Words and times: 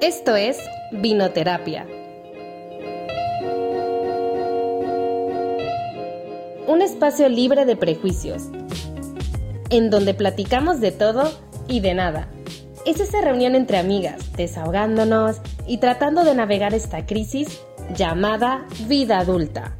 Esto 0.00 0.36
es 0.36 0.58
Vinoterapia. 0.90 1.86
Un 6.66 6.82
espacio 6.82 7.28
libre 7.28 7.64
de 7.64 7.76
prejuicios, 7.76 8.42
en 9.70 9.90
donde 9.90 10.12
platicamos 10.12 10.80
de 10.80 10.90
todo 10.90 11.32
y 11.68 11.80
de 11.80 11.94
nada. 11.94 12.28
Es 12.84 13.00
esa 13.00 13.20
reunión 13.20 13.54
entre 13.54 13.78
amigas, 13.78 14.32
desahogándonos 14.36 15.40
y 15.66 15.78
tratando 15.78 16.24
de 16.24 16.34
navegar 16.34 16.74
esta 16.74 17.06
crisis 17.06 17.60
llamada 17.94 18.66
vida 18.86 19.20
adulta. 19.20 19.76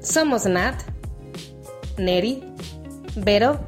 Somos 0.00 0.44
Nat, 0.44 0.82
Neri, 1.96 2.42
Vero 3.14 3.60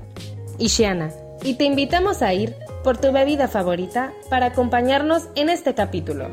y 0.58 0.66
Shiana, 0.66 1.12
y 1.42 1.54
te 1.54 1.64
invitamos 1.64 2.20
a 2.20 2.34
ir 2.34 2.63
por 2.84 2.98
tu 2.98 3.12
bebida 3.12 3.48
favorita 3.48 4.12
para 4.28 4.46
acompañarnos 4.46 5.30
en 5.36 5.48
este 5.48 5.74
capítulo. 5.74 6.30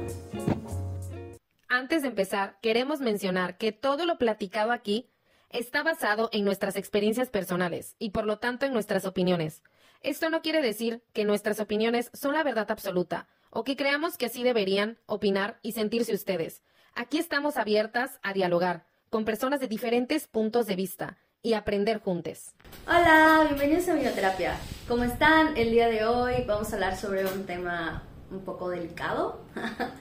Antes 1.69 2.01
de 2.01 2.09
empezar, 2.09 2.57
queremos 2.61 2.99
mencionar 2.99 3.57
que 3.57 3.71
todo 3.71 4.05
lo 4.05 4.17
platicado 4.17 4.73
aquí 4.73 5.09
está 5.49 5.81
basado 5.81 6.29
en 6.33 6.43
nuestras 6.43 6.75
experiencias 6.75 7.29
personales 7.29 7.95
y 7.99 8.09
por 8.09 8.25
lo 8.25 8.39
tanto 8.39 8.65
en 8.65 8.73
nuestras 8.73 9.05
opiniones. 9.05 9.63
Esto 10.01 10.29
no 10.29 10.41
quiere 10.41 10.61
decir 10.61 11.01
que 11.13 11.23
nuestras 11.23 11.61
opiniones 11.61 12.11
son 12.13 12.33
la 12.33 12.43
verdad 12.43 12.69
absoluta 12.69 13.29
o 13.49 13.63
que 13.63 13.77
creamos 13.77 14.17
que 14.17 14.25
así 14.25 14.43
deberían 14.43 14.99
opinar 15.05 15.57
y 15.61 15.71
sentirse 15.71 16.13
ustedes. 16.13 16.63
Aquí 16.95 17.17
estamos 17.17 17.55
abiertas 17.55 18.19
a 18.23 18.33
dialogar 18.33 18.85
con 19.09 19.23
personas 19.23 19.61
de 19.61 19.69
diferentes 19.69 20.27
puntos 20.27 20.67
de 20.67 20.75
vista 20.75 21.17
y 21.43 21.53
aprender 21.53 21.99
juntos. 21.99 22.53
Hola, 22.87 23.43
bienvenidos 23.47 23.87
a 23.89 23.95
Bioterapia. 23.95 24.55
¿Cómo 24.87 25.03
están? 25.03 25.57
El 25.57 25.71
día 25.71 25.87
de 25.87 26.05
hoy 26.05 26.43
vamos 26.45 26.71
a 26.71 26.75
hablar 26.75 26.97
sobre 26.97 27.25
un 27.25 27.45
tema 27.45 28.03
un 28.29 28.41
poco 28.41 28.69
delicado. 28.69 29.41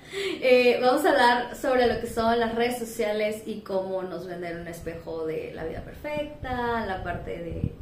Eh, 0.42 0.80
vamos 0.82 1.04
a 1.04 1.10
hablar 1.10 1.56
sobre 1.56 1.86
lo 1.86 2.00
que 2.00 2.08
son 2.08 2.40
las 2.40 2.54
redes 2.56 2.78
sociales 2.78 3.42
y 3.46 3.60
cómo 3.60 4.02
nos 4.02 4.26
venden 4.26 4.60
un 4.60 4.66
espejo 4.66 5.24
de 5.24 5.52
la 5.54 5.64
vida 5.64 5.82
perfecta, 5.82 6.84
la 6.84 7.04
parte 7.04 7.30
de, 7.30 7.72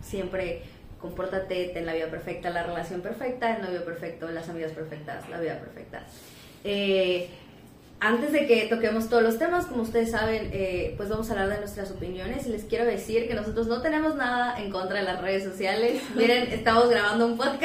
siempre 0.00 0.62
compórtate, 0.98 1.70
ten 1.74 1.84
la 1.84 1.92
vida 1.92 2.06
perfecta, 2.06 2.48
la 2.50 2.62
relación 2.62 3.02
perfecta, 3.02 3.56
el 3.56 3.62
novio 3.62 3.84
perfecto, 3.84 4.30
las 4.30 4.48
amigas 4.48 4.72
perfectas, 4.72 5.28
la 5.28 5.40
vida 5.40 5.58
perfecta. 5.58 6.04
Eh, 6.64 7.28
antes 8.00 8.32
de 8.32 8.46
que 8.46 8.66
toquemos 8.66 9.08
todos 9.08 9.22
los 9.22 9.38
temas, 9.38 9.66
como 9.66 9.82
ustedes 9.82 10.12
saben, 10.12 10.50
eh, 10.52 10.94
pues 10.96 11.08
vamos 11.08 11.28
a 11.28 11.32
hablar 11.32 11.48
de 11.48 11.58
nuestras 11.58 11.90
opiniones 11.90 12.46
y 12.46 12.50
les 12.50 12.64
quiero 12.64 12.84
decir 12.84 13.26
que 13.26 13.34
nosotros 13.34 13.66
no 13.66 13.82
tenemos 13.82 14.14
nada 14.14 14.60
en 14.60 14.70
contra 14.70 15.00
de 15.00 15.04
las 15.04 15.20
redes 15.20 15.42
sociales. 15.42 16.00
Miren, 16.14 16.52
estamos 16.52 16.88
grabando 16.90 17.26
un 17.26 17.36
podcast, 17.36 17.64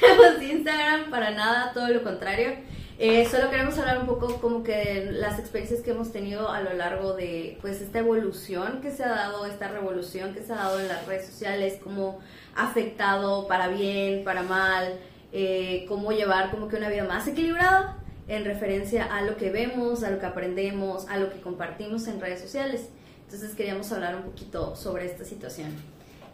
tenemos 0.00 0.42
Instagram, 0.42 1.10
para 1.10 1.30
nada, 1.30 1.72
todo 1.72 1.88
lo 1.88 2.02
contrario. 2.02 2.50
Eh, 2.98 3.26
solo 3.30 3.50
queremos 3.50 3.76
hablar 3.78 3.98
un 3.98 4.06
poco 4.06 4.40
como 4.40 4.62
que 4.62 5.08
las 5.10 5.38
experiencias 5.38 5.80
que 5.80 5.92
hemos 5.92 6.12
tenido 6.12 6.50
a 6.50 6.60
lo 6.60 6.74
largo 6.74 7.14
de 7.14 7.58
pues 7.62 7.80
esta 7.80 7.98
evolución 7.98 8.80
que 8.82 8.90
se 8.90 9.02
ha 9.04 9.08
dado, 9.08 9.46
esta 9.46 9.68
revolución 9.68 10.34
que 10.34 10.42
se 10.42 10.52
ha 10.52 10.56
dado 10.56 10.78
en 10.78 10.88
las 10.88 11.06
redes 11.06 11.26
sociales, 11.26 11.78
cómo 11.82 12.20
ha 12.54 12.68
afectado 12.68 13.48
para 13.48 13.68
bien, 13.68 14.22
para 14.22 14.42
mal, 14.42 15.00
eh, 15.32 15.86
cómo 15.88 16.12
llevar 16.12 16.50
como 16.50 16.68
que 16.68 16.76
una 16.76 16.90
vida 16.90 17.04
más 17.04 17.26
equilibrada 17.26 18.01
en 18.32 18.46
referencia 18.46 19.04
a 19.14 19.20
lo 19.20 19.36
que 19.36 19.50
vemos, 19.50 20.02
a 20.02 20.10
lo 20.10 20.18
que 20.18 20.24
aprendemos, 20.24 21.06
a 21.08 21.18
lo 21.18 21.30
que 21.30 21.38
compartimos 21.42 22.08
en 22.08 22.18
redes 22.18 22.40
sociales. 22.40 22.88
Entonces 23.26 23.54
queríamos 23.54 23.92
hablar 23.92 24.16
un 24.16 24.22
poquito 24.22 24.74
sobre 24.74 25.04
esta 25.04 25.26
situación. 25.26 25.68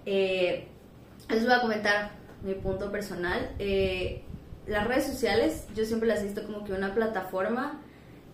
Eh, 0.06 0.68
les 1.28 1.44
voy 1.44 1.52
a 1.52 1.60
comentar 1.60 2.12
mi 2.44 2.54
punto 2.54 2.92
personal. 2.92 3.50
Eh, 3.58 4.22
las 4.68 4.86
redes 4.86 5.06
sociales 5.06 5.66
yo 5.74 5.84
siempre 5.84 6.08
las 6.08 6.20
he 6.20 6.26
visto 6.26 6.44
como 6.44 6.62
que 6.62 6.72
una 6.72 6.94
plataforma 6.94 7.80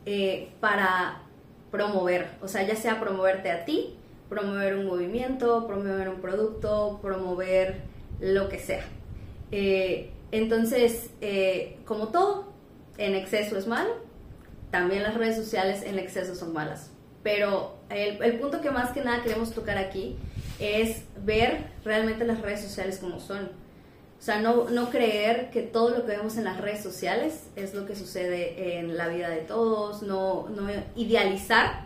eh, 0.04 0.52
para 0.60 1.22
promover, 1.70 2.32
o 2.42 2.48
sea, 2.48 2.66
ya 2.66 2.76
sea 2.76 3.00
promoverte 3.00 3.50
a 3.50 3.64
ti, 3.64 3.96
promover 4.28 4.76
un 4.76 4.84
movimiento, 4.84 5.66
promover 5.66 6.10
un 6.10 6.20
producto, 6.20 6.98
promover 7.00 7.80
lo 8.20 8.50
que 8.50 8.58
sea. 8.58 8.84
entonces, 10.30 11.10
como 11.86 12.08
todo, 12.08 12.53
en 12.98 13.14
exceso 13.14 13.56
es 13.56 13.66
malo, 13.66 13.90
también 14.70 15.02
las 15.02 15.14
redes 15.14 15.36
sociales 15.36 15.82
en 15.84 15.98
exceso 15.98 16.34
son 16.34 16.52
malas. 16.52 16.90
Pero 17.22 17.76
el, 17.88 18.38
punto 18.38 18.60
que 18.60 18.70
más 18.70 18.90
que 18.90 19.02
nada 19.02 19.22
queremos 19.22 19.52
tocar 19.52 19.78
aquí 19.78 20.16
es 20.58 21.02
ver 21.24 21.66
realmente 21.84 22.24
las 22.24 22.40
redes 22.40 22.60
sociales 22.60 22.98
como 22.98 23.18
son. 23.18 23.44
O 24.18 24.22
sea, 24.24 24.40
no, 24.40 24.68
no 24.70 24.90
creer 24.90 25.50
que 25.50 25.62
todo 25.62 25.90
lo 25.90 26.06
que 26.06 26.12
vemos 26.12 26.36
en 26.36 26.44
las 26.44 26.60
redes 26.60 26.82
sociales 26.82 27.44
es 27.56 27.74
lo 27.74 27.86
que 27.86 27.94
sucede 27.94 28.78
en 28.78 28.96
la 28.96 29.08
vida 29.08 29.28
de 29.28 29.38
todos, 29.38 30.02
no, 30.02 30.48
no 30.48 30.68
idealizar 30.96 31.84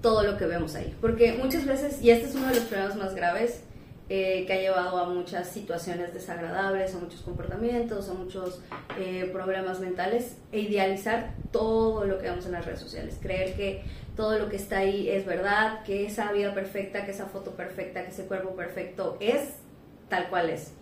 todo 0.00 0.22
lo 0.22 0.36
que 0.36 0.46
vemos 0.46 0.74
ahí. 0.74 0.94
Porque 1.00 1.32
muchas 1.42 1.66
veces, 1.66 2.02
y 2.02 2.10
este 2.10 2.28
es 2.28 2.34
uno 2.34 2.48
de 2.48 2.56
los 2.56 2.64
problemas 2.64 2.96
más 2.96 3.14
graves, 3.14 3.62
eh, 4.08 4.44
que 4.46 4.52
ha 4.54 4.60
llevado 4.60 4.98
a 4.98 5.08
muchas 5.08 5.48
situaciones 5.48 6.14
desagradables, 6.14 6.94
a 6.94 6.98
muchos 6.98 7.20
comportamientos, 7.20 8.08
a 8.08 8.14
muchos 8.14 8.60
eh, 8.98 9.28
problemas 9.32 9.80
mentales, 9.80 10.36
e 10.50 10.60
idealizar 10.60 11.34
todo 11.52 12.04
lo 12.04 12.18
que 12.18 12.24
vemos 12.24 12.46
en 12.46 12.52
las 12.52 12.64
redes 12.64 12.80
sociales, 12.80 13.18
creer 13.20 13.54
que 13.54 13.82
todo 14.16 14.38
lo 14.38 14.48
que 14.48 14.56
está 14.56 14.78
ahí 14.78 15.08
es 15.10 15.26
verdad, 15.26 15.84
que 15.84 16.06
esa 16.06 16.32
vida 16.32 16.54
perfecta, 16.54 17.04
que 17.04 17.10
esa 17.10 17.26
foto 17.26 17.52
perfecta, 17.52 18.02
que 18.02 18.10
ese 18.10 18.26
cuerpo 18.26 18.56
perfecto 18.56 19.16
es 19.20 19.42
tal 20.08 20.28
cual 20.28 20.50
es. 20.50 20.72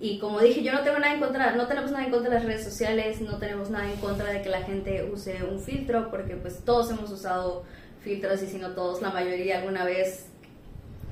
Y 0.00 0.20
como 0.20 0.38
dije, 0.40 0.62
yo 0.62 0.72
no 0.72 0.82
tengo 0.82 0.98
nada 1.00 1.12
en 1.12 1.20
contra, 1.20 1.56
no 1.56 1.66
tenemos 1.66 1.90
nada 1.90 2.04
en 2.04 2.12
contra 2.12 2.30
de 2.30 2.36
las 2.36 2.44
redes 2.44 2.62
sociales, 2.62 3.20
no 3.20 3.38
tenemos 3.38 3.70
nada 3.70 3.90
en 3.90 3.98
contra 3.98 4.30
de 4.30 4.40
que 4.40 4.48
la 4.48 4.62
gente 4.62 5.02
use 5.02 5.42
un 5.42 5.58
filtro, 5.60 6.10
porque 6.10 6.36
pues 6.36 6.64
todos 6.64 6.90
hemos 6.90 7.10
usado 7.10 7.64
filtros 8.02 8.40
y 8.42 8.46
si 8.46 8.58
no 8.58 8.70
todos, 8.70 9.02
la 9.02 9.10
mayoría 9.10 9.58
alguna 9.58 9.84
vez 9.84 10.26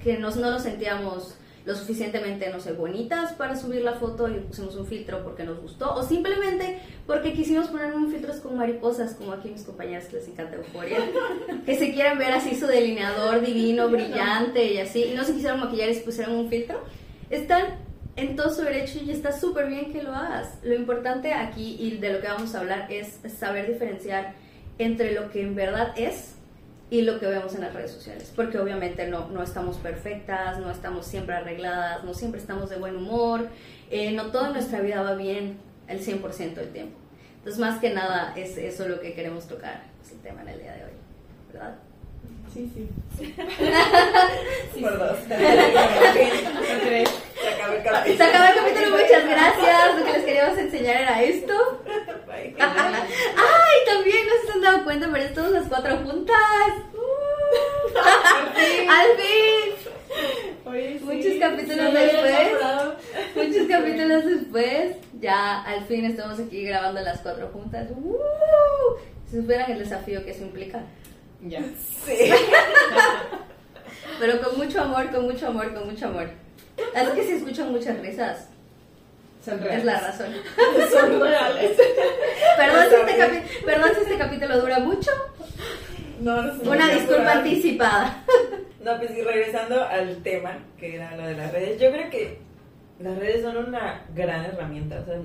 que 0.04 0.18
nos, 0.18 0.36
no 0.36 0.52
nos 0.52 0.62
sentíamos 0.62 1.36
lo 1.66 1.74
suficientemente, 1.74 2.48
no 2.48 2.60
sé, 2.60 2.72
bonitas 2.72 3.32
para 3.32 3.56
subir 3.56 3.82
la 3.82 3.94
foto 3.94 4.28
y 4.28 4.38
pusimos 4.38 4.76
un 4.76 4.86
filtro 4.86 5.24
porque 5.24 5.42
nos 5.42 5.60
gustó 5.60 5.94
o 5.94 6.02
simplemente 6.04 6.78
porque 7.08 7.32
quisimos 7.32 7.66
poner 7.66 7.92
un 7.92 8.08
filtros 8.08 8.36
con 8.36 8.56
mariposas 8.56 9.14
como 9.14 9.32
aquí 9.32 9.50
mis 9.50 9.64
compañeras 9.64 10.12
les 10.12 10.28
encanta 10.28 10.56
Euforia, 10.56 10.98
que 11.66 11.74
se 11.74 11.92
quieran 11.92 12.18
ver 12.18 12.32
así 12.32 12.54
su 12.54 12.68
delineador 12.68 13.44
divino, 13.44 13.88
brillante 13.88 14.72
y 14.72 14.78
así, 14.78 15.06
y 15.06 15.14
no 15.14 15.24
se 15.24 15.34
quisieron 15.34 15.58
maquillar 15.58 15.90
y 15.90 15.94
se 15.94 16.02
pusieron 16.02 16.36
un 16.36 16.48
filtro, 16.48 16.80
están 17.30 17.84
en 18.14 18.36
todo 18.36 18.54
su 18.54 18.62
derecho 18.62 19.00
y 19.04 19.10
está 19.10 19.32
súper 19.32 19.66
bien 19.66 19.92
que 19.92 20.04
lo 20.04 20.14
hagas. 20.14 20.60
Lo 20.62 20.74
importante 20.74 21.34
aquí 21.34 21.76
y 21.80 21.98
de 21.98 22.12
lo 22.12 22.20
que 22.20 22.28
vamos 22.28 22.54
a 22.54 22.60
hablar 22.60 22.86
es 22.90 23.18
saber 23.38 23.66
diferenciar 23.66 24.34
entre 24.78 25.12
lo 25.12 25.30
que 25.30 25.42
en 25.42 25.56
verdad 25.56 25.92
es 25.96 26.35
y 26.88 27.02
lo 27.02 27.18
que 27.18 27.26
vemos 27.26 27.54
en 27.54 27.62
las 27.62 27.74
redes 27.74 27.90
sociales, 27.90 28.32
porque 28.34 28.58
obviamente 28.58 29.08
no, 29.08 29.28
no 29.28 29.42
estamos 29.42 29.76
perfectas, 29.78 30.58
no 30.58 30.70
estamos 30.70 31.06
siempre 31.06 31.34
arregladas, 31.34 32.04
no 32.04 32.14
siempre 32.14 32.40
estamos 32.40 32.70
de 32.70 32.76
buen 32.76 32.96
humor, 32.96 33.48
eh, 33.90 34.12
no 34.12 34.30
toda 34.30 34.50
nuestra 34.50 34.80
vida 34.80 35.02
va 35.02 35.14
bien 35.14 35.58
el 35.88 36.00
100% 36.00 36.54
del 36.54 36.72
tiempo. 36.72 36.98
Entonces, 37.38 37.60
más 37.60 37.80
que 37.80 37.90
nada, 37.92 38.32
es 38.36 38.56
eso 38.56 38.88
lo 38.88 39.00
que 39.00 39.14
queremos 39.14 39.46
tocar, 39.46 39.82
es 40.04 40.12
el 40.12 40.20
tema 40.20 40.42
en 40.42 40.48
el 40.48 40.60
día 40.60 40.74
de 40.74 40.84
hoy, 40.84 40.90
¿verdad? 41.52 41.76
Sí, 42.56 42.72
sí. 42.74 42.88
sí 43.18 43.34
Por 44.80 44.98
dos. 44.98 45.18
Se 45.28 45.34
acabó 47.52 47.74
el 47.74 47.82
capítulo. 47.82 48.16
Se 48.16 48.24
acabó 48.24 48.44
el 48.46 48.54
capítulo, 48.54 48.96
muchas 48.96 49.24
gracias. 49.28 49.98
Lo 49.98 50.06
que 50.06 50.12
les 50.12 50.24
queríamos 50.24 50.58
enseñar 50.58 50.96
era 51.02 51.22
esto. 51.22 51.52
Ay, 52.30 53.76
también 53.84 54.26
no 54.26 54.32
se 54.46 54.52
han 54.54 54.62
dado 54.62 54.84
cuenta, 54.84 55.06
pero 55.12 55.24
estamos 55.24 55.50
las 55.50 55.68
cuatro 55.68 55.98
juntas. 55.98 56.36
¡Al 58.88 59.06
fin! 59.18 59.74
Oye, 60.64 60.98
sí, 60.98 61.04
muchos 61.04 61.34
capítulos 61.38 61.92
después. 61.92 62.48
Muchos 63.34 63.68
capítulos 63.68 64.24
después. 64.24 64.96
Ya 65.20 65.62
al 65.62 65.84
fin 65.84 66.06
estamos 66.06 66.40
aquí 66.40 66.64
grabando 66.64 67.02
las 67.02 67.20
cuatro 67.20 67.48
juntas. 67.48 67.90
¡Uh! 67.90 68.96
¿Se 69.30 69.42
superan 69.42 69.72
el 69.72 69.80
desafío 69.80 70.24
que 70.24 70.30
eso 70.30 70.44
implica? 70.44 70.80
Ya. 71.42 71.60
Sí. 72.04 72.14
Pero 74.18 74.40
con 74.40 74.56
mucho 74.56 74.82
amor, 74.82 75.10
con 75.10 75.24
mucho 75.24 75.48
amor, 75.48 75.74
con 75.74 75.86
mucho 75.86 76.06
amor. 76.06 76.30
Es 76.94 77.08
que 77.10 77.24
se 77.24 77.36
escuchan 77.36 77.72
muchas 77.72 77.98
risas. 78.00 78.48
Son 79.44 79.60
reales. 79.60 79.78
Es 79.78 79.84
la 79.84 80.00
razón. 80.00 80.32
Son 80.90 81.20
reales. 81.20 81.78
Perdón 82.56 82.84
si, 82.88 83.12
este 83.12 83.64
perdón 83.64 83.90
si 83.94 84.00
este 84.02 84.18
capítulo 84.18 84.60
dura 84.60 84.78
mucho. 84.80 85.10
No, 86.20 86.42
no 86.42 86.58
sé. 86.58 86.68
Una 86.68 86.88
disculpa 86.88 87.32
anticipada. 87.32 88.24
No, 88.86 88.96
pues 88.98 89.10
y 89.18 89.20
regresando 89.20 89.84
al 89.84 90.22
tema, 90.22 90.58
que 90.78 90.94
era 90.94 91.16
lo 91.16 91.26
de 91.26 91.34
las 91.34 91.50
redes, 91.50 91.80
yo 91.80 91.90
creo 91.90 92.08
que 92.08 92.38
las 93.00 93.18
redes 93.18 93.42
son 93.42 93.56
una 93.56 94.06
gran 94.14 94.44
herramienta, 94.44 95.00
o 95.00 95.04
sea, 95.04 95.16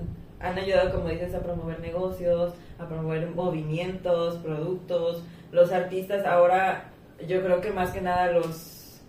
han 0.42 0.58
ayudado, 0.58 0.92
como 0.92 1.10
dices, 1.10 1.34
a 1.36 1.40
promover 1.40 1.80
negocios, 1.80 2.54
a 2.80 2.88
promover 2.88 3.30
movimientos, 3.30 4.36
productos, 4.38 5.24
los 5.52 5.72
artistas 5.72 6.26
ahora, 6.26 6.86
yo 7.28 7.44
creo 7.44 7.62
que 7.62 7.72
más 7.72 7.92
que 7.92 8.02
nada 8.02 8.32
los, 8.32 9.02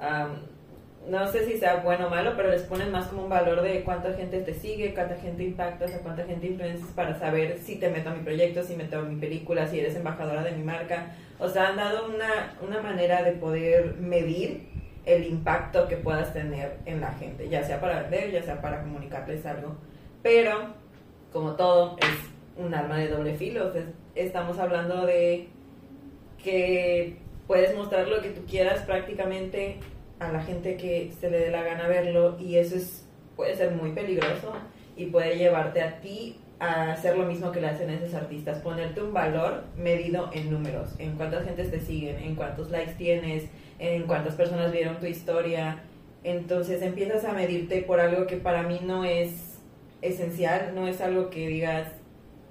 am, 0.00 0.52
no 1.08 1.26
sé 1.26 1.44
si 1.44 1.58
sea 1.58 1.76
bueno 1.76 2.06
o 2.06 2.10
malo, 2.10 2.32
pero 2.36 2.50
les 2.50 2.62
ponen 2.62 2.90
más 2.92 3.08
como 3.08 3.24
un 3.24 3.28
valor 3.28 3.62
de 3.62 3.82
cuánta 3.82 4.12
gente 4.14 4.40
te 4.40 4.54
sigue, 4.54 4.94
cuánta 4.94 5.16
gente 5.16 5.42
impactas, 5.42 5.94
a 5.94 5.98
cuánta 5.98 6.24
gente 6.24 6.46
influencias 6.46 6.90
para 6.90 7.18
saber 7.18 7.58
si 7.58 7.76
te 7.76 7.90
meto 7.90 8.10
a 8.10 8.14
mi 8.14 8.22
proyecto, 8.22 8.62
si 8.62 8.76
meto 8.76 8.98
a 8.98 9.02
mi 9.02 9.20
película, 9.20 9.66
si 9.66 9.80
eres 9.80 9.96
embajadora 9.96 10.42
de 10.42 10.52
mi 10.52 10.62
marca. 10.62 11.14
O 11.38 11.48
sea, 11.48 11.68
han 11.68 11.76
dado 11.76 12.08
una, 12.08 12.54
una 12.62 12.80
manera 12.80 13.22
de 13.22 13.32
poder 13.32 13.96
medir 13.96 14.68
el 15.04 15.26
impacto 15.26 15.88
que 15.88 15.96
puedas 15.96 16.32
tener 16.32 16.76
en 16.86 17.00
la 17.00 17.12
gente, 17.14 17.48
ya 17.48 17.64
sea 17.64 17.80
para 17.80 18.02
vender, 18.02 18.30
ya 18.30 18.42
sea 18.42 18.60
para 18.60 18.82
comunicarles 18.82 19.44
algo. 19.44 19.76
Pero, 20.22 20.74
como 21.32 21.52
todo, 21.52 21.96
es 21.98 22.62
un 22.62 22.74
arma 22.74 22.98
de 22.98 23.08
doble 23.08 23.34
filo. 23.34 23.72
estamos 24.14 24.58
hablando 24.58 25.06
de 25.06 25.48
que 26.42 27.16
puedes 27.46 27.76
mostrar 27.76 28.08
lo 28.08 28.20
que 28.20 28.30
tú 28.30 28.42
quieras 28.46 28.82
prácticamente 28.82 29.78
a 30.18 30.30
la 30.32 30.42
gente 30.42 30.76
que 30.76 31.12
se 31.20 31.30
le 31.30 31.38
dé 31.38 31.50
la 31.50 31.62
gana 31.62 31.88
verlo 31.88 32.36
y 32.38 32.56
eso 32.56 32.76
es 32.76 33.06
puede 33.36 33.56
ser 33.56 33.72
muy 33.72 33.92
peligroso 33.92 34.52
y 34.96 35.06
puede 35.06 35.36
llevarte 35.36 35.82
a 35.82 36.00
ti 36.00 36.38
a 36.60 36.92
hacer 36.92 37.16
lo 37.16 37.24
mismo 37.24 37.50
que 37.50 37.60
le 37.60 37.68
hacen 37.68 37.90
a 37.90 37.94
esos 37.94 38.14
artistas, 38.14 38.58
ponerte 38.58 39.02
un 39.02 39.12
valor 39.12 39.64
medido 39.76 40.30
en 40.32 40.50
números, 40.50 40.90
en 40.98 41.16
cuántas 41.16 41.44
gentes 41.44 41.70
te 41.70 41.80
siguen, 41.80 42.18
en 42.18 42.36
cuántos 42.36 42.70
likes 42.70 42.92
tienes, 42.92 43.48
en 43.80 44.04
cuántas 44.04 44.34
personas 44.34 44.70
vieron 44.70 45.00
tu 45.00 45.06
historia. 45.06 45.82
Entonces 46.22 46.82
empiezas 46.82 47.24
a 47.24 47.32
medirte 47.32 47.82
por 47.82 47.98
algo 47.98 48.28
que 48.28 48.36
para 48.36 48.62
mí 48.62 48.80
no 48.84 49.04
es 49.04 49.51
esencial, 50.02 50.72
no 50.74 50.86
es 50.86 51.00
algo 51.00 51.30
que 51.30 51.46
digas, 51.46 51.88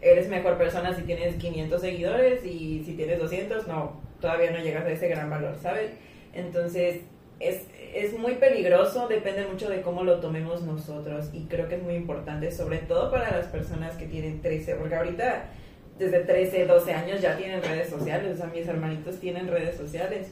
eres 0.01 0.27
mejor 0.29 0.57
persona 0.57 0.95
si 0.95 1.03
tienes 1.03 1.35
500 1.35 1.79
seguidores 1.79 2.45
y 2.45 2.83
si 2.83 2.93
tienes 2.93 3.19
200, 3.19 3.67
no, 3.67 4.01
todavía 4.19 4.51
no 4.51 4.59
llegas 4.59 4.85
a 4.85 4.91
ese 4.91 5.07
gran 5.09 5.29
valor, 5.29 5.57
¿sabes? 5.61 5.91
Entonces 6.33 7.01
es, 7.39 7.67
es 7.93 8.17
muy 8.17 8.35
peligroso, 8.35 9.07
depende 9.07 9.45
mucho 9.45 9.69
de 9.69 9.81
cómo 9.81 10.03
lo 10.03 10.19
tomemos 10.19 10.63
nosotros 10.63 11.29
y 11.33 11.45
creo 11.45 11.67
que 11.67 11.75
es 11.75 11.83
muy 11.83 11.95
importante, 11.95 12.51
sobre 12.51 12.79
todo 12.79 13.11
para 13.11 13.31
las 13.37 13.47
personas 13.47 13.95
que 13.95 14.05
tienen 14.05 14.41
13, 14.41 14.75
porque 14.75 14.95
ahorita 14.95 15.45
desde 15.99 16.21
13, 16.21 16.65
12 16.65 16.93
años 16.93 17.21
ya 17.21 17.37
tienen 17.37 17.61
redes 17.61 17.89
sociales, 17.89 18.33
o 18.33 18.37
sea, 18.37 18.47
mis 18.47 18.67
hermanitos 18.67 19.19
tienen 19.19 19.47
redes 19.47 19.75
sociales 19.75 20.31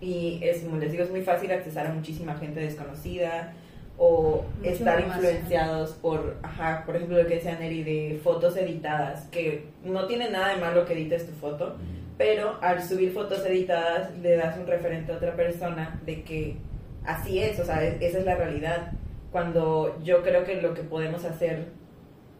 y 0.00 0.40
es, 0.42 0.62
les 0.62 0.92
digo, 0.92 1.04
es 1.04 1.10
muy 1.10 1.22
fácil 1.22 1.50
accesar 1.50 1.86
a 1.86 1.92
muchísima 1.92 2.34
gente 2.36 2.60
desconocida 2.60 3.54
o 3.98 4.44
estar 4.62 5.00
influenciados 5.00 5.92
por, 5.92 6.36
ajá, 6.42 6.82
por 6.84 6.96
ejemplo, 6.96 7.16
lo 7.16 7.26
que 7.26 7.36
decía 7.36 7.58
Neri 7.58 7.82
de 7.82 8.20
fotos 8.22 8.56
editadas, 8.56 9.26
que 9.30 9.66
no 9.84 10.06
tiene 10.06 10.30
nada 10.30 10.54
de 10.54 10.60
malo 10.60 10.84
que 10.84 10.92
edites 10.92 11.26
tu 11.26 11.32
foto, 11.32 11.76
pero 12.18 12.58
al 12.60 12.82
subir 12.82 13.12
fotos 13.12 13.44
editadas 13.44 14.16
le 14.18 14.36
das 14.36 14.56
un 14.58 14.66
referente 14.66 15.12
a 15.12 15.16
otra 15.16 15.34
persona 15.34 16.00
de 16.04 16.22
que 16.22 16.56
así 17.04 17.42
es, 17.42 17.58
o 17.58 17.64
sea, 17.64 17.82
esa 17.84 18.18
es 18.18 18.24
la 18.24 18.36
realidad. 18.36 18.92
Cuando 19.32 19.98
yo 20.02 20.22
creo 20.22 20.44
que 20.44 20.60
lo 20.60 20.74
que 20.74 20.82
podemos 20.82 21.24
hacer 21.24 21.66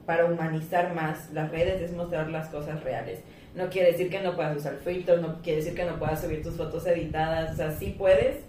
para 0.07 0.25
humanizar 0.25 0.95
más 0.95 1.31
las 1.33 1.51
redes 1.51 1.83
es 1.83 1.93
mostrar 1.93 2.31
las 2.31 2.49
cosas 2.49 2.83
reales. 2.85 3.21
No 3.55 3.69
quiere 3.69 3.93
decir 3.93 4.09
que 4.09 4.21
no 4.21 4.37
puedas 4.37 4.57
usar 4.57 4.77
filtros, 4.77 5.21
no 5.21 5.43
quiere 5.43 5.59
decir 5.59 5.75
que 5.75 5.85
no 5.85 5.99
puedas 5.99 6.21
subir 6.21 6.43
tus 6.43 6.57
fotos 6.57 6.87
editadas, 6.87 7.53
o 7.53 7.57
sea, 7.57 7.71
sí 7.73 7.95
puedes, 7.99 8.45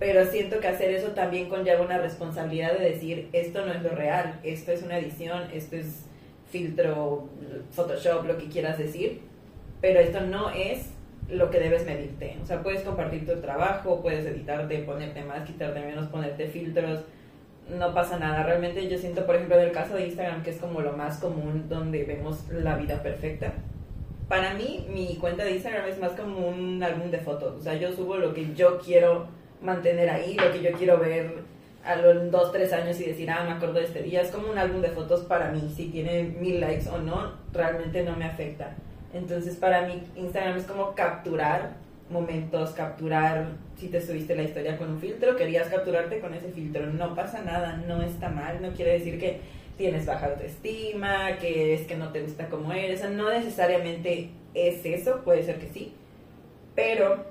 pero 0.00 0.24
siento 0.24 0.60
que 0.60 0.66
hacer 0.66 0.90
eso 0.92 1.08
también 1.08 1.50
conlleva 1.50 1.84
una 1.84 1.98
responsabilidad 1.98 2.72
de 2.72 2.88
decir, 2.88 3.28
esto 3.34 3.66
no 3.66 3.72
es 3.72 3.82
lo 3.82 3.90
real, 3.90 4.40
esto 4.42 4.72
es 4.72 4.82
una 4.82 4.96
edición, 4.96 5.42
esto 5.52 5.76
es 5.76 6.06
filtro, 6.50 7.28
Photoshop, 7.70 8.24
lo 8.24 8.38
que 8.38 8.48
quieras 8.48 8.78
decir, 8.78 9.20
pero 9.82 10.00
esto 10.00 10.22
no 10.22 10.48
es 10.50 10.86
lo 11.28 11.50
que 11.50 11.60
debes 11.60 11.84
medirte. 11.84 12.38
O 12.42 12.46
sea, 12.46 12.62
puedes 12.62 12.80
compartir 12.80 13.26
tu 13.26 13.38
trabajo, 13.42 14.00
puedes 14.00 14.24
editarte, 14.24 14.78
ponerte 14.78 15.22
más, 15.22 15.46
quitarte 15.46 15.80
menos, 15.80 16.08
ponerte 16.08 16.48
filtros, 16.48 17.04
no 17.68 17.92
pasa 17.92 18.18
nada. 18.18 18.42
Realmente 18.42 18.88
yo 18.88 18.96
siento, 18.96 19.26
por 19.26 19.36
ejemplo, 19.36 19.58
en 19.58 19.66
el 19.66 19.72
caso 19.72 19.96
de 19.96 20.06
Instagram, 20.06 20.42
que 20.42 20.50
es 20.50 20.56
como 20.56 20.80
lo 20.80 20.94
más 20.94 21.18
común 21.18 21.68
donde 21.68 22.04
vemos 22.04 22.48
la 22.48 22.74
vida 22.76 23.02
perfecta. 23.02 23.52
Para 24.28 24.54
mí, 24.54 24.86
mi 24.88 25.16
cuenta 25.16 25.44
de 25.44 25.52
Instagram 25.52 25.90
es 25.90 25.98
más 25.98 26.12
como 26.12 26.48
un 26.48 26.82
álbum 26.82 27.10
de 27.10 27.18
fotos. 27.18 27.60
O 27.60 27.62
sea, 27.62 27.74
yo 27.74 27.92
subo 27.92 28.16
lo 28.16 28.32
que 28.32 28.54
yo 28.54 28.78
quiero 28.78 29.38
mantener 29.62 30.08
ahí, 30.10 30.34
lo 30.34 30.52
que 30.52 30.62
yo 30.62 30.72
quiero 30.72 30.98
ver 30.98 31.50
a 31.84 31.96
los 31.96 32.30
dos, 32.30 32.52
tres 32.52 32.72
años 32.72 33.00
y 33.00 33.04
decir, 33.04 33.30
ah, 33.30 33.44
me 33.44 33.52
acuerdo 33.52 33.74
de 33.74 33.84
este 33.84 34.02
día. 34.02 34.20
Es 34.20 34.30
como 34.30 34.50
un 34.50 34.58
álbum 34.58 34.80
de 34.80 34.90
fotos 34.90 35.20
para 35.20 35.50
mí. 35.50 35.72
Si 35.74 35.86
tiene 35.86 36.22
mil 36.22 36.60
likes 36.60 36.88
o 36.88 36.98
no, 36.98 37.32
realmente 37.52 38.02
no 38.02 38.16
me 38.16 38.26
afecta. 38.26 38.74
Entonces 39.12 39.56
para 39.56 39.86
mí 39.86 40.02
Instagram 40.16 40.56
es 40.56 40.64
como 40.64 40.94
capturar 40.94 41.72
momentos, 42.10 42.70
capturar 42.70 43.46
si 43.76 43.88
te 43.88 44.00
subiste 44.04 44.34
la 44.34 44.42
historia 44.42 44.76
con 44.76 44.90
un 44.90 45.00
filtro, 45.00 45.36
querías 45.36 45.68
capturarte 45.68 46.20
con 46.20 46.34
ese 46.34 46.50
filtro, 46.50 46.86
no 46.86 47.14
pasa 47.14 47.42
nada, 47.42 47.76
no 47.86 48.02
está 48.02 48.28
mal, 48.28 48.60
no 48.60 48.72
quiere 48.72 48.92
decir 48.92 49.18
que 49.18 49.40
tienes 49.78 50.06
baja 50.06 50.26
autoestima, 50.26 51.38
que 51.38 51.74
es 51.74 51.86
que 51.86 51.96
no 51.96 52.10
te 52.10 52.22
gusta 52.22 52.48
como 52.48 52.72
eres, 52.72 53.08
no 53.08 53.30
necesariamente 53.30 54.30
es 54.54 54.84
eso, 54.84 55.22
puede 55.24 55.44
ser 55.44 55.58
que 55.58 55.68
sí, 55.68 55.94
pero 56.74 57.24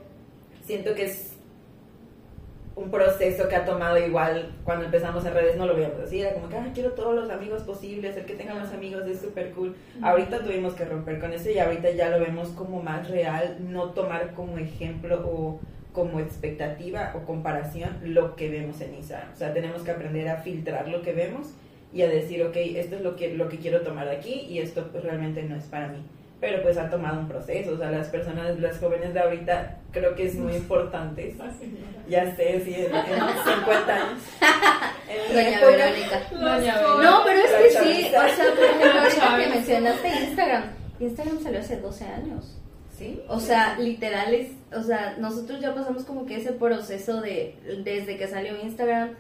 siento 0.66 0.96
que 0.96 1.06
es 1.06 1.34
un 2.80 2.90
proceso 2.90 3.50
que 3.50 3.58
ha 3.58 3.66
tomado 3.66 3.98
igual 3.98 4.54
cuando 4.64 4.86
empezamos 4.86 5.26
en 5.26 5.34
redes 5.34 5.58
no 5.58 5.66
lo 5.66 5.76
veíamos 5.76 6.00
así, 6.00 6.22
era 6.22 6.34
como 6.34 6.48
que 6.48 6.56
quiero 6.74 6.92
todos 6.94 7.14
los 7.14 7.30
amigos 7.30 7.64
posibles, 7.64 8.16
el 8.16 8.24
que 8.24 8.36
tenga 8.36 8.56
más 8.56 8.72
amigos 8.72 9.06
es 9.06 9.20
súper 9.20 9.52
cool. 9.52 9.76
Ahorita 10.02 10.40
tuvimos 10.40 10.76
que 10.76 10.86
romper 10.86 11.20
con 11.20 11.34
eso 11.34 11.50
y 11.50 11.60
ahorita 11.60 11.92
ya 11.92 12.10
lo 12.10 12.22
vemos 12.22 12.50
como 12.50 12.82
más 12.82 13.10
real, 13.10 13.58
no 13.60 13.90
tomar 13.90 14.34
como 14.34 14.58
ejemplo 14.58 15.30
o 15.30 15.60
como 15.92 16.22
expectativa 16.22 17.12
o 17.16 17.26
comparación 17.26 17.98
lo 18.06 18.38
que 18.38 18.50
vemos 18.50 18.80
en 18.80 18.96
Instagram. 18.96 19.34
O 19.34 19.36
sea, 19.36 19.54
tenemos 19.54 19.82
que 19.82 19.92
aprender 19.92 20.30
a 20.30 20.38
filtrar 20.38 20.88
lo 20.88 21.02
que 21.02 21.12
vemos 21.12 21.48
y 21.92 22.04
a 22.04 22.08
decir, 22.08 22.42
ok, 22.44 22.56
esto 22.56 22.96
es 22.96 23.02
lo 23.02 23.18
que, 23.18 23.34
lo 23.36 23.50
que 23.50 23.58
quiero 23.58 23.82
tomar 23.82 24.08
de 24.08 24.16
aquí 24.16 24.46
y 24.50 24.60
esto 24.60 24.88
pues, 24.90 25.04
realmente 25.04 25.44
no 25.44 25.58
es 25.58 25.66
para 25.66 25.90
mí 25.90 26.00
pero 26.40 26.62
pues 26.64 26.78
ha 26.78 26.90
tomado 26.90 27.20
un 27.20 27.28
proceso, 27.28 27.74
o 27.74 27.78
sea, 27.78 27.92
las 27.92 28.08
personas, 28.08 28.58
las 28.60 28.80
jóvenes 28.80 29.14
de 29.14 29.20
ahorita 29.20 29.78
creo 29.92 30.16
que 30.16 30.28
es 30.28 30.36
muy 30.36 30.54
importante, 30.56 31.36
ya 32.10 32.34
sé, 32.36 32.62
sí, 32.64 32.76
en, 32.76 32.86
50 32.86 33.94
años. 33.94 34.22
Doña 35.34 35.60
Verónica. 35.60 36.22
No, 36.32 37.24
pero 37.26 37.40
es 37.40 37.52
que 37.52 37.80
sí, 37.80 38.08
o 38.08 38.36
sea, 38.36 38.56
por 38.56 38.64
ejemplo, 38.64 39.02
ahorita 39.02 39.38
que 39.38 39.50
mencionaste 39.50 40.08
Instagram, 40.08 40.64
Instagram 41.00 41.44
salió 41.44 41.60
hace 41.60 41.78
12 41.78 42.06
años. 42.06 42.56
¿Sí? 42.98 43.22
O 43.30 43.40
sea, 43.40 43.80
literal 43.80 44.34
es, 44.34 44.52
o 44.76 44.84
sea, 44.84 45.16
nosotros 45.20 45.62
ya 45.62 45.74
pasamos 45.74 46.04
como 46.04 46.26
que 46.26 46.36
ese 46.36 46.52
proceso 46.52 47.22
de, 47.22 47.56
desde 47.86 48.18
que 48.18 48.28
salió 48.28 48.62
Instagram, 48.62 49.12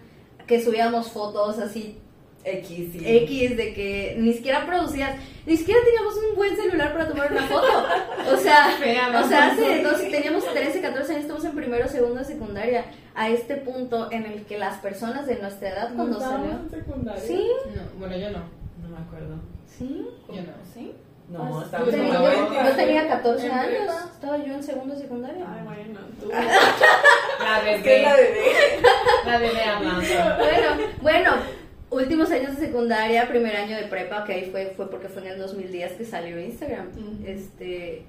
que 0.45 0.61
subíamos 0.61 1.11
fotos 1.11 1.59
así 1.59 1.97
X, 2.43 2.95
X, 2.95 3.57
de 3.57 3.73
que 3.73 4.15
ni 4.17 4.33
siquiera 4.33 4.65
producías, 4.65 5.15
ni 5.45 5.57
siquiera 5.57 5.81
teníamos 5.83 6.15
un 6.29 6.35
buen 6.35 6.55
celular 6.55 6.93
para 6.93 7.07
tomar 7.07 7.31
una 7.31 7.43
foto. 7.43 7.85
O 8.31 8.37
sea, 8.37 8.69
o 9.23 9.27
sea 9.27 9.47
hace, 9.47 9.75
entonces 9.77 10.11
teníamos 10.11 10.45
13, 10.45 10.81
14 10.81 11.11
años, 11.11 11.23
estamos 11.23 11.45
en 11.45 11.55
primero, 11.55 11.87
segundo, 11.87 12.23
secundaria, 12.23 12.85
a 13.15 13.29
este 13.29 13.57
punto 13.57 14.11
en 14.11 14.25
el 14.25 14.45
que 14.45 14.57
las 14.57 14.77
personas 14.77 15.27
de 15.27 15.37
nuestra 15.37 15.69
edad 15.69 15.93
cuando 15.95 16.19
salió... 16.19 16.51
en 16.51 16.69
secundaria? 16.69 17.21
Sí. 17.21 17.47
No, 17.75 17.81
bueno, 17.99 18.17
yo 18.17 18.31
no, 18.31 18.39
no 18.81 18.89
me 18.89 18.97
acuerdo. 18.97 19.35
¿Sí? 19.67 20.07
Yo 20.29 20.41
no. 20.41 20.53
¿Sí? 20.73 20.93
No, 21.29 21.61
estaba 21.61 21.85
yo, 21.85 21.91
tenía, 21.91 22.13
yo, 22.13 22.75
tenía 22.75 23.07
14 23.07 23.51
años, 23.51 23.93
estaba 24.13 24.37
yo 24.37 24.51
en 24.51 24.63
segundo 24.63 24.95
secundaria. 24.95 25.45
Ay, 25.47 25.63
bueno, 25.63 25.99
tú. 26.19 26.27
la 26.29 27.59
bebé. 27.59 28.01
La 28.01 28.15
bebé. 28.15 28.81
La 29.25 29.37
bebé 29.37 29.63
hablando. 29.63 30.01
Bueno, 30.39 30.69
bueno, 31.03 31.31
últimos 31.91 32.31
años 32.31 32.55
de 32.55 32.67
secundaria, 32.67 33.27
primer 33.27 33.55
año 33.55 33.77
de 33.77 33.83
prepa, 33.83 34.23
que 34.23 34.33
ahí 34.33 34.49
fue, 34.51 34.73
fue 34.75 34.89
porque 34.89 35.09
fue 35.09 35.23
en 35.23 35.29
el 35.29 35.39
2010 35.39 35.93
que 35.93 36.05
salió 36.05 36.39
Instagram. 36.39 36.89
Este, 37.25 38.05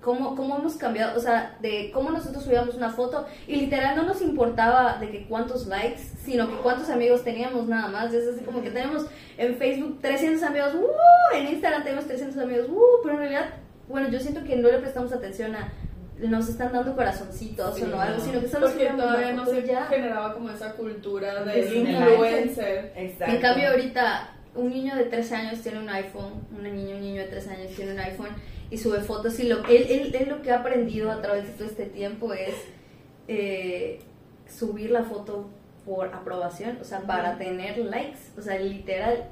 ¿cómo, 0.00 0.36
¿Cómo 0.36 0.58
hemos 0.58 0.76
cambiado? 0.76 1.16
O 1.16 1.20
sea, 1.20 1.56
de 1.60 1.90
cómo 1.92 2.10
nosotros 2.10 2.44
subíamos 2.44 2.74
una 2.74 2.90
foto 2.90 3.26
y 3.46 3.56
literal 3.56 3.96
no 3.96 4.04
nos 4.04 4.22
importaba 4.22 4.98
de 4.98 5.10
que 5.10 5.26
cuántos 5.26 5.66
likes, 5.66 6.02
sino 6.24 6.48
que 6.48 6.56
cuántos 6.56 6.88
amigos 6.90 7.24
teníamos 7.24 7.66
nada 7.66 7.88
más. 7.88 8.12
Es 8.12 8.28
así 8.28 8.44
como 8.44 8.62
que 8.62 8.70
tenemos 8.70 9.06
en 9.36 9.56
Facebook 9.56 9.98
300 10.00 10.42
amigos, 10.42 10.74
¡uh! 10.74 11.36
en 11.36 11.48
Instagram 11.48 11.82
tenemos 11.82 12.06
300 12.06 12.42
amigos, 12.42 12.66
¡uh! 12.68 13.00
pero 13.02 13.14
en 13.14 13.20
realidad, 13.20 13.54
bueno, 13.88 14.08
yo 14.08 14.20
siento 14.20 14.44
que 14.44 14.56
no 14.56 14.68
le 14.68 14.78
prestamos 14.78 15.12
atención 15.12 15.54
a 15.56 15.72
nos 16.18 16.48
están 16.48 16.72
dando 16.72 16.94
corazoncitos 16.94 17.80
o 17.80 17.86
no, 17.86 18.00
algo, 18.00 18.20
sino 18.20 18.40
que 18.40 18.48
solo 18.48 18.66
Porque 18.68 18.86
todavía 18.86 19.32
no 19.32 19.44
se 19.44 19.66
ya. 19.66 19.84
generaba 19.86 20.32
como 20.34 20.50
esa 20.50 20.72
cultura 20.72 21.44
de 21.44 21.60
influencer. 21.60 22.92
Exacto. 22.96 23.34
En 23.34 23.40
cambio 23.40 23.70
ahorita 23.70 24.32
un 24.54 24.70
niño 24.70 24.96
de 24.96 25.04
13 25.04 25.34
años 25.34 25.60
tiene 25.60 25.78
un 25.80 25.88
iPhone, 25.90 26.32
una 26.58 26.70
niña, 26.70 26.94
un 26.94 27.02
niño 27.02 27.22
de 27.22 27.28
13 27.28 27.50
años 27.50 27.72
tiene 27.76 27.92
un 27.92 28.00
iPhone 28.00 28.30
y 28.70 28.78
sube 28.78 29.00
fotos 29.00 29.38
y 29.38 29.48
lo, 29.48 29.64
él, 29.66 29.86
él, 29.88 30.14
él 30.14 30.28
lo 30.28 30.42
que 30.42 30.50
ha 30.50 30.60
aprendido 30.60 31.12
a 31.12 31.20
través 31.20 31.44
de 31.46 31.50
todo 31.50 31.68
este 31.68 31.84
tiempo 31.84 32.32
es 32.32 32.54
eh, 33.28 34.00
subir 34.48 34.90
la 34.90 35.04
foto 35.04 35.50
por 35.84 36.08
aprobación, 36.14 36.78
o 36.80 36.84
sea, 36.84 37.00
para 37.00 37.38
tener 37.38 37.78
likes, 37.78 38.18
o 38.36 38.42
sea, 38.42 38.58
literal. 38.58 39.24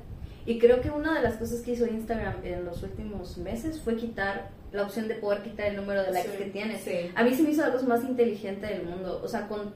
Y 0.46 0.58
creo 0.58 0.80
que 0.80 0.90
una 0.90 1.14
de 1.14 1.22
las 1.22 1.36
cosas 1.36 1.62
que 1.62 1.72
hizo 1.72 1.86
Instagram 1.86 2.44
en 2.44 2.64
los 2.64 2.82
últimos 2.82 3.38
meses 3.38 3.80
fue 3.80 3.96
quitar 3.96 4.50
la 4.74 4.82
opción 4.82 5.08
de 5.08 5.14
poder 5.14 5.42
quitar 5.42 5.68
el 5.68 5.76
número 5.76 6.02
de 6.02 6.10
likes 6.12 6.36
que 6.36 6.44
tienes. 6.46 6.84
A 7.14 7.22
mí 7.22 7.34
se 7.34 7.42
me 7.42 7.50
hizo 7.50 7.62
la 7.62 7.72
cosa 7.72 7.86
más 7.86 8.04
inteligente 8.04 8.66
del 8.66 8.84
mundo. 8.84 9.20
O 9.24 9.28
sea, 9.28 9.46
con 9.48 9.72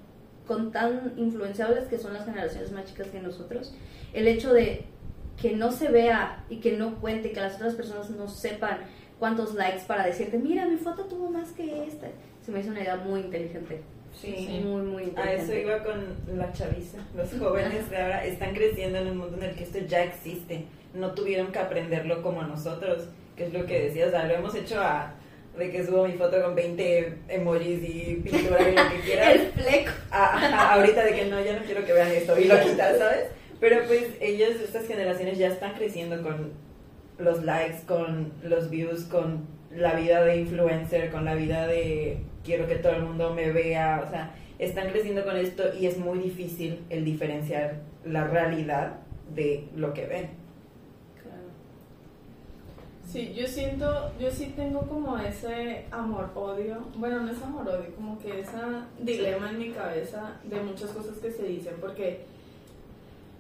con 0.49 0.73
tan 0.73 1.13
influenciables 1.17 1.85
que 1.85 1.99
son 1.99 2.15
las 2.15 2.25
generaciones 2.25 2.73
más 2.73 2.87
chicas 2.87 3.09
que 3.09 3.21
nosotros, 3.21 3.75
el 4.15 4.27
hecho 4.27 4.53
de 4.53 4.87
que 5.41 5.55
no 5.55 5.71
se 5.71 5.89
vea 5.89 6.45
y 6.49 6.57
que 6.57 6.77
no 6.77 6.99
cuente, 7.01 7.31
que 7.31 7.41
las 7.41 7.57
otras 7.57 7.75
personas 7.75 8.11
no 8.11 8.27
sepan 8.27 8.79
cuántos 9.21 9.55
likes 9.55 9.83
para 9.87 10.07
decirte, 10.07 10.39
mira, 10.39 10.67
mi 10.67 10.77
foto 10.79 11.05
tuvo 11.05 11.31
más 11.31 11.53
que 11.53 11.87
esta, 11.87 12.09
se 12.45 12.51
me 12.51 12.61
hizo 12.61 12.71
una 12.71 12.81
idea 12.81 12.97
muy 12.97 13.21
inteligente. 13.21 13.83
Sí, 14.21 14.63
muy, 14.65 14.83
muy 14.83 15.13
a 15.17 15.33
eso 15.35 15.55
iba 15.55 15.85
con 15.85 16.17
la 16.37 16.51
chaviza. 16.53 16.99
Los 17.15 17.31
jóvenes 17.39 17.89
de 17.89 17.97
ahora 17.99 18.25
están 18.25 18.53
creciendo 18.55 18.99
en 18.99 19.09
un 19.09 19.19
mundo 19.19 19.37
en 19.37 19.45
el 19.45 19.55
que 19.55 19.65
esto 19.65 19.79
ya 19.87 20.03
existe. 20.03 20.65
No 20.99 21.13
tuvieron 21.13 21.49
que 21.53 21.59
aprenderlo 21.59 22.23
como 22.23 22.43
nosotros, 22.43 23.09
que 23.37 23.47
es 23.47 23.53
lo 23.53 23.65
que 23.67 23.85
decías, 23.85 24.09
o 24.09 24.11
sea, 24.11 24.25
lo 24.27 24.35
hemos 24.35 24.55
hecho 24.55 24.81
a 24.81 25.15
de 25.57 25.71
que 25.73 25.85
subo 25.85 26.07
mi 26.07 26.13
foto 26.15 26.41
con 26.43 26.55
20 26.55 27.15
emojis 27.29 27.81
y 27.83 28.21
pintura 28.23 28.69
y 28.69 28.75
lo 28.77 28.89
que 28.91 29.01
quieras. 29.05 29.35
El 29.35 29.41
fleco. 29.53 29.91
a- 30.11 30.37
a- 30.47 30.75
ahorita 30.75 31.05
de 31.05 31.15
que 31.15 31.25
no, 31.27 31.43
ya 31.45 31.59
no 31.59 31.65
quiero 31.65 31.85
que 31.85 31.93
vean 31.93 32.09
esto 32.13 32.39
y 32.39 32.45
lo 32.45 32.61
quitas, 32.61 32.97
¿sabes? 32.99 33.25
Pero 33.61 33.79
pues 33.89 34.07
ellos, 34.21 34.51
estas 34.63 34.87
generaciones 34.87 35.37
ya 35.39 35.49
están 35.49 35.75
creciendo 35.75 36.23
con 36.23 36.53
los 37.19 37.43
likes, 37.45 37.79
con 37.89 38.33
los 38.45 38.71
views, 38.71 39.03
con 39.05 39.47
la 39.75 39.95
vida 39.95 40.25
de 40.25 40.37
influencer, 40.37 41.11
con 41.11 41.25
la 41.25 41.35
vida 41.35 41.67
de 41.67 42.19
quiero 42.45 42.69
que 42.69 42.77
todo 42.77 42.93
el 42.93 43.03
mundo 43.03 43.35
me 43.35 43.51
vea, 43.51 44.03
o 44.07 44.11
sea, 44.11 44.35
están 44.61 44.89
creciendo 44.91 45.25
con 45.25 45.37
esto 45.37 45.65
y 45.79 45.87
es 45.87 45.99
muy 45.99 46.21
difícil 46.21 46.85
el 46.89 47.05
diferenciar 47.05 47.81
la 48.05 48.25
realidad 48.29 48.95
de 49.35 49.65
lo 49.75 49.93
que 49.93 50.07
ven. 50.07 50.31
Sí, 53.11 53.33
yo 53.35 53.47
siento, 53.47 54.13
yo 54.21 54.31
sí 54.31 54.53
tengo 54.55 54.83
como 54.83 55.17
ese 55.17 55.87
amor-odio, 55.91 56.77
bueno, 56.97 57.21
no 57.21 57.33
es 57.33 57.43
amor-odio, 57.43 57.95
como 57.97 58.19
que 58.19 58.41
ese 58.41 58.59
dilema 58.99 59.49
en 59.49 59.59
mi 59.59 59.71
cabeza 59.71 60.37
de 60.45 60.61
muchas 60.61 60.91
cosas 60.91 61.17
que 61.17 61.31
se 61.31 61.45
dicen, 61.45 61.77
porque, 61.81 62.27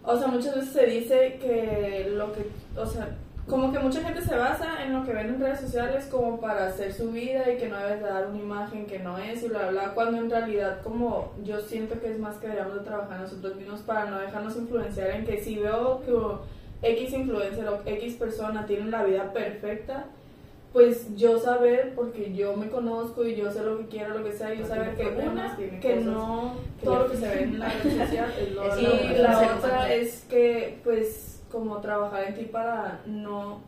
o 0.02 0.16
sea, 0.16 0.28
muchas 0.28 0.54
veces 0.54 0.72
se 0.72 0.86
dice 0.86 1.38
que 1.38 2.10
lo 2.14 2.32
que, 2.32 2.46
o 2.78 2.86
sea, 2.86 3.14
como 3.46 3.70
que 3.70 3.78
mucha 3.78 4.00
gente 4.00 4.22
se 4.22 4.36
basa 4.36 4.82
en 4.82 4.94
lo 4.94 5.04
que 5.04 5.12
ven 5.12 5.34
en 5.34 5.40
redes 5.40 5.60
sociales 5.60 6.06
como 6.06 6.40
para 6.40 6.68
hacer 6.68 6.90
su 6.94 7.12
vida 7.12 7.50
y 7.52 7.58
que 7.58 7.68
no 7.68 7.76
debes 7.76 8.00
de 8.00 8.08
dar 8.08 8.26
una 8.28 8.38
imagen 8.38 8.86
que 8.86 9.00
no 9.00 9.18
es 9.18 9.42
y 9.42 9.48
bla, 9.48 9.68
bla, 9.68 9.92
cuando 9.92 10.16
en 10.16 10.30
realidad 10.30 10.80
como 10.82 11.34
yo 11.44 11.60
siento 11.60 12.00
que 12.00 12.12
es 12.12 12.18
más 12.18 12.36
que 12.36 12.46
deberíamos 12.46 12.78
de 12.78 12.84
trabajar 12.84 13.20
nosotros 13.20 13.56
mismos 13.56 13.80
para 13.80 14.06
no 14.06 14.18
dejarnos 14.18 14.56
influenciar 14.56 15.10
en 15.10 15.26
que 15.26 15.42
si 15.42 15.58
veo 15.58 16.00
que 16.00 16.12
X 16.82 17.12
influencer 17.12 17.66
o 17.68 17.80
X 17.84 18.14
persona 18.14 18.66
tiene 18.66 18.90
la 18.90 19.02
vida 19.04 19.32
perfecta, 19.32 20.06
pues 20.72 21.16
yo 21.16 21.38
saber, 21.38 21.94
porque 21.94 22.34
yo 22.34 22.54
me 22.56 22.68
conozco 22.68 23.24
y 23.24 23.34
yo 23.34 23.50
sé 23.50 23.62
lo 23.62 23.78
que 23.78 23.86
quiero, 23.86 24.18
lo 24.18 24.24
que 24.24 24.32
sea, 24.32 24.52
yo 24.54 24.66
saber 24.66 24.94
que 24.94 25.02
una, 25.30 25.56
que 25.80 25.96
no 25.96 26.54
que 26.78 26.84
todo 26.84 26.98
lo 27.04 27.10
que 27.10 27.16
se 27.16 27.28
ve 27.28 27.42
en 27.42 27.58
la 27.58 27.68
red 27.70 27.98
social 27.98 28.32
es 28.40 28.52
lo 28.52 28.62
Es 28.64 28.78
y 28.78 28.82
lo- 29.16 29.22
la 29.22 29.54
otra 29.56 29.92
es 29.94 30.24
que 30.28 30.78
pues 30.84 31.42
como 31.50 31.78
trabajar 31.78 32.24
en 32.24 32.34
ti 32.34 32.44
para 32.44 33.00
no 33.06 33.60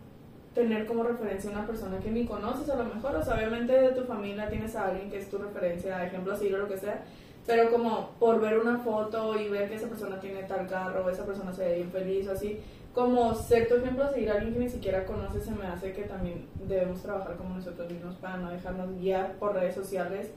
tener 0.55 0.85
como 0.87 1.03
referencia 1.05 1.49
a 1.51 1.53
una 1.55 1.67
persona 1.67 1.99
que 2.01 2.11
ni 2.11 2.27
conoces 2.27 2.69
a 2.69 2.77
lo 2.77 2.85
mejor, 2.85 3.15
o 3.17 3.25
sea, 3.25 3.35
obviamente 3.37 3.73
de 3.73 3.89
tu 3.93 4.03
familia 4.03 4.51
tienes 4.51 4.77
a 4.77 4.89
alguien 4.89 5.11
que 5.11 5.19
es 5.19 5.31
tu 5.31 5.39
referencia, 5.39 6.05
ejemplo 6.05 6.33
a 6.33 6.37
seguir 6.37 6.57
o 6.57 6.59
lo 6.59 6.69
que 6.69 6.77
sea, 6.77 7.03
pero 7.47 7.71
como 7.71 8.11
por 8.19 8.41
ver 8.41 8.59
una 8.59 8.79
foto 8.79 9.39
y 9.41 9.49
ver 9.49 9.69
que 9.71 9.77
esa 9.77 9.89
persona 9.89 10.21
tiene 10.21 10.43
tal 10.43 10.67
carro, 10.67 11.09
esa 11.09 11.25
persona 11.25 11.53
se 11.53 11.65
ve 11.65 11.75
bien 11.77 11.91
feliz 11.91 12.29
o 12.29 12.33
así, 12.33 12.59
como 12.95 13.35
ser 13.35 13.69
tu 13.69 13.77
ejemplo 13.77 14.05
a 14.05 14.13
seguir 14.13 14.31
a 14.31 14.35
alguien 14.35 14.53
que 14.53 14.61
ni 14.61 14.69
siquiera 14.69 15.05
conoces, 15.07 15.45
se 15.45 15.53
me 15.53 15.67
hace 15.67 15.93
que 15.93 16.03
también 16.03 16.47
debemos 16.67 17.03
trabajar 17.03 17.37
como 17.37 17.55
nosotros 17.55 17.91
mismos 17.91 18.17
para 18.17 18.39
no 18.39 18.51
dejarnos 18.51 18.99
guiar 18.99 19.35
por 19.35 19.55
redes 19.55 19.75
sociales 19.75 20.31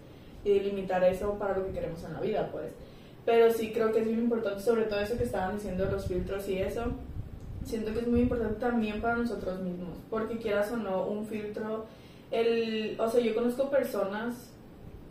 y 0.45 0.59
limitar 0.59 1.03
eso 1.03 1.33
para 1.39 1.57
lo 1.57 1.65
que 1.65 1.71
queremos 1.71 2.03
en 2.03 2.13
la 2.13 2.19
vida, 2.21 2.49
pues. 2.51 2.71
Pero 3.25 3.51
sí 3.51 3.71
creo 3.71 3.91
que 3.91 4.01
es 4.01 4.05
muy 4.05 4.15
importante, 4.15 4.61
sobre 4.61 4.83
todo 4.83 4.99
eso 4.99 5.17
que 5.17 5.23
estaban 5.23 5.55
diciendo 5.55 5.85
los 5.89 6.05
filtros 6.05 6.47
y 6.47 6.59
eso, 6.59 6.83
siento 7.65 7.93
que 7.93 7.99
es 7.99 8.07
muy 8.07 8.21
importante 8.21 8.59
también 8.59 9.01
para 9.01 9.15
nosotros 9.15 9.59
mismos, 9.61 9.97
porque 10.09 10.37
quieras 10.37 10.71
o 10.71 10.77
no, 10.77 11.07
un 11.07 11.25
filtro, 11.25 11.85
el, 12.29 12.97
o 12.99 13.09
sea, 13.09 13.21
yo 13.21 13.33
conozco 13.33 13.69
personas 13.69 14.51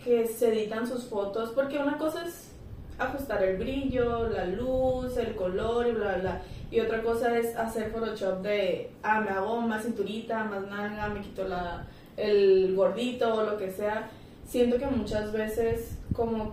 que 0.05 0.27
se 0.27 0.49
editan 0.49 0.87
sus 0.87 1.05
fotos, 1.05 1.51
porque 1.51 1.79
una 1.79 1.97
cosa 1.97 2.25
es 2.27 2.52
ajustar 2.99 3.43
el 3.43 3.57
brillo, 3.57 4.29
la 4.29 4.47
luz, 4.47 5.17
el 5.17 5.35
color 5.35 5.87
y 5.89 5.93
bla, 5.93 6.05
bla, 6.05 6.19
bla. 6.19 6.43
Y 6.71 6.81
otra 6.81 7.03
cosa 7.03 7.39
es 7.39 7.57
hacer 7.57 7.91
Photoshop 7.91 8.41
de, 8.43 8.91
ah, 9.03 9.21
me 9.21 9.31
hago 9.31 9.61
más 9.61 9.85
cinturita, 9.85 10.45
más 10.45 10.67
nalga, 10.69 11.09
me 11.09 11.21
quito 11.21 11.45
la, 11.47 11.87
el 12.17 12.75
gordito 12.75 13.35
o 13.35 13.45
lo 13.45 13.59
que 13.59 13.71
sea. 13.71 14.11
Siento 14.47 14.79
que 14.79 14.87
muchas 14.87 15.33
veces 15.33 15.99
como 16.15 16.53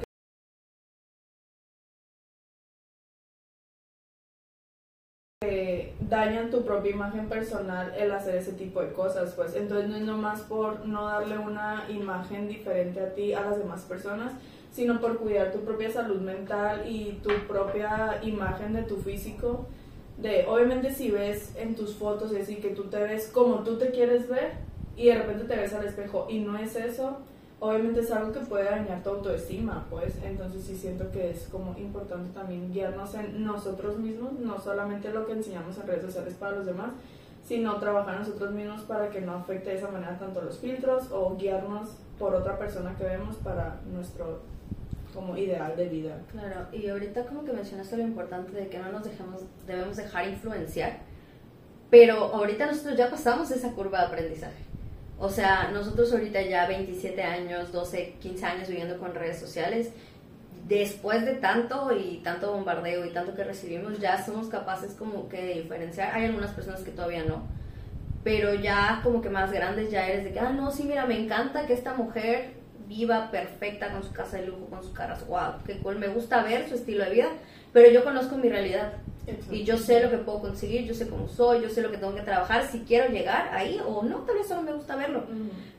que 5.42 5.96
dañan 6.10 6.50
tu 6.50 6.66
propia 6.66 6.92
imagen 6.92 7.30
personal 7.30 7.94
el 7.98 8.12
hacer 8.12 8.36
ese 8.36 8.54
tipo 8.54 8.82
de 8.82 8.92
cosas, 8.92 9.34
pues 9.36 9.56
entonces 9.56 9.90
no 9.90 9.96
es 9.96 10.02
nomás 10.02 10.42
por 10.42 10.86
no 10.86 11.06
darle 11.06 11.38
una 11.38 11.86
imagen 11.90 12.48
diferente 12.48 13.00
a 13.00 13.14
ti, 13.14 13.34
a 13.34 13.42
las 13.42 13.58
demás 13.58 13.84
personas, 13.84 14.34
sino 14.72 15.00
por 15.00 15.18
cuidar 15.18 15.52
tu 15.52 15.60
propia 15.60 15.92
salud 15.92 16.22
mental 16.22 16.84
y 16.88 17.20
tu 17.24 17.30
propia 17.48 18.20
imagen 18.24 18.74
de 18.74 18.84
tu 18.84 18.98
físico. 18.98 19.66
De, 20.18 20.46
obviamente 20.48 20.94
si 20.94 21.12
ves 21.12 21.54
en 21.56 21.76
tus 21.76 21.96
fotos 21.96 22.32
es 22.32 22.40
decir 22.40 22.62
que 22.62 22.70
tú 22.70 22.84
te 22.86 22.98
ves 22.98 23.30
como 23.34 23.64
tú 23.64 23.78
te 23.78 23.92
quieres 23.92 24.28
ver 24.28 24.52
y 24.98 25.06
de 25.08 25.16
repente 25.16 25.46
te 25.46 25.56
ves 25.56 25.74
al 25.74 25.86
espejo 25.86 26.28
y 26.30 26.40
no 26.40 26.58
es 26.58 26.76
eso, 26.76 27.20
obviamente 27.62 28.02
es 28.02 28.12
algo 28.12 28.34
que 28.34 28.42
puede 28.42 28.66
dañar 28.66 29.02
tu 29.02 29.12
autoestima, 29.12 29.86
pues 29.90 30.16
entonces 30.24 30.64
sí 30.64 30.76
siento 30.76 31.10
que 31.12 31.30
es 31.30 31.48
como 31.48 31.78
importante 31.78 32.34
también 32.34 32.72
guiarnos 32.74 33.14
en 33.16 33.46
nosotros 33.46 33.98
mismos, 33.98 34.34
no 34.40 34.60
solamente 34.60 35.12
lo 35.12 35.26
que 35.26 35.34
enseñamos 35.34 35.78
en 35.78 35.88
redes 35.88 36.04
sociales 36.04 36.34
para 36.34 36.58
los 36.58 36.66
demás, 36.66 36.92
sino 37.46 37.78
trabajar 37.78 38.20
nosotros 38.20 38.52
mismos 38.52 38.82
para 38.82 39.10
que 39.10 39.22
no 39.22 39.34
afecte 39.34 39.72
de 39.72 39.78
esa 39.78 39.90
manera 39.90 40.20
tanto 40.20 40.42
los 40.42 40.60
filtros 40.60 41.12
o 41.12 41.36
guiarnos 41.38 41.96
por 42.18 42.36
otra 42.36 42.58
persona 42.58 42.96
que 42.98 43.06
vemos 43.06 43.38
para 43.38 43.80
nuestro 43.92 44.42
como 45.14 45.38
ideal 45.38 45.76
de 45.76 45.90
vida. 45.90 46.18
Claro, 46.32 46.68
y 46.72 46.88
ahorita 46.88 47.26
como 47.26 47.44
que 47.44 47.54
mencionaste 47.54 47.98
lo 47.98 48.04
importante 48.04 48.52
de 48.52 48.68
que 48.68 48.80
no 48.80 48.92
nos 48.92 49.04
dejemos, 49.04 49.42
debemos 49.66 49.98
dejar 49.98 50.28
influenciar, 50.28 51.00
pero 51.90 52.34
ahorita 52.34 52.68
nosotros 52.68 52.98
ya 52.98 53.10
pasamos 53.10 53.52
esa 53.52 53.72
curva 53.74 54.00
de 54.00 54.06
aprendizaje. 54.06 54.70
O 55.18 55.30
sea, 55.30 55.70
nosotros 55.72 56.12
ahorita 56.14 56.42
ya 56.44 56.66
27 56.68 57.22
años, 57.24 57.72
12, 57.72 58.16
15 58.22 58.46
años 58.46 58.70
viviendo 58.70 58.98
con 58.98 59.14
redes 59.14 59.40
sociales, 59.40 59.92
después 60.68 61.26
de 61.26 61.34
tanto 61.34 61.92
y 61.92 62.18
tanto 62.24 62.54
bombardeo 62.54 63.06
y 63.06 63.10
tanto 63.10 63.36
que 63.36 63.44
recibimos, 63.44 64.00
ya 64.00 64.24
somos 64.24 64.48
capaces 64.48 64.94
como 64.94 65.28
que 65.28 65.42
de 65.42 65.54
diferenciar. 65.62 66.16
Hay 66.16 66.26
algunas 66.26 66.52
personas 66.52 66.82
que 66.82 66.92
todavía 66.92 67.26
no, 67.26 67.44
pero 68.24 68.54
ya 68.54 69.02
como 69.04 69.22
que 69.22 69.30
más 69.30 69.52
grandes 69.52 69.92
ya 69.92 70.08
eres 70.08 70.24
de 70.24 70.32
que, 70.32 70.40
ah, 70.40 70.52
no, 70.52 70.72
sí, 70.72 70.84
mira, 70.84 71.06
me 71.06 71.20
encanta 71.20 71.66
que 71.66 71.74
esta 71.74 71.96
mujer 71.96 72.59
viva 72.90 73.30
perfecta 73.32 73.92
con 73.92 74.04
su 74.04 74.12
casa 74.12 74.38
de 74.38 74.48
lujo, 74.48 74.66
con 74.66 74.82
sus 74.84 74.92
caras, 74.92 75.26
wow, 75.28 75.64
qué 75.66 75.78
cool, 75.78 76.00
me 76.00 76.08
gusta 76.08 76.44
ver 76.44 76.68
su 76.68 76.76
estilo 76.76 77.06
de 77.06 77.12
vida, 77.12 77.30
pero 77.72 77.90
yo 77.90 78.04
conozco 78.04 78.36
mi 78.36 78.50
realidad. 78.50 78.94
Y 79.52 79.64
yo 79.64 79.78
sé 79.78 80.02
lo 80.02 80.10
que 80.10 80.18
puedo 80.18 80.42
conseguir, 80.42 80.86
yo 80.86 80.96
sé 80.96 81.08
cómo 81.08 81.28
soy, 81.28 81.62
yo 81.62 81.70
sé 81.70 81.84
lo 81.84 81.92
que 81.92 81.98
tengo 81.98 82.16
que 82.16 82.24
trabajar, 82.24 82.66
si 82.68 82.80
quiero 82.80 83.12
llegar 83.14 83.50
ahí 83.54 83.80
o 83.86 84.02
no, 84.02 84.18
tal 84.22 84.38
vez 84.38 84.48
solo 84.48 84.64
me 84.64 84.74
gusta 84.74 84.96
verlo, 84.96 85.24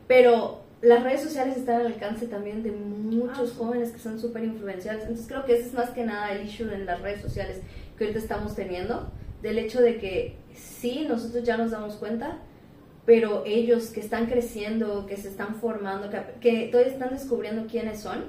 pero 0.06 0.60
las 0.82 1.02
redes 1.02 1.22
sociales 1.22 1.56
están 1.56 1.80
al 1.80 1.88
alcance 1.88 2.26
también 2.26 2.62
de 2.62 2.70
muchos 2.70 3.50
Ah, 3.50 3.54
jóvenes 3.58 3.90
que 3.90 3.98
son 3.98 4.18
súper 4.18 4.44
influenciados. 4.44 5.02
Entonces 5.02 5.26
creo 5.26 5.44
que 5.44 5.54
ese 5.58 5.66
es 5.66 5.74
más 5.74 5.90
que 5.90 6.04
nada 6.04 6.32
el 6.32 6.46
issue 6.46 6.72
en 6.72 6.86
las 6.86 7.00
redes 7.02 7.20
sociales 7.20 7.60
que 7.98 8.04
ahorita 8.04 8.20
estamos 8.20 8.54
teniendo, 8.54 9.10
del 9.42 9.58
hecho 9.58 9.82
de 9.82 9.98
que 9.98 10.36
sí, 10.54 11.06
nosotros 11.08 11.42
ya 11.44 11.56
nos 11.56 11.72
damos 11.72 11.96
cuenta, 11.96 12.38
pero 13.10 13.42
ellos 13.44 13.88
que 13.88 13.98
están 13.98 14.26
creciendo, 14.26 15.04
que 15.04 15.16
se 15.16 15.26
están 15.26 15.56
formando, 15.56 16.10
que, 16.10 16.22
que 16.40 16.68
todavía 16.68 16.92
están 16.92 17.10
descubriendo 17.10 17.66
quiénes 17.66 17.98
son, 17.98 18.26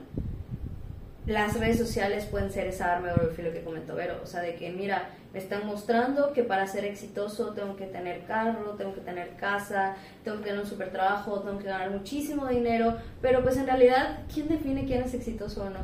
las 1.28 1.60
redes 1.60 1.78
sociales 1.78 2.26
pueden 2.26 2.50
ser 2.50 2.66
esa 2.66 2.96
arma 2.96 3.10
de 3.10 3.28
filo 3.36 3.54
que 3.54 3.62
comentó 3.62 3.94
Vero. 3.94 4.20
O 4.24 4.26
sea, 4.26 4.42
de 4.42 4.56
que, 4.56 4.72
mira, 4.72 5.12
me 5.34 5.38
están 5.38 5.68
mostrando 5.68 6.34
que 6.34 6.42
para 6.42 6.66
ser 6.66 6.86
exitoso 6.86 7.54
tengo 7.54 7.76
que 7.76 7.86
tener 7.86 8.24
carro, 8.26 8.72
tengo 8.72 8.96
que 8.96 9.02
tener 9.02 9.36
casa, 9.36 9.98
tengo 10.24 10.38
que 10.38 10.46
tener 10.46 10.60
un 10.60 10.66
super 10.66 10.92
trabajo, 10.92 11.42
tengo 11.42 11.60
que 11.60 11.66
ganar 11.66 11.92
muchísimo 11.92 12.48
dinero. 12.48 12.98
Pero 13.22 13.44
pues 13.44 13.58
en 13.58 13.68
realidad, 13.68 14.22
¿quién 14.34 14.48
define 14.48 14.86
quién 14.86 15.04
es 15.04 15.14
exitoso 15.14 15.66
o 15.66 15.70
no? 15.70 15.82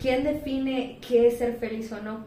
¿Quién 0.00 0.24
define 0.24 0.98
qué 1.06 1.28
es 1.28 1.38
ser 1.38 1.58
feliz 1.58 1.92
o 1.92 2.02
no? 2.02 2.24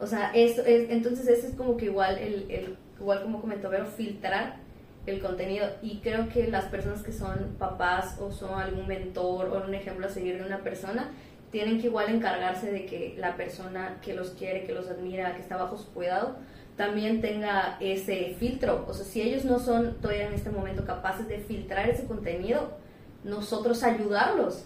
O 0.00 0.08
sea, 0.08 0.32
eso 0.34 0.62
es, 0.62 0.90
entonces 0.90 1.28
ese 1.28 1.50
es 1.50 1.54
como 1.54 1.76
que 1.76 1.84
igual, 1.84 2.18
el, 2.18 2.50
el, 2.50 2.76
igual 2.98 3.22
como 3.22 3.40
comentó 3.40 3.70
Vero, 3.70 3.86
filtrar 3.86 4.68
el 5.10 5.20
contenido. 5.20 5.66
Y 5.82 5.98
creo 5.98 6.28
que 6.28 6.48
las 6.48 6.66
personas 6.66 7.02
que 7.02 7.12
son 7.12 7.56
papás 7.58 8.18
o 8.20 8.30
son 8.30 8.60
algún 8.60 8.86
mentor 8.86 9.48
o 9.48 9.64
un 9.66 9.74
ejemplo 9.74 10.06
a 10.06 10.10
seguir 10.10 10.38
de 10.38 10.44
una 10.44 10.58
persona, 10.58 11.10
tienen 11.50 11.80
que 11.80 11.88
igual 11.88 12.08
encargarse 12.08 12.70
de 12.70 12.86
que 12.86 13.14
la 13.18 13.36
persona 13.36 13.98
que 14.02 14.14
los 14.14 14.30
quiere, 14.30 14.64
que 14.64 14.72
los 14.72 14.88
admira, 14.88 15.34
que 15.34 15.42
está 15.42 15.56
bajo 15.56 15.76
su 15.76 15.92
cuidado, 15.92 16.36
también 16.76 17.20
tenga 17.20 17.76
ese 17.80 18.36
filtro. 18.38 18.86
O 18.88 18.94
sea, 18.94 19.04
si 19.04 19.20
ellos 19.20 19.44
no 19.44 19.58
son 19.58 20.00
todavía 20.00 20.28
en 20.28 20.34
este 20.34 20.50
momento 20.50 20.84
capaces 20.84 21.28
de 21.28 21.38
filtrar 21.38 21.88
ese 21.90 22.06
contenido, 22.06 22.78
nosotros 23.24 23.82
ayudarlos 23.82 24.64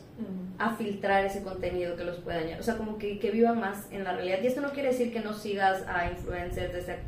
a 0.58 0.76
filtrar 0.76 1.24
ese 1.24 1.42
contenido 1.42 1.96
que 1.96 2.04
los 2.04 2.18
pueda 2.18 2.38
dañar. 2.38 2.60
O 2.60 2.62
sea, 2.62 2.76
como 2.76 2.98
que, 2.98 3.18
que 3.18 3.32
vivan 3.32 3.58
más 3.58 3.88
en 3.90 4.04
la 4.04 4.12
realidad. 4.12 4.38
Y 4.42 4.46
esto 4.46 4.60
no 4.60 4.70
quiere 4.70 4.90
decir 4.90 5.12
que 5.12 5.20
no 5.20 5.32
sigas 5.32 5.82
a 5.88 6.08
influencers 6.08 6.72
de 6.72 6.78
ese, 6.78 6.98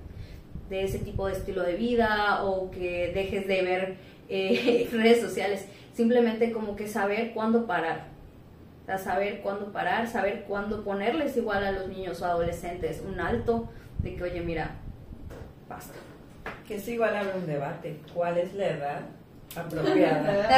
de 0.69 0.85
ese 0.85 0.99
tipo 0.99 1.27
de 1.27 1.35
estilo 1.35 1.63
de 1.63 1.75
vida 1.75 2.45
o 2.45 2.71
que 2.71 3.13
dejes 3.15 3.47
de 3.47 3.63
ver 3.63 3.97
eh, 4.29 4.89
redes 4.93 5.21
sociales. 5.21 5.67
Simplemente 5.93 6.53
como 6.53 6.77
que 6.77 6.89
saber 6.89 7.33
cuándo 7.33 7.67
parar. 7.67 8.09
Saber 8.99 9.41
cuándo 9.41 9.73
parar, 9.73 10.07
saber 10.07 10.45
cuándo 10.47 10.85
ponerles 10.85 11.37
igual 11.37 11.65
a 11.65 11.73
los 11.73 11.89
niños 11.89 12.23
o 12.23 12.27
adolescentes 12.27 13.03
un 13.05 13.19
alto 13.19 13.69
de 13.99 14.15
que, 14.15 14.23
oye, 14.23 14.41
mira, 14.43 14.77
basta. 15.69 15.95
Que 16.69 16.77
es 16.77 16.87
igual 16.87 17.17
habrá 17.17 17.35
un 17.35 17.47
debate. 17.47 17.99
¿Cuál 18.15 18.39
es 18.39 18.55
la 18.55 18.69
edad 18.69 19.16
apropiada 19.57 20.49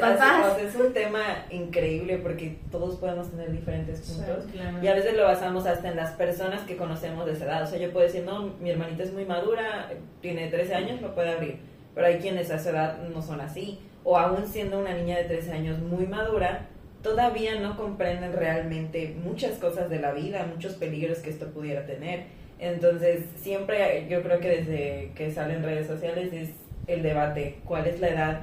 Papás. 0.00 0.56
sea, 0.56 0.66
es 0.66 0.74
un 0.74 0.92
tema 0.92 1.46
increíble 1.50 2.18
porque 2.18 2.58
todos 2.70 2.96
podemos 2.96 3.30
tener 3.30 3.50
diferentes 3.52 4.00
puntos. 4.00 4.44
claro. 4.52 4.78
Y 4.82 4.88
a 4.88 4.94
veces 4.94 5.16
lo 5.16 5.24
basamos 5.24 5.66
hasta 5.66 5.88
en 5.88 5.96
las 5.96 6.12
personas 6.12 6.62
que 6.62 6.76
conocemos 6.76 7.26
de 7.26 7.32
esa 7.32 7.44
edad. 7.44 7.62
O 7.62 7.66
sea, 7.66 7.78
yo 7.78 7.92
puedo 7.92 8.06
decir, 8.06 8.24
no, 8.24 8.54
mi 8.60 8.70
hermanita 8.70 9.02
es 9.02 9.12
muy 9.12 9.24
madura, 9.24 9.90
tiene 10.20 10.48
13 10.48 10.74
años, 10.74 11.02
lo 11.02 11.14
puede 11.14 11.32
abrir. 11.32 11.58
Pero 11.94 12.06
hay 12.06 12.18
quienes 12.18 12.50
a 12.50 12.56
esa 12.56 12.70
edad 12.70 12.98
no 13.08 13.22
son 13.22 13.40
así. 13.40 13.80
O 14.02 14.18
aún 14.18 14.46
siendo 14.46 14.78
una 14.78 14.94
niña 14.94 15.16
de 15.16 15.24
13 15.24 15.52
años 15.52 15.78
muy 15.78 16.06
madura, 16.06 16.68
todavía 17.02 17.60
no 17.60 17.76
comprenden 17.76 18.32
realmente 18.32 19.14
muchas 19.22 19.58
cosas 19.58 19.88
de 19.88 20.00
la 20.00 20.12
vida, 20.12 20.46
muchos 20.52 20.74
peligros 20.74 21.18
que 21.18 21.30
esto 21.30 21.46
pudiera 21.48 21.86
tener. 21.86 22.24
Entonces, 22.58 23.24
siempre 23.36 24.06
yo 24.08 24.22
creo 24.22 24.40
que 24.40 24.48
desde 24.48 25.12
que 25.14 25.30
salen 25.30 25.62
redes 25.62 25.86
sociales 25.86 26.32
es 26.32 26.50
el 26.86 27.02
debate, 27.02 27.58
¿cuál 27.64 27.86
es 27.86 28.00
la 28.00 28.08
edad 28.08 28.40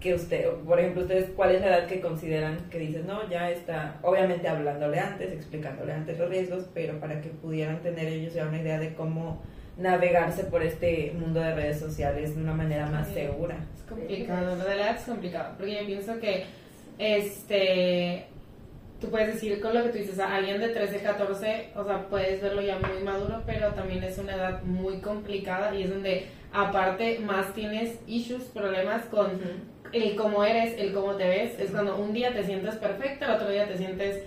que 0.00 0.14
usted, 0.14 0.46
por 0.66 0.78
ejemplo, 0.78 1.02
ustedes, 1.02 1.30
cuál 1.34 1.56
es 1.56 1.60
la 1.60 1.68
edad 1.68 1.86
que 1.86 2.00
consideran 2.00 2.56
que 2.70 2.78
dices, 2.78 3.04
no, 3.04 3.28
ya 3.28 3.50
está, 3.50 3.96
obviamente 4.02 4.46
hablándole 4.46 5.00
antes, 5.00 5.32
explicándole 5.32 5.92
antes 5.92 6.18
los 6.18 6.28
riesgos, 6.28 6.66
pero 6.72 7.00
para 7.00 7.20
que 7.20 7.30
pudieran 7.30 7.80
tener 7.82 8.06
ellos 8.06 8.32
ya 8.32 8.46
una 8.46 8.60
idea 8.60 8.78
de 8.78 8.94
cómo 8.94 9.42
navegarse 9.76 10.44
por 10.44 10.62
este 10.62 11.12
mundo 11.18 11.40
de 11.40 11.54
redes 11.54 11.80
sociales 11.80 12.36
de 12.36 12.42
una 12.42 12.54
manera 12.54 12.86
más 12.86 13.08
Sí. 13.08 13.14
segura. 13.14 13.56
Es 13.76 13.82
complicado, 13.82 14.54
lo 14.56 14.64
de 14.64 14.76
la 14.76 14.82
edad 14.86 14.96
es 14.96 15.02
complicado, 15.02 15.54
porque 15.56 15.74
yo 15.80 15.86
pienso 15.86 16.18
que 16.20 16.44
este 16.98 18.24
tú 19.00 19.10
puedes 19.10 19.34
decir 19.34 19.60
con 19.60 19.74
lo 19.74 19.84
que 19.84 19.90
tú 19.90 19.98
dices, 19.98 20.18
a 20.18 20.34
alguien 20.34 20.60
de 20.60 20.68
13, 20.70 20.98
14, 20.98 21.68
o 21.76 21.84
sea, 21.84 22.08
puedes 22.08 22.42
verlo 22.42 22.60
ya 22.62 22.78
muy 22.80 23.00
maduro, 23.04 23.42
pero 23.46 23.68
también 23.72 24.02
es 24.02 24.18
una 24.18 24.34
edad 24.34 24.62
muy 24.64 24.98
complicada 25.00 25.72
y 25.74 25.84
es 25.84 25.90
donde 25.90 26.26
aparte 26.52 27.18
más 27.20 27.52
tienes 27.54 27.98
issues, 28.06 28.44
problemas 28.44 29.04
con 29.06 29.40
el 29.92 30.16
cómo 30.16 30.44
eres, 30.44 30.78
el 30.78 30.92
cómo 30.92 31.14
te 31.14 31.28
ves, 31.28 31.58
es 31.58 31.70
cuando 31.70 31.96
un 31.96 32.12
día 32.12 32.32
te 32.32 32.44
sientes 32.44 32.76
perfecta, 32.76 33.26
el 33.26 33.32
otro 33.32 33.50
día 33.50 33.66
te 33.66 33.76
sientes 33.76 34.24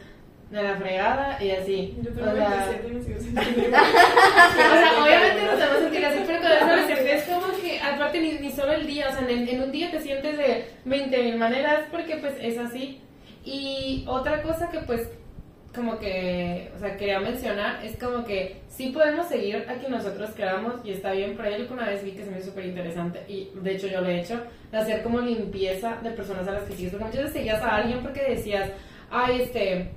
de 0.50 0.64
la 0.64 0.76
fregada 0.76 1.42
y 1.42 1.52
así. 1.52 1.98
Yo 2.02 2.12
tengo 2.12 2.32
O 2.32 2.36
sea, 2.36 2.66
27 2.68 2.88
y 2.88 2.92
me 2.92 3.04
sigo 3.04 3.20
sintiendo 3.20 3.78
o 3.78 3.82
sea, 3.82 5.04
obviamente 5.04 5.46
no 5.46 5.52
te 5.52 5.66
vas 5.66 5.72
a 5.72 5.80
sentir 5.80 6.06
así, 6.06 6.20
pero 6.28 6.40
cuando 6.40 6.76
es 6.76 7.24
como 7.24 7.62
que, 7.62 7.80
aparte, 7.80 8.20
ni, 8.20 8.34
ni 8.34 8.52
solo 8.52 8.74
el 8.74 8.86
día, 8.86 9.08
o 9.10 9.12
sea, 9.12 9.30
en, 9.30 9.48
en 9.48 9.64
un 9.64 9.72
día 9.72 9.92
te 9.92 10.02
sientes 10.02 10.38
de 10.38 10.68
20 10.86 11.24
mil 11.24 11.38
maneras 11.38 11.86
porque, 11.90 12.18
pues, 12.18 12.34
es 12.42 12.58
así. 12.58 13.02
Y 13.46 14.04
otra 14.08 14.44
cosa 14.44 14.70
que, 14.70 14.80
pues, 14.80 15.10
como 15.74 15.98
que, 16.00 16.72
o 16.76 16.80
sea, 16.80 16.98
quería 16.98 17.20
mencionar 17.20 17.84
es 17.86 17.98
como 17.98 18.26
que 18.26 18.62
sí 18.68 18.90
podemos 18.90 19.28
seguir 19.28 19.66
a 19.70 19.76
quien 19.76 19.92
nosotros 19.92 20.32
queramos 20.32 20.76
y 20.84 20.92
está 20.92 21.12
bien, 21.14 21.36
pero 21.38 21.68
que 21.68 21.74
una 21.74 21.88
vez 21.88 22.04
vi 22.04 22.12
que 22.12 22.26
se 22.26 22.32
me 22.32 22.40
hizo 22.40 22.50
súper 22.50 22.66
interesante 22.66 23.22
y 23.28 23.50
de 23.56 23.72
hecho 23.76 23.88
yo 23.88 24.02
lo 24.02 24.10
he 24.10 24.20
hecho, 24.20 24.42
hacer 24.74 25.02
como 25.04 25.20
limpieza 25.22 25.98
de 26.04 26.12
personas 26.12 26.48
a 26.48 26.52
las 26.52 26.64
que 26.64 26.74
sigues, 26.74 26.92
porque 26.92 27.06
muchas 27.06 27.22
veces 27.22 27.34
seguías 27.38 27.62
a 27.62 27.76
alguien 27.78 28.02
porque 28.02 28.22
decías, 28.22 28.70
ay, 29.10 29.42
este, 29.44 29.92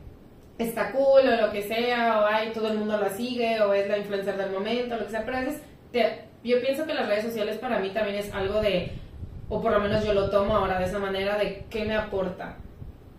está 0.59 0.93
cool 0.93 1.23
o 1.29 1.47
lo 1.47 1.51
que 1.53 1.63
sea, 1.63 2.21
o 2.21 2.27
ay, 2.27 2.51
todo 2.53 2.69
el 2.71 2.79
mundo 2.79 2.97
la 2.99 3.09
sigue, 3.11 3.61
o 3.61 3.75
es 3.75 3.89
la 3.89 3.99
influencer 3.99 4.37
del 4.37 4.51
momento, 4.53 4.97
lo 4.97 5.05
que 5.07 5.11
sea, 5.11 5.25
pero 5.25 5.39
a 5.39 5.41
veces 5.41 5.61
te- 5.91 6.21
yo 6.45 6.61
pienso 6.61 6.87
que 6.87 6.95
las 6.95 7.09
redes 7.09 7.25
sociales 7.25 7.57
para 7.59 7.79
mí 7.81 7.91
también 7.91 8.17
es 8.17 8.33
algo 8.33 8.61
de, 8.61 8.93
o 9.49 9.61
por 9.61 9.73
lo 9.73 9.81
menos 9.81 10.05
yo 10.05 10.13
lo 10.15 10.31
tomo 10.31 10.55
ahora 10.57 10.79
de 10.79 10.85
esa 10.85 10.99
manera, 10.99 11.37
de 11.39 11.65
qué 11.71 11.85
me 11.85 11.97
aporta. 11.97 12.59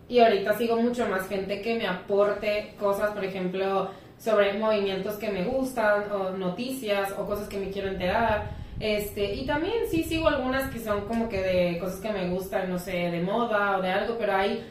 Y 0.07 0.19
ahorita 0.19 0.57
sigo 0.57 0.77
mucho 0.77 1.07
más 1.07 1.27
gente 1.27 1.61
que 1.61 1.75
me 1.75 1.87
aporte 1.87 2.75
cosas, 2.79 3.11
por 3.11 3.23
ejemplo, 3.23 3.89
sobre 4.17 4.53
movimientos 4.53 5.15
que 5.15 5.31
me 5.31 5.43
gustan, 5.43 6.11
o 6.11 6.31
noticias, 6.31 7.11
o 7.17 7.25
cosas 7.25 7.47
que 7.49 7.57
me 7.57 7.69
quiero 7.71 7.89
enterar. 7.89 8.51
Este, 8.79 9.33
y 9.33 9.45
también 9.45 9.87
sí 9.89 10.03
sigo 10.03 10.27
algunas 10.27 10.69
que 10.69 10.79
son 10.79 11.05
como 11.05 11.29
que 11.29 11.41
de 11.41 11.79
cosas 11.79 11.99
que 12.01 12.11
me 12.11 12.29
gustan, 12.29 12.69
no 12.69 12.77
sé, 12.77 12.91
de 12.91 13.21
moda 13.21 13.77
o 13.77 13.81
de 13.81 13.89
algo, 13.89 14.17
pero 14.17 14.33
hay, 14.35 14.63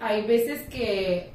hay 0.00 0.26
veces 0.26 0.68
que 0.68 1.32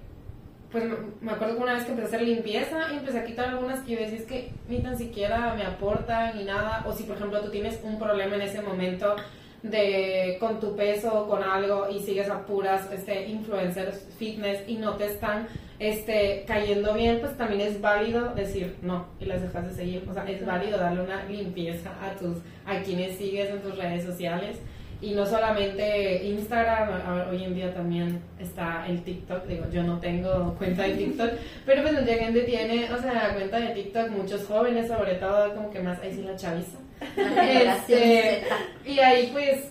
pues 0.74 0.86
me 1.22 1.32
acuerdo 1.32 1.56
que 1.56 1.62
una 1.62 1.76
vez 1.76 1.84
que 1.84 1.92
empecé 1.92 2.16
a 2.16 2.18
hacer 2.18 2.28
limpieza 2.28 2.92
y 2.92 2.98
empecé 2.98 3.20
a 3.20 3.26
quitar 3.26 3.50
algunas 3.50 3.82
que 3.82 3.92
yo 3.92 4.00
decía 4.00 4.18
es 4.18 4.26
que 4.26 4.52
ni 4.68 4.80
tan 4.80 4.98
siquiera 4.98 5.54
me 5.54 5.64
aportan 5.64 6.36
ni 6.36 6.46
nada 6.46 6.84
o 6.88 6.92
si 6.92 7.04
por 7.04 7.16
ejemplo 7.16 7.42
tú 7.42 7.52
tienes 7.52 7.80
un 7.84 8.00
problema 8.00 8.36
en 8.36 8.42
ese 8.42 8.60
momento 8.60 9.16
de 9.64 10.38
con 10.42 10.60
tu 10.60 10.76
peso 10.76 11.22
o 11.22 11.28
con 11.28 11.42
algo 11.42 11.88
y 11.90 12.00
sigues 12.00 12.30
a 12.30 12.46
puras 12.46 12.90
este 12.92 13.28
influencers 13.28 14.06
fitness 14.20 14.60
y 14.68 14.76
no 14.76 14.96
te 14.96 15.06
están 15.06 15.48
este 15.80 16.44
cayendo 16.46 16.94
bien 16.94 17.20
pues 17.22 17.36
también 17.38 17.62
es 17.62 17.80
válido 17.80 18.36
decir 18.36 18.76
no 18.82 19.08
y 19.20 19.26
las 19.26 19.42
dejas 19.42 19.66
de 19.70 19.74
seguir. 19.74 20.06
O 20.10 20.14
sea 20.14 20.26
es 20.26 20.46
válido 20.46 20.78
darle 20.78 21.02
una 21.02 21.24
limpieza 21.26 21.92
a 22.02 22.14
tus 22.16 22.38
a 22.66 22.82
quienes 22.82 23.18
sigues 23.18 23.50
en 23.50 23.62
tus 23.62 23.78
redes 23.78 24.04
sociales. 24.04 24.58
Y 25.02 25.16
no 25.16 25.26
solamente 25.26 26.24
Instagram, 26.24 27.30
hoy 27.30 27.44
en 27.44 27.56
día 27.56 27.74
también 27.74 28.22
está 28.40 28.88
el 28.88 29.04
TikTok, 29.04 29.46
digo, 29.48 29.66
yo 29.70 29.84
no 29.84 30.00
tengo 30.00 30.56
cuenta 30.58 30.84
de 30.84 30.94
TikTok, 30.94 31.30
pero 31.66 31.82
pues 31.82 32.00
mucha 32.00 32.14
gente 32.14 32.44
tiene, 32.44 32.90
o 32.90 33.02
sea, 33.02 33.34
cuenta 33.34 33.60
de 33.60 33.74
TikTok, 33.74 34.12
muchos 34.12 34.46
jóvenes 34.46 34.88
sobre 34.88 35.16
todo, 35.16 35.54
como 35.56 35.72
que 35.72 35.82
más, 35.82 36.00
ahí 36.00 36.14
sí 36.14 36.22
la 36.22 36.38
chaviza. 36.38 36.83
Este, 37.18 38.44
y 38.86 39.00
ahí 39.00 39.30
pues, 39.32 39.66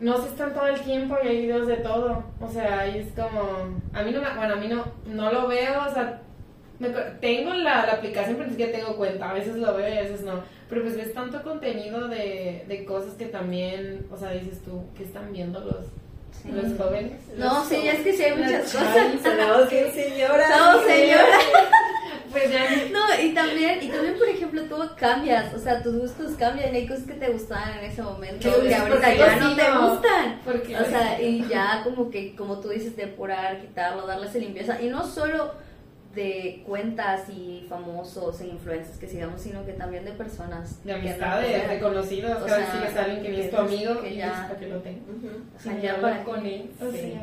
no 0.00 0.22
se 0.22 0.28
están 0.28 0.54
todo 0.54 0.66
el 0.66 0.80
tiempo 0.80 1.16
y 1.22 1.28
hay 1.28 1.40
videos 1.42 1.66
de 1.66 1.76
todo, 1.76 2.24
o 2.40 2.48
sea, 2.48 2.80
ahí 2.80 2.98
es 2.98 3.12
como, 3.14 3.80
a 3.92 4.02
mí 4.02 4.12
no 4.12 4.22
me, 4.22 4.34
bueno, 4.36 4.54
a 4.54 4.56
mí 4.56 4.68
no, 4.68 4.84
no 5.06 5.32
lo 5.32 5.48
veo, 5.48 5.84
o 5.88 5.92
sea, 5.92 6.22
me 6.78 6.88
tengo 7.20 7.52
la, 7.52 7.84
la 7.86 7.92
aplicación, 7.92 8.36
pero 8.36 8.50
es 8.50 8.56
que 8.56 8.68
tengo 8.68 8.96
cuenta, 8.96 9.30
a 9.30 9.34
veces 9.34 9.56
lo 9.56 9.74
veo 9.74 9.88
y 9.92 9.98
a 9.98 10.02
veces 10.02 10.22
no. 10.22 10.42
Pero 10.70 10.82
pues 10.82 10.96
ves 10.96 11.12
tanto 11.12 11.42
contenido 11.42 12.08
de, 12.08 12.64
de 12.66 12.84
cosas 12.86 13.12
que 13.14 13.26
también, 13.26 14.06
o 14.10 14.16
sea, 14.16 14.30
dices 14.30 14.62
tú, 14.64 14.84
¿qué 14.96 15.04
están 15.04 15.32
viendo 15.32 15.60
los, 15.60 15.86
Sí. 16.42 16.48
los 16.52 16.78
jóvenes? 16.78 17.20
No, 17.36 17.62
sí, 17.66 17.86
es 17.86 17.98
que 18.00 18.12
sí 18.14 18.22
hay 18.22 18.36
muchas 18.36 18.72
cosas. 18.72 19.68
Que 19.68 19.90
señora. 19.90 20.48
No, 20.48 20.82
señora. 20.84 21.24
Pues 22.30 22.50
ya, 22.50 22.60
No, 22.92 23.00
y 23.22 23.34
también, 23.34 23.82
y 23.82 23.88
también, 23.88 24.16
por 24.18 24.28
ejemplo, 24.28 24.62
tú 24.64 24.76
cambias, 24.96 25.52
o 25.54 25.58
sea, 25.58 25.82
tus 25.82 25.96
gustos 25.96 26.32
cambian, 26.38 26.74
hay 26.74 26.86
cosas 26.86 27.04
que 27.04 27.14
te 27.14 27.28
gustaban 27.28 27.78
en 27.78 27.84
ese 27.90 28.02
momento 28.02 28.52
Que 28.62 28.68
que 28.68 28.74
ahorita 28.74 29.14
ya 29.14 29.36
no 29.36 29.56
te 29.56 29.70
gustan. 29.72 30.40
porque, 30.44 30.76
O 30.76 30.84
sea, 30.84 31.20
y 31.20 31.46
ya 31.48 31.80
como 31.84 32.10
que, 32.10 32.34
como 32.36 32.60
tú 32.60 32.68
dices, 32.68 32.96
depurar, 32.96 33.60
quitarlo, 33.60 34.06
darle 34.06 34.26
esa 34.28 34.38
limpieza. 34.38 34.80
Y 34.80 34.88
no 34.88 35.04
solo 35.06 35.52
de 36.14 36.64
cuentas 36.66 37.28
y 37.28 37.64
famosos 37.68 38.40
e 38.40 38.48
influencers 38.48 38.98
que 38.98 39.06
sigamos, 39.06 39.40
sino 39.40 39.64
que 39.64 39.72
también 39.74 40.04
de 40.04 40.10
personas. 40.12 40.84
de 40.84 40.92
que 40.94 40.98
no- 40.98 41.04
amistades, 41.08 41.46
o 41.48 41.60
sea, 41.60 41.68
de 41.68 41.80
conocidos, 41.80 42.42
o 42.42 42.46
cada 42.46 42.58
vez 42.58 42.66
sea, 42.66 42.74
sigues 42.80 42.96
a 42.96 43.04
alguien 43.04 43.22
que 43.22 43.40
es 43.44 43.50
tu 43.50 43.56
que- 43.56 43.62
amigo 43.62 44.02
que 44.02 44.10
y 44.10 44.16
ya- 44.16 44.46
¿para 44.48 44.58
qué 44.60 44.66
lo 44.68 44.78
tengo? 44.80 45.00
o 45.56 45.60
sea, 45.60 45.78
Y 45.78 45.82
ya 45.82 45.94
hablar 45.94 46.24
con 46.24 46.44
él, 46.46 46.70
o 46.80 46.90
Sí. 46.90 47.14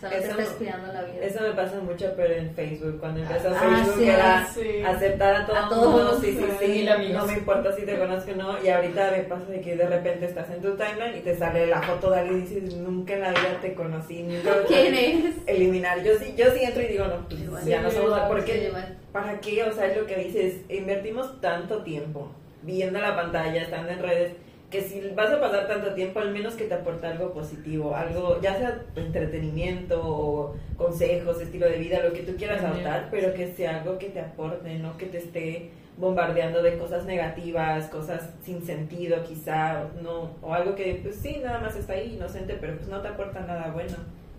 Sea, 0.00 0.08
Solo 0.10 0.22
te 0.22 0.28
Eso- 0.28 0.30
está 0.38 0.42
espiando 0.52 0.92
la 0.92 1.02
vida. 1.02 1.24
Eso 1.24 1.42
me 1.42 1.50
pasa 1.52 1.80
mucho, 1.80 2.12
pero 2.16 2.34
en 2.34 2.50
Facebook. 2.54 2.98
Cuando 3.00 3.20
empezó 3.20 3.48
Ah, 3.50 3.60
Facebook 3.60 3.94
sí, 3.98 4.08
era 4.08 4.46
sí. 4.46 4.82
aceptar 4.86 5.34
a 5.36 5.46
todo 5.46 5.56
A 5.56 5.62
el 5.64 5.68
todos, 5.68 5.90
mundo. 6.12 6.20
Sí, 6.20 6.32
sí, 6.38 6.66
sí, 6.66 6.88
amigos. 6.88 7.16
No 7.16 7.26
me 7.26 7.32
importa 7.34 7.72
si 7.76 7.82
te 7.82 7.98
conozco 7.98 8.30
o 8.32 8.36
no. 8.36 8.64
Y 8.64 8.68
ahorita 8.68 9.10
me 9.10 9.18
pasa 9.24 9.44
de 9.46 9.60
que 9.60 9.76
de 9.76 9.86
repente 9.86 10.24
estás 10.26 10.48
en 10.50 10.60
tu 10.62 10.76
timeline 10.76 11.16
y 11.18 11.20
te 11.20 11.36
sale 11.36 11.66
la 11.66 11.82
foto 11.82 12.10
de 12.10 12.18
alguien 12.20 12.38
y 12.38 12.40
dices, 12.42 12.74
nunca 12.76 13.14
en 13.14 13.20
la 13.20 13.30
vida 13.30 13.58
te 13.60 13.74
conocí. 13.74 14.22
Nunca 14.22 14.50
¿Quién 14.66 14.94
es? 14.94 15.34
Eliminar. 15.46 16.02
Yo 16.02 16.12
sí, 16.18 16.34
yo 16.36 16.46
sí 16.52 16.62
entro 16.62 16.82
y 16.82 16.86
digo, 16.86 17.04
no, 17.06 17.28
pues 17.28 17.40
Igual. 17.40 17.64
ya 17.66 17.82
no 17.82 17.90
somos. 17.90 18.06
igual, 18.06 18.28
¿Por 18.28 18.40
Sí, 18.40 18.46
qué? 18.46 18.64
igual. 18.68 18.98
¿Para 19.12 19.40
qué? 19.40 19.64
O 19.64 19.72
sea, 19.72 19.86
es 19.86 19.96
lo 19.96 20.06
que 20.06 20.16
dices, 20.16 20.54
invertimos 20.68 21.40
tanto 21.40 21.82
tiempo 21.82 22.30
viendo 22.62 23.00
la 23.00 23.16
pantalla, 23.16 23.62
estando 23.62 23.90
en 23.90 23.98
redes, 24.00 24.32
que 24.70 24.82
si 24.82 25.00
vas 25.10 25.30
a 25.32 25.40
pasar 25.40 25.66
tanto 25.66 25.92
tiempo, 25.94 26.20
al 26.20 26.30
menos 26.30 26.54
que 26.54 26.64
te 26.64 26.74
aporte 26.74 27.06
algo 27.06 27.32
positivo, 27.32 27.94
algo, 27.96 28.40
ya 28.40 28.56
sea 28.56 28.82
entretenimiento 28.94 30.00
o 30.00 30.54
consejos, 30.76 31.40
estilo 31.40 31.66
de 31.66 31.78
vida, 31.78 32.00
lo 32.02 32.12
que 32.12 32.22
tú 32.22 32.36
quieras 32.36 32.62
adoptar, 32.62 33.08
pero 33.10 33.34
que 33.34 33.52
sea 33.52 33.80
algo 33.80 33.98
que 33.98 34.10
te 34.10 34.20
aporte, 34.20 34.78
no 34.78 34.96
que 34.96 35.06
te 35.06 35.18
esté 35.18 35.70
bombardeando 35.98 36.62
de 36.62 36.78
cosas 36.78 37.04
negativas, 37.04 37.88
cosas 37.88 38.30
sin 38.44 38.64
sentido 38.64 39.24
quizá, 39.24 39.88
no, 40.02 40.30
o 40.40 40.54
algo 40.54 40.76
que 40.76 41.00
pues 41.02 41.16
sí, 41.16 41.40
nada 41.42 41.58
más 41.58 41.74
está 41.74 41.94
ahí 41.94 42.14
inocente, 42.14 42.56
pero 42.60 42.76
pues 42.76 42.88
no 42.88 43.00
te 43.00 43.08
aporta 43.08 43.40
nada 43.40 43.72
bueno. 43.72 43.96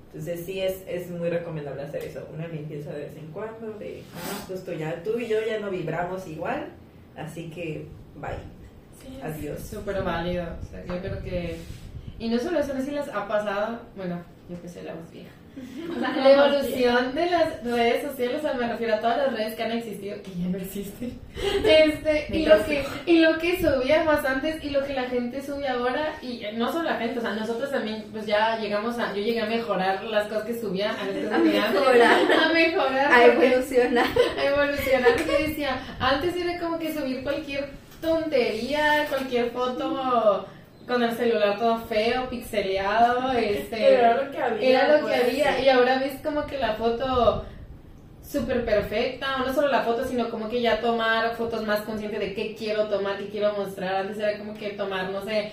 Entonces 0.08 0.46
sí 0.46 0.62
es, 0.62 0.84
es 0.88 1.10
muy 1.10 1.30
recomendable 1.30 1.84
hacer 1.84 2.04
eso, 2.04 2.28
una 2.34 2.48
limpieza 2.48 2.92
de 2.92 3.04
vez 3.04 3.16
en 3.18 3.28
cuando, 3.28 3.74
de, 3.80 4.02
ah, 4.16 4.46
justo 4.48 4.74
ya 4.74 5.04
tú 5.04 5.20
y 5.20 5.28
yo 5.28 5.38
ya 5.46 5.60
no 5.60 5.70
vibramos 5.70 6.28
igual, 6.28 6.68
así 7.16 7.50
que 7.50 7.86
bye. 8.16 8.61
Sí, 9.02 9.20
Adiós. 9.24 9.60
Súper 9.60 10.04
válido. 10.04 10.46
O 10.62 10.66
sea, 10.66 10.86
yo 10.86 11.00
creo 11.00 11.24
que. 11.24 11.58
Y 12.20 12.30
no 12.30 12.38
solo 12.40 12.60
eso, 12.60 12.74
no 12.74 12.80
sé 12.82 12.86
si 12.88 12.92
les 12.92 13.08
ha 13.10 13.28
pasado, 13.28 13.80
bueno, 13.96 14.22
yo 14.50 14.62
que 14.62 14.68
sé, 14.68 14.84
la 14.84 14.94
voz 14.94 15.10
vieja. 15.12 15.32
La 16.00 16.32
evolución 16.32 17.14
de 17.14 17.30
las 17.30 17.64
redes 17.64 18.04
sociales, 18.04 18.38
o 18.40 18.42
sea, 18.42 18.54
me 18.54 18.68
refiero 18.70 18.96
a 18.96 19.00
todas 19.00 19.18
las 19.18 19.34
redes 19.34 19.54
que 19.56 19.64
han 19.64 19.72
existido, 19.72 20.16
que 20.22 20.32
ya 20.32 20.48
no 20.48 20.58
existen. 20.58 21.20
Este, 21.66 22.28
y, 22.30 22.46
lo 22.46 22.64
que, 22.66 22.86
y 23.06 23.20
lo 23.20 23.38
que 23.38 23.58
subíamos 23.62 24.24
antes 24.24 24.64
y 24.64 24.70
lo 24.70 24.84
que 24.86 24.94
la 24.94 25.10
gente 25.10 25.42
sube 25.42 25.68
ahora, 25.68 26.14
y 26.22 26.44
eh, 26.44 26.54
no 26.54 26.72
solo 26.72 26.90
la 26.90 26.98
gente, 26.98 27.20
o 27.20 27.22
sea, 27.22 27.34
nosotros 27.34 27.70
también, 27.72 28.06
pues 28.12 28.26
ya 28.26 28.58
llegamos 28.60 28.98
a, 29.00 29.14
yo 29.14 29.22
llegué 29.22 29.42
a 29.42 29.46
mejorar 29.48 30.04
las 30.04 30.28
cosas 30.28 30.44
que 30.44 30.60
subía, 30.60 30.92
a, 30.92 31.06
veces 31.06 31.32
A 31.32 31.38
mejorar. 31.38 32.20
a 32.32 32.54
mejorar, 32.54 33.12
A 33.12 33.26
evolucionar. 33.26 34.06
a 34.38 34.46
evolucionar 34.46 35.16
porque 35.18 35.48
decía, 35.50 35.82
antes 36.00 36.36
era 36.36 36.60
como 36.60 36.80
que 36.80 36.94
subir 36.94 37.24
cualquier 37.24 37.70
tontería, 38.02 39.06
cualquier 39.10 39.52
foto 39.52 40.48
con 40.88 41.04
el 41.04 41.16
celular 41.16 41.58
todo 41.58 41.80
feo, 41.86 42.30
pixeleado, 42.30 43.32
este 43.38 43.94
Era 43.94 44.24
lo 44.24 44.32
que 44.32 44.38
había, 44.42 44.70
era 44.70 44.98
lo 44.98 45.02
pues, 45.02 45.14
que 45.14 45.22
había. 45.22 45.58
Sí. 45.58 45.64
y 45.64 45.70
ahora 45.70 46.00
ves 46.00 46.20
como 46.22 46.46
que 46.46 46.58
la 46.58 46.74
foto 46.74 47.46
súper 48.24 48.64
perfecta, 48.66 49.38
o 49.38 49.46
no 49.46 49.54
solo 49.54 49.68
la 49.68 49.82
foto, 49.82 50.06
sino 50.06 50.30
como 50.30 50.50
que 50.50 50.62
ya 50.62 50.80
tomar 50.80 51.36
fotos 51.36 51.66
más 51.66 51.82
consciente 51.82 52.18
de 52.18 52.34
qué 52.34 52.56
quiero 52.56 52.88
tomar, 52.88 53.18
qué 53.18 53.30
quiero 53.30 53.54
mostrar, 53.54 53.96
antes 53.96 54.18
era 54.18 54.38
como 54.38 54.54
que 54.54 54.70
tomar, 54.72 55.10
no 55.10 55.24
sé, 55.24 55.52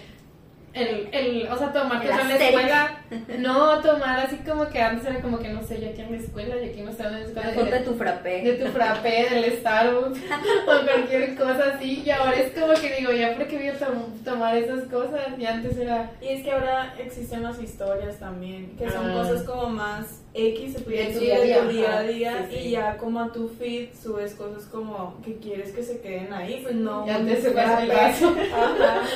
el, 0.75 1.09
el, 1.13 1.49
o 1.49 1.57
sea, 1.57 1.73
tomar 1.73 2.05
en 2.05 2.29
la 2.29 2.37
escuela, 2.37 3.05
no 3.38 3.81
tomar 3.81 4.21
así 4.27 4.37
como 4.38 4.68
que 4.68 4.81
antes 4.81 5.07
era 5.07 5.21
como 5.21 5.38
que, 5.38 5.49
no 5.49 5.62
sé, 5.62 5.81
yo 5.81 5.88
aquí 5.90 6.01
en 6.03 6.12
la 6.12 6.18
escuela, 6.18 6.57
y 6.57 6.68
aquí 6.71 6.81
no 6.83 6.90
estaba 6.90 7.11
en 7.11 7.21
la 7.21 7.27
escuela, 7.27 7.49
La 7.49 7.55
foto 7.55 7.71
de 7.71 7.81
tu 7.81 7.94
frappé. 7.94 8.42
de 8.42 8.53
tu 8.55 8.66
frappé, 8.73 9.27
del 9.31 9.53
Starbucks 9.59 10.18
o 10.66 10.85
cualquier 10.87 11.35
cosa 11.37 11.73
así. 11.75 12.03
Y 12.05 12.11
ahora 12.11 12.35
es 12.35 12.53
como 12.59 12.75
que 12.75 12.94
digo, 12.99 13.12
ya 13.12 13.35
porque 13.37 13.57
voy 13.57 13.68
a 13.68 13.79
tom- 13.79 14.18
tomar 14.25 14.57
esas 14.57 14.85
cosas. 14.85 15.21
Y 15.38 15.47
antes 15.47 15.77
era. 15.79 16.11
Y 16.21 16.29
es 16.29 16.44
que 16.44 16.51
ahora 16.53 16.94
existen 16.99 17.42
las 17.42 17.61
historias 17.61 18.18
también, 18.18 18.77
que 18.79 18.88
son 18.90 19.11
Ah. 19.11 19.14
cosas 19.14 19.42
como 19.42 19.68
más 19.68 20.23
X, 20.35 20.75
se 20.75 20.79
De 20.81 20.85
tu 20.85 20.90
decir, 20.90 21.21
día 21.21 21.35
a 21.37 21.38
de 21.40 21.44
día, 21.47 21.61
tu 21.62 21.68
día 21.68 21.97
a 21.99 22.03
día, 22.03 22.47
Sí, 22.51 22.57
sí. 22.57 22.68
y 22.68 22.71
ya 22.73 22.97
como 22.99 23.21
a 23.21 23.33
tu 23.33 23.49
feed 23.49 23.88
subes 24.01 24.35
cosas 24.35 24.64
como 24.64 25.21
que 25.25 25.37
quieres 25.38 25.73
que 25.73 25.83
se 25.83 26.01
queden 26.01 26.33
ahí, 26.33 26.61
pues 26.62 26.75
no. 26.77 27.05
Y 27.07 27.11
antes 27.11 27.44
un 27.44 27.51
subías 27.51 27.83
el 27.83 27.88
vaso. 27.88 28.37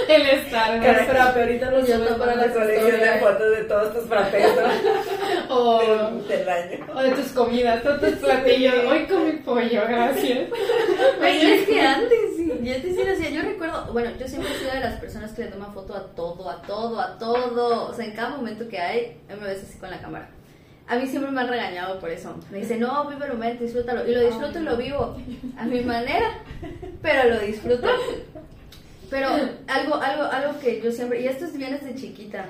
El 0.08 0.22
el 0.26 0.46
Starbucks. 0.48 1.06
frappé 1.08 1.40
ahorita 1.42 1.70
lo 1.70 1.86
Yo 1.86 2.18
para 2.18 2.34
la 2.34 2.46
las 2.46 2.56
colección 2.56 3.00
de 3.00 3.10
fotos 3.20 3.56
de 3.56 3.64
todos 3.82 3.94
tus 3.94 4.08
frappés 4.08 4.46
O, 5.48 5.78
del, 5.80 6.28
del 6.28 6.48
año. 6.48 6.86
o 6.94 7.02
de 7.02 7.10
tus 7.10 7.32
comidas, 7.32 7.82
todos 7.82 8.00
tus 8.00 8.12
platillos. 8.12 8.74
Hoy 8.88 9.06
comí 9.06 9.32
pollo, 9.32 9.82
gracias. 9.86 10.48
Oye, 11.20 11.54
es 11.54 11.68
que 11.68 11.80
antes 11.86 12.18
sí, 12.36 12.52
yo 12.62 12.74
sí 12.74 13.04
lo 13.04 13.12
hacía. 13.12 13.30
Yo 13.30 13.42
recuerdo, 13.42 13.92
bueno, 13.92 14.10
yo 14.18 14.26
siempre 14.26 14.50
he 14.50 14.58
sido 14.58 14.72
de 14.72 14.80
las 14.80 14.98
personas 14.98 15.32
que 15.32 15.44
le 15.44 15.50
toma 15.50 15.72
foto 15.72 15.94
a 15.94 16.06
todo, 16.14 16.48
a 16.48 16.62
todo, 16.62 17.00
a 17.00 17.18
todo. 17.18 17.88
O 17.90 17.94
sea, 17.94 18.04
en 18.04 18.12
cada 18.12 18.30
momento 18.30 18.66
que 18.68 18.78
hay, 18.78 19.20
me 19.28 19.46
ves 19.46 19.62
así 19.62 19.78
con 19.78 19.90
la 19.90 20.00
cámara. 20.00 20.30
A 20.88 20.96
mí 20.96 21.06
siempre 21.06 21.30
me 21.30 21.40
han 21.40 21.48
regañado 21.48 21.98
por 22.00 22.10
eso. 22.10 22.34
Me 22.50 22.58
dicen, 22.58 22.80
no, 22.80 23.06
vive 23.08 23.26
el 23.26 23.32
momento, 23.32 23.64
disfrútalo. 23.64 24.08
Y 24.08 24.14
lo 24.14 24.20
disfruto 24.20 24.58
y 24.58 24.62
lo 24.62 24.76
vivo 24.76 25.16
a 25.58 25.64
mi 25.64 25.80
manera, 25.82 26.38
pero 27.02 27.28
lo 27.28 27.40
disfruto. 27.40 27.88
Pero 29.10 29.28
algo, 29.28 29.96
algo, 29.96 30.24
algo 30.24 30.58
que 30.60 30.80
yo 30.80 30.90
siempre, 30.90 31.20
y 31.20 31.26
esto 31.26 31.44
es 31.44 31.56
bien 31.56 31.72
desde 31.72 31.94
chiquita, 31.94 32.46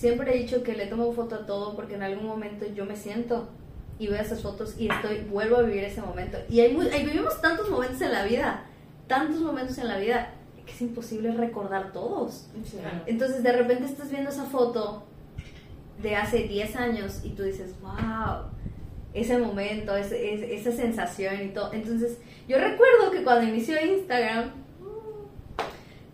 siempre 0.00 0.34
he 0.34 0.38
dicho 0.42 0.62
que 0.62 0.72
le 0.72 0.86
tomo 0.86 1.12
foto 1.12 1.34
a 1.34 1.44
todo 1.46 1.76
porque 1.76 1.94
en 1.96 2.02
algún 2.02 2.26
momento 2.26 2.64
yo 2.74 2.86
me 2.86 2.96
siento 2.96 3.50
y 3.98 4.06
veo 4.06 4.18
esas 4.18 4.40
fotos 4.40 4.74
y 4.78 4.88
estoy, 4.88 5.18
vuelvo 5.30 5.56
a 5.58 5.62
vivir 5.62 5.84
ese 5.84 6.00
momento. 6.00 6.38
Y 6.48 6.60
hay, 6.60 6.72
muy, 6.72 6.86
hay- 6.88 7.04
vivimos 7.04 7.38
tantos 7.42 7.68
momentos 7.68 8.00
en 8.00 8.12
la 8.12 8.24
vida, 8.24 8.64
tantos 9.06 9.40
momentos 9.42 9.76
en 9.76 9.88
la 9.88 9.98
vida, 9.98 10.32
que 10.64 10.72
es 10.72 10.80
imposible 10.80 11.32
recordar 11.32 11.92
todos. 11.92 12.46
Entonces 13.06 13.42
de 13.42 13.52
repente 13.52 13.84
estás 13.84 14.10
viendo 14.10 14.30
esa 14.30 14.44
foto 14.44 15.02
de 16.02 16.16
hace 16.16 16.44
10 16.44 16.76
años 16.76 17.20
y 17.22 17.30
tú 17.30 17.42
dices, 17.42 17.74
wow, 17.82 18.44
ese 19.12 19.36
momento, 19.36 19.94
ese- 19.94 20.32
ese- 20.32 20.54
esa 20.54 20.72
sensación 20.72 21.42
y 21.42 21.48
todo. 21.48 21.74
Entonces 21.74 22.16
yo 22.48 22.56
recuerdo 22.56 23.10
que 23.10 23.22
cuando 23.22 23.46
inició 23.46 23.76
Instagram, 23.84 24.50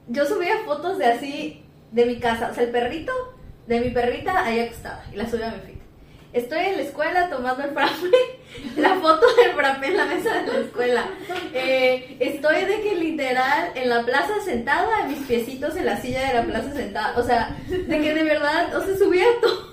yo 0.09 0.25
subía 0.27 0.59
fotos 0.65 0.99
de 0.99 1.07
así, 1.07 1.63
de 1.93 2.05
mi 2.07 2.19
casa, 2.19 2.51
o 2.51 2.55
sea, 2.55 2.65
el 2.65 2.71
perrito, 2.71 3.13
de 3.67 3.81
mi 3.81 3.91
perrita 3.91 4.45
ahí 4.45 4.61
acostada, 4.61 5.05
y 5.13 5.17
la 5.17 5.29
subía 5.29 5.49
a 5.49 5.55
mi 5.55 5.61
feed. 5.61 5.77
Estoy 6.33 6.67
en 6.67 6.77
la 6.77 6.83
escuela 6.83 7.31
tomando 7.31 7.65
el 7.65 7.71
frappé, 7.71 8.11
la 8.77 8.97
foto 8.97 9.27
del 9.37 9.53
frappé 9.53 9.87
en 9.87 9.97
la 9.97 10.05
mesa 10.05 10.35
de 10.35 10.53
la 10.53 10.59
escuela. 10.59 11.05
Eh, 11.55 12.17
estoy 12.21 12.65
de 12.67 12.83
que 12.83 12.95
literal 12.95 13.71
en 13.75 13.89
la 13.89 14.05
plaza 14.05 14.35
sentada, 14.45 15.01
en 15.01 15.13
mis 15.13 15.27
piecitos 15.27 15.77
en 15.77 15.87
la 15.87 15.97
silla 15.99 16.29
de 16.29 16.35
la 16.35 16.43
plaza 16.43 16.75
sentada. 16.75 17.19
O 17.19 17.23
sea, 17.23 17.57
de 17.69 18.01
que 18.01 18.13
de 18.13 18.23
verdad, 18.23 18.75
o 18.77 18.85
sea, 18.85 18.97
subía 18.97 19.25
todo. 19.41 19.73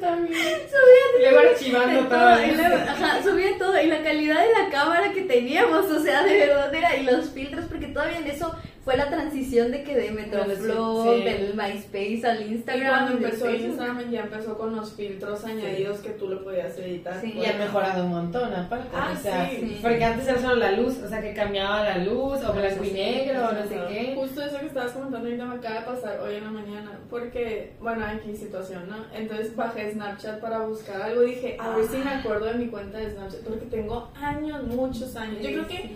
También. 0.00 0.36
Subía 0.38 1.30
de 1.30 1.48
archivando 1.48 2.00
todo, 2.00 2.10
todo. 2.10 2.76
ajá, 2.76 3.22
subía 3.22 3.58
todo 3.58 3.82
y 3.82 3.86
la 3.86 4.02
calidad 4.02 4.42
de 4.42 4.52
la 4.52 4.68
cámara 4.70 5.12
que 5.12 5.22
teníamos, 5.22 5.90
o 5.90 6.00
sea, 6.02 6.22
de 6.22 6.38
verdad 6.38 6.72
era, 6.72 6.94
y 6.94 7.02
los 7.02 7.30
filtros, 7.30 7.64
porque 7.64 7.86
todavía 7.86 8.18
en 8.18 8.26
eso 8.26 8.54
fue 8.86 8.96
la 8.96 9.10
transición 9.10 9.72
de 9.72 9.82
que 9.82 9.96
de 9.96 10.12
Metroflog, 10.12 11.16
Sí. 11.16 11.24
del 11.24 11.54
MySpace 11.56 12.22
al 12.24 12.40
Y 12.42 12.54
Instagram. 12.54 12.88
cuando 12.88 13.14
del 13.16 13.24
empezó. 13.24 13.50
Instagram 13.50 14.10
ya 14.12 14.20
empezó 14.20 14.56
con 14.56 14.76
los 14.76 14.92
filtros 14.92 15.44
añadidos 15.44 15.98
que 15.98 16.10
tú 16.10 16.28
le 16.28 16.36
podías 16.36 16.78
editar. 16.78 17.20
Sí. 17.20 17.32
Y 17.36 17.44
han 17.46 17.58
mejorado 17.58 18.04
un 18.04 18.10
montón, 18.12 18.54
aparte. 18.54 18.86
Ah, 18.94 19.12
o 19.12 19.20
sea, 19.20 19.50
sí. 19.50 19.80
Porque 19.82 20.04
antes 20.04 20.28
era 20.28 20.40
solo 20.40 20.54
la 20.54 20.70
luz, 20.70 20.98
o 21.04 21.08
sea, 21.08 21.20
que 21.20 21.34
cambiaba 21.34 21.82
la 21.82 21.98
luz, 21.98 22.38
o 22.44 22.52
blanco 22.52 22.84
y 22.84 22.88
Sí, 22.90 22.92
negro, 22.94 23.48
o 23.48 23.52
no 23.54 23.62
sé 23.64 23.76
qué. 23.88 24.14
Justo 24.14 24.42
eso 24.44 24.60
que 24.60 24.66
estabas 24.66 24.92
comentando 24.92 25.26
ahorita 25.26 25.44
me 25.46 25.54
acaba 25.56 25.80
de 25.80 25.86
pasar 25.86 26.20
hoy 26.20 26.34
en 26.36 26.44
la 26.44 26.50
mañana, 26.52 26.92
porque, 27.10 27.72
bueno, 27.80 28.06
aquí 28.06 28.36
situación, 28.36 28.88
¿no? 28.88 28.98
Entonces 29.12 29.56
bajé 29.56 29.90
Snapchat 29.94 30.38
para 30.40 30.60
buscar 30.60 31.02
algo 31.02 31.24
y 31.24 31.30
dije, 31.34 31.56
a 31.58 31.76
ver 31.76 31.86
si 31.88 31.96
me 31.96 32.10
acuerdo 32.10 32.46
de 32.46 32.54
mi 32.54 32.66
cuenta 32.68 32.98
de 32.98 33.10
Snapchat, 33.10 33.40
porque 33.40 33.66
tengo 33.66 34.12
años, 34.14 34.62
muchos 34.62 35.16
años. 35.16 35.42
Yo 35.42 35.48
creo 35.48 35.66
que 35.66 35.90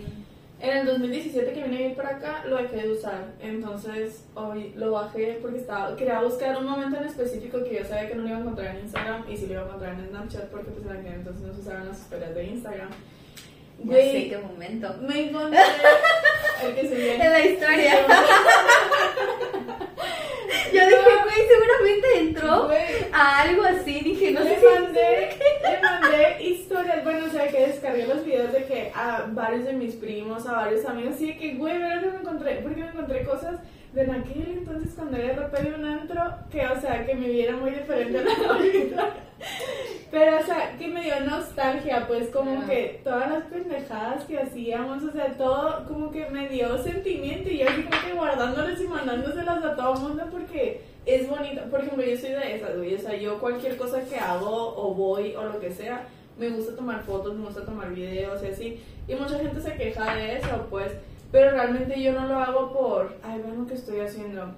en 0.61 0.77
el 0.77 0.85
2017 0.85 1.53
que 1.53 1.63
vine 1.63 1.75
a 1.75 1.79
vivir 1.79 1.95
para 1.95 2.09
acá 2.09 2.43
lo 2.45 2.57
dejé 2.57 2.77
de 2.77 2.91
usar, 2.91 3.33
entonces 3.41 4.25
hoy 4.35 4.73
lo 4.75 4.91
bajé 4.91 5.39
porque 5.41 5.59
estaba, 5.59 5.95
quería 5.95 6.21
buscar 6.21 6.57
un 6.57 6.65
momento 6.65 6.97
en 6.97 7.05
específico 7.05 7.63
que 7.63 7.75
yo 7.75 7.85
sabía 7.85 8.09
que 8.09 8.15
no 8.15 8.21
lo 8.21 8.27
iba 8.29 8.37
a 8.37 8.41
encontrar 8.41 8.75
en 8.75 8.81
Instagram 8.81 9.23
y 9.29 9.37
si 9.37 9.47
lo 9.47 9.53
iba 9.53 9.61
a 9.63 9.65
encontrar 9.65 9.93
en 9.93 10.09
Snapchat 10.09 10.49
porque 10.49 10.71
pues 10.71 10.85
en 10.85 10.91
aquel 10.91 11.13
entonces 11.13 11.47
no 11.47 11.53
se 11.53 11.61
usaban 11.61 11.87
las 11.87 11.99
historias 11.99 12.35
de 12.35 12.43
Instagram. 12.43 12.89
Güey, 13.79 14.11
sé 14.11 14.29
qué 14.29 14.37
momento. 14.37 14.95
me 15.01 15.29
encontré 15.29 15.59
el 16.63 16.75
que 16.75 16.87
se 16.87 17.13
En 17.15 17.31
la 17.31 17.39
historia. 17.41 17.93
Yo 20.73 20.85
dije, 20.85 21.15
güey, 21.23 21.47
seguramente 21.47 22.19
entró 22.19 22.69
a 23.13 23.41
algo 23.41 23.63
así. 23.63 23.99
Dije, 24.01 24.31
no 24.31 24.41
sé 24.41 24.49
le 24.49 24.59
si. 24.59 24.65
mandé, 24.65 25.37
le 25.63 25.81
mandé 25.81 26.43
historias, 26.43 27.03
bueno, 27.03 27.25
o 27.25 27.29
sea, 27.29 27.47
que 27.47 27.67
descargué 27.67 28.07
los 28.07 28.25
videos 28.25 28.51
de 28.51 28.65
que 28.65 28.91
a 28.95 29.25
varios 29.29 29.65
de 29.65 29.73
mis 29.73 29.95
primos, 29.95 30.45
a 30.45 30.53
varios 30.53 30.85
amigos, 30.85 31.15
así 31.15 31.27
de 31.27 31.37
que, 31.37 31.53
güey, 31.55 31.77
¿verdad 31.77 32.01
que 32.01 32.07
me 32.09 32.17
encontré? 32.17 32.55
Porque 32.63 32.81
me 32.81 32.89
encontré 32.89 33.23
cosas 33.23 33.59
de 33.93 34.01
en 34.03 34.11
aquel 34.11 34.57
entonces 34.59 34.93
cuando 34.95 35.17
era 35.17 35.47
RP 35.47 35.53
de 35.59 35.73
un 35.73 35.85
antro, 35.85 36.21
que, 36.49 36.65
o 36.65 36.79
sea, 36.79 37.05
que 37.05 37.13
me 37.13 37.27
viera 37.27 37.55
muy 37.57 37.71
diferente 37.71 38.19
a 38.19 38.23
la 38.23 38.49
ahorita. 38.49 39.13
Pero, 40.11 40.39
o 40.39 40.43
sea, 40.43 40.77
que 40.77 40.87
me 40.87 41.03
dio 41.03 41.19
nostalgia, 41.21 42.05
pues, 42.07 42.29
como 42.29 42.65
que 42.67 43.01
todas 43.03 43.29
las 43.29 43.43
pendejadas 43.45 44.25
que 44.25 44.39
hacíamos, 44.39 45.03
o 45.03 45.11
sea, 45.11 45.37
todo 45.37 45.85
como 45.87 46.11
que 46.11 46.29
me 46.29 46.49
dio 46.49 46.77
sentimiento 46.83 47.49
y 47.49 47.59
yo 47.59 47.69
así 47.69 47.83
como 47.83 48.01
que 48.05 48.13
guardándolas 48.13 48.79
y 48.81 48.87
mandándoselas 48.87 49.63
a 49.63 49.75
todo 49.75 49.93
el 49.93 49.99
mundo 50.01 50.23
porque 50.29 50.81
es 51.05 51.29
bonito. 51.29 51.61
Por 51.69 51.81
ejemplo, 51.81 52.03
yo 52.03 52.17
soy 52.17 52.31
de 52.31 52.55
esas, 52.55 52.75
güey, 52.77 52.95
o 52.95 52.99
sea, 52.99 53.15
yo 53.15 53.39
cualquier 53.39 53.77
cosa 53.77 54.03
que 54.03 54.17
hago 54.17 54.75
o 54.75 54.93
voy 54.93 55.33
o 55.35 55.43
lo 55.43 55.59
que 55.59 55.71
sea, 55.71 56.07
me 56.37 56.49
gusta 56.49 56.75
tomar 56.75 57.03
fotos, 57.03 57.35
me 57.35 57.45
gusta 57.45 57.65
tomar 57.65 57.93
videos 57.93 58.43
y 58.43 58.47
así. 58.47 58.83
Y 59.07 59.15
mucha 59.15 59.37
gente 59.37 59.61
se 59.61 59.75
queja 59.75 60.15
de 60.15 60.37
eso, 60.37 60.67
pues, 60.69 60.91
pero 61.31 61.51
realmente 61.51 62.01
yo 62.01 62.13
no 62.13 62.27
lo 62.27 62.39
hago 62.39 62.71
por, 62.73 63.15
ay, 63.23 63.41
vean 63.41 63.59
lo 63.59 63.67
que 63.67 63.75
estoy 63.75 63.99
haciendo 64.01 64.53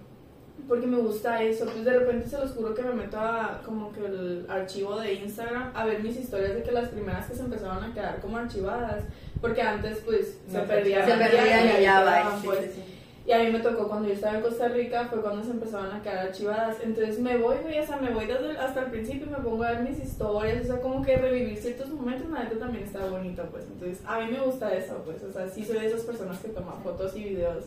porque 0.67 0.87
me 0.87 0.97
gusta 0.97 1.41
eso. 1.43 1.65
Pues 1.65 1.83
de 1.83 1.99
repente 1.99 2.27
se 2.29 2.37
los 2.37 2.51
juro 2.51 2.73
que 2.73 2.83
me 2.83 2.93
meto 2.93 3.19
a 3.19 3.61
como 3.65 3.91
que 3.91 4.05
el 4.05 4.45
archivo 4.49 4.97
de 4.99 5.13
Instagram 5.15 5.71
a 5.75 5.85
ver 5.85 6.01
mis 6.01 6.15
historias 6.17 6.55
de 6.55 6.63
que 6.63 6.71
las 6.71 6.89
primeras 6.89 7.25
que 7.27 7.35
se 7.35 7.41
empezaron 7.41 7.83
a 7.83 7.93
quedar 7.93 8.19
como 8.21 8.37
archivadas, 8.37 9.03
porque 9.41 9.61
antes 9.61 9.99
pues 10.05 10.39
se 10.49 10.57
No, 10.57 10.63
perdían. 10.63 11.05
Se 11.05 11.17
perdían 11.17 11.79
y 11.79 11.83
ya 11.83 12.03
va. 12.03 12.37
sí, 12.39 12.47
pues. 12.47 12.59
sí, 12.59 12.71
sí. 12.75 12.92
Y 13.25 13.31
a 13.31 13.39
mí 13.39 13.51
me 13.51 13.59
tocó 13.59 13.87
cuando 13.87 14.09
yo 14.09 14.15
estaba 14.15 14.35
en 14.35 14.41
Costa 14.41 14.67
Rica, 14.67 15.07
fue 15.09 15.21
cuando 15.21 15.41
se 15.45 15.51
empezaban 15.51 15.91
a 15.93 16.01
quedar 16.03 16.27
archivadas. 16.27 16.75
Entonces 16.83 17.19
me 17.19 17.37
voy, 17.37 17.55
güey, 17.63 17.79
o 17.79 17.85
sea, 17.87 17.95
me 17.95 18.09
voy 18.13 18.25
desde 18.25 18.49
el- 18.49 18.57
hasta 18.57 18.81
el 18.81 18.87
principio 18.91 19.27
y 19.27 19.29
me 19.29 19.37
pongo 19.37 19.63
a 19.63 19.71
ver 19.71 19.81
mis 19.81 19.97
historias, 20.03 20.63
o 20.63 20.65
sea, 20.67 20.81
como 20.81 21.01
que 21.05 21.15
revivir 21.15 21.57
ciertos 21.57 21.87
momentos, 21.89 22.29
la 22.29 22.43
neta 22.43 22.59
también 22.59 22.83
está 22.83 23.05
bonito, 23.05 23.43
pues. 23.49 23.63
Entonces, 23.67 23.99
a 24.05 24.19
mí 24.19 24.29
me 24.29 24.39
gusta 24.41 24.73
eso, 24.73 25.01
pues, 25.05 25.23
o 25.23 25.31
sea, 25.31 25.47
sí 25.47 25.63
soy 25.63 25.79
de 25.79 25.87
esas 25.87 26.01
personas 26.01 26.37
que 26.39 26.49
toman 26.49 26.83
fotos 26.83 27.15
y 27.15 27.23
videos, 27.23 27.63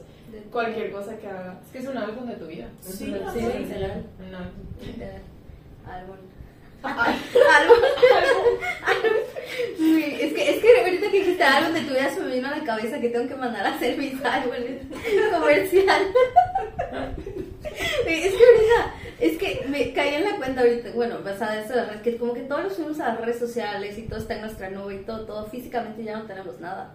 cualquier 0.52 0.92
cosa 0.92 1.16
que 1.16 1.26
haga. 1.26 1.58
Es 1.64 1.72
que 1.72 1.78
es 1.78 1.88
un 1.88 1.96
álbum 1.96 2.26
de 2.28 2.34
tu 2.34 2.46
vida. 2.46 2.68
Sí, 2.82 2.92
sí, 2.92 3.04
literal. 3.06 4.04
álbum. 4.34 4.52
Literal. 4.84 5.22
Árbol. 5.86 6.18
Árbol. 6.82 7.76
Sí, 9.78 10.04
es 10.20 10.32
que, 10.34 10.50
es 10.50 10.62
que 10.62 11.35
ahorita 11.46 11.72
que 11.72 11.74
dijiste 11.74 11.74
árbol 11.74 11.74
de 11.74 11.80
tu 11.80 11.94
vida 11.94 12.10
se 12.10 12.20
me 12.20 12.34
vino 12.34 12.48
a 12.48 12.56
la 12.56 12.64
cabeza 12.64 13.00
que 13.00 13.08
tengo 13.10 13.28
que 13.28 13.34
mandar 13.34 13.66
a 13.66 13.74
hacer 13.74 13.96
mis 13.98 14.24
árboles 14.24 14.82
comercial. 15.32 16.02
Es 18.06 18.32
que 18.32 18.44
ahorita, 18.44 18.94
Es 19.20 19.38
que 19.38 19.66
me 19.68 19.92
caí 19.92 20.14
en 20.14 20.24
la 20.24 20.36
cuenta 20.36 20.60
ahorita, 20.62 20.90
bueno, 20.94 21.18
basada 21.22 21.54
en 21.54 21.60
esto 21.60 21.72
de 21.74 21.80
las 21.80 21.88
redes, 21.88 22.02
que 22.02 22.16
como 22.16 22.32
que 22.34 22.40
todos 22.42 22.64
nos 22.64 22.74
fuimos 22.74 23.00
a 23.00 23.08
las 23.08 23.20
redes 23.20 23.38
sociales 23.38 23.98
y 23.98 24.02
todo 24.02 24.18
está 24.18 24.34
en 24.34 24.42
nuestra 24.42 24.70
nube 24.70 24.94
y 24.94 24.98
todo, 25.04 25.26
todo, 25.26 25.46
físicamente 25.46 26.04
ya 26.04 26.16
no 26.16 26.24
tenemos 26.24 26.58
nada. 26.60 26.94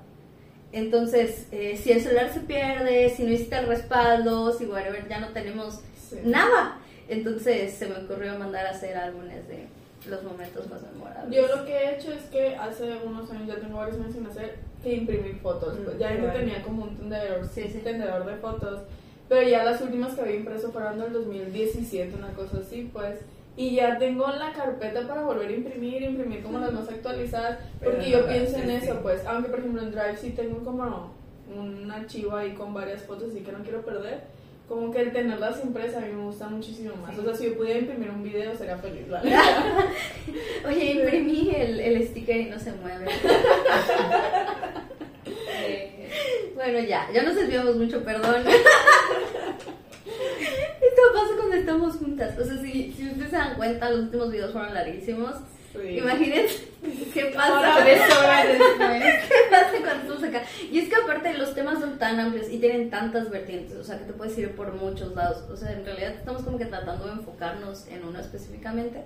Entonces, 0.72 1.48
eh, 1.52 1.78
si 1.82 1.92
el 1.92 2.02
celular 2.02 2.32
se 2.34 2.40
pierde, 2.40 3.10
si 3.10 3.24
no 3.24 3.32
hiciste 3.32 3.58
el 3.58 3.68
respaldo, 3.68 4.54
si 4.58 4.66
whatever, 4.66 5.08
ya 5.08 5.20
no 5.20 5.28
tenemos 5.30 5.82
Sí. 6.10 6.18
nada. 6.24 6.78
Entonces 7.10 7.74
se 7.74 7.88
me 7.88 7.96
ocurrió 7.98 8.38
mandar 8.40 8.66
a 8.66 8.72
hacer 8.72 8.96
álbumes 8.98 9.48
de 9.48 9.68
los 10.08 10.24
momentos 10.24 10.70
más 10.70 10.82
memorables. 10.94 11.36
Yo 11.36 11.56
lo 11.56 11.66
que 11.66 11.74
he 11.76 11.96
hecho 11.96 12.12
es 12.12 12.24
que 12.24 12.56
hace 12.56 12.98
unos 13.06 13.30
años, 13.32 13.48
ya 13.48 13.56
tengo 13.60 13.78
varios 13.78 13.98
años 14.00 14.14
sin 14.14 14.26
hacer, 14.26 14.56
que 14.84 14.94
imprimir 14.96 15.36
fotos. 15.38 15.76
Mm, 15.80 15.98
ya 16.00 16.12
yo 16.12 16.18
igual. 16.20 16.34
tenía 16.34 16.64
como 16.64 16.84
un 16.84 16.98
tendedor, 16.98 17.48
Sí, 17.48 17.70
sí. 17.72 17.80
tendedor 17.84 18.26
de 18.26 18.36
fotos, 18.38 18.82
pero 19.30 19.48
ya 19.48 19.64
las 19.64 19.80
últimas 19.82 20.14
que 20.14 20.22
había 20.22 20.36
impreso 20.38 20.72
fueron 20.72 21.00
del 21.00 21.14
2017, 21.14 22.16
una 22.16 22.30
cosa 22.34 22.58
así, 22.60 22.90
pues. 22.92 23.20
Y 23.58 23.76
ya 23.76 23.98
tengo 24.00 24.28
la 24.28 24.54
carpeta 24.54 25.06
para 25.08 25.22
volver 25.24 25.50
a 25.50 25.52
imprimir, 25.54 26.02
imprimir 26.02 26.42
como 26.42 26.58
las 26.60 26.72
más 26.74 26.88
actualizadas, 26.90 27.60
Pero 27.80 27.92
porque 27.92 28.10
no 28.12 28.18
yo 28.20 28.28
pienso 28.28 28.56
en 28.58 28.70
haces, 28.72 28.84
eso, 28.84 28.94
sí. 28.94 29.00
pues. 29.04 29.26
Aunque 29.26 29.50
por 29.50 29.60
ejemplo 29.60 29.82
en 29.84 29.92
Drive 29.92 30.18
sí 30.18 30.30
tengo 30.32 30.64
como 30.64 31.12
un 31.54 31.92
archivo 31.92 32.36
ahí 32.36 32.54
con 32.54 32.74
varias 32.74 33.02
fotos, 33.04 33.30
así 33.30 33.42
que 33.42 33.52
no 33.52 33.60
quiero 33.60 33.82
perder. 33.82 34.22
Como 34.72 34.90
que 34.90 35.02
el 35.02 35.12
tenerlas 35.12 35.62
impresas 35.66 36.02
a 36.02 36.06
mí 36.06 36.14
me 36.14 36.24
gusta 36.24 36.48
muchísimo 36.48 36.96
más. 36.96 37.20
O 37.20 37.24
sea, 37.26 37.36
si 37.36 37.44
yo 37.44 37.58
pudiera 37.58 37.78
imprimir 37.78 38.10
un 38.10 38.24
video 38.24 38.56
sería 38.56 38.78
feliz, 38.78 39.06
la 39.10 39.22
verdad. 39.22 39.44
Oye, 40.66 40.92
imprimí 40.94 41.54
el, 41.54 41.78
el 41.82 42.08
sticker 42.08 42.38
y 42.38 42.46
no 42.46 42.58
se 42.58 42.72
mueve. 42.72 43.06
Bueno, 46.56 46.80
ya, 46.80 47.10
ya 47.12 47.24
nos 47.24 47.36
desviamos 47.36 47.76
mucho, 47.76 48.04
perdón. 48.04 48.46
Esto 48.46 48.62
pasa 51.14 51.36
cuando 51.36 51.56
estamos 51.56 51.96
juntas. 51.96 52.38
O 52.38 52.46
sea, 52.46 52.58
si, 52.62 52.94
si 52.94 53.08
ustedes 53.10 53.32
se 53.32 53.36
dan 53.36 53.56
cuenta, 53.56 53.90
los 53.90 54.02
últimos 54.02 54.32
videos 54.32 54.52
fueron 54.54 54.74
larguísimos. 54.74 55.36
Sí. 55.74 55.98
Imagínense 55.98 56.68
qué 57.14 57.34
Ahora 57.38 57.70
pasa. 57.76 57.84
tres 57.84 58.02
horas 58.02 58.48
después. 58.48 59.04
¿Qué 59.28 59.36
pasa 59.50 59.72
cuando 59.82 60.14
estamos 60.14 60.24
acá? 60.24 60.44
Y 60.72 60.80
es 60.80 60.90
que 60.90 60.96
aparte 60.96 61.34
los 61.38 61.54
temas 61.56 61.80
son 61.80 61.98
tan 61.98 62.20
amplios 62.20 62.48
y 62.50 62.58
tienen 62.60 62.90
tantas 62.90 63.30
vertientes, 63.30 63.78
o 63.78 63.84
sea, 63.84 63.98
que 63.98 64.06
te 64.06 64.14
puedes 64.14 64.38
ir 64.38 64.52
por 64.56 64.74
muchos 64.74 65.16
lados. 65.16 65.44
O 65.50 65.56
sea, 65.56 65.72
en 65.72 65.86
realidad 65.86 66.12
estamos 66.16 66.44
como 66.44 66.58
que 66.58 66.66
tratando 66.66 67.06
de 67.06 67.14
enfocarnos 67.14 67.88
en 67.88 68.04
uno 68.06 68.20
específicamente. 68.20 69.04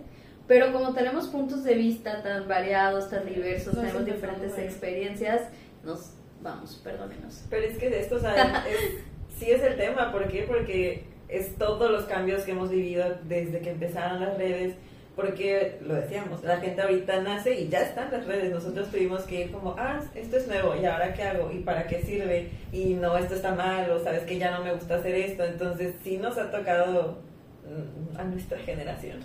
Pero 0.47 0.71
como 0.71 0.93
tenemos 0.93 1.27
puntos 1.27 1.63
de 1.63 1.73
vista 1.73 2.21
tan 2.21 2.47
variados, 2.47 3.09
tan 3.09 3.25
diversos, 3.25 3.73
Nos 3.73 3.83
tenemos 3.83 4.05
diferentes 4.05 4.57
experiencias, 4.59 5.41
nos 5.83 6.11
vamos, 6.41 6.79
perdónenos. 6.83 7.43
Pero 7.49 7.65
es 7.65 7.77
que 7.77 7.89
de 7.89 7.99
esto, 8.01 8.19
¿saben? 8.19 8.55
Es- 8.69 9.39
sí 9.39 9.51
es 9.51 9.61
el 9.63 9.75
tema. 9.75 10.11
¿Por 10.11 10.27
qué? 10.29 10.43
Porque 10.47 11.03
es 11.27 11.55
todos 11.57 11.89
los 11.91 12.05
cambios 12.05 12.43
que 12.43 12.51
hemos 12.51 12.69
vivido 12.69 13.17
desde 13.23 13.59
que 13.59 13.71
empezaron 13.71 14.19
las 14.21 14.37
redes. 14.37 14.75
Porque, 15.15 15.79
lo 15.81 15.95
decíamos, 15.95 16.43
la 16.43 16.57
gente 16.57 16.81
ahorita 16.81 17.21
nace 17.21 17.59
y 17.59 17.69
ya 17.69 17.81
están 17.81 18.11
las 18.11 18.25
redes. 18.25 18.51
Nosotros 18.51 18.89
tuvimos 18.89 19.21
que 19.23 19.45
ir 19.45 19.51
como, 19.51 19.75
ah, 19.77 20.01
esto 20.13 20.37
es 20.37 20.47
nuevo, 20.47 20.75
¿y 20.75 20.85
ahora 20.85 21.13
qué 21.13 21.23
hago? 21.23 21.51
¿Y 21.51 21.59
para 21.59 21.87
qué 21.87 22.01
sirve? 22.01 22.49
Y 22.71 22.95
no, 22.95 23.17
esto 23.17 23.35
está 23.35 23.55
mal, 23.55 23.89
o 23.91 24.03
sabes 24.03 24.23
que 24.23 24.37
ya 24.37 24.51
no 24.51 24.63
me 24.63 24.73
gusta 24.73 24.95
hacer 24.95 25.15
esto. 25.15 25.45
Entonces, 25.45 25.95
sí 26.03 26.17
nos 26.17 26.37
ha 26.37 26.51
tocado 26.51 27.19
mm, 27.63 28.17
a 28.19 28.23
nuestra 28.25 28.57
generación 28.59 29.19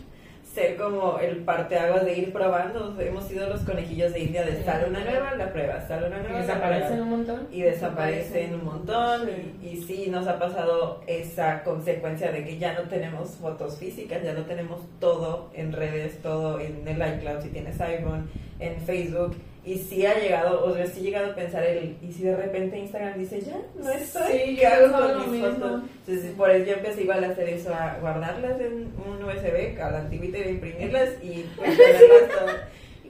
ser 0.54 0.76
como 0.76 1.18
el 1.20 1.38
parteaguas 1.44 2.04
de 2.04 2.18
ir 2.18 2.32
probando. 2.32 3.00
Hemos 3.00 3.24
sido 3.24 3.48
los 3.48 3.60
conejillos 3.60 4.12
de 4.12 4.20
India 4.20 4.44
de 4.44 4.64
sale 4.64 4.88
una 4.88 5.00
nueva, 5.04 5.34
la 5.36 5.52
prueba, 5.52 5.80
sale 5.86 6.08
una 6.08 6.18
Y 6.18 6.22
nueva, 6.22 6.38
la 6.38 6.40
desaparecen 6.46 7.00
un 7.02 7.10
montón. 7.10 7.48
y 7.52 7.62
desaparecen 7.62 8.54
un 8.54 8.64
montón 8.64 9.26
Sí. 9.26 9.54
y, 9.62 9.66
y 9.68 9.76
sí 9.82 10.10
nos 10.10 10.26
ha 10.26 10.38
pasado 10.38 11.02
esa 11.06 11.62
consecuencia 11.62 12.32
de 12.32 12.44
que 12.44 12.58
ya 12.58 12.74
no 12.74 12.88
tenemos 12.88 13.30
fotos 13.36 13.78
físicas, 13.78 14.22
ya 14.24 14.32
no 14.32 14.42
tenemos 14.44 14.80
todo 14.98 15.50
en 15.54 15.72
redes, 15.72 16.20
todo 16.20 16.58
en 16.60 16.86
el 16.86 16.96
iCloud 17.16 17.42
si 17.42 17.48
tienes 17.50 17.80
iPhone, 17.80 18.28
en 18.58 18.80
Facebook 18.80 19.36
y 19.64 19.76
sí 19.76 20.06
ha 20.06 20.18
llegado, 20.18 20.64
o 20.64 20.74
sea, 20.74 20.86
sí 20.86 21.00
he 21.00 21.02
llegado 21.02 21.32
a 21.32 21.34
pensar 21.34 21.64
el, 21.64 21.96
y 22.02 22.10
si 22.12 22.22
de 22.22 22.34
repente 22.36 22.78
Instagram 22.78 23.18
dice 23.18 23.40
ya, 23.42 23.60
no 23.78 23.90
estoy, 23.90 24.32
Sí, 24.32 24.56
¿qué 24.56 24.62
yo 24.62 24.68
hago 24.96 25.08
con 25.20 25.32
mis 25.32 25.42
mismo. 25.42 25.54
fotos? 25.56 25.82
Entonces 26.06 26.32
por 26.36 26.50
eso 26.50 26.66
yo 26.66 26.72
empecé 26.74 27.02
igual 27.02 27.24
a 27.24 27.28
hacer 27.28 27.48
eso, 27.50 27.74
a 27.74 27.98
guardarlas 28.00 28.58
en 28.60 28.92
un 29.06 29.22
USB, 29.24 29.80
a 29.80 29.90
la 29.90 29.98
antigüita 30.00 30.38
y 30.38 30.42
a 30.42 30.48
imprimirlas 30.50 31.08
y 31.22 31.44
pues 31.56 31.76
tenerlas. 31.76 32.56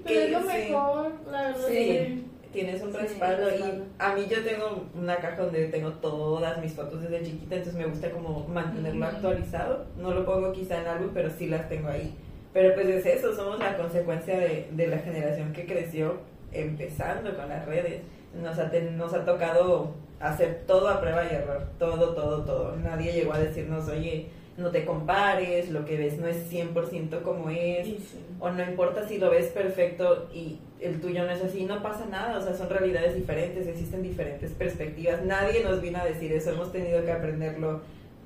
Pero 0.04 0.20
es 0.20 0.30
lo 0.30 0.40
sí. 0.40 0.46
mejor, 0.46 1.12
la 1.30 1.42
verdad. 1.42 1.68
Sí, 1.68 2.24
tienes 2.52 2.82
un 2.82 2.92
respaldo 2.94 3.48
y 3.50 3.82
a 3.98 4.14
mí 4.14 4.26
yo 4.28 4.42
tengo 4.42 4.86
una 4.94 5.16
caja 5.18 5.42
donde 5.42 5.68
tengo 5.68 5.92
todas 5.92 6.60
mis 6.60 6.72
fotos 6.72 7.00
desde 7.02 7.22
chiquita, 7.24 7.54
entonces 7.56 7.80
me 7.80 7.86
gusta 7.86 8.10
como 8.10 8.48
mantenerlo 8.48 9.06
actualizado. 9.06 9.84
No 9.98 10.12
lo 10.12 10.24
pongo 10.24 10.52
quizá 10.52 10.80
en 10.80 10.88
álbum, 10.88 11.10
pero 11.14 11.30
sí 11.30 11.46
las 11.46 11.68
tengo 11.68 11.88
ahí. 11.88 12.12
Pero 12.52 12.74
pues 12.74 12.88
es 12.88 13.06
eso, 13.06 13.36
somos 13.36 13.60
la 13.60 13.76
consecuencia 13.76 14.36
de, 14.36 14.66
de 14.72 14.86
la 14.88 14.98
generación 14.98 15.52
que 15.52 15.66
creció 15.66 16.16
empezando 16.52 17.34
con 17.36 17.48
las 17.48 17.64
redes. 17.66 18.02
Nos 18.34 18.58
ha, 18.58 18.70
nos 18.96 19.12
ha 19.14 19.24
tocado 19.24 19.94
hacer 20.20 20.62
todo 20.66 20.88
a 20.88 21.00
prueba 21.00 21.24
y 21.24 21.34
error, 21.34 21.66
todo, 21.78 22.14
todo, 22.14 22.44
todo. 22.44 22.76
Nadie 22.76 23.12
llegó 23.12 23.32
a 23.32 23.38
decirnos, 23.38 23.88
oye, 23.88 24.28
no 24.56 24.70
te 24.70 24.84
compares, 24.84 25.70
lo 25.70 25.84
que 25.84 25.96
ves 25.96 26.18
no 26.18 26.26
es 26.26 26.50
100% 26.50 27.22
como 27.22 27.50
es 27.50 27.86
sí. 27.86 27.98
o 28.38 28.50
no 28.50 28.62
importa 28.62 29.08
si 29.08 29.18
lo 29.18 29.30
ves 29.30 29.46
perfecto 29.46 30.28
y 30.34 30.58
el 30.80 31.00
tuyo 31.00 31.24
no 31.24 31.30
es 31.30 31.42
así, 31.42 31.64
no 31.64 31.82
pasa 31.82 32.06
nada, 32.06 32.38
o 32.38 32.42
sea, 32.42 32.54
son 32.54 32.68
realidades 32.68 33.14
diferentes, 33.14 33.66
existen 33.66 34.02
diferentes 34.02 34.52
perspectivas, 34.52 35.24
nadie 35.24 35.62
nos 35.64 35.80
vino 35.80 35.98
a 35.98 36.04
decir 36.04 36.32
eso, 36.32 36.50
hemos 36.50 36.72
tenido 36.72 37.04
que 37.04 37.12
aprenderlo 37.12 37.80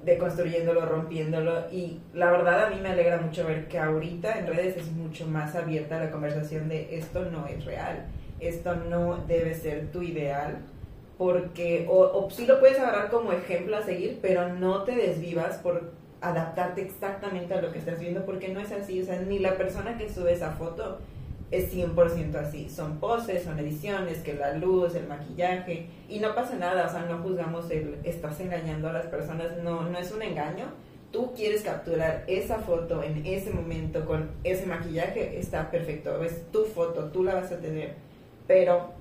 deconstruyéndolo, 0.05 0.85
rompiéndolo 0.87 1.71
y 1.73 2.01
la 2.13 2.31
verdad 2.31 2.65
a 2.65 2.71
mí 2.71 2.81
me 2.81 2.91
alegra 2.91 3.19
mucho 3.19 3.47
ver 3.47 3.69
que 3.69 3.79
ahorita 3.79 4.39
en 4.39 4.47
redes 4.47 4.77
es 4.77 4.91
mucho 4.93 5.27
más 5.27 5.55
abierta 5.55 5.99
la 5.99 6.11
conversación 6.11 6.69
de 6.69 6.99
esto 6.99 7.25
no 7.25 7.47
es 7.47 7.65
real, 7.65 8.07
esto 8.41 8.75
no 8.77 9.19
debe 9.27 9.55
ser 9.55 9.91
tu 9.91 10.03
ideal, 10.03 10.59
porque 11.17 11.87
o, 11.89 12.01
o 12.01 12.31
sí 12.31 12.47
lo 12.47 12.61
puedes 12.61 12.79
agarrar 12.79 13.11
como 13.11 13.33
ejemplo 13.33 13.77
a 13.77 13.83
seguir, 13.83 14.19
pero 14.21 14.53
no 14.53 14.83
te 14.83 14.95
desvivas 14.95 15.59
por 15.59 15.93
adaptarte 16.21 16.83
exactamente 16.83 17.55
a 17.55 17.61
lo 17.61 17.73
que 17.73 17.79
estás 17.79 18.01
viendo, 18.01 18.25
porque 18.25 18.49
no 18.49 18.61
es 18.61 18.73
así, 18.73 19.01
o 19.01 19.05
sea, 19.05 19.21
ni 19.21 19.39
la 19.39 19.57
persona 19.57 19.97
que 19.97 20.09
sube 20.09 20.33
esa 20.33 20.53
foto 20.53 20.99
es 21.51 21.73
100% 21.73 22.35
así, 22.37 22.69
son 22.69 22.99
poses, 22.99 23.45
son 23.45 23.59
ediciones, 23.59 24.19
que 24.19 24.35
la 24.35 24.55
luz, 24.55 24.95
el 24.95 25.07
maquillaje, 25.07 25.87
y 26.09 26.19
no 26.19 26.35
pasa 26.35 26.57
nada, 26.57 26.87
o 26.87 26.91
sea, 26.91 27.07
no 27.07 27.19
juzgamos 27.19 27.71
el 27.71 27.99
estás 28.05 28.41
engañando 28.41 28.89
a 28.89 28.93
las 28.93 29.07
personas, 29.07 29.57
no, 29.63 29.89
no 29.89 29.99
es 29.99 30.11
un 30.11 30.23
engaño, 30.23 30.67
tú 31.13 31.33
quieres 31.35 31.63
capturar 31.63 32.25
esa 32.27 32.59
foto 32.59 33.03
en 33.03 33.25
ese 33.25 33.51
momento 33.51 34.05
con 34.05 34.31
ese 34.43 34.67
maquillaje, 34.67 35.39
está 35.39 35.71
perfecto, 35.71 36.23
es 36.23 36.51
tu 36.51 36.65
foto, 36.65 37.05
tú 37.11 37.23
la 37.23 37.35
vas 37.35 37.53
a 37.53 37.59
tener, 37.59 37.95
pero 38.47 38.93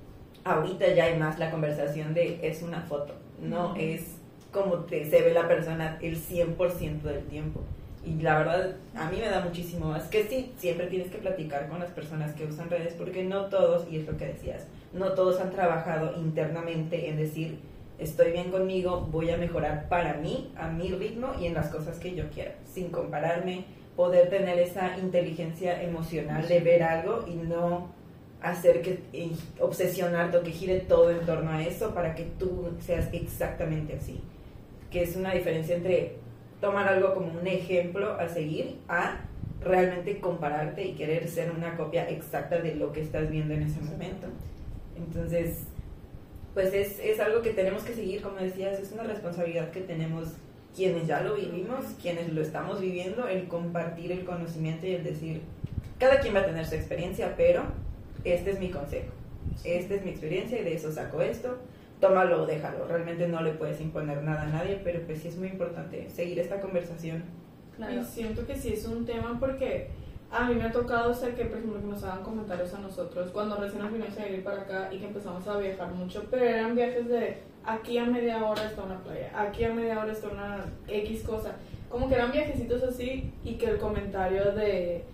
ahorita 0.44 0.94
ya 0.94 1.04
hay 1.04 1.18
más 1.18 1.38
la 1.38 1.50
conversación 1.50 2.14
de 2.14 2.38
es 2.42 2.62
una 2.62 2.82
foto, 2.82 3.14
no 3.40 3.74
es 3.76 4.16
como 4.52 4.76
te, 4.84 5.04
se 5.10 5.20
ve 5.22 5.34
la 5.34 5.48
persona 5.48 5.98
el 6.00 6.16
100% 6.16 7.02
del 7.02 7.24
tiempo. 7.24 7.60
Y 8.04 8.20
la 8.20 8.38
verdad, 8.38 8.76
a 8.94 9.10
mí 9.10 9.18
me 9.18 9.28
da 9.28 9.40
muchísimo 9.40 9.86
más. 9.86 10.04
Que 10.04 10.24
sí, 10.24 10.52
siempre 10.58 10.86
tienes 10.88 11.10
que 11.10 11.18
platicar 11.18 11.68
con 11.68 11.80
las 11.80 11.90
personas 11.90 12.34
que 12.34 12.44
usan 12.44 12.70
redes, 12.70 12.94
porque 12.94 13.24
no 13.24 13.46
todos, 13.46 13.86
y 13.90 13.98
es 13.98 14.06
lo 14.06 14.16
que 14.16 14.26
decías, 14.26 14.66
no 14.92 15.12
todos 15.12 15.40
han 15.40 15.50
trabajado 15.50 16.16
internamente 16.18 17.08
en 17.08 17.16
decir, 17.16 17.58
estoy 17.98 18.32
bien 18.32 18.50
conmigo, 18.50 19.08
voy 19.10 19.30
a 19.30 19.36
mejorar 19.36 19.88
para 19.88 20.14
mí, 20.14 20.52
a 20.56 20.68
mi 20.68 20.90
ritmo 20.90 21.32
y 21.40 21.46
en 21.46 21.54
las 21.54 21.68
cosas 21.68 21.98
que 21.98 22.14
yo 22.14 22.28
quiera, 22.30 22.54
sin 22.72 22.90
compararme, 22.90 23.64
poder 23.96 24.28
tener 24.28 24.58
esa 24.58 24.98
inteligencia 24.98 25.82
emocional 25.82 26.46
de 26.48 26.60
ver 26.60 26.82
algo 26.82 27.24
y 27.26 27.34
no 27.34 27.88
hacer 28.42 28.82
que 28.82 29.00
eh, 29.12 29.30
obsesionarte 29.58 30.36
o 30.36 30.42
que 30.42 30.50
gire 30.50 30.80
todo 30.80 31.10
en 31.10 31.24
torno 31.24 31.50
a 31.50 31.62
eso 31.62 31.94
para 31.94 32.14
que 32.14 32.24
tú 32.38 32.70
seas 32.80 33.08
exactamente 33.12 33.94
así. 33.94 34.20
Que 34.90 35.02
es 35.02 35.16
una 35.16 35.32
diferencia 35.32 35.74
entre 35.74 36.16
tomar 36.64 36.88
algo 36.88 37.12
como 37.12 37.38
un 37.38 37.46
ejemplo 37.46 38.14
a 38.14 38.26
seguir 38.26 38.78
a 38.88 39.20
realmente 39.60 40.18
compararte 40.18 40.82
y 40.82 40.94
querer 40.94 41.28
ser 41.28 41.50
una 41.50 41.76
copia 41.76 42.08
exacta 42.08 42.58
de 42.58 42.74
lo 42.74 42.90
que 42.90 43.02
estás 43.02 43.30
viendo 43.30 43.52
en 43.52 43.64
ese 43.64 43.80
momento. 43.82 44.28
Entonces, 44.96 45.64
pues 46.54 46.72
es, 46.72 46.98
es 47.00 47.20
algo 47.20 47.42
que 47.42 47.50
tenemos 47.50 47.82
que 47.82 47.92
seguir, 47.92 48.22
como 48.22 48.36
decías, 48.36 48.80
es 48.80 48.92
una 48.92 49.02
responsabilidad 49.02 49.70
que 49.72 49.80
tenemos 49.80 50.28
quienes 50.74 51.06
ya 51.06 51.20
lo 51.20 51.34
vivimos, 51.34 51.84
quienes 52.00 52.32
lo 52.32 52.40
estamos 52.40 52.80
viviendo, 52.80 53.28
el 53.28 53.46
compartir 53.46 54.10
el 54.10 54.24
conocimiento 54.24 54.86
y 54.86 54.94
el 54.94 55.04
decir, 55.04 55.42
cada 55.98 56.20
quien 56.20 56.34
va 56.34 56.40
a 56.40 56.46
tener 56.46 56.64
su 56.64 56.76
experiencia, 56.76 57.34
pero 57.36 57.64
este 58.24 58.52
es 58.52 58.58
mi 58.58 58.70
consejo, 58.70 59.12
esta 59.64 59.94
es 59.94 60.02
mi 60.02 60.10
experiencia 60.10 60.58
y 60.58 60.64
de 60.64 60.74
eso 60.74 60.90
saco 60.90 61.20
esto, 61.20 61.58
tómalo 62.04 62.42
o 62.42 62.46
déjalo, 62.46 62.86
realmente 62.86 63.26
no 63.28 63.40
le 63.40 63.52
puedes 63.52 63.80
imponer 63.80 64.22
nada 64.22 64.42
a 64.42 64.46
nadie, 64.46 64.78
pero 64.84 65.00
pues 65.06 65.22
sí 65.22 65.28
es 65.28 65.38
muy 65.38 65.48
importante 65.48 66.10
seguir 66.10 66.38
esta 66.38 66.60
conversación. 66.60 67.22
Claro. 67.76 67.94
Y 67.94 68.04
siento 68.04 68.46
que 68.46 68.54
sí 68.54 68.74
es 68.74 68.86
un 68.86 69.06
tema 69.06 69.38
porque 69.40 69.88
a 70.30 70.44
mí 70.44 70.54
me 70.54 70.64
ha 70.64 70.70
tocado, 70.70 71.12
o 71.12 71.14
sea, 71.14 71.34
que 71.34 71.46
por 71.46 71.56
ejemplo 71.56 71.80
que 71.80 71.86
nos 71.86 72.04
hagan 72.04 72.22
comentarios 72.22 72.74
a 72.74 72.80
nosotros 72.80 73.30
cuando 73.30 73.56
recién 73.56 73.82
nos 73.82 73.90
vinimos 73.90 74.18
a 74.18 74.24
vivir 74.26 74.44
para 74.44 74.62
acá 74.62 74.88
y 74.92 74.98
que 74.98 75.06
empezamos 75.06 75.48
a 75.48 75.56
viajar 75.56 75.92
mucho, 75.94 76.26
pero 76.30 76.44
eran 76.44 76.74
viajes 76.74 77.08
de 77.08 77.38
aquí 77.64 77.96
a 77.96 78.04
media 78.04 78.44
hora 78.44 78.66
está 78.66 78.82
una 78.82 79.02
playa, 79.02 79.32
aquí 79.34 79.64
a 79.64 79.72
media 79.72 79.98
hora 79.98 80.12
está 80.12 80.28
una 80.28 80.66
X 80.86 81.22
cosa. 81.22 81.56
Como 81.88 82.08
que 82.08 82.16
eran 82.16 82.32
viajecitos 82.32 82.82
así 82.82 83.32
y 83.44 83.54
que 83.54 83.66
el 83.66 83.78
comentario 83.78 84.52
de, 84.52 85.04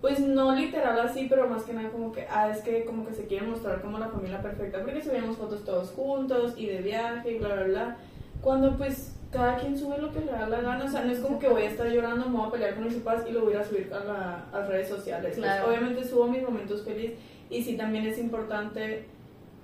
pues 0.00 0.18
no 0.20 0.54
literal 0.54 0.98
así, 1.00 1.26
pero 1.28 1.46
más 1.48 1.64
que 1.64 1.72
nada 1.74 1.90
como 1.90 2.10
que, 2.12 2.26
ah, 2.30 2.50
es 2.50 2.62
que 2.62 2.84
como 2.84 3.06
que 3.06 3.12
se 3.14 3.26
quieren 3.26 3.50
mostrar 3.50 3.82
como 3.82 3.98
la 3.98 4.08
familia 4.08 4.40
perfecta, 4.40 4.80
porque 4.82 5.02
subíamos 5.02 5.36
fotos 5.36 5.64
todos 5.64 5.90
juntos 5.90 6.54
y 6.56 6.66
de 6.66 6.78
viaje 6.80 7.32
y 7.32 7.38
bla, 7.38 7.54
bla, 7.54 7.62
bla. 7.64 7.96
Cuando 8.40 8.76
pues 8.78 9.14
cada 9.30 9.56
quien 9.58 9.78
sube 9.78 9.98
lo 9.98 10.10
que 10.12 10.20
le 10.20 10.32
da 10.32 10.48
la 10.48 10.60
gana, 10.60 10.84
o 10.84 10.88
sea, 10.88 11.04
no 11.04 11.12
es 11.12 11.18
como 11.20 11.38
que 11.38 11.48
voy 11.48 11.62
a 11.62 11.68
estar 11.70 11.86
llorando, 11.88 12.26
me 12.28 12.38
voy 12.38 12.48
a 12.48 12.50
pelear 12.50 12.74
con 12.74 12.84
mis 12.84 12.94
papás 12.94 13.24
y 13.28 13.32
lo 13.32 13.42
voy 13.44 13.54
a 13.54 13.62
subir 13.64 13.92
a, 13.92 14.02
la, 14.04 14.44
a 14.52 14.58
las 14.60 14.68
redes 14.68 14.88
sociales. 14.88 15.36
Pues, 15.36 15.44
Claro. 15.46 15.68
obviamente 15.68 16.04
subo 16.04 16.26
mis 16.26 16.42
momentos 16.42 16.82
felices 16.82 17.18
y 17.50 17.62
sí 17.62 17.76
también 17.76 18.06
es 18.06 18.18
importante 18.18 19.04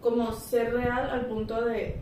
como 0.02 0.32
ser 0.32 0.72
real 0.74 1.08
al 1.10 1.26
punto 1.26 1.64
de 1.64 1.96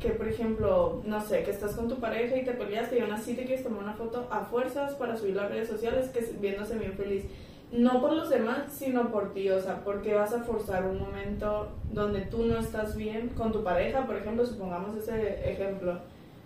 que, 0.00 0.10
por 0.10 0.28
ejemplo, 0.28 1.00
no 1.06 1.20
sé, 1.22 1.42
que 1.42 1.52
estás 1.52 1.74
con 1.74 1.88
tu 1.88 1.96
pareja 2.00 2.36
y 2.36 2.44
te 2.44 2.52
peleaste 2.52 2.98
y 2.98 3.00
aún 3.00 3.12
así 3.12 3.34
te 3.34 3.44
quieres 3.46 3.64
tomar 3.64 3.82
una 3.84 3.94
foto 3.94 4.26
a 4.30 4.40
fuerzas 4.44 4.92
para 4.94 5.16
subir 5.16 5.38
a 5.38 5.42
las 5.42 5.52
redes 5.52 5.68
sociales, 5.68 6.08
que 6.10 6.18
es- 6.18 6.38
viéndose 6.40 6.76
bien 6.76 6.92
feliz. 6.94 7.24
No 7.72 8.00
por 8.00 8.12
los 8.12 8.30
demás, 8.30 8.72
sino 8.72 9.10
por 9.10 9.32
ti, 9.32 9.50
o 9.50 9.60
sea, 9.60 9.82
porque 9.82 10.14
vas 10.14 10.32
a 10.32 10.42
forzar 10.44 10.86
un 10.86 11.00
momento 11.00 11.68
donde 11.92 12.20
tú 12.22 12.44
no 12.44 12.58
estás 12.58 12.96
bien 12.96 13.30
con 13.30 13.52
tu 13.52 13.64
pareja, 13.64 14.06
por 14.06 14.16
ejemplo, 14.16 14.46
supongamos 14.46 14.96
ese 14.96 15.50
ejemplo, 15.50 15.98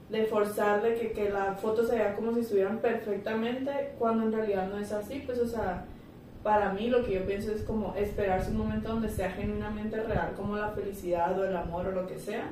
de 0.08 0.24
forzar 0.24 0.82
de 0.82 0.94
que, 0.94 1.12
que 1.12 1.30
la 1.30 1.54
foto 1.54 1.84
se 1.84 1.96
vea 1.96 2.16
como 2.16 2.32
si 2.32 2.40
estuvieran 2.40 2.78
perfectamente, 2.78 3.92
cuando 3.98 4.24
en 4.24 4.32
realidad 4.32 4.68
no 4.68 4.78
es 4.78 4.92
así, 4.92 5.22
pues, 5.26 5.38
o 5.38 5.46
sea, 5.46 5.84
para 6.42 6.72
mí 6.72 6.88
lo 6.88 7.04
que 7.04 7.12
yo 7.12 7.26
pienso 7.26 7.52
es 7.52 7.62
como 7.62 7.94
esperarse 7.96 8.50
un 8.50 8.56
momento 8.56 8.88
donde 8.88 9.10
sea 9.10 9.30
genuinamente 9.30 10.02
real, 10.02 10.32
como 10.36 10.56
la 10.56 10.70
felicidad 10.70 11.38
o 11.38 11.44
el 11.44 11.54
amor 11.54 11.86
o 11.88 11.92
lo 11.92 12.06
que 12.06 12.18
sea, 12.18 12.50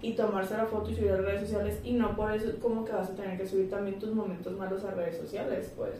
y 0.00 0.12
tomarse 0.12 0.56
la 0.56 0.66
foto 0.66 0.90
y 0.90 0.94
subir 0.94 1.10
a 1.10 1.16
redes 1.16 1.40
sociales, 1.40 1.80
y 1.82 1.94
no 1.94 2.14
por 2.14 2.32
eso 2.32 2.48
como 2.60 2.84
que 2.84 2.92
vas 2.92 3.10
a 3.10 3.14
tener 3.14 3.36
que 3.36 3.46
subir 3.46 3.68
también 3.68 3.98
tus 3.98 4.14
momentos 4.14 4.56
malos 4.56 4.84
a 4.84 4.92
redes 4.92 5.18
sociales, 5.18 5.72
pues. 5.76 5.94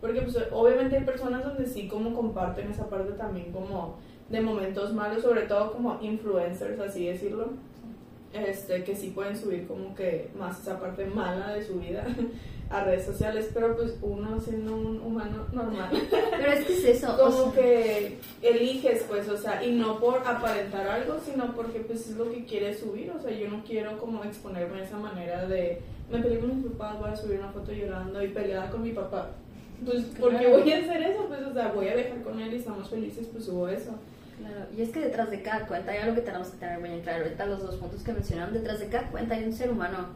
Porque 0.00 0.22
pues 0.22 0.36
obviamente 0.52 0.96
hay 0.96 1.04
personas 1.04 1.44
donde 1.44 1.66
sí 1.66 1.88
como 1.88 2.14
comparten 2.14 2.70
esa 2.70 2.88
parte 2.88 3.12
también 3.12 3.52
como 3.52 3.96
de 4.30 4.40
momentos 4.40 4.94
malos, 4.94 5.22
sobre 5.22 5.42
todo 5.42 5.72
como 5.72 5.98
influencers, 6.00 6.78
así 6.80 7.06
decirlo, 7.06 7.48
este, 8.32 8.84
que 8.84 8.94
sí 8.94 9.10
pueden 9.10 9.36
subir 9.36 9.66
como 9.66 9.94
que 9.94 10.30
más 10.38 10.60
esa 10.60 10.78
parte 10.78 11.04
mala 11.04 11.52
de 11.52 11.64
su 11.64 11.80
vida 11.80 12.06
a 12.70 12.84
redes 12.84 13.04
sociales, 13.04 13.50
pero 13.52 13.76
pues 13.76 13.98
uno 14.00 14.40
siendo 14.40 14.76
un 14.76 15.00
humano 15.02 15.46
normal, 15.52 15.90
Pero 16.30 16.52
es 16.52 16.64
que 16.64 16.72
es 16.74 16.84
eso, 16.84 17.12
o 17.14 17.18
como 17.18 17.52
sea, 17.52 17.60
que 17.60 18.18
eliges 18.42 19.04
pues, 19.08 19.28
o 19.28 19.36
sea, 19.36 19.64
y 19.64 19.72
no 19.72 19.98
por 19.98 20.18
aparentar 20.24 20.86
algo, 20.86 21.18
sino 21.18 21.52
porque 21.56 21.80
pues 21.80 22.08
es 22.08 22.16
lo 22.16 22.30
que 22.30 22.44
quieres 22.44 22.78
subir, 22.78 23.10
o 23.10 23.20
sea, 23.20 23.32
yo 23.32 23.48
no 23.48 23.64
quiero 23.64 23.98
como 23.98 24.22
exponerme 24.22 24.78
de 24.78 24.84
esa 24.84 24.98
manera 24.98 25.46
de, 25.46 25.82
me 26.08 26.20
peleé 26.20 26.38
con 26.38 26.56
mis 26.56 26.72
papás, 26.72 27.00
voy 27.00 27.10
a 27.10 27.16
subir 27.16 27.40
una 27.40 27.50
foto 27.50 27.72
llorando 27.72 28.22
y 28.22 28.28
peleada 28.28 28.70
con 28.70 28.82
mi 28.82 28.92
papá. 28.92 29.30
Pues, 29.84 30.04
¿por 30.04 30.30
qué 30.30 30.38
Claro. 30.46 30.58
voy 30.58 30.72
a 30.72 30.78
hacer 30.78 31.02
eso? 31.02 31.24
Pues, 31.28 31.40
o 31.42 31.52
sea, 31.52 31.68
voy 31.72 31.88
a 31.88 31.94
viajar 31.94 32.22
con 32.22 32.38
él 32.40 32.52
y 32.52 32.56
estamos 32.56 32.88
felices, 32.90 33.26
pues 33.32 33.44
subo 33.44 33.68
eso. 33.68 33.92
Claro, 34.38 34.66
y 34.76 34.82
es 34.82 34.88
que 34.90 35.00
detrás 35.00 35.30
de 35.30 35.42
cada 35.42 35.66
cuenta, 35.66 35.94
ya 35.94 36.06
lo 36.06 36.14
que 36.14 36.22
tenemos 36.22 36.48
que 36.48 36.58
tener 36.58 36.78
muy 36.80 36.90
en 36.90 37.00
claro, 37.00 37.24
ahorita 37.24 37.46
los 37.46 37.62
dos 37.62 37.76
puntos 37.76 38.02
que 38.02 38.12
mencionaron, 38.12 38.54
detrás 38.54 38.80
de 38.80 38.88
cada 38.88 39.08
cuenta 39.10 39.34
hay 39.34 39.44
un 39.44 39.52
ser 39.52 39.70
humano. 39.70 40.08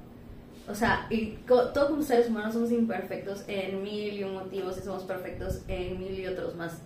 O 0.66 0.74
sea, 0.74 1.06
y 1.10 1.32
co- 1.46 1.68
todos 1.72 1.90
como 1.90 2.02
seres 2.02 2.28
humanos 2.28 2.54
somos 2.54 2.72
imperfectos 2.72 3.44
en 3.48 3.82
mil 3.82 4.14
y 4.14 4.24
un 4.24 4.32
motivos 4.34 4.78
y 4.78 4.80
somos 4.80 5.02
perfectos 5.04 5.60
en 5.68 5.98
mil 5.98 6.18
y 6.18 6.26
otros 6.26 6.54
más. 6.56 6.78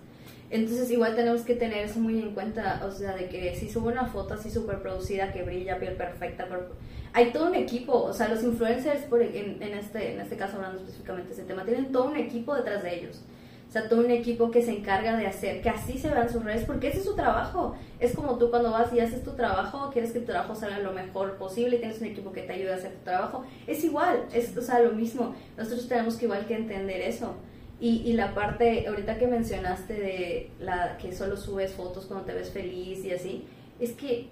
Entonces 0.50 0.90
igual 0.90 1.14
tenemos 1.14 1.42
que 1.42 1.54
tener 1.54 1.84
eso 1.84 2.00
muy 2.00 2.18
en 2.20 2.34
cuenta, 2.34 2.82
o 2.84 2.90
sea, 2.90 3.14
de 3.14 3.28
que 3.28 3.54
si 3.54 3.68
subo 3.70 3.88
una 3.88 4.06
foto 4.06 4.34
así 4.34 4.50
súper 4.50 4.80
producida, 4.82 5.32
que 5.32 5.42
brilla, 5.44 5.78
piel 5.78 5.94
perfecta, 5.94 6.46
cuerpo- 6.48 6.74
hay 7.12 7.32
todo 7.32 7.46
un 7.46 7.54
equipo, 7.54 7.94
o 7.94 8.12
sea, 8.12 8.28
los 8.28 8.42
influencers, 8.42 9.02
por, 9.02 9.22
en, 9.22 9.62
en 9.62 9.74
este, 9.74 10.14
en 10.14 10.20
este 10.20 10.36
caso 10.36 10.56
hablando 10.56 10.78
específicamente 10.78 11.28
de 11.28 11.34
ese 11.34 11.44
tema, 11.44 11.64
tienen 11.64 11.92
todo 11.92 12.04
un 12.04 12.16
equipo 12.16 12.54
detrás 12.54 12.82
de 12.82 12.98
ellos. 12.98 13.22
O 13.68 13.70
sea, 13.70 13.86
todo 13.86 14.00
un 14.00 14.10
equipo 14.10 14.50
que 14.50 14.62
se 14.62 14.74
encarga 14.74 15.16
de 15.18 15.26
hacer 15.26 15.60
que 15.60 15.68
así 15.68 15.98
se 15.98 16.08
vean 16.08 16.30
sus 16.30 16.42
redes, 16.42 16.64
porque 16.64 16.88
ese 16.88 16.98
es 16.98 17.04
su 17.04 17.14
trabajo. 17.14 17.76
Es 18.00 18.14
como 18.14 18.38
tú 18.38 18.48
cuando 18.48 18.70
vas 18.70 18.90
y 18.94 19.00
haces 19.00 19.22
tu 19.22 19.32
trabajo, 19.32 19.90
quieres 19.92 20.12
que 20.12 20.20
tu 20.20 20.26
trabajo 20.26 20.54
salga 20.54 20.78
lo 20.78 20.92
mejor 20.92 21.36
posible 21.36 21.76
y 21.76 21.78
tienes 21.80 22.00
un 22.00 22.06
equipo 22.06 22.32
que 22.32 22.42
te 22.42 22.54
ayude 22.54 22.72
a 22.72 22.76
hacer 22.76 22.92
tu 22.92 23.04
trabajo. 23.04 23.44
Es 23.66 23.84
igual, 23.84 24.24
es 24.32 24.56
o 24.56 24.62
sea, 24.62 24.80
lo 24.80 24.92
mismo. 24.92 25.34
Nosotros 25.58 25.86
tenemos 25.86 26.16
que 26.16 26.24
igual 26.24 26.46
que 26.46 26.54
entender 26.54 27.02
eso. 27.02 27.34
Y, 27.78 28.02
y 28.06 28.14
la 28.14 28.34
parte, 28.34 28.88
ahorita 28.88 29.18
que 29.18 29.26
mencionaste 29.26 29.92
de 29.92 30.50
la 30.60 30.96
que 30.96 31.12
solo 31.12 31.36
subes 31.36 31.72
fotos 31.72 32.06
cuando 32.06 32.24
te 32.24 32.32
ves 32.32 32.50
feliz 32.50 33.04
y 33.04 33.12
así, 33.12 33.44
es 33.78 33.92
que 33.92 34.30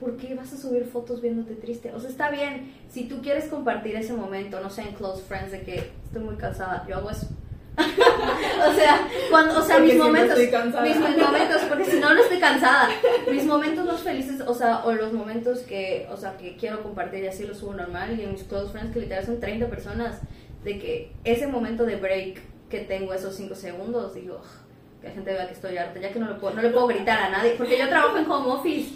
¿por 0.00 0.16
qué 0.16 0.34
vas 0.34 0.52
a 0.52 0.56
subir 0.56 0.84
fotos 0.84 1.20
viéndote 1.20 1.54
triste? 1.54 1.92
O 1.92 2.00
sea, 2.00 2.10
está 2.10 2.30
bien, 2.30 2.72
si 2.90 3.04
tú 3.04 3.20
quieres 3.22 3.46
compartir 3.46 3.96
ese 3.96 4.12
momento, 4.12 4.60
no 4.60 4.70
sé, 4.70 4.82
en 4.82 4.94
close 4.94 5.22
friends, 5.22 5.52
de 5.52 5.62
que 5.62 5.90
estoy 6.04 6.22
muy 6.22 6.36
cansada, 6.36 6.84
yo 6.88 6.96
hago 6.96 7.10
eso. 7.10 7.28
o 7.76 8.72
sea, 8.72 9.08
cuando, 9.30 9.58
o 9.58 9.62
sea, 9.62 9.76
Porque 9.76 9.92
mis 9.94 10.02
momentos, 10.02 10.38
mis 10.38 10.96
momentos, 10.96 11.62
porque 11.68 11.84
si 11.84 11.98
no, 11.98 12.14
no 12.14 12.22
estoy 12.22 12.38
cansada. 12.38 12.88
Mis 13.28 13.44
momentos 13.44 13.84
más 13.84 14.00
felices, 14.00 14.42
o 14.46 14.54
sea, 14.54 14.84
o 14.84 14.92
los 14.92 15.12
momentos 15.12 15.60
que, 15.60 16.06
o 16.10 16.16
sea, 16.16 16.36
que 16.36 16.56
quiero 16.56 16.82
compartir 16.84 17.24
y 17.24 17.26
así 17.26 17.44
los 17.44 17.58
subo 17.58 17.74
normal 17.74 18.18
y 18.18 18.22
en 18.22 18.32
mis 18.32 18.44
close 18.44 18.70
friends, 18.70 18.92
que 18.92 19.00
literal 19.00 19.26
son 19.26 19.40
30 19.40 19.66
personas, 19.68 20.20
de 20.62 20.78
que 20.78 21.12
ese 21.24 21.48
momento 21.48 21.84
de 21.84 21.96
break 21.96 22.40
que 22.68 22.80
tengo, 22.80 23.12
esos 23.12 23.34
5 23.34 23.54
segundos, 23.56 24.14
digo, 24.14 24.36
"Ugh, 24.36 24.63
que 25.04 25.10
la 25.10 25.14
gente 25.14 25.32
vea 25.32 25.46
que 25.46 25.52
estoy 25.52 25.76
harta, 25.76 26.00
ya 26.00 26.12
que 26.12 26.18
no 26.18 26.28
le 26.28 26.34
puedo, 26.36 26.54
no 26.54 26.62
le 26.62 26.70
puedo 26.70 26.86
gritar 26.86 27.20
a 27.20 27.30
nadie, 27.30 27.54
porque 27.56 27.78
yo 27.78 27.88
trabajo 27.88 28.16
en 28.16 28.30
home 28.30 28.52
office. 28.52 28.94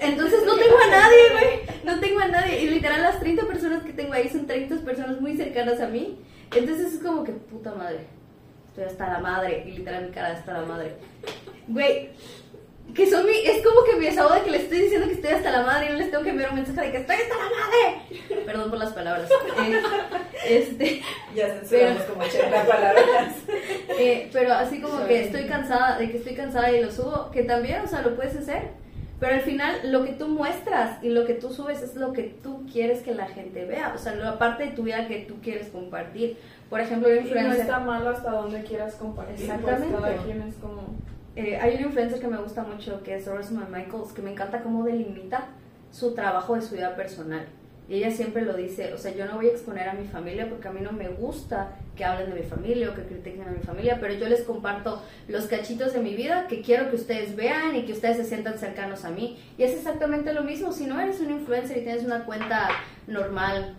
Entonces 0.00 0.44
no 0.44 0.56
tengo 0.56 0.76
a 0.76 0.90
nadie, 0.90 1.18
güey. 1.32 1.84
No 1.84 2.00
tengo 2.00 2.20
a 2.20 2.28
nadie. 2.28 2.62
Y 2.62 2.70
literal 2.70 3.02
las 3.02 3.18
30 3.18 3.46
personas 3.46 3.82
que 3.82 3.92
tengo 3.92 4.12
ahí 4.12 4.28
son 4.28 4.46
30 4.46 4.76
personas 4.84 5.20
muy 5.20 5.36
cercanas 5.36 5.80
a 5.80 5.88
mí. 5.88 6.18
Entonces 6.54 6.94
es 6.94 7.02
como 7.02 7.24
que, 7.24 7.32
puta 7.32 7.74
madre. 7.74 8.06
Estoy 8.68 8.84
hasta 8.84 9.08
la 9.08 9.18
madre. 9.18 9.64
Y 9.66 9.78
literal 9.78 10.06
mi 10.06 10.10
cara 10.10 10.32
hasta 10.32 10.52
la 10.52 10.62
madre. 10.62 10.96
Güey. 11.66 12.10
Que 12.94 13.08
son 13.08 13.26
mi, 13.26 13.32
es 13.32 13.62
como 13.64 13.84
que 13.84 13.96
mi 13.96 14.06
desahogo 14.06 14.34
de 14.34 14.42
que 14.42 14.50
les 14.50 14.62
estoy 14.62 14.80
diciendo 14.80 15.06
que 15.06 15.14
estoy 15.14 15.30
hasta 15.30 15.50
la 15.50 15.62
madre 15.62 15.86
y 15.86 15.88
no 15.90 15.98
les 15.98 16.10
tengo 16.10 16.24
que 16.24 16.30
enviar 16.30 16.50
un 16.50 16.56
mensaje 16.56 16.86
de 16.86 16.92
que 16.92 16.98
estoy 16.98 17.16
hasta 17.16 17.34
la 17.36 17.44
madre. 17.44 18.44
Perdón 18.44 18.70
por 18.70 18.78
las 18.78 18.92
palabras. 18.92 19.30
Eh, 19.30 19.82
este, 20.48 21.02
Ya 21.34 21.48
censuramos 21.48 22.02
como 22.02 22.22
80 22.22 22.66
palabras. 22.66 23.34
eh, 23.98 24.30
pero 24.32 24.54
así 24.54 24.80
como 24.80 25.06
que 25.06 25.24
estoy 25.24 25.44
cansada, 25.44 25.98
de 25.98 26.10
que 26.10 26.18
estoy 26.18 26.34
cansada 26.34 26.70
y 26.72 26.82
lo 26.82 26.90
subo, 26.90 27.30
que 27.30 27.42
también, 27.42 27.82
o 27.82 27.88
sea, 27.88 28.02
lo 28.02 28.16
puedes 28.16 28.36
hacer. 28.36 28.70
Pero 29.20 29.34
al 29.34 29.40
final 29.40 29.80
lo 29.90 30.04
que 30.04 30.12
tú 30.12 30.28
muestras 30.28 31.02
y 31.02 31.08
lo 31.08 31.26
que 31.26 31.34
tú 31.34 31.52
subes 31.52 31.82
es 31.82 31.96
lo 31.96 32.12
que 32.12 32.22
tú 32.22 32.64
quieres 32.72 33.00
que 33.00 33.14
la 33.14 33.26
gente 33.26 33.64
vea, 33.64 33.92
o 33.94 33.98
sea, 33.98 34.14
la 34.14 34.38
parte 34.38 34.66
de 34.66 34.70
tu 34.70 34.84
vida 34.84 35.08
que 35.08 35.20
tú 35.20 35.40
quieres 35.42 35.68
compartir. 35.68 36.36
Por 36.70 36.80
ejemplo, 36.80 37.08
una 37.08 37.16
Y 37.16 37.20
no 37.20 37.26
influencer, 37.26 37.60
está 37.60 37.80
mal 37.80 38.06
hasta 38.06 38.30
donde 38.30 38.62
quieras 38.62 38.94
compartir. 38.94 39.50
Exactamente. 39.50 39.96
Pues 39.96 40.12
cada 40.12 40.24
quien 40.24 40.42
es 40.42 40.54
como... 40.56 40.82
eh, 41.38 41.56
hay 41.56 41.76
una 41.76 41.86
influencer 41.86 42.18
que 42.18 42.26
me 42.26 42.36
gusta 42.36 42.64
mucho 42.64 43.00
que 43.04 43.14
es 43.14 43.24
Rosamund 43.24 43.68
Michaels, 43.68 44.12
que 44.12 44.22
me 44.22 44.32
encanta 44.32 44.60
cómo 44.60 44.82
delimita 44.82 45.46
su 45.92 46.12
trabajo 46.12 46.56
de 46.56 46.62
su 46.62 46.74
vida 46.74 46.96
personal. 46.96 47.46
Y 47.88 47.94
ella 47.94 48.10
siempre 48.10 48.42
lo 48.42 48.54
dice, 48.54 48.92
o 48.92 48.98
sea, 48.98 49.14
yo 49.14 49.24
no 49.24 49.36
voy 49.36 49.46
a 49.46 49.50
exponer 49.50 49.88
a 49.88 49.92
mi 49.92 50.08
familia 50.08 50.48
porque 50.48 50.66
a 50.66 50.72
mí 50.72 50.80
no 50.80 50.90
me 50.90 51.08
gusta 51.08 51.76
que 51.94 52.04
hablen 52.04 52.30
de 52.30 52.40
mi 52.40 52.46
familia 52.46 52.90
o 52.90 52.94
que 52.94 53.02
critiquen 53.02 53.42
a 53.42 53.52
mi 53.52 53.60
familia, 53.60 53.98
pero 54.00 54.14
yo 54.14 54.28
les 54.28 54.42
comparto 54.42 55.00
los 55.28 55.46
cachitos 55.46 55.92
de 55.92 56.00
mi 56.00 56.16
vida 56.16 56.48
que 56.48 56.60
quiero 56.60 56.90
que 56.90 56.96
ustedes 56.96 57.36
vean 57.36 57.76
y 57.76 57.84
que 57.84 57.92
ustedes 57.92 58.16
se 58.16 58.24
sientan 58.24 58.58
cercanos 58.58 59.04
a 59.04 59.10
mí. 59.10 59.38
Y 59.56 59.62
es 59.62 59.76
exactamente 59.76 60.32
lo 60.32 60.42
mismo, 60.42 60.72
si 60.72 60.86
no 60.86 60.98
eres 60.98 61.20
un 61.20 61.30
influencer 61.30 61.78
y 61.78 61.82
tienes 61.82 62.04
una 62.04 62.24
cuenta 62.24 62.68
normal, 63.06 63.76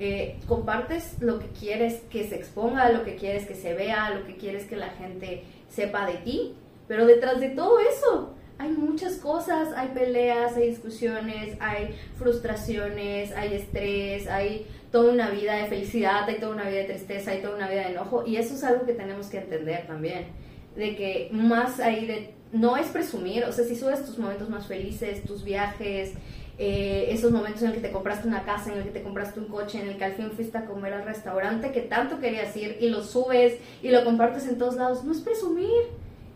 eh, 0.00 0.40
compartes 0.48 1.14
lo 1.20 1.38
que 1.38 1.46
quieres 1.46 2.02
que 2.10 2.28
se 2.28 2.34
exponga, 2.34 2.90
lo 2.90 3.04
que 3.04 3.14
quieres 3.14 3.46
que 3.46 3.54
se 3.54 3.72
vea, 3.72 4.10
lo 4.10 4.26
que 4.26 4.36
quieres 4.36 4.64
que 4.64 4.74
la 4.74 4.90
gente 4.90 5.44
sepa 5.68 6.04
de 6.06 6.14
ti, 6.14 6.56
pero 6.88 7.06
detrás 7.06 7.38
de 7.38 7.50
todo 7.50 7.78
eso 7.78 8.34
hay 8.58 8.70
muchas 8.70 9.14
cosas, 9.16 9.68
hay 9.76 9.88
peleas, 9.88 10.56
hay 10.56 10.70
discusiones, 10.70 11.56
hay 11.60 11.94
frustraciones, 12.16 13.30
hay 13.32 13.54
estrés, 13.54 14.26
hay 14.26 14.66
toda 14.90 15.12
una 15.12 15.30
vida 15.30 15.54
de 15.54 15.66
felicidad, 15.66 16.28
hay 16.28 16.40
toda 16.40 16.54
una 16.54 16.68
vida 16.68 16.80
de 16.80 16.84
tristeza, 16.84 17.30
hay 17.30 17.40
toda 17.40 17.54
una 17.54 17.68
vida 17.68 17.82
de 17.82 17.92
enojo 17.92 18.26
y 18.26 18.36
eso 18.36 18.54
es 18.54 18.64
algo 18.64 18.84
que 18.84 18.94
tenemos 18.94 19.28
que 19.28 19.38
entender 19.38 19.86
también, 19.86 20.26
de 20.74 20.96
que 20.96 21.28
más 21.30 21.78
ahí 21.78 22.06
de, 22.06 22.34
no 22.52 22.76
es 22.76 22.88
presumir, 22.88 23.44
o 23.44 23.52
sea, 23.52 23.64
si 23.64 23.76
subes 23.76 24.04
tus 24.04 24.18
momentos 24.18 24.48
más 24.48 24.66
felices, 24.66 25.22
tus 25.22 25.44
viajes, 25.44 26.14
eh, 26.58 27.10
esos 27.10 27.30
momentos 27.30 27.62
en 27.62 27.68
el 27.68 27.74
que 27.74 27.80
te 27.82 27.92
compraste 27.92 28.26
una 28.26 28.44
casa, 28.44 28.72
en 28.72 28.78
el 28.78 28.84
que 28.84 28.90
te 28.90 29.02
compraste 29.04 29.38
un 29.38 29.46
coche, 29.46 29.80
en 29.80 29.88
el 29.88 29.96
que 29.96 30.04
al 30.04 30.14
fin 30.14 30.32
fuiste 30.32 30.58
a 30.58 30.64
comer 30.64 30.92
al 30.94 31.04
restaurante 31.04 31.70
que 31.70 31.82
tanto 31.82 32.18
querías 32.18 32.56
ir 32.56 32.78
y 32.80 32.88
lo 32.88 33.04
subes 33.04 33.58
y 33.80 33.90
lo 33.90 34.02
compartes 34.02 34.48
en 34.48 34.58
todos 34.58 34.74
lados, 34.74 35.04
no 35.04 35.12
es 35.12 35.20
presumir, 35.20 35.84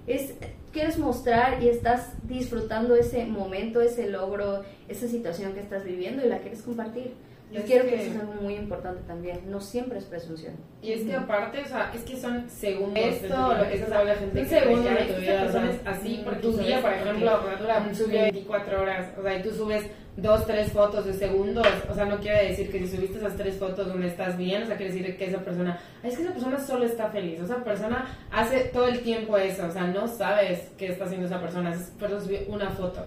es 0.06 0.34
quieres 0.72 0.98
mostrar 0.98 1.62
y 1.62 1.68
estás 1.68 2.12
disfrutando 2.26 2.96
ese 2.96 3.26
momento, 3.26 3.80
ese 3.80 4.08
logro, 4.08 4.64
esa 4.88 5.06
situación 5.06 5.52
que 5.52 5.60
estás 5.60 5.84
viviendo 5.84 6.24
y 6.24 6.28
la 6.28 6.38
quieres 6.38 6.62
compartir. 6.62 7.12
Yo 7.52 7.58
Es 7.60 7.66
quiero 7.66 7.84
que 7.84 7.90
que- 7.90 8.06
eso 8.06 8.14
es 8.14 8.20
algo 8.20 8.32
muy 8.40 8.54
importante 8.54 9.02
también. 9.06 9.50
No 9.50 9.60
siempre 9.60 9.98
es 9.98 10.04
presunción. 10.06 10.54
Y 10.80 10.92
es 10.92 11.02
que 11.02 11.14
aparte, 11.14 11.60
o 11.60 11.66
sea, 11.66 11.92
es 11.94 12.00
que 12.02 12.16
son 12.16 12.48
segundos. 12.48 12.98
Esto, 13.04 13.54
lo 13.54 13.68
que 13.68 13.78
se 13.78 13.86
sabe 13.86 14.04
la 14.06 14.14
gente 14.14 14.40
Un 14.40 14.48
que 14.48 14.60
segundo 14.60 14.88
de 14.88 14.96
tu 15.04 15.20
vida, 15.20 15.40
persona 15.42 15.68
o 15.68 15.72
sea, 15.72 15.80
es 15.92 15.98
así, 15.98 16.22
porque 16.24 16.40
tu 16.40 16.56
día, 16.56 16.80
por 16.80 16.92
ejemplo, 16.92 17.40
dura 17.60 17.94
sube 17.94 18.22
24 18.22 18.80
horas, 18.80 19.08
o 19.18 19.22
sea, 19.22 19.38
y 19.38 19.42
tú 19.42 19.50
subes 19.50 19.84
dos, 20.16 20.46
tres 20.46 20.72
fotos 20.72 21.04
de 21.04 21.12
segundos, 21.12 21.66
o 21.90 21.94
sea, 21.94 22.04
no 22.06 22.18
quiere 22.20 22.48
decir 22.48 22.70
que 22.70 22.78
si 22.80 22.88
subiste 22.96 23.18
esas 23.18 23.36
tres 23.36 23.56
fotos 23.56 23.86
donde 23.86 24.06
estás 24.08 24.36
bien, 24.38 24.62
o 24.62 24.66
sea, 24.66 24.76
quiere 24.76 24.92
decir 24.92 25.16
que 25.16 25.26
esa 25.26 25.38
persona, 25.40 25.78
es 26.02 26.16
que 26.16 26.22
esa 26.22 26.32
persona 26.32 26.58
solo 26.58 26.84
está 26.84 27.08
feliz, 27.10 27.40
o 27.40 27.44
esa 27.44 27.62
persona 27.64 28.06
hace 28.30 28.60
todo 28.64 28.88
el 28.88 29.00
tiempo 29.00 29.36
eso, 29.38 29.66
o 29.66 29.70
sea, 29.70 29.86
no 29.86 30.08
sabes 30.08 30.70
qué 30.78 30.88
está 30.88 31.04
haciendo 31.04 31.26
esa 31.26 31.40
persona, 31.40 31.72
esa 31.72 31.92
persona 31.98 32.20
subió 32.22 32.40
una 32.48 32.70
foto, 32.70 33.06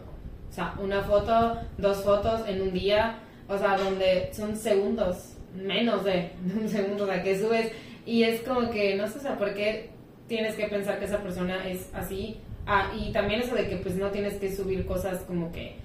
o 0.50 0.54
sea, 0.54 0.74
una 0.82 1.02
foto, 1.04 1.58
dos 1.78 2.04
fotos 2.04 2.41
en 2.48 2.62
un 2.62 2.74
día, 2.74 3.20
o 3.48 3.58
sea, 3.58 3.78
donde 3.78 4.30
son 4.34 4.56
segundos, 4.56 5.38
menos 5.56 6.04
de 6.04 6.32
un 6.60 6.68
segundo, 6.68 7.04
o 7.04 7.08
sea, 7.08 7.24
que 7.24 7.39
subes, 7.39 7.72
y 8.06 8.24
es 8.24 8.41
como 8.41 8.70
que, 8.70 8.96
no 8.96 9.08
sé, 9.08 9.20
o 9.20 9.22
sea, 9.22 9.38
¿por 9.38 9.54
qué 9.54 9.89
tienes 10.28 10.56
que 10.56 10.68
pensar 10.68 11.00
que 11.00 11.06
esa 11.06 11.22
persona 11.22 11.68
es 11.68 11.89
así? 11.93 12.38
Ah, 12.66 12.91
y 12.98 13.12
también 13.12 13.41
eso 13.41 13.56
de 13.56 13.68
que 13.68 13.78
pues 13.78 13.96
no 13.96 14.10
tienes 14.10 14.36
que 14.36 14.54
subir 14.54 14.86
cosas 14.86 15.20
como 15.22 15.52
que 15.52 15.76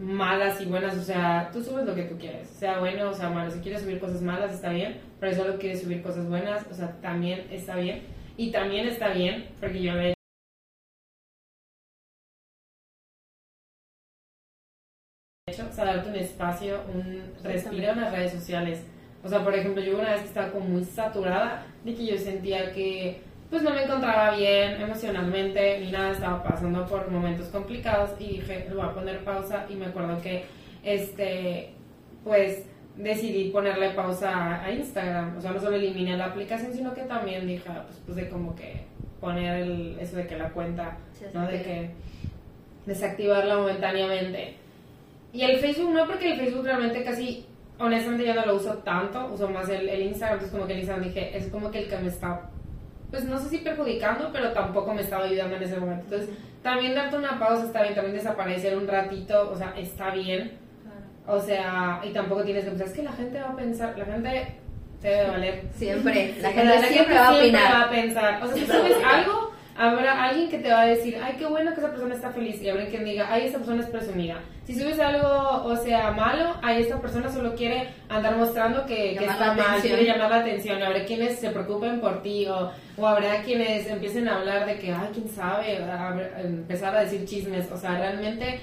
malas 0.00 0.60
y 0.60 0.64
buenas, 0.64 0.96
o 0.96 1.02
sea, 1.02 1.50
tú 1.52 1.62
subes 1.62 1.86
lo 1.86 1.94
que 1.94 2.02
tú 2.04 2.18
quieres, 2.18 2.48
sea 2.48 2.80
bueno 2.80 3.10
o 3.10 3.12
sea 3.12 3.28
malo, 3.30 3.50
si 3.50 3.60
quieres 3.60 3.82
subir 3.82 4.00
cosas 4.00 4.20
malas 4.20 4.52
está 4.52 4.70
bien, 4.70 5.00
pero 5.20 5.32
si 5.32 5.38
solo 5.38 5.58
quieres 5.58 5.82
subir 5.82 6.02
cosas 6.02 6.28
buenas, 6.28 6.66
o 6.70 6.74
sea, 6.74 6.96
también 7.00 7.46
está 7.50 7.76
bien, 7.76 8.02
y 8.36 8.50
también 8.50 8.88
está 8.88 9.10
bien, 9.10 9.46
porque 9.60 9.80
yo 9.80 9.92
me 9.92 10.14
hecho, 15.52 15.66
o 15.70 15.72
sea, 15.72 15.84
darte 15.84 16.08
un 16.08 16.16
espacio, 16.16 16.80
un 16.92 17.22
respiro 17.42 17.92
en 17.92 18.00
las 18.00 18.12
redes 18.12 18.32
sociales, 18.32 18.82
o 19.24 19.28
sea, 19.28 19.44
por 19.44 19.54
ejemplo, 19.54 19.82
yo 19.82 19.98
una 19.98 20.12
vez 20.12 20.22
que 20.22 20.28
estaba 20.28 20.50
como 20.50 20.66
muy 20.66 20.84
saturada 20.84 21.64
de 21.84 21.94
que 21.94 22.06
yo 22.06 22.18
sentía 22.18 22.72
que 22.72 23.20
pues 23.50 23.62
no 23.62 23.70
me 23.70 23.84
encontraba 23.84 24.34
bien 24.34 24.80
emocionalmente 24.80 25.78
ni 25.80 25.92
nada, 25.92 26.12
estaba 26.12 26.42
pasando 26.42 26.86
por 26.86 27.10
momentos 27.10 27.48
complicados 27.48 28.10
y 28.18 28.38
dije, 28.38 28.66
le 28.68 28.74
voy 28.74 28.84
a 28.84 28.94
poner 28.94 29.22
pausa 29.24 29.66
y 29.68 29.74
me 29.74 29.86
acuerdo 29.86 30.20
que 30.22 30.44
este 30.82 31.74
pues 32.24 32.64
decidí 32.96 33.50
ponerle 33.50 33.90
pausa 33.90 34.64
a, 34.64 34.72
Instagram, 34.72 35.36
o 35.36 35.40
sea, 35.40 35.52
no 35.52 35.60
solo 35.60 35.76
eliminé 35.76 36.16
la 36.16 36.26
aplicación, 36.26 36.72
sino 36.72 36.94
que 36.94 37.02
también 37.02 37.46
dije, 37.46 37.68
ah, 37.68 37.84
pues 37.86 37.98
puse 37.98 38.28
como 38.28 38.54
que 38.54 38.84
poner 39.20 39.62
el, 39.62 39.98
eso 40.00 40.16
de 40.16 40.26
que 40.26 40.36
la 40.36 40.50
cuenta, 40.50 40.96
Sí, 41.12 41.26
¿no? 41.32 41.46
De 41.46 41.62
que 41.62 41.90
desactivarla 42.86 43.56
momentáneamente. 43.56 44.56
Y 45.32 45.42
el 45.42 45.58
Facebook 45.58 45.92
no, 45.92 46.06
porque 46.06 46.32
el 46.32 46.40
Facebook 46.40 46.64
realmente 46.64 47.02
casi, 47.02 47.46
honestamente 47.78 48.24
ya 48.24 48.34
no 48.34 48.46
lo 48.46 48.56
uso 48.56 48.74
tanto, 48.78 49.30
uso 49.32 49.48
más 49.48 49.68
el, 49.68 49.88
el 49.88 50.02
Instagram, 50.02 50.34
entonces 50.34 50.54
como 50.54 50.66
que 50.66 50.74
el 50.74 50.80
Instagram 50.80 51.04
dije, 51.06 51.36
es 51.36 51.48
como 51.48 51.70
que 51.70 51.78
el 51.80 51.88
que 51.88 51.96
me 51.98 52.08
está, 52.08 52.50
pues 53.10 53.24
no 53.24 53.38
sé 53.38 53.48
si 53.48 53.58
perjudicando, 53.58 54.30
pero 54.32 54.52
tampoco 54.52 54.92
me 54.92 55.02
estaba 55.02 55.24
ayudando 55.24 55.56
en 55.56 55.62
ese 55.62 55.78
momento. 55.78 56.04
Entonces 56.04 56.30
también 56.62 56.94
darte 56.94 57.16
una 57.16 57.38
pausa 57.38 57.64
está 57.64 57.82
bien, 57.82 57.94
también 57.94 58.16
desaparecer 58.16 58.76
un 58.76 58.86
ratito, 58.86 59.50
o 59.50 59.56
sea, 59.56 59.74
está 59.76 60.10
bien. 60.10 60.58
O 61.26 61.38
sea, 61.38 62.00
y 62.02 62.10
tampoco 62.10 62.42
tienes 62.42 62.64
que 62.64 62.70
pensar, 62.70 62.88
es 62.88 62.92
que 62.94 63.02
la 63.02 63.12
gente 63.12 63.40
va 63.40 63.50
a 63.50 63.56
pensar, 63.56 63.96
la 63.96 64.04
gente 64.04 64.56
te 65.00 65.08
debe 65.08 65.30
valer. 65.30 65.62
Siempre. 65.74 66.34
La 66.40 66.50
gente 66.50 66.88
siempre 66.88 67.14
va 67.14 67.28
a 67.28 67.32
siempre 67.32 67.58
opinar. 67.58 67.72
va 67.72 67.82
a 67.82 67.90
pensar. 67.90 68.42
O 68.42 68.46
sea, 68.46 68.56
si 68.56 68.66
subes 68.66 68.96
algo, 69.04 69.51
habrá 69.76 70.24
alguien 70.24 70.48
que 70.48 70.58
te 70.58 70.70
va 70.70 70.82
a 70.82 70.86
decir, 70.86 71.16
ay, 71.22 71.36
qué 71.38 71.46
bueno 71.46 71.72
que 71.72 71.80
esa 71.80 71.90
persona 71.90 72.14
está 72.14 72.30
feliz. 72.30 72.60
Y 72.62 72.68
habrá 72.68 72.86
quien 72.86 73.04
diga, 73.04 73.26
ay, 73.30 73.46
esta 73.46 73.58
persona 73.58 73.82
es 73.82 73.88
presumida. 73.88 74.40
Si 74.64 74.74
subes 74.74 74.98
algo, 75.00 75.64
o 75.64 75.76
sea, 75.76 76.10
malo, 76.12 76.54
ay, 76.62 76.82
esta 76.82 77.00
persona 77.00 77.30
solo 77.30 77.54
quiere 77.54 77.88
andar 78.08 78.36
mostrando 78.36 78.86
que, 78.86 79.14
está 79.14 79.54
mal, 79.54 79.80
quiere 79.80 80.04
llamar 80.04 80.30
la 80.30 80.38
atención. 80.38 80.82
Habrá 80.82 81.04
quienes 81.04 81.38
se 81.38 81.50
preocupen 81.50 82.00
por 82.00 82.22
ti, 82.22 82.46
o, 82.46 82.70
o 82.96 83.06
habrá 83.06 83.42
quienes 83.42 83.86
empiecen 83.86 84.28
a 84.28 84.38
hablar 84.38 84.66
de 84.66 84.78
que, 84.78 84.92
ay, 84.92 85.08
quién 85.12 85.28
sabe, 85.28 85.78
empezar 86.42 86.94
a 86.94 87.00
decir 87.00 87.24
chismes. 87.24 87.70
O 87.72 87.76
sea, 87.76 87.98
realmente 87.98 88.60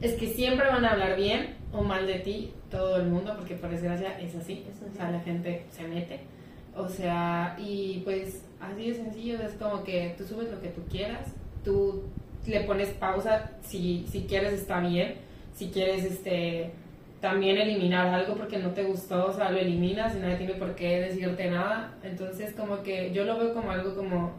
es 0.00 0.14
que 0.14 0.28
siempre 0.28 0.66
van 0.66 0.84
a 0.84 0.92
hablar 0.92 1.16
bien 1.16 1.56
o 1.72 1.82
mal 1.82 2.06
de 2.06 2.20
ti 2.20 2.52
todo 2.70 2.96
el 2.96 3.06
mundo, 3.06 3.34
porque 3.36 3.54
por 3.54 3.70
desgracia 3.70 4.18
es 4.18 4.34
así. 4.34 4.64
Es 4.68 4.76
así. 4.76 4.90
O 4.92 4.96
sea, 4.96 5.10
la 5.10 5.20
gente 5.20 5.64
se 5.70 5.86
mete. 5.86 6.37
O 6.78 6.88
sea, 6.88 7.56
y 7.58 8.02
pues 8.04 8.44
así 8.60 8.90
de 8.90 8.94
sencillo, 8.94 9.42
es 9.42 9.54
como 9.54 9.82
que 9.82 10.14
tú 10.16 10.24
subes 10.24 10.50
lo 10.50 10.60
que 10.60 10.68
tú 10.68 10.82
quieras, 10.88 11.34
tú 11.64 12.04
le 12.46 12.60
pones 12.60 12.88
pausa, 12.90 13.50
si, 13.62 14.06
si 14.08 14.22
quieres 14.22 14.52
está 14.52 14.80
bien, 14.80 15.16
si 15.54 15.68
quieres 15.70 16.04
este 16.04 16.72
también 17.20 17.58
eliminar 17.58 18.06
algo 18.06 18.36
porque 18.36 18.58
no 18.58 18.70
te 18.70 18.84
gustó, 18.84 19.26
o 19.26 19.32
sea, 19.32 19.50
lo 19.50 19.58
eliminas 19.58 20.14
y 20.14 20.20
nadie 20.20 20.36
tiene 20.36 20.54
por 20.54 20.76
qué 20.76 21.00
decirte 21.00 21.50
nada. 21.50 21.94
Entonces, 22.04 22.54
como 22.54 22.84
que 22.84 23.12
yo 23.12 23.24
lo 23.24 23.36
veo 23.36 23.52
como 23.54 23.72
algo 23.72 23.96
como, 23.96 24.34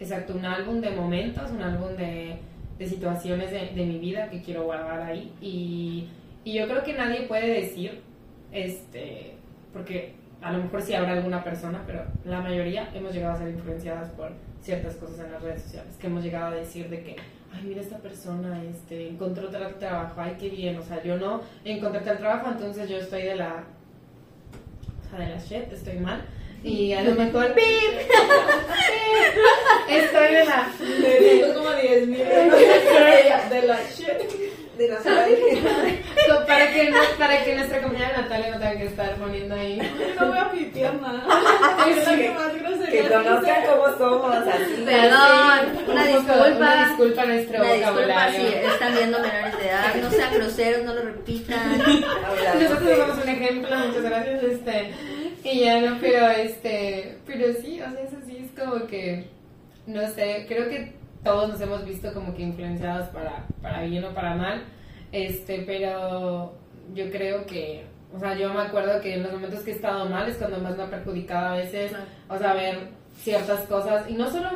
exacto, 0.00 0.34
un 0.34 0.46
álbum 0.46 0.80
de 0.80 0.90
momentos, 0.90 1.50
un 1.50 1.60
álbum 1.60 1.94
de, 1.94 2.36
de 2.78 2.86
situaciones 2.86 3.50
de, 3.50 3.72
de 3.74 3.86
mi 3.86 3.98
vida 3.98 4.30
que 4.30 4.40
quiero 4.40 4.64
guardar 4.64 5.02
ahí. 5.02 5.30
Y, 5.42 6.08
y 6.42 6.54
yo 6.54 6.66
creo 6.66 6.82
que 6.82 6.94
nadie 6.94 7.26
puede 7.26 7.48
decir, 7.48 8.00
este, 8.50 9.34
porque 9.74 10.14
a 10.42 10.52
lo 10.52 10.62
mejor 10.62 10.82
sí 10.82 10.94
habrá 10.94 11.12
alguna 11.12 11.44
persona, 11.44 11.82
pero 11.86 12.04
la 12.24 12.40
mayoría 12.40 12.88
hemos 12.94 13.12
llegado 13.12 13.34
a 13.34 13.38
ser 13.38 13.50
influenciadas 13.50 14.10
por 14.10 14.32
ciertas 14.60 14.96
cosas 14.96 15.20
en 15.20 15.32
las 15.32 15.42
redes 15.42 15.62
sociales, 15.62 15.96
que 16.00 16.06
hemos 16.06 16.22
llegado 16.22 16.46
a 16.46 16.56
decir 16.56 16.88
de 16.88 17.02
que, 17.02 17.16
ay, 17.52 17.62
mira 17.64 17.80
esta 17.80 17.98
persona, 17.98 18.62
este, 18.64 19.08
encontró 19.08 19.48
otro 19.48 19.74
trabajo, 19.76 20.20
ay, 20.20 20.36
qué 20.38 20.48
bien, 20.48 20.78
o 20.78 20.82
sea, 20.82 21.02
yo 21.02 21.16
no 21.16 21.42
encontré 21.64 22.00
tal 22.00 22.18
trabajo, 22.18 22.50
entonces 22.50 22.88
yo 22.88 22.98
estoy 22.98 23.22
de 23.22 23.36
la, 23.36 23.64
o 25.00 25.10
sea, 25.10 25.20
de 25.20 25.34
la 25.34 25.38
shit, 25.38 25.72
estoy 25.72 25.98
mal, 25.98 26.24
y 26.64 26.92
a 26.92 27.02
lo 27.02 27.14
mejor, 27.14 27.54
¡pip! 27.54 27.64
estoy 29.88 30.34
de 30.34 30.44
la, 30.44 30.68
Necesito 30.78 31.54
como 31.54 31.72
10 31.72 32.08
mil 32.08 32.18
de 32.18 33.62
la 33.66 33.78
shit. 33.90 34.41
De 34.78 34.88
la 34.88 35.02
suave. 35.02 36.02
So, 36.26 36.46
para 36.46 36.72
que, 36.72 36.92
para 37.18 37.44
que 37.44 37.54
nuestra 37.56 37.82
compañera 37.82 38.22
Natalia 38.22 38.50
no 38.52 38.58
tenga 38.58 38.76
que 38.76 38.86
estar 38.86 39.14
poniendo 39.16 39.54
ahí. 39.54 39.80
No 40.18 40.28
voy 40.28 40.38
a 40.38 40.50
pipiar 40.50 40.94
nada. 41.00 41.24
Es 41.88 42.08
que 42.08 42.30
más 42.30 42.88
Que 42.88 43.08
conozcan 43.08 43.64
cómo 43.66 43.98
somos, 43.98 44.36
así. 44.46 44.84
Perdón, 44.84 45.88
una 45.88 46.06
disculpa. 46.06 46.56
Una 46.56 46.86
disculpa 46.86 47.22
a 47.22 47.26
nuestro 47.26 47.58
Una 47.60 47.72
disculpa 47.72 47.90
vocabulario. 47.90 48.40
si 48.40 48.54
están 48.54 48.94
viendo 48.94 49.18
menores 49.18 49.58
de 49.58 49.68
edad. 49.68 49.94
No 50.00 50.10
sean 50.10 50.34
groseros, 50.34 50.84
no 50.84 50.94
lo 50.94 51.02
repitan. 51.02 51.78
Nosotros 51.78 52.98
somos 52.98 53.22
un 53.24 53.28
ejemplo, 53.28 53.76
muchas 53.76 54.02
gracias. 54.02 54.42
Este, 54.44 54.94
y 55.44 55.60
ya 55.60 55.80
no, 55.80 55.98
pero 56.00 56.28
este, 56.30 57.18
pero 57.26 57.52
sí, 57.60 57.80
o 57.80 57.90
sea, 57.90 58.02
eso 58.02 58.16
sí 58.24 58.44
es 58.44 58.64
como 58.64 58.86
que, 58.86 59.26
no 59.86 60.06
sé, 60.14 60.44
creo 60.48 60.68
que 60.68 60.92
todos 61.22 61.48
nos 61.48 61.60
hemos 61.60 61.84
visto 61.84 62.12
como 62.12 62.34
que 62.34 62.42
influenciados 62.42 63.08
para, 63.08 63.46
para 63.60 63.82
bien 63.82 64.04
o 64.04 64.14
para 64.14 64.34
mal, 64.34 64.64
este, 65.12 65.62
pero 65.66 66.54
yo 66.94 67.10
creo 67.10 67.46
que, 67.46 67.84
o 68.14 68.18
sea, 68.18 68.36
yo 68.36 68.52
me 68.52 68.62
acuerdo 68.62 69.00
que 69.00 69.14
en 69.14 69.22
los 69.22 69.32
momentos 69.32 69.60
que 69.60 69.72
he 69.72 69.74
estado 69.74 70.08
mal 70.08 70.28
es 70.28 70.36
cuando 70.36 70.58
más 70.58 70.76
me 70.76 70.82
ha 70.82 70.90
perjudicado 70.90 71.54
a 71.54 71.56
veces, 71.56 71.92
o 72.28 72.38
sea, 72.38 72.54
ver 72.54 72.88
ciertas 73.14 73.66
cosas, 73.66 74.08
y 74.08 74.14
no 74.14 74.30
solo 74.30 74.48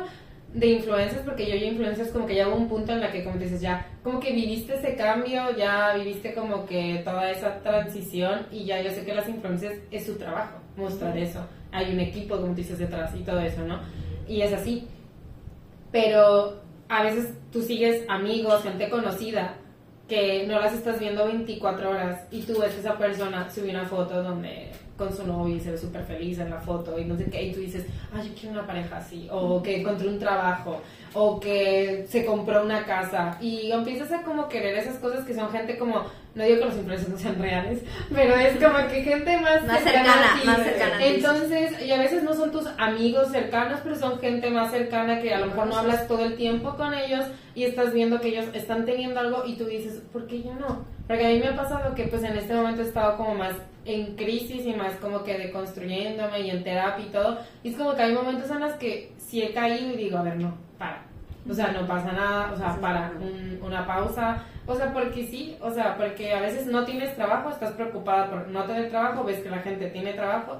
de 0.53 0.67
influencias, 0.67 1.21
porque 1.23 1.45
yo 1.45 1.55
ya 1.55 1.67
influencias 1.67 2.09
como 2.09 2.25
que 2.25 2.35
ya 2.35 2.47
hubo 2.47 2.55
un 2.55 2.67
punto 2.67 2.91
en 2.93 3.01
la 3.01 3.11
que 3.11 3.23
como 3.23 3.37
te 3.37 3.45
dices, 3.45 3.61
ya, 3.61 3.87
como 4.03 4.19
que 4.19 4.33
viviste 4.33 4.75
ese 4.75 4.95
cambio, 4.95 5.55
ya 5.55 5.93
viviste 5.95 6.33
como 6.33 6.65
que 6.65 7.01
toda 7.03 7.29
esa 7.29 7.59
transición 7.61 8.47
y 8.51 8.65
ya 8.65 8.81
yo 8.81 8.89
sé 8.89 9.05
que 9.05 9.13
las 9.13 9.27
influencias 9.27 9.73
es 9.91 10.05
su 10.05 10.15
trabajo, 10.17 10.57
mostrar 10.75 11.17
eso. 11.17 11.45
Hay 11.71 11.93
un 11.93 11.99
equipo, 11.99 12.37
como 12.37 12.47
tú 12.49 12.55
dices, 12.55 12.79
detrás 12.79 13.13
y 13.15 13.23
todo 13.23 13.39
eso, 13.41 13.61
¿no? 13.65 13.79
Y 14.27 14.41
es 14.41 14.53
así. 14.53 14.87
Pero 15.91 16.61
a 16.89 17.03
veces 17.03 17.33
tú 17.51 17.61
sigues 17.61 18.03
amigos, 18.09 18.63
gente 18.63 18.89
conocida, 18.89 19.55
que 20.07 20.45
no 20.47 20.59
las 20.59 20.73
estás 20.73 20.99
viendo 20.99 21.25
24 21.25 21.89
horas 21.89 22.27
y 22.31 22.43
tú 22.43 22.59
ves 22.59 22.73
que 22.73 22.79
esa 22.79 22.97
persona 22.97 23.49
subió 23.49 23.71
una 23.71 23.85
foto 23.85 24.23
donde 24.23 24.71
con 24.97 25.15
su 25.15 25.25
novio 25.25 25.55
y 25.55 25.59
se 25.59 25.71
ve 25.71 25.77
súper 25.77 26.03
feliz 26.03 26.39
en 26.39 26.49
la 26.49 26.59
foto 26.59 26.97
y 26.99 27.05
no 27.05 27.15
sé 27.15 27.25
qué, 27.25 27.43
y 27.43 27.51
tú 27.53 27.59
dices, 27.59 27.85
ay, 28.13 28.27
yo 28.29 28.33
quiero 28.33 28.51
una 28.51 28.67
pareja 28.67 28.97
así, 28.97 29.27
o 29.31 29.61
que 29.61 29.79
encontró 29.81 30.09
un 30.09 30.19
trabajo, 30.19 30.81
o 31.13 31.39
que 31.39 32.05
se 32.09 32.25
compró 32.25 32.63
una 32.63 32.85
casa, 32.85 33.37
y 33.39 33.71
empiezas 33.71 34.11
a 34.11 34.23
como 34.23 34.47
querer 34.49 34.77
esas 34.77 34.95
cosas 34.97 35.23
que 35.25 35.33
son 35.33 35.49
gente 35.51 35.77
como, 35.77 36.03
no 36.35 36.43
digo 36.43 36.59
que 36.59 36.65
los 36.65 36.75
influencers 36.75 37.09
no 37.09 37.17
sean 37.17 37.39
reales, 37.39 37.81
pero 38.13 38.35
es 38.35 38.57
como 38.63 38.77
que 38.87 39.03
gente 39.03 39.37
más, 39.37 39.63
Más 39.65 39.83
cercana, 39.83 40.39
ti. 40.41 40.47
más 40.47 40.57
cercana. 40.63 41.05
Entonces, 41.05 41.81
y 41.83 41.91
a 41.91 41.97
veces 41.99 42.23
no 42.23 42.33
son 42.33 42.51
tus 42.51 42.67
amigos 42.77 43.29
cercanos, 43.31 43.79
pero 43.83 43.95
son 43.95 44.19
gente 44.19 44.49
más 44.49 44.71
cercana 44.71 45.21
que 45.21 45.33
a 45.33 45.39
lo 45.39 45.47
mejor 45.47 45.67
no 45.67 45.77
hablas 45.77 46.07
todo 46.07 46.25
el 46.25 46.35
tiempo 46.35 46.75
con 46.75 46.93
ellos 46.93 47.25
y 47.55 47.63
estás 47.63 47.93
viendo 47.93 48.19
que 48.21 48.29
ellos 48.29 48.45
están 48.53 48.85
teniendo 48.85 49.19
algo 49.19 49.43
y 49.45 49.55
tú 49.57 49.65
dices, 49.65 50.01
¿por 50.11 50.27
qué 50.27 50.41
yo 50.43 50.53
no? 50.53 50.85
Porque 51.07 51.25
a 51.25 51.29
mí 51.29 51.39
me 51.39 51.47
ha 51.47 51.55
pasado 51.55 51.95
que 51.95 52.03
pues 52.07 52.23
en 52.23 52.35
este 52.37 52.53
momento 52.53 52.81
he 52.81 52.85
estado 52.85 53.15
como 53.17 53.33
más 53.35 53.53
en 53.85 54.15
crisis 54.17 54.65
y 54.65 54.73
más 54.73 54.93
como 54.95 55.23
que 55.23 55.37
deconstruyéndome 55.37 56.41
y 56.41 56.49
en 56.49 56.63
terapia 56.63 57.05
y 57.05 57.09
todo. 57.09 57.37
Y 57.63 57.69
es 57.69 57.77
como 57.77 57.95
que 57.95 58.01
hay 58.01 58.13
momentos 58.13 58.49
en 58.51 58.59
los 58.59 58.73
que 58.73 59.13
sí 59.17 59.41
he 59.41 59.53
caído 59.53 59.93
y 59.93 59.97
digo, 59.97 60.17
a 60.17 60.23
ver, 60.23 60.35
no, 60.37 60.53
para. 60.77 61.03
O 61.49 61.53
sea, 61.53 61.71
no 61.71 61.87
pasa 61.87 62.11
nada, 62.11 62.51
o 62.51 62.57
sea, 62.57 62.75
para 62.81 63.11
un- 63.21 63.59
una 63.63 63.85
pausa, 63.87 64.43
O 64.69 64.75
sea, 64.75 64.91
porque 64.91 65.25
sí, 65.27 65.55
o 65.61 65.71
sea, 65.71 65.95
porque 65.95 66.33
a 66.33 66.41
veces 66.41 66.65
no 66.67 66.83
tienes 66.83 67.15
trabajo, 67.15 67.49
estás 67.49 67.71
preocupada 67.71 68.29
por 68.29 68.49
no 68.49 68.65
tener 68.65 68.89
trabajo, 68.89 69.23
ves 69.23 69.39
que 69.39 69.49
la 69.49 69.59
gente 69.59 69.87
tiene 69.91 70.11
trabajo, 70.11 70.57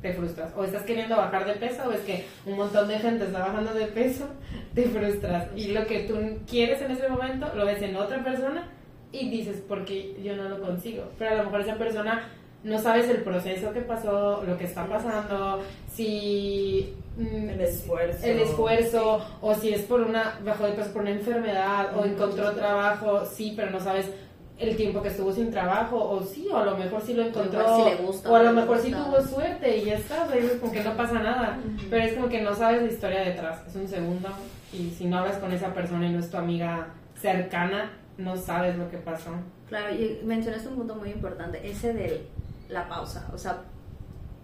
te 0.00 0.14
frustras. 0.14 0.50
O 0.56 0.64
estás 0.64 0.82
queriendo 0.84 1.14
bajar 1.14 1.44
de 1.44 1.52
peso, 1.56 1.86
ves 1.90 2.00
que 2.00 2.24
un 2.46 2.56
montón 2.56 2.88
de 2.88 2.98
gente 2.98 3.24
está 3.26 3.40
bajando 3.40 3.74
de 3.74 3.84
peso, 3.88 4.30
te 4.74 4.84
frustras. 4.84 5.48
Y 5.54 5.72
lo 5.72 5.86
que 5.86 6.04
tú 6.04 6.14
quieres 6.48 6.80
en 6.80 6.92
ese 6.92 7.06
momento 7.10 7.52
lo 7.54 7.66
ves 7.66 7.82
en 7.82 7.96
otra 7.96 8.24
persona 8.24 8.66
y 9.12 9.28
dices, 9.28 9.60
¿por 9.60 9.84
qué 9.84 10.16
yo 10.22 10.36
no 10.36 10.48
lo 10.48 10.60
consigo? 10.60 11.04
Pero 11.18 11.32
a 11.32 11.34
lo 11.36 11.44
mejor 11.44 11.60
esa 11.62 11.76
persona 11.76 12.28
no 12.62 12.78
sabes 12.78 13.08
el 13.08 13.22
proceso 13.22 13.72
que 13.72 13.80
pasó, 13.80 14.42
lo 14.46 14.56
que 14.58 14.64
está 14.64 14.86
pasando, 14.86 15.62
si 15.90 16.94
mm, 17.16 17.48
el 17.48 17.60
esfuerzo, 17.60 18.26
el 18.26 18.40
esfuerzo 18.40 19.20
o 19.40 19.54
si 19.54 19.72
es 19.72 19.82
por 19.82 20.02
una 20.02 20.38
bajo 20.44 20.64
de 20.64 20.72
peso 20.72 20.92
por 20.92 21.02
una 21.02 21.12
enfermedad 21.12 21.96
o 21.96 22.04
encontró 22.04 22.52
trabajo, 22.52 23.24
sí, 23.24 23.54
pero 23.56 23.70
no 23.70 23.80
sabes 23.80 24.10
el 24.58 24.76
tiempo 24.76 25.00
que 25.00 25.08
estuvo 25.08 25.32
sin 25.32 25.50
trabajo 25.50 25.96
o 25.96 26.22
sí, 26.22 26.48
o 26.52 26.58
a 26.58 26.66
lo 26.66 26.76
mejor 26.76 27.00
sí 27.00 27.14
lo 27.14 27.22
encontró 27.22 27.76
o, 27.76 27.88
le 27.88 27.96
gusta, 27.96 28.30
o 28.30 28.36
a 28.36 28.42
lo 28.42 28.52
mejor 28.52 28.78
sí 28.78 28.90
tuvo 28.90 29.18
suerte 29.22 29.78
y 29.78 29.86
ya 29.86 29.94
está, 29.94 30.24
o 30.24 30.28
sea, 30.28 30.36
es 30.36 30.52
como 30.52 30.70
que 30.70 30.84
no 30.84 30.94
pasa 30.98 31.14
nada, 31.14 31.58
pero 31.88 32.04
es 32.04 32.12
como 32.12 32.28
que 32.28 32.42
no 32.42 32.54
sabes 32.54 32.82
la 32.82 32.88
historia 32.88 33.20
detrás, 33.20 33.66
es 33.66 33.74
un 33.74 33.88
segundo 33.88 34.28
y 34.70 34.90
si 34.90 35.06
no 35.06 35.16
hablas 35.18 35.38
con 35.38 35.50
esa 35.52 35.72
persona 35.72 36.06
y 36.06 36.12
no 36.12 36.18
es 36.18 36.30
tu 36.30 36.36
amiga 36.36 36.88
cercana, 37.18 37.90
no 38.20 38.36
sabes 38.36 38.76
lo 38.76 38.90
que 38.90 38.98
pasó. 38.98 39.30
Claro, 39.68 39.94
y 39.94 40.20
mencionaste 40.24 40.68
un 40.68 40.76
punto 40.76 40.94
muy 40.94 41.10
importante, 41.10 41.60
ese 41.68 41.92
de 41.92 42.26
la 42.68 42.88
pausa. 42.88 43.28
O 43.32 43.38
sea, 43.38 43.62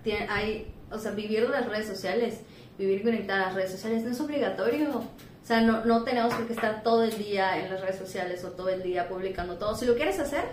tiene, 0.03 0.27
hay, 0.29 0.73
o 0.91 0.99
sea, 0.99 1.13
vivir 1.13 1.49
las 1.49 1.67
redes 1.67 1.87
sociales, 1.87 2.41
vivir 2.79 3.03
conectada 3.03 3.43
a 3.43 3.47
las 3.47 3.55
redes 3.55 3.73
sociales 3.73 4.05
no 4.05 4.11
es 4.11 4.21
obligatorio. 4.21 4.99
O 4.99 5.47
sea, 5.47 5.61
no, 5.61 5.85
no 5.85 6.03
tenemos 6.03 6.35
que 6.35 6.53
estar 6.53 6.83
todo 6.83 7.05
el 7.05 7.17
día 7.19 7.59
en 7.59 7.71
las 7.71 7.81
redes 7.81 7.97
sociales 7.97 8.45
o 8.45 8.51
todo 8.51 8.69
el 8.69 8.83
día 8.83 9.09
publicando 9.09 9.57
todo. 9.57 9.77
Si 9.77 9.87
lo 9.87 9.95
quieres 9.95 10.19
hacer, 10.19 10.45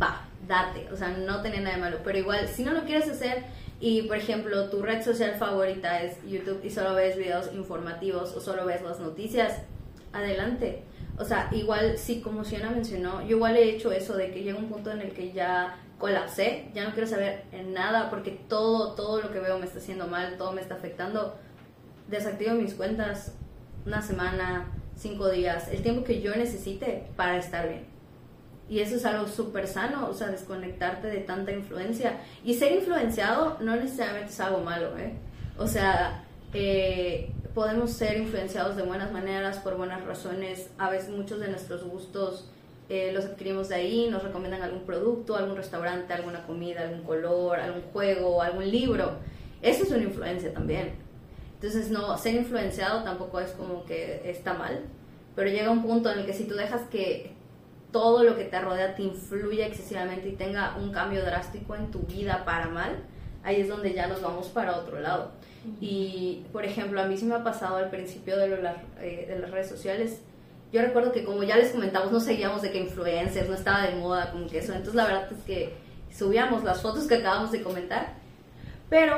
va, 0.00 0.28
date. 0.46 0.88
O 0.92 0.96
sea, 0.96 1.08
no 1.08 1.42
tiene 1.42 1.60
nada 1.60 1.76
de 1.76 1.80
malo. 1.82 1.98
Pero 2.04 2.18
igual, 2.18 2.46
si 2.48 2.62
no 2.62 2.72
lo 2.72 2.84
quieres 2.84 3.08
hacer 3.08 3.44
y, 3.80 4.02
por 4.02 4.16
ejemplo, 4.16 4.70
tu 4.70 4.82
red 4.82 5.04
social 5.04 5.34
favorita 5.34 6.02
es 6.02 6.16
YouTube 6.26 6.60
y 6.64 6.70
solo 6.70 6.94
ves 6.94 7.16
videos 7.16 7.52
informativos 7.54 8.34
o 8.36 8.40
solo 8.40 8.64
ves 8.66 8.82
las 8.82 9.00
noticias, 9.00 9.58
adelante. 10.12 10.82
O 11.18 11.24
sea, 11.24 11.48
igual, 11.52 11.98
sí, 11.98 12.20
como 12.20 12.44
Siena 12.44 12.70
mencionó, 12.70 13.22
yo 13.22 13.36
igual 13.36 13.56
he 13.56 13.70
hecho 13.70 13.90
eso 13.90 14.16
de 14.16 14.30
que 14.30 14.42
llega 14.42 14.58
un 14.58 14.68
punto 14.68 14.92
en 14.92 15.00
el 15.00 15.12
que 15.12 15.32
ya 15.32 15.76
colapsé, 15.98 16.70
ya 16.74 16.84
no 16.84 16.92
quiero 16.92 17.08
saber 17.08 17.44
nada 17.66 18.08
porque 18.08 18.30
todo, 18.30 18.94
todo 18.94 19.20
lo 19.20 19.32
que 19.32 19.40
veo 19.40 19.58
me 19.58 19.66
está 19.66 19.78
haciendo 19.78 20.06
mal, 20.06 20.36
todo 20.36 20.52
me 20.52 20.60
está 20.60 20.74
afectando. 20.74 21.36
Desactivo 22.06 22.54
mis 22.54 22.74
cuentas 22.74 23.34
una 23.84 24.00
semana, 24.00 24.66
cinco 24.96 25.28
días, 25.28 25.68
el 25.68 25.82
tiempo 25.82 26.04
que 26.04 26.20
yo 26.20 26.34
necesite 26.36 27.08
para 27.16 27.36
estar 27.36 27.68
bien. 27.68 27.86
Y 28.68 28.80
eso 28.80 28.96
es 28.96 29.04
algo 29.04 29.26
súper 29.26 29.66
sano, 29.66 30.08
o 30.08 30.14
sea, 30.14 30.28
desconectarte 30.28 31.08
de 31.08 31.18
tanta 31.18 31.52
influencia. 31.52 32.20
Y 32.44 32.54
ser 32.54 32.72
influenciado 32.72 33.56
no 33.60 33.74
necesariamente 33.76 34.30
es 34.30 34.40
algo 34.40 34.60
malo, 34.60 34.96
¿eh? 34.98 35.14
O 35.56 35.66
sea, 35.66 36.22
eh, 36.54 37.32
podemos 37.54 37.90
ser 37.92 38.18
influenciados 38.18 38.76
de 38.76 38.82
buenas 38.82 39.12
maneras, 39.12 39.58
por 39.58 39.76
buenas 39.76 40.04
razones. 40.04 40.70
A 40.78 40.90
veces 40.90 41.10
muchos 41.10 41.40
de 41.40 41.48
nuestros 41.48 41.84
gustos 41.84 42.48
eh, 42.88 43.12
los 43.12 43.26
adquirimos 43.26 43.68
de 43.68 43.74
ahí, 43.74 44.08
nos 44.10 44.22
recomiendan 44.22 44.62
algún 44.62 44.86
producto, 44.86 45.36
algún 45.36 45.56
restaurante, 45.56 46.14
alguna 46.14 46.46
comida, 46.46 46.82
algún 46.82 47.02
color, 47.02 47.60
algún 47.60 47.82
juego, 47.92 48.40
algún 48.40 48.70
libro. 48.70 49.18
Eso 49.60 49.82
es 49.82 49.90
una 49.90 50.04
influencia 50.04 50.54
también. 50.54 50.94
Entonces, 51.54 51.90
no, 51.90 52.16
ser 52.16 52.34
influenciado 52.36 53.02
tampoco 53.02 53.40
es 53.40 53.50
como 53.50 53.84
que 53.84 54.22
está 54.30 54.54
mal, 54.54 54.80
pero 55.36 55.50
llega 55.50 55.70
un 55.70 55.82
punto 55.82 56.10
en 56.10 56.20
el 56.20 56.26
que 56.26 56.32
si 56.32 56.44
tú 56.44 56.54
dejas 56.54 56.82
que 56.88 57.32
todo 57.92 58.22
lo 58.22 58.36
que 58.36 58.44
te 58.44 58.58
rodea 58.60 58.94
te 58.94 59.02
influya 59.02 59.66
excesivamente 59.66 60.28
y 60.28 60.32
tenga 60.32 60.76
un 60.78 60.90
cambio 60.90 61.22
drástico 61.24 61.74
en 61.74 61.90
tu 61.90 62.00
vida 62.00 62.44
para 62.46 62.68
mal, 62.68 63.02
ahí 63.42 63.60
es 63.60 63.68
donde 63.68 63.92
ya 63.92 64.06
nos 64.06 64.22
vamos 64.22 64.48
para 64.48 64.76
otro 64.76 64.98
lado. 65.00 65.32
Y, 65.80 66.44
por 66.52 66.64
ejemplo, 66.64 67.00
a 67.00 67.06
mí 67.06 67.16
sí 67.16 67.24
me 67.24 67.34
ha 67.34 67.44
pasado 67.44 67.76
al 67.76 67.90
principio 67.90 68.36
de, 68.36 68.46
eh, 69.00 69.26
de 69.28 69.38
las 69.38 69.50
redes 69.50 69.68
sociales, 69.68 70.20
yo 70.72 70.82
recuerdo 70.82 71.12
que 71.12 71.24
como 71.24 71.42
ya 71.42 71.56
les 71.56 71.72
comentamos, 71.72 72.12
no 72.12 72.20
seguíamos 72.20 72.60
de 72.62 72.70
que 72.70 72.78
influencers, 72.78 73.48
no 73.48 73.54
estaba 73.54 73.86
de 73.86 73.96
moda 73.96 74.30
como 74.30 74.46
que 74.46 74.58
eso. 74.58 74.72
Entonces 74.72 74.94
la 74.94 75.06
verdad 75.06 75.32
es 75.32 75.44
que 75.44 75.74
subíamos 76.12 76.62
las 76.62 76.82
fotos 76.82 77.06
que 77.06 77.16
acabamos 77.16 77.52
de 77.52 77.62
comentar. 77.62 78.14
Pero 78.90 79.16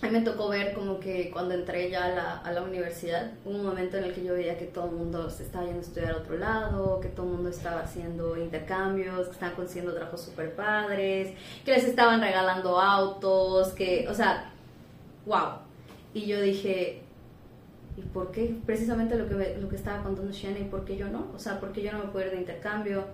a 0.00 0.06
mí 0.06 0.12
me 0.12 0.20
tocó 0.22 0.48
ver 0.48 0.72
como 0.74 1.00
que 1.00 1.30
cuando 1.30 1.54
entré 1.54 1.90
ya 1.90 2.04
a 2.04 2.08
la, 2.08 2.36
a 2.38 2.52
la 2.52 2.62
universidad, 2.62 3.32
un 3.44 3.62
momento 3.62 3.98
en 3.98 4.04
el 4.04 4.14
que 4.14 4.24
yo 4.24 4.34
veía 4.34 4.56
que 4.56 4.66
todo 4.66 4.86
el 4.86 4.92
mundo 4.92 5.28
se 5.28 5.42
estaba 5.42 5.64
yendo 5.64 5.80
a 5.80 5.82
estudiar 5.82 6.12
a 6.12 6.16
otro 6.18 6.38
lado, 6.38 7.00
que 7.00 7.08
todo 7.08 7.26
el 7.26 7.32
mundo 7.32 7.50
estaba 7.50 7.80
haciendo 7.80 8.36
intercambios, 8.36 9.26
que 9.26 9.32
estaban 9.32 9.54
consiguiendo 9.54 9.92
trabajos 9.92 10.22
super 10.22 10.54
padres, 10.54 11.34
que 11.64 11.72
les 11.72 11.84
estaban 11.84 12.20
regalando 12.20 12.80
autos, 12.80 13.72
que, 13.72 14.06
o 14.08 14.14
sea, 14.14 14.52
wow. 15.28 15.60
Y 16.14 16.26
yo 16.26 16.40
dije, 16.40 17.02
¿Y 17.98 18.02
por 18.02 18.30
qué? 18.30 18.54
Precisamente 18.64 19.16
lo 19.16 19.28
que, 19.28 19.56
lo 19.60 19.68
que 19.68 19.74
estaba 19.74 20.04
contando 20.04 20.30
Shana, 20.30 20.60
¿y 20.60 20.64
por 20.64 20.84
qué 20.84 20.96
yo 20.96 21.08
no? 21.08 21.32
O 21.34 21.38
sea, 21.38 21.58
¿por 21.58 21.72
qué 21.72 21.82
yo 21.82 21.90
no 21.90 21.98
me 21.98 22.04
puedo 22.04 22.26
ir 22.26 22.32
de 22.32 22.38
intercambio? 22.38 23.06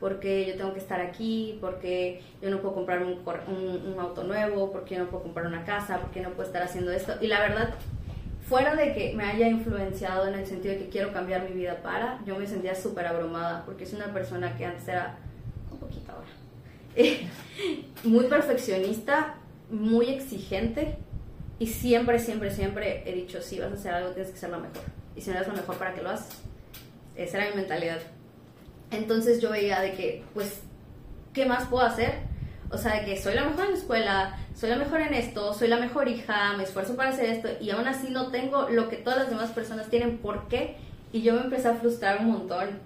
¿Por 0.00 0.18
qué 0.18 0.46
yo 0.46 0.56
tengo 0.56 0.72
que 0.72 0.78
estar 0.78 0.98
aquí? 0.98 1.58
¿Por 1.60 1.78
qué 1.78 2.22
yo 2.40 2.48
no 2.48 2.62
puedo 2.62 2.74
comprar 2.74 3.02
un, 3.02 3.18
un, 3.18 4.00
auto 4.00 4.24
nuevo? 4.24 4.72
¿Por 4.72 4.84
qué 4.84 4.94
yo 4.94 5.04
no 5.04 5.10
puedo 5.10 5.24
comprar 5.24 5.46
una 5.46 5.66
casa? 5.66 6.00
¿Por 6.00 6.10
qué 6.10 6.22
no 6.22 6.30
puedo 6.30 6.44
estar 6.44 6.62
haciendo 6.62 6.90
esto? 6.90 7.12
Y 7.20 7.26
la 7.26 7.40
verdad, 7.40 7.74
fuera 8.48 8.74
de 8.76 8.94
que 8.94 9.12
me 9.14 9.24
haya 9.24 9.46
influenciado 9.46 10.26
en 10.26 10.34
el 10.34 10.46
sentido 10.46 10.72
de 10.72 10.80
que 10.84 10.88
quiero 10.88 11.12
cambiar 11.12 11.46
mi 11.46 11.54
vida 11.54 11.82
para, 11.82 12.18
yo 12.24 12.38
me 12.38 12.46
sentía 12.46 12.74
súper 12.74 13.06
abrumada, 13.06 13.62
porque 13.66 13.84
es 13.84 13.92
una 13.92 14.06
persona 14.06 14.56
que 14.56 14.64
antes 14.64 14.88
era 14.88 15.18
un 15.70 15.78
poquito 15.78 16.12
ahora, 16.12 16.28
muy 18.04 18.24
perfeccionista, 18.24 19.34
muy 19.70 20.08
exigente, 20.08 20.96
y 21.60 21.66
siempre, 21.66 22.18
siempre, 22.18 22.50
siempre 22.50 23.02
he 23.04 23.14
dicho, 23.14 23.42
si 23.42 23.60
vas 23.60 23.70
a 23.70 23.74
hacer 23.74 23.92
algo, 23.92 24.10
tienes 24.12 24.32
que 24.32 24.38
ser 24.38 24.48
lo 24.48 24.58
mejor. 24.58 24.80
Y 25.14 25.20
si 25.20 25.28
no 25.28 25.36
eres 25.36 25.46
lo 25.46 25.54
mejor, 25.54 25.76
¿para 25.76 25.92
qué 25.92 26.00
lo 26.00 26.08
haces? 26.08 26.38
Esa 27.14 27.36
era 27.36 27.50
mi 27.50 27.56
mentalidad. 27.56 27.98
Entonces 28.90 29.42
yo 29.42 29.50
veía 29.50 29.78
de 29.82 29.92
que, 29.92 30.24
pues, 30.32 30.62
¿qué 31.34 31.44
más 31.44 31.68
puedo 31.68 31.84
hacer? 31.84 32.14
O 32.70 32.78
sea, 32.78 32.94
de 32.94 33.04
que 33.04 33.20
soy 33.20 33.34
la 33.34 33.44
mejor 33.44 33.66
en 33.66 33.72
la 33.72 33.76
escuela, 33.76 34.38
soy 34.54 34.70
la 34.70 34.76
mejor 34.76 35.02
en 35.02 35.12
esto, 35.12 35.52
soy 35.52 35.68
la 35.68 35.76
mejor 35.76 36.08
hija, 36.08 36.54
me 36.56 36.62
esfuerzo 36.62 36.96
para 36.96 37.10
hacer 37.10 37.28
esto 37.28 37.48
y 37.60 37.68
aún 37.70 37.86
así 37.86 38.08
no 38.08 38.30
tengo 38.30 38.70
lo 38.70 38.88
que 38.88 38.96
todas 38.96 39.18
las 39.18 39.28
demás 39.28 39.50
personas 39.50 39.90
tienen. 39.90 40.16
¿Por 40.16 40.48
qué? 40.48 40.76
Y 41.12 41.20
yo 41.20 41.34
me 41.34 41.42
empecé 41.42 41.68
a 41.68 41.74
frustrar 41.74 42.20
un 42.20 42.30
montón. 42.30 42.78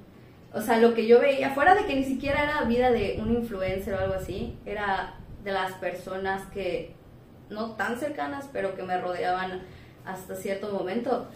O 0.53 0.61
sea, 0.61 0.79
lo 0.79 0.95
que 0.95 1.07
yo 1.07 1.21
veía, 1.21 1.51
fuera 1.51 1.77
de 1.77 1.87
que 1.87 1.95
ni 1.95 2.03
siquiera 2.03 2.43
era 2.43 2.63
vida 2.63 2.91
de 2.91 3.21
un 3.23 3.33
influencer 3.35 3.95
o 3.95 4.01
algo 4.01 4.15
así, 4.15 4.59
era 4.67 5.15
de 5.45 5.53
las 5.53 5.75
personas 5.75 6.43
que 6.49 7.04
no 7.51 7.73
tan 7.73 7.99
cercanas, 7.99 8.49
pero 8.53 8.75
que 8.75 8.83
me 8.83 9.01
rodeaban 9.01 9.63
hasta 10.05 10.35
cierto 10.35 10.71
momento. 10.71 11.27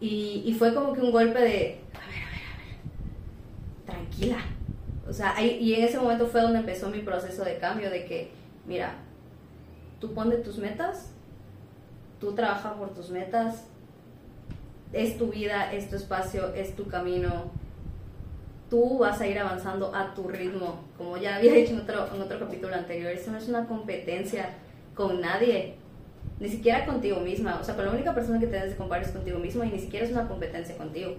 Y, 0.00 0.54
fue 0.58 0.74
como 0.74 0.92
que 0.92 1.00
un 1.00 1.10
golpe 1.10 1.38
de, 1.38 1.80
a 1.94 2.06
ver, 2.06 2.22
a 2.22 2.30
ver, 2.30 2.42
a 2.52 2.56
ver, 2.58 3.86
tranquila. 3.86 4.38
O 5.08 5.12
sea, 5.12 5.40
y 5.42 5.74
en 5.74 5.84
ese 5.84 5.98
momento 5.98 6.26
fue 6.26 6.42
donde 6.42 6.58
empezó 6.58 6.90
mi 6.90 7.00
proceso 7.00 7.44
de 7.44 7.58
cambio, 7.58 7.90
de 7.90 8.04
que, 8.04 8.30
mira, 8.66 8.94
tú 10.00 10.12
pones 10.12 10.42
tus 10.42 10.58
metas, 10.58 11.12
tú 12.20 12.34
trabajas 12.34 12.74
por 12.74 12.92
tus 12.92 13.10
metas, 13.10 13.64
es 14.92 15.16
tu 15.16 15.28
vida, 15.28 15.72
es 15.72 15.88
tu 15.88 15.96
espacio, 15.96 16.54
es 16.54 16.74
tu 16.76 16.86
camino. 16.88 17.50
Tú 18.68 18.98
vas 18.98 19.20
a 19.20 19.26
ir 19.26 19.38
avanzando 19.38 19.94
a 19.94 20.14
tu 20.14 20.28
ritmo. 20.28 20.80
Como 20.98 21.16
ya 21.16 21.36
había 21.36 21.52
dicho 21.52 21.72
en 21.72 21.80
otro, 21.80 22.14
en 22.14 22.20
otro 22.20 22.38
capítulo 22.40 22.74
anterior, 22.74 23.12
eso 23.12 23.30
no 23.30 23.38
es 23.38 23.48
una 23.48 23.66
competencia 23.66 24.50
con 24.96 25.20
nadie, 25.20 25.74
ni 26.40 26.48
siquiera 26.48 26.84
contigo 26.84 27.20
misma. 27.20 27.60
O 27.60 27.64
sea, 27.64 27.76
con 27.76 27.84
la 27.84 27.92
única 27.92 28.14
persona 28.14 28.40
que 28.40 28.48
tienes 28.48 28.72
que 28.72 28.76
comparar 28.76 29.04
es 29.04 29.12
contigo 29.12 29.38
misma 29.38 29.66
y 29.66 29.70
ni 29.70 29.78
siquiera 29.78 30.04
es 30.04 30.10
una 30.10 30.26
competencia 30.26 30.76
contigo. 30.76 31.14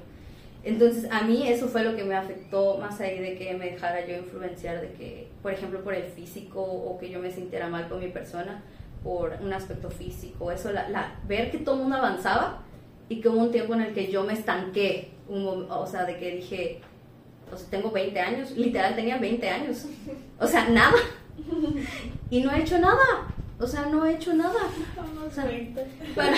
Entonces, 0.63 1.09
a 1.11 1.21
mí 1.21 1.47
eso 1.47 1.67
fue 1.67 1.83
lo 1.83 1.95
que 1.95 2.03
me 2.03 2.15
afectó 2.15 2.77
más 2.77 2.99
ahí 2.99 3.19
de 3.19 3.37
que 3.37 3.53
me 3.53 3.71
dejara 3.71 4.05
yo 4.05 4.17
influenciar 4.17 4.81
de 4.81 4.91
que, 4.93 5.29
por 5.41 5.53
ejemplo, 5.53 5.81
por 5.81 5.93
el 5.93 6.03
físico 6.03 6.61
o 6.61 6.97
que 6.97 7.09
yo 7.09 7.19
me 7.19 7.31
sintiera 7.31 7.69
mal 7.69 7.87
con 7.87 7.99
mi 7.99 8.09
persona 8.09 8.63
por 9.03 9.37
un 9.41 9.53
aspecto 9.53 9.89
físico. 9.89 10.51
Eso, 10.51 10.71
la, 10.73 11.15
ver 11.27 11.51
que 11.51 11.59
todo 11.59 11.75
el 11.75 11.81
mundo 11.81 11.97
avanzaba 11.97 12.63
y 13.07 13.21
que 13.21 13.29
hubo 13.29 13.39
un 13.39 13.51
tiempo 13.51 13.75
en 13.75 13.81
el 13.81 13.93
que 13.93 14.11
yo 14.11 14.23
me 14.23 14.33
estanqué. 14.33 15.11
o 15.29 15.87
sea, 15.87 16.03
de 16.03 16.17
que 16.17 16.35
dije, 16.35 16.81
o 17.53 17.55
sea, 17.55 17.69
tengo 17.69 17.91
20 17.91 18.19
años, 18.19 18.51
literal 18.51 18.95
tenía 18.95 19.17
20 19.19 19.49
años. 19.49 19.85
O 20.39 20.47
sea, 20.47 20.67
nada. 20.69 20.97
Y 22.29 22.41
no 22.41 22.51
he 22.51 22.61
hecho 22.61 22.77
nada. 22.77 23.27
O 23.59 23.65
sea, 23.65 23.87
no 23.87 24.05
he 24.05 24.13
hecho 24.15 24.33
nada. 24.33 24.59
para, 26.15 26.37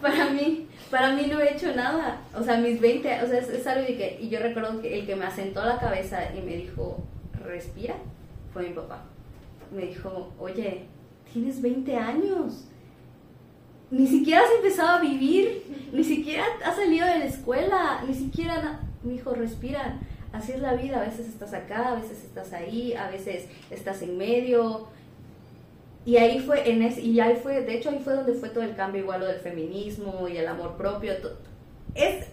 para, 0.00 0.30
mí, 0.30 0.66
para 0.90 1.14
mí 1.14 1.26
no 1.30 1.38
he 1.40 1.52
hecho 1.52 1.74
nada. 1.74 2.22
O 2.34 2.42
sea, 2.42 2.56
mis 2.58 2.80
20, 2.80 3.22
o 3.22 3.26
sea, 3.26 3.38
es, 3.38 3.66
algo 3.66 3.86
que, 3.86 4.18
y 4.20 4.28
yo 4.30 4.40
recuerdo 4.40 4.80
que 4.80 4.98
el 4.98 5.06
que 5.06 5.16
me 5.16 5.26
asentó 5.26 5.64
la 5.64 5.78
cabeza 5.78 6.34
y 6.34 6.40
me 6.40 6.56
dijo, 6.56 7.02
respira, 7.44 7.96
fue 8.54 8.68
mi 8.68 8.74
papá. 8.74 9.04
Me 9.70 9.86
dijo, 9.86 10.32
oye, 10.38 10.86
tienes 11.30 11.60
20 11.60 11.94
años. 11.96 12.64
Ni 13.90 14.06
siquiera 14.06 14.42
has 14.42 14.50
empezado 14.56 14.98
a 14.98 15.00
vivir, 15.00 15.90
ni 15.92 16.04
siquiera 16.04 16.44
has 16.64 16.76
salido 16.76 17.06
de 17.06 17.18
la 17.18 17.24
escuela, 17.24 18.04
ni 18.06 18.14
siquiera... 18.14 18.80
mi 19.02 19.16
hijo, 19.16 19.32
respira. 19.34 19.98
Así 20.32 20.52
es 20.52 20.60
la 20.60 20.74
vida, 20.74 21.00
a 21.00 21.04
veces 21.04 21.26
estás 21.26 21.54
acá, 21.54 21.92
a 21.92 21.94
veces 21.94 22.22
estás 22.22 22.52
ahí, 22.52 22.92
a 22.92 23.08
veces 23.08 23.48
estás 23.70 24.02
en 24.02 24.18
medio. 24.18 24.88
Y 26.08 26.16
ahí 26.16 26.40
fue, 26.40 26.70
en 26.70 26.80
ese, 26.80 27.02
y 27.02 27.20
ahí 27.20 27.36
fue, 27.36 27.60
de 27.60 27.74
hecho 27.74 27.90
ahí 27.90 27.98
fue 28.02 28.14
donde 28.14 28.32
fue 28.32 28.48
todo 28.48 28.64
el 28.64 28.74
cambio, 28.74 29.02
igual 29.02 29.20
lo 29.20 29.26
del 29.26 29.40
feminismo 29.40 30.26
y 30.26 30.38
el 30.38 30.48
amor 30.48 30.78
propio. 30.78 31.12
Es 31.94 32.28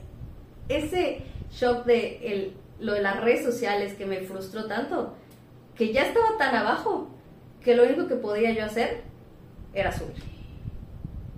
ese 0.69 1.23
shock 1.51 1.83
de 1.83 2.19
el, 2.23 2.53
lo 2.79 2.93
de 2.93 3.01
las 3.01 3.19
redes 3.19 3.43
sociales 3.43 3.93
que 3.95 4.05
me 4.05 4.21
frustró 4.21 4.65
tanto, 4.67 5.13
que 5.75 5.91
ya 5.91 6.05
estaba 6.05 6.37
tan 6.37 6.55
abajo, 6.55 7.09
que 7.61 7.75
lo 7.75 7.83
único 7.83 8.07
que 8.07 8.15
podía 8.15 8.53
yo 8.53 8.63
hacer 8.63 9.01
era 9.73 9.91
subir. 9.91 10.23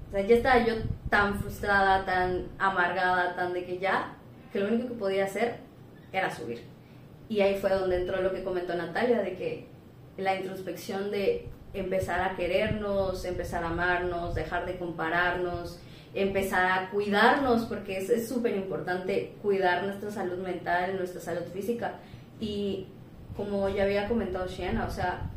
O 0.10 0.12
sea, 0.12 0.22
ya 0.22 0.36
estaba 0.36 0.64
yo 0.64 0.76
tan 1.10 1.40
frustrada, 1.40 2.06
tan 2.06 2.50
amargada, 2.60 3.36
tan 3.36 3.52
de 3.52 3.66
que 3.66 3.80
ya, 3.80 4.16
que 4.54 4.60
lo 4.60 4.68
único 4.68 4.90
que 4.90 4.94
podía 4.94 5.26
hacer 5.26 5.56
era 6.14 6.30
subir. 6.30 6.62
Y 7.30 7.42
ahí 7.42 7.56
fue 7.56 7.72
donde 7.72 7.96
entró 7.96 8.22
lo 8.22 8.32
que 8.32 8.44
comentó 8.44 8.76
Natalia, 8.76 9.24
de 9.24 9.36
que 9.36 9.68
la 10.18 10.36
introspección 10.36 11.10
de 11.10 11.50
empezar 11.80 12.22
a 12.22 12.36
querernos, 12.36 13.26
empezar 13.26 13.64
a 13.64 13.70
amarnos, 13.70 14.36
dejar 14.36 14.66
de 14.66 14.78
compararnos, 14.78 15.80
empezar 16.14 16.66
a 16.72 16.90
cuidarnos, 16.90 17.66
porque 17.66 17.98
es 17.98 18.28
súper 18.28 18.56
importante 18.56 19.36
cuidar 19.42 19.84
nuestra 19.84 20.12
salud 20.12 20.38
mental, 20.38 20.98
nuestra 20.98 21.22
salud 21.22 21.46
física. 21.54 21.96
Y 22.40 22.88
como 23.36 23.70
ya 23.70 23.84
había 23.84 24.08
comentado 24.08 24.48
Shiana, 24.48 24.86
o 24.86 24.92
sea, 24.92 25.30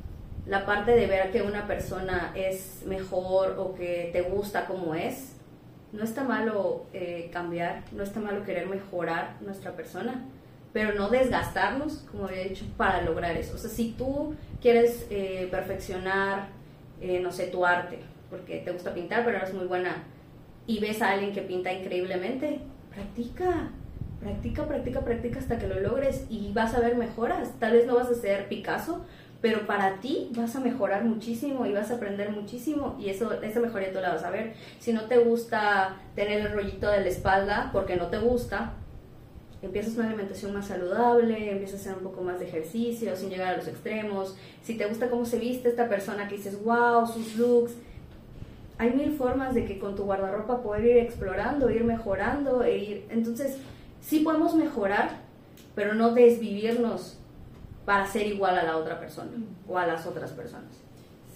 la 0.46 0.64
parte 0.64 0.92
de 0.92 1.06
ver 1.06 1.30
que 1.30 1.42
una 1.42 1.66
persona 1.66 2.32
es 2.34 2.82
mejor 2.86 3.56
o 3.58 3.74
que 3.74 4.10
te 4.12 4.22
gusta 4.22 4.66
como 4.66 4.94
es, 4.94 5.36
no 5.92 6.04
está 6.04 6.24
malo 6.24 6.86
eh, 6.92 7.30
cambiar, 7.32 7.82
no 7.92 8.02
está 8.02 8.20
malo 8.20 8.44
querer 8.44 8.66
mejorar 8.66 9.36
nuestra 9.40 9.72
persona, 9.72 10.24
pero 10.72 10.94
no 10.94 11.08
desgastarnos, 11.08 12.06
como 12.10 12.26
había 12.26 12.44
dicho, 12.44 12.64
para 12.76 13.02
lograr 13.02 13.36
eso. 13.36 13.54
O 13.54 13.58
sea, 13.58 13.70
si 13.70 13.92
tú 13.92 14.34
quieres 14.60 15.06
eh, 15.10 15.48
perfeccionar, 15.50 16.48
eh, 17.00 17.20
no 17.20 17.32
sé, 17.32 17.46
tu 17.46 17.66
arte, 17.66 17.98
porque 18.30 18.58
te 18.58 18.70
gusta 18.70 18.94
pintar, 18.94 19.24
pero 19.24 19.38
eres 19.38 19.54
muy 19.54 19.66
buena, 19.66 20.04
y 20.66 20.78
ves 20.78 21.02
a 21.02 21.10
alguien 21.10 21.32
que 21.32 21.42
pinta 21.42 21.72
increíblemente, 21.72 22.60
practica, 22.94 23.70
practica, 24.20 24.66
practica, 24.66 25.00
practica 25.00 25.38
hasta 25.38 25.58
que 25.58 25.66
lo 25.66 25.80
logres 25.80 26.26
y 26.28 26.52
vas 26.52 26.74
a 26.74 26.80
ver 26.80 26.96
mejoras. 26.96 27.58
Tal 27.58 27.72
vez 27.72 27.86
no 27.86 27.96
vas 27.96 28.08
a 28.08 28.14
ser 28.14 28.48
Picasso, 28.48 29.04
pero 29.40 29.66
para 29.66 29.96
ti 29.96 30.30
vas 30.36 30.54
a 30.56 30.60
mejorar 30.60 31.04
muchísimo 31.04 31.66
y 31.66 31.72
vas 31.72 31.90
a 31.90 31.94
aprender 31.94 32.30
muchísimo 32.30 32.96
y 33.00 33.08
eso 33.08 33.32
esa 33.42 33.60
mejoría 33.60 33.92
tú 33.92 34.00
la 34.00 34.10
vas 34.10 34.22
a 34.22 34.30
ver. 34.30 34.52
Si 34.78 34.92
no 34.92 35.06
te 35.06 35.18
gusta 35.18 35.96
tener 36.14 36.40
el 36.40 36.52
rollito 36.52 36.90
de 36.90 37.00
la 37.00 37.08
espalda 37.08 37.70
porque 37.72 37.96
no 37.96 38.08
te 38.08 38.18
gusta, 38.18 38.74
empiezas 39.62 39.96
una 39.96 40.08
alimentación 40.08 40.54
más 40.54 40.68
saludable, 40.68 41.52
empiezas 41.52 41.80
a 41.80 41.90
hacer 41.90 41.98
un 41.98 42.10
poco 42.10 42.22
más 42.22 42.38
de 42.40 42.46
ejercicio 42.46 43.14
sin 43.16 43.30
llegar 43.30 43.54
a 43.54 43.56
los 43.56 43.68
extremos. 43.68 44.36
Si 44.62 44.76
te 44.76 44.86
gusta 44.86 45.10
cómo 45.10 45.24
se 45.24 45.38
viste 45.38 45.68
esta 45.68 45.88
persona 45.88 46.28
que 46.28 46.36
dices, 46.36 46.62
wow, 46.64 47.06
sus 47.06 47.36
looks, 47.36 47.72
hay 48.78 48.92
mil 48.92 49.12
formas 49.12 49.54
de 49.54 49.66
que 49.66 49.78
con 49.78 49.94
tu 49.94 50.04
guardarropa 50.04 50.62
poder 50.62 50.84
ir 50.84 50.96
explorando, 50.98 51.70
ir 51.70 51.84
mejorando 51.84 52.62
e 52.62 52.78
ir... 52.78 53.06
Entonces, 53.10 53.58
sí 54.00 54.20
podemos 54.20 54.54
mejorar, 54.54 55.18
pero 55.74 55.94
no 55.94 56.14
desvivirnos 56.14 57.18
para 57.84 58.06
ser 58.06 58.26
igual 58.26 58.58
a 58.58 58.62
la 58.62 58.78
otra 58.78 58.98
persona 58.98 59.32
o 59.68 59.76
a 59.76 59.86
las 59.86 60.06
otras 60.06 60.30
personas. 60.30 60.70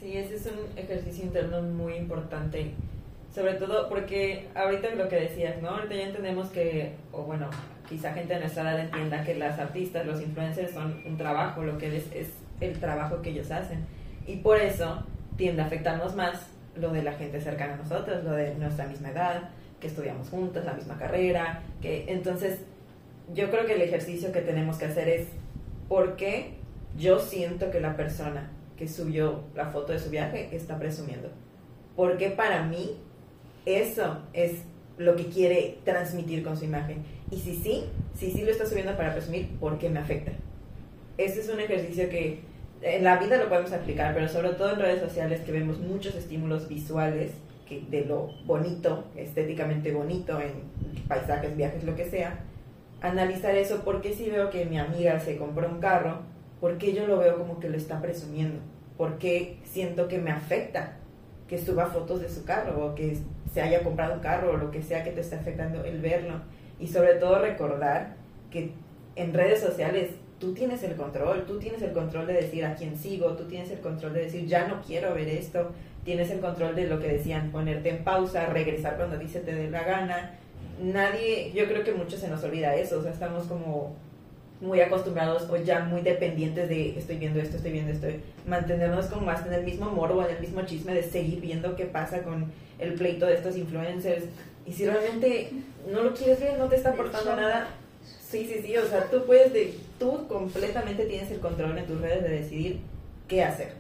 Sí, 0.01 0.17
ese 0.17 0.37
es 0.37 0.47
un 0.47 0.79
ejercicio 0.79 1.25
interno 1.25 1.61
muy 1.61 1.95
importante, 1.95 2.73
sobre 3.35 3.55
todo 3.55 3.89
porque 3.89 4.49
ahorita 4.55 4.95
lo 4.95 5.09
que 5.09 5.17
decías, 5.17 5.61
¿no? 5.61 5.71
Ahorita 5.71 5.95
ya 5.95 6.07
entendemos 6.07 6.49
que, 6.49 6.95
o 7.13 7.23
bueno, 7.23 7.49
quizá 7.89 8.13
gente 8.13 8.35
de 8.35 8.41
nuestra 8.41 8.63
edad 8.63 8.81
entienda 8.81 9.25
que 9.25 9.35
las 9.35 9.59
artistas, 9.59 10.07
los 10.07 10.21
influencers 10.21 10.73
son 10.73 11.03
un 11.05 11.17
trabajo, 11.17 11.63
lo 11.63 11.79
que 11.79 11.97
es, 11.97 12.11
es 12.13 12.29
el 12.61 12.79
trabajo 12.79 13.23
que 13.23 13.31
ellos 13.31 13.51
hacen. 13.51 13.87
Y 14.27 14.37
por 14.37 14.59
eso 14.59 15.05
tiende 15.37 15.63
a 15.63 15.67
afectarnos 15.67 16.15
más 16.15 16.47
lo 16.77 16.91
de 16.91 17.03
la 17.03 17.13
gente 17.13 17.41
cercana 17.41 17.75
a 17.75 17.77
nosotros, 17.77 18.25
lo 18.25 18.33
de 18.33 18.55
nuestra 18.55 18.87
misma 18.87 19.11
edad, 19.11 19.51
que 19.81 19.87
estudiamos 19.89 20.29
juntos, 20.29 20.65
la 20.65 20.73
misma 20.73 20.97
carrera, 20.97 21.63
que 21.81 22.07
entonces 22.09 22.61
yo 23.33 23.51
creo 23.51 23.67
que 23.67 23.75
el 23.75 23.83
ejercicio 23.83 24.33
que 24.33 24.41
tenemos 24.41 24.77
que 24.77 24.87
hacer 24.87 25.09
es 25.09 25.29
¿Por 25.89 26.17
qué 26.17 26.55
yo 26.97 27.19
siento 27.19 27.71
que 27.71 27.81
la 27.81 27.97
persona 27.97 28.51
que 28.77 28.89
subió 28.89 29.45
la 29.55 29.67
foto 29.67 29.93
de 29.93 29.99
su 29.99 30.11
viaje 30.11 30.49
está 30.53 30.79
presumiendo? 30.79 31.31
Porque 31.95 32.31
para 32.31 32.65
mí 32.65 32.97
eso 33.67 34.23
es 34.33 34.63
lo 34.97 35.15
que 35.17 35.27
quiere 35.27 35.79
transmitir 35.85 36.43
con 36.43 36.57
su 36.57 36.65
imagen. 36.65 37.05
Y 37.35 37.39
si 37.41 37.57
sí, 37.57 37.85
si 38.17 38.31
sí 38.31 38.43
lo 38.43 38.53
está 38.53 38.65
subiendo 38.65 38.97
para 38.97 39.13
presumir, 39.13 39.49
¿por 39.59 39.77
qué 39.79 39.89
me 39.91 39.99
afecta? 39.99 40.31
Este 41.19 41.41
es 41.41 41.49
un 41.49 41.59
ejercicio 41.59 42.09
que 42.09 42.43
en 42.81 43.03
la 43.03 43.17
vida 43.17 43.39
lo 43.39 43.49
podemos 43.49 43.73
aplicar, 43.73 44.15
pero 44.15 44.29
sobre 44.29 44.51
todo 44.51 44.73
en 44.73 44.79
redes 44.79 45.01
sociales 45.01 45.41
que 45.41 45.51
vemos 45.51 45.81
muchos 45.81 46.15
estímulos 46.15 46.69
visuales 46.69 47.33
de 47.89 48.05
lo 48.05 48.31
bonito, 48.45 49.05
estéticamente 49.17 49.91
bonito 49.91 50.41
en 50.41 50.53
paisajes, 51.09 51.57
viajes, 51.57 51.83
lo 51.83 51.97
que 51.97 52.05
sea, 52.05 52.39
analizar 53.01 53.57
eso, 53.57 53.83
porque 53.85 54.15
si 54.15 54.31
veo 54.31 54.51
que 54.51 54.67
mi 54.67 54.79
amiga 54.79 55.19
se 55.19 55.37
compró 55.37 55.69
un 55.69 55.81
carro, 55.81 56.21
¿por 56.61 56.79
qué 56.79 56.93
yo 56.93 57.05
lo 57.09 57.19
veo 57.19 57.37
como 57.37 57.59
que 57.59 57.69
lo 57.69 57.77
está 57.77 58.01
presumiendo? 58.01 58.61
¿Por 58.97 59.19
qué 59.19 59.59
siento 59.65 60.07
que 60.07 60.19
me 60.19 60.31
afecta 60.31 60.99
que 61.49 61.59
suba 61.59 61.87
fotos 61.87 62.21
de 62.21 62.29
su 62.29 62.45
carro 62.45 62.87
o 62.87 62.95
que 62.95 63.19
se 63.53 63.61
haya 63.61 63.83
comprado 63.83 64.15
un 64.15 64.21
carro 64.21 64.53
o 64.53 64.57
lo 64.57 64.71
que 64.71 64.83
sea 64.83 65.03
que 65.03 65.11
te 65.11 65.23
esté 65.23 65.35
afectando 65.35 65.85
el 65.85 66.01
verlo? 66.01 66.43
Y 66.81 66.89
sobre 66.89 67.15
todo 67.15 67.39
recordar 67.39 68.17
que 68.51 68.73
en 69.17 69.33
redes 69.33 69.61
sociales 69.61 70.11
tú 70.39 70.53
tienes 70.55 70.83
el 70.83 70.95
control, 70.97 71.45
tú 71.47 71.59
tienes 71.59 71.83
el 71.83 71.93
control 71.93 72.27
de 72.27 72.35
decir 72.35 72.65
a 72.65 72.75
quién 72.75 72.97
sigo, 72.97 73.33
tú 73.33 73.45
tienes 73.45 73.71
el 73.71 73.81
control 73.81 74.13
de 74.13 74.25
decir 74.25 74.47
ya 74.47 74.67
no 74.67 74.83
quiero 74.83 75.15
ver 75.15 75.29
esto, 75.29 75.71
tienes 76.05 76.31
el 76.31 76.41
control 76.41 76.75
de 76.75 76.87
lo 76.87 77.01
que 77.01 77.09
decían, 77.09 77.51
ponerte 77.51 77.91
en 77.91 78.05
pausa, 78.05 78.47
regresar 78.47 78.97
cuando 78.97 79.17
dice 79.17 79.41
te 79.41 79.55
dé 79.55 79.71
la 79.71 79.85
gana, 79.85 80.33
nadie, 80.83 81.53
yo 81.55 81.67
creo 81.67 81.85
que 81.85 81.93
mucho 81.93 82.17
se 82.17 82.29
nos 82.29 82.43
olvida 82.45 82.75
eso, 82.75 82.99
o 82.99 83.03
sea, 83.03 83.13
estamos 83.13 83.45
como 83.45 83.95
muy 84.61 84.81
acostumbrados 84.81 85.49
o 85.51 85.57
ya 85.57 85.81
muy 85.81 86.03
dependientes 86.03 86.69
de 86.69 86.99
estoy 86.99 87.17
viendo 87.17 87.41
esto, 87.41 87.57
estoy 87.57 87.73
viendo 87.73 87.93
esto, 87.93 88.07
mantenernos 88.47 89.07
como 89.07 89.27
más 89.27 89.47
en 89.47 89.53
el 89.53 89.65
mismo 89.65 89.91
morbo, 89.91 90.25
en 90.25 90.35
el 90.35 90.41
mismo 90.41 90.63
chisme 90.63 90.95
de 90.95 91.03
seguir 91.03 91.41
viendo 91.41 91.77
qué 91.77 91.85
pasa 91.85 92.23
con 92.23 92.47
el 92.79 92.95
pleito 92.95 93.27
de 93.27 93.35
estos 93.35 93.57
influencers. 93.57 94.25
Y 94.67 94.73
si 94.73 94.87
realmente 94.87 95.51
no 95.91 96.03
lo 96.03 96.15
quieres 96.15 96.41
ver, 96.41 96.59
no 96.59 96.69
te 96.69 96.77
está 96.77 96.91
aportando 96.91 97.37
nada, 97.37 97.69
sí, 98.21 98.47
sí, 98.47 98.63
sí, 98.63 98.77
o 98.77 98.89
sea, 98.89 99.05
tú 99.11 99.25
puedes, 99.27 99.53
de, 99.53 99.75
tú 99.99 100.27
completamente 100.27 101.05
tienes 101.05 101.31
el 101.31 101.41
control 101.41 101.77
en 101.77 101.87
tus 101.87 102.01
redes 102.01 102.23
de 102.23 102.31
decidir 102.31 102.81
qué 103.29 103.45
hacer. 103.45 103.73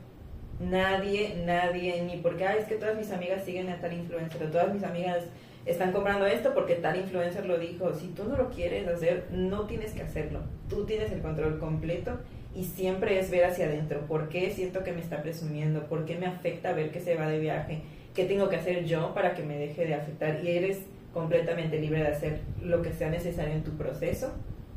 Nadie, 0.60 1.42
nadie, 1.44 2.02
ni 2.02 2.18
porque, 2.18 2.44
es 2.58 2.66
que 2.66 2.76
todas 2.76 2.96
mis 2.96 3.10
amigas 3.10 3.44
siguen 3.44 3.70
a 3.70 3.80
tal 3.80 3.92
influencer, 3.92 4.42
o 4.42 4.50
todas 4.50 4.72
mis 4.72 4.84
amigas 4.84 5.24
están 5.66 5.92
comprando 5.92 6.26
esto 6.26 6.52
porque 6.52 6.74
tal 6.74 6.96
influencer 6.96 7.46
lo 7.46 7.58
dijo. 7.58 7.94
Si 7.94 8.08
tú 8.08 8.24
no 8.24 8.36
lo 8.36 8.50
quieres 8.50 8.86
hacer, 8.86 9.24
no 9.30 9.62
tienes 9.66 9.92
que 9.92 10.02
hacerlo. 10.02 10.40
Tú 10.68 10.84
tienes 10.84 11.10
el 11.10 11.22
control 11.22 11.58
completo 11.58 12.18
y 12.54 12.64
siempre 12.64 13.18
es 13.18 13.30
ver 13.30 13.46
hacia 13.46 13.66
adentro. 13.66 14.00
¿Por 14.06 14.28
qué 14.28 14.50
siento 14.50 14.84
que 14.84 14.92
me 14.92 15.00
está 15.00 15.22
presumiendo? 15.22 15.86
¿Por 15.86 16.04
qué 16.04 16.16
me 16.16 16.26
afecta 16.26 16.72
ver 16.72 16.90
que 16.90 17.00
se 17.00 17.16
va 17.16 17.28
de 17.28 17.40
viaje? 17.40 17.82
¿Qué 18.14 18.24
tengo 18.24 18.48
que 18.48 18.56
hacer 18.56 18.84
yo 18.84 19.12
para 19.12 19.34
que 19.34 19.42
me 19.42 19.58
deje 19.58 19.86
de 19.86 19.94
afectar? 19.94 20.44
Y 20.44 20.50
eres 20.50 20.78
completamente 21.12 21.80
libre 21.80 22.00
de 22.00 22.08
hacer 22.08 22.40
lo 22.62 22.82
que 22.82 22.92
sea 22.92 23.10
necesario 23.10 23.54
en 23.54 23.64
tu 23.64 23.72
proceso 23.72 24.32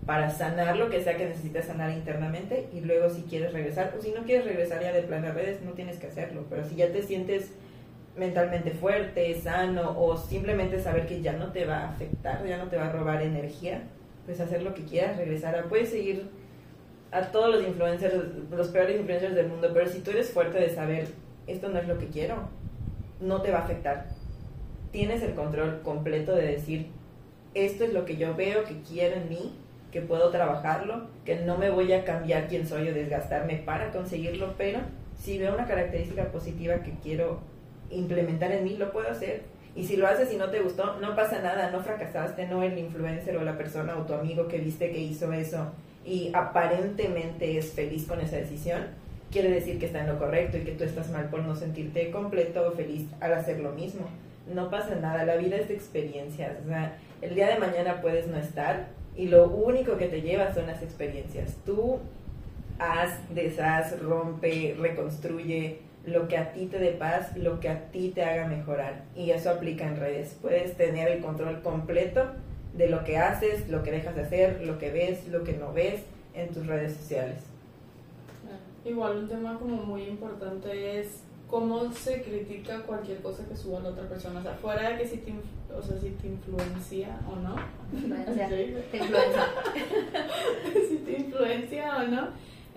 para 0.05 0.29
sanar 0.29 0.77
lo 0.77 0.89
que 0.89 1.01
sea 1.01 1.17
que 1.17 1.25
necesites 1.25 1.65
sanar 1.65 1.91
internamente 1.91 2.69
y 2.73 2.79
luego 2.79 3.09
si 3.09 3.23
quieres 3.23 3.51
regresar 3.51 3.93
o 3.97 4.01
si 4.01 4.11
no 4.11 4.23
quieres 4.23 4.45
regresar 4.45 4.81
ya 4.81 4.93
de 4.93 5.01
plan 5.01 5.25
a 5.25 5.33
redes 5.33 5.61
no 5.63 5.71
tienes 5.71 5.97
que 5.97 6.07
hacerlo 6.07 6.45
pero 6.49 6.63
si 6.63 6.75
ya 6.75 6.93
te 6.93 7.01
sientes 7.01 7.51
mentalmente 8.17 8.71
fuerte, 8.71 9.33
sano 9.35 9.95
o 9.97 10.17
simplemente 10.17 10.79
saber 10.79 11.05
que 11.05 11.21
ya 11.21 11.33
no 11.33 11.51
te 11.51 11.65
va 11.65 11.79
a 11.79 11.89
afectar, 11.89 12.45
ya 12.45 12.57
no 12.57 12.67
te 12.67 12.77
va 12.77 12.88
a 12.88 12.91
robar 12.91 13.21
energía, 13.21 13.83
pues 14.25 14.39
hacer 14.39 14.63
lo 14.63 14.73
que 14.73 14.83
quieras, 14.83 15.17
regresar 15.17 15.55
a, 15.55 15.63
puedes 15.63 15.89
seguir 15.89 16.27
a 17.11 17.21
todos 17.31 17.55
los 17.55 17.63
influencers, 17.63 18.15
los 18.49 18.67
peores 18.69 18.99
influencers 18.99 19.35
del 19.35 19.47
mundo, 19.47 19.69
pero 19.73 19.88
si 19.88 19.99
tú 19.99 20.11
eres 20.11 20.31
fuerte 20.31 20.59
de 20.59 20.69
saber 20.69 21.07
esto 21.45 21.69
no 21.69 21.79
es 21.79 21.88
lo 21.88 21.97
que 21.97 22.07
quiero, 22.07 22.49
no 23.20 23.41
te 23.41 23.51
va 23.51 23.59
a 23.59 23.63
afectar. 23.63 24.07
Tienes 24.91 25.22
el 25.22 25.34
control 25.34 25.82
completo 25.82 26.36
de 26.36 26.47
decir 26.47 26.88
esto 27.53 27.84
es 27.84 27.93
lo 27.93 28.05
que 28.05 28.18
yo 28.18 28.36
veo 28.36 28.63
que 28.65 28.82
quiero 28.82 29.15
en 29.15 29.30
mí, 29.30 29.53
que 29.91 30.01
puedo 30.01 30.30
trabajarlo, 30.30 31.07
que 31.26 31.38
no 31.38 31.57
me 31.57 31.70
voy 31.70 31.91
a 31.93 32.03
cambiar 32.05 32.47
quién 32.47 32.68
soy 32.68 32.89
o 32.89 32.93
desgastarme 32.93 33.55
para 33.55 33.91
conseguirlo, 33.91 34.53
pero 34.57 34.80
si 35.18 35.38
veo 35.38 35.53
una 35.53 35.65
característica 35.65 36.26
positiva 36.32 36.84
que 36.84 36.93
quiero 37.01 37.39
implementar 37.89 38.51
en 38.51 38.63
mí, 38.63 38.78
lo 38.78 38.91
puedo 38.91 39.09
hacer. 39.09 39.43
Y 39.76 39.86
si 39.86 39.95
lo 39.95 40.07
haces 40.07 40.32
y 40.34 40.38
no 40.38 40.49
te 40.49 40.59
gustó, 40.59 40.99
no 40.99 41.15
pasa 41.15 41.41
nada, 41.41 41.72
no 41.72 41.82
fracasaste, 41.82 42.47
no 42.47 42.63
el 42.63 42.78
influencer 42.78 43.38
o 43.38 43.43
la 43.43 43.57
persona 43.57 43.97
o 43.97 44.05
tu 44.05 44.13
amigo 44.13 44.47
que 44.47 44.59
viste 44.59 44.91
que 44.91 44.99
hizo 44.99 45.32
eso 45.34 45.72
y 46.07 46.32
aparentemente 46.34 47.57
es 47.57 47.74
feliz 47.74 48.07
con 48.07 48.22
esa 48.22 48.38
decisión, 48.38 48.88
quiere 49.32 49.49
decir 49.49 49.80
que 49.80 49.88
está 49.88 50.01
en 50.01 50.07
lo 50.07 50.19
correcto 50.19 50.57
y 50.57 50.61
que 50.61 50.71
tú 50.71 50.84
estás 50.84 51.09
mal 51.09 51.30
por 51.30 51.41
no 51.41 51.55
sentirte 51.55 52.11
completo 52.11 52.67
o 52.67 52.71
feliz 52.71 53.07
al 53.19 53.34
hacer 53.34 53.59
lo 53.59 53.71
mismo. 53.71 54.07
No 54.53 54.69
pasa 54.69 54.95
nada, 54.95 55.25
la 55.25 55.36
vida 55.36 55.57
es 55.57 55.67
de 55.67 55.73
experiencias. 55.73 56.53
El 57.21 57.36
día 57.36 57.47
de 57.47 57.59
mañana 57.59 58.01
puedes 58.01 58.28
no 58.28 58.38
estar 58.38 58.88
y 59.15 59.28
lo 59.28 59.49
único 59.49 59.97
que 59.97 60.07
te 60.07 60.21
lleva 60.21 60.53
son 60.53 60.67
las 60.67 60.82
experiencias. 60.82 61.57
Tú 61.65 61.99
haz, 62.80 63.11
deshaz, 63.34 63.99
rompe, 63.99 64.75
reconstruye 64.80 65.80
lo 66.05 66.28
que 66.30 66.38
a 66.38 66.53
ti 66.53 66.67
te 66.67 66.80
dé 66.80 66.91
paz, 66.91 67.36
lo 67.36 67.59
que 67.59 67.67
a 67.67 67.91
ti 67.91 68.11
te 68.15 68.23
haga 68.23 68.47
mejorar. 68.47 69.03
Y 69.15 69.32
eso 69.32 69.49
aplica 69.49 69.86
en 69.86 69.97
redes. 69.97 70.38
Puedes 70.41 70.78
tener 70.78 71.09
el 71.09 71.21
control 71.21 71.61
completo 71.61 72.25
de 72.73 72.88
lo 72.88 73.03
que 73.03 73.17
haces, 73.17 73.67
lo 73.69 73.84
que 73.84 73.91
dejas 73.91 74.15
de 74.15 74.21
hacer, 74.21 74.61
lo 74.65 74.78
que 74.78 74.91
ves, 74.91 75.28
lo 75.28 75.43
que 75.43 75.53
no 75.53 75.73
ves 75.73 76.01
en 76.34 76.49
tus 76.49 76.65
redes 76.67 76.93
sociales. 76.93 77.47
Igual 78.88 79.17
un 79.17 79.27
tema 79.27 79.57
como 79.59 79.75
muy 79.83 80.03
importante 80.03 80.99
es 80.99 81.23
cómo 81.49 81.91
se 81.91 82.21
critica 82.21 82.81
cualquier 82.83 83.21
cosa 83.21 83.45
que 83.47 83.55
suba 83.55 83.81
la 83.81 83.89
otra 83.89 84.07
persona. 84.07 84.39
O 84.39 84.43
sea, 84.43 84.53
fuera 84.53 84.89
de 84.89 84.97
que 84.97 85.07
si 85.07 85.17
te, 85.17 85.33
o 85.75 85.81
sea, 85.81 85.97
si 85.97 86.11
te 86.11 86.27
influencia 86.27 87.19
o 87.29 87.35
no. 87.35 87.55
Influencia. 87.91 88.49
Sí. 88.49 88.75
Te 88.91 88.97
influencia. 88.97 89.45
si 90.89 90.95
te 90.97 91.11
influencia 91.19 91.97
o 91.97 92.03
no. 92.03 92.27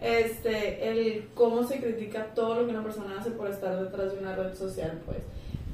Este, 0.01 0.91
el 0.91 1.29
cómo 1.35 1.63
se 1.63 1.79
critica 1.79 2.27
todo 2.35 2.55
lo 2.55 2.67
que 2.67 2.73
una 2.73 2.83
persona 2.83 3.19
hace 3.19 3.31
por 3.33 3.49
estar 3.49 3.79
detrás 3.81 4.13
de 4.13 4.19
una 4.19 4.35
red 4.35 4.55
social, 4.55 4.99
pues. 5.05 5.19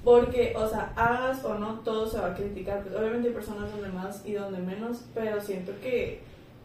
Porque, 0.04 0.54
o 0.56 0.68
sea, 0.68 0.92
hagas 0.96 1.44
o 1.44 1.54
no, 1.54 1.80
todo 1.80 2.06
se 2.06 2.18
va 2.18 2.32
a 2.32 2.34
criticar. 2.34 2.82
Pues 2.82 2.94
obviamente 2.94 3.28
hay 3.28 3.34
personas 3.34 3.70
donde 3.70 3.88
más 3.88 4.26
y 4.26 4.34
donde 4.34 4.58
menos, 4.58 5.04
pero 5.14 5.40
siento 5.40 5.72
que, 5.82 6.20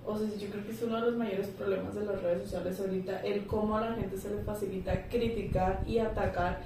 o 0.06 0.18
sea, 0.18 0.28
yo 0.38 0.50
creo 0.50 0.66
que 0.66 0.72
es 0.72 0.82
uno 0.82 0.96
de 0.96 1.02
los 1.02 1.16
mayores 1.16 1.48
problemas 1.48 1.94
de 1.96 2.06
las 2.06 2.22
redes 2.22 2.44
sociales 2.44 2.80
ahorita, 2.80 3.22
el 3.22 3.46
cómo 3.46 3.78
a 3.78 3.82
la 3.82 3.94
gente 3.94 4.18
se 4.18 4.34
le 4.34 4.42
facilita 4.42 5.08
criticar 5.10 5.84
y 5.88 6.00
atacar. 6.00 6.60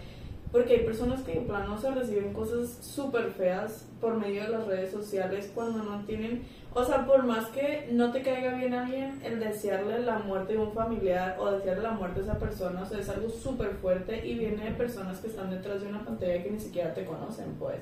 Porque 0.52 0.76
hay 0.76 0.86
personas 0.86 1.22
que 1.24 1.38
en 1.38 1.48
plano 1.48 1.78
se 1.78 1.92
reciben 1.92 2.32
cosas 2.32 2.78
súper 2.80 3.32
feas 3.32 3.90
por 4.00 4.16
medio 4.16 4.44
de 4.44 4.50
las 4.50 4.66
redes 4.66 4.92
sociales 4.92 5.52
cuando 5.54 5.84
no 5.84 6.06
tienen, 6.06 6.44
o 6.74 6.86
sea, 6.86 7.06
por 7.06 7.26
más 7.26 7.48
que 7.48 7.90
no 7.92 8.14
te 8.14 8.22
caiga 8.22 8.54
bien 8.56 8.74
a 8.74 8.86
alguien, 8.86 9.20
el 9.26 9.42
desearle 9.42 10.00
la 10.00 10.20
muerte 10.20 10.54
de 10.54 10.60
un 10.60 10.72
familiar 10.72 11.36
o 11.40 11.52
desearle 11.52 11.84
la 11.84 11.92
muerte 11.92 12.22
a 12.22 12.24
esa 12.24 12.40
persona, 12.40 12.84
o 12.84 12.86
sea, 12.86 13.00
es 13.00 13.10
algo 13.10 13.30
súper 13.30 13.72
fuerte 13.82 14.26
y 14.26 14.36
viene 14.36 14.64
de 14.64 14.72
personas 14.72 15.20
que 15.20 15.28
están 15.28 15.50
detrás 15.50 15.82
de 15.82 15.88
una 15.88 16.06
pantalla 16.06 16.42
que 16.42 16.52
ni 16.52 16.60
siquiera 16.60 16.94
te 16.94 17.04
conocen, 17.04 17.56
pues. 17.60 17.80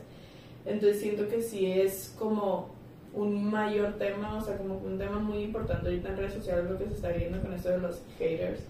Entonces 0.66 1.00
siento 1.00 1.28
que 1.28 1.42
sí 1.44 1.72
es 1.72 2.16
como 2.18 2.70
un 3.14 3.52
mayor 3.52 3.94
tema, 3.94 4.38
o 4.38 4.42
sea, 4.42 4.58
como 4.58 4.78
un 4.78 4.98
tema 4.98 5.20
muy 5.20 5.44
importante 5.44 5.88
ahorita 5.88 6.10
en 6.10 6.18
redes 6.18 6.34
sociales 6.34 6.70
lo 6.70 6.78
que 6.78 6.88
se 6.88 6.94
está 6.94 7.10
viendo 7.10 7.42
con 7.42 7.54
esto 7.54 7.70
de 7.70 7.78
los 7.80 8.02
haters. 8.18 8.62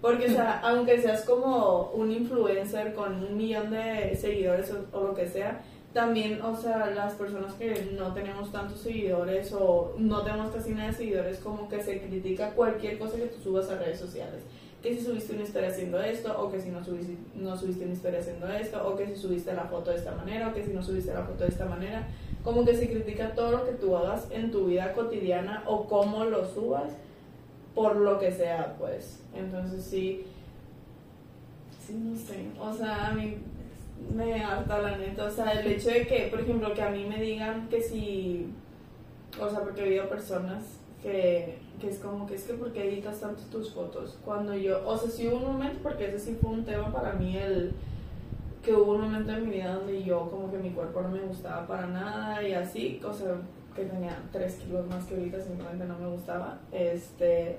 Porque, 0.00 0.26
o 0.26 0.30
sea, 0.30 0.60
aunque 0.64 1.00
seas 1.00 1.24
como 1.24 1.90
un 1.92 2.10
influencer 2.10 2.94
con 2.94 3.24
un 3.24 3.36
millón 3.36 3.70
de 3.70 4.16
seguidores 4.16 4.72
o, 4.72 4.98
o 4.98 5.08
lo 5.08 5.14
que 5.14 5.28
sea, 5.28 5.62
también, 5.92 6.40
o 6.40 6.56
sea, 6.56 6.90
las 6.90 7.14
personas 7.14 7.52
que 7.54 7.90
no 7.92 8.14
tenemos 8.14 8.50
tantos 8.50 8.80
seguidores 8.80 9.52
o 9.52 9.94
no 9.98 10.22
tenemos 10.22 10.50
casi 10.50 10.72
nada 10.72 10.88
de 10.88 10.94
seguidores, 10.94 11.38
como 11.38 11.68
que 11.68 11.82
se 11.82 12.00
critica 12.00 12.50
cualquier 12.50 12.98
cosa 12.98 13.16
que 13.16 13.26
tú 13.26 13.40
subas 13.42 13.68
a 13.70 13.76
redes 13.76 14.00
sociales. 14.00 14.42
Que 14.82 14.94
si 14.94 15.04
subiste 15.04 15.34
una 15.34 15.44
historia 15.44 15.68
haciendo 15.68 16.02
esto, 16.02 16.42
o 16.42 16.50
que 16.50 16.60
si 16.60 16.70
no 16.70 16.84
subiste, 16.84 17.16
no 17.36 17.56
subiste 17.56 17.84
una 17.84 17.94
historia 17.94 18.18
haciendo 18.20 18.48
esto, 18.48 18.88
o 18.88 18.96
que 18.96 19.06
si 19.06 19.16
subiste 19.16 19.54
la 19.54 19.64
foto 19.64 19.90
de 19.90 19.98
esta 19.98 20.12
manera, 20.12 20.48
o 20.48 20.54
que 20.54 20.64
si 20.64 20.72
no 20.72 20.82
subiste 20.82 21.14
la 21.14 21.22
foto 21.22 21.44
de 21.44 21.50
esta 21.50 21.66
manera. 21.66 22.08
Como 22.42 22.64
que 22.64 22.74
se 22.74 22.90
critica 22.90 23.34
todo 23.34 23.52
lo 23.52 23.64
que 23.64 23.72
tú 23.72 23.96
hagas 23.96 24.26
en 24.32 24.50
tu 24.50 24.66
vida 24.66 24.92
cotidiana 24.92 25.62
o 25.66 25.86
cómo 25.86 26.24
lo 26.24 26.44
subas, 26.44 26.90
por 27.74 27.96
lo 27.96 28.18
que 28.18 28.32
sea, 28.32 28.74
pues. 28.78 29.20
Entonces 29.34 29.84
sí, 29.84 30.24
sí, 31.86 31.94
no 31.94 32.16
sé. 32.16 32.46
O 32.60 32.74
sea, 32.74 33.08
a 33.08 33.12
mí 33.12 33.36
me 34.14 34.42
harta 34.42 34.78
la 34.80 34.98
neta. 34.98 35.24
O 35.24 35.30
sea, 35.30 35.52
el 35.52 35.66
hecho 35.66 35.90
de 35.90 36.06
que, 36.06 36.28
por 36.30 36.40
ejemplo, 36.40 36.74
que 36.74 36.82
a 36.82 36.90
mí 36.90 37.04
me 37.04 37.20
digan 37.20 37.68
que 37.68 37.80
si. 37.80 38.48
O 39.40 39.48
sea, 39.48 39.60
porque 39.60 39.82
he 39.82 39.86
habido 39.86 40.08
personas 40.08 40.64
que, 41.02 41.58
que 41.80 41.88
es 41.88 41.98
como 41.98 42.26
que 42.26 42.36
es 42.36 42.44
que 42.44 42.54
porque 42.54 42.88
editas 42.88 43.20
tanto 43.20 43.42
tus 43.50 43.72
fotos. 43.72 44.18
Cuando 44.24 44.54
yo. 44.54 44.86
O 44.86 44.96
sea, 44.96 45.10
sí 45.10 45.28
hubo 45.28 45.36
un 45.36 45.52
momento, 45.52 45.80
porque 45.82 46.06
ese 46.06 46.18
sí 46.18 46.38
fue 46.40 46.50
un 46.50 46.64
tema 46.64 46.92
para 46.92 47.12
mí, 47.14 47.36
el. 47.36 47.72
Que 48.62 48.72
hubo 48.74 48.92
un 48.92 49.02
momento 49.02 49.32
en 49.32 49.44
mi 49.44 49.56
vida 49.56 49.74
donde 49.74 50.04
yo, 50.04 50.30
como 50.30 50.50
que 50.50 50.58
mi 50.58 50.70
cuerpo 50.70 51.02
no 51.02 51.08
me 51.08 51.20
gustaba 51.20 51.66
para 51.66 51.88
nada 51.88 52.42
y 52.46 52.52
así. 52.52 53.00
O 53.04 53.12
sea, 53.12 53.34
que 53.74 53.84
tenía 53.84 54.22
3 54.30 54.54
kilos 54.54 54.86
más 54.86 55.04
que 55.04 55.16
ahorita, 55.16 55.40
simplemente 55.40 55.84
no 55.84 55.98
me 55.98 56.08
gustaba. 56.08 56.58
Este. 56.70 57.58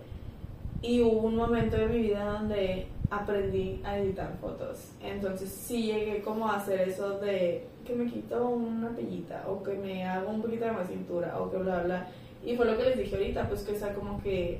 Y 0.82 1.02
hubo 1.02 1.28
un 1.28 1.36
momento 1.36 1.78
de 1.78 1.88
mi 1.88 2.00
vida 2.00 2.26
donde 2.26 2.88
aprendí 3.10 3.82
a 3.84 3.98
editar 3.98 4.34
fotos. 4.40 4.92
Entonces 5.02 5.50
sí 5.50 5.84
llegué 5.84 6.22
como 6.22 6.48
a 6.48 6.58
hacer 6.58 6.90
eso 6.90 7.20
de 7.20 7.66
que 7.86 7.96
me 7.96 8.06
quito 8.06 8.50
una 8.50 8.90
pellita 8.90 9.46
o 9.48 9.62
que 9.62 9.74
me 9.74 10.06
hago 10.06 10.30
un 10.30 10.42
poquito 10.42 10.66
de 10.66 10.72
más 10.72 10.88
cintura 10.88 11.40
o 11.40 11.52
que 11.52 11.58
bla 11.58 11.84
bla. 11.84 12.08
Y 12.46 12.56
fue 12.56 12.66
lo 12.66 12.78
que 12.78 12.84
les 12.84 12.98
dije 12.98 13.16
ahorita, 13.16 13.48
pues 13.48 13.62
que 13.62 13.74
o 13.74 13.76
sea, 13.76 13.94
como 13.94 14.22
que 14.22 14.60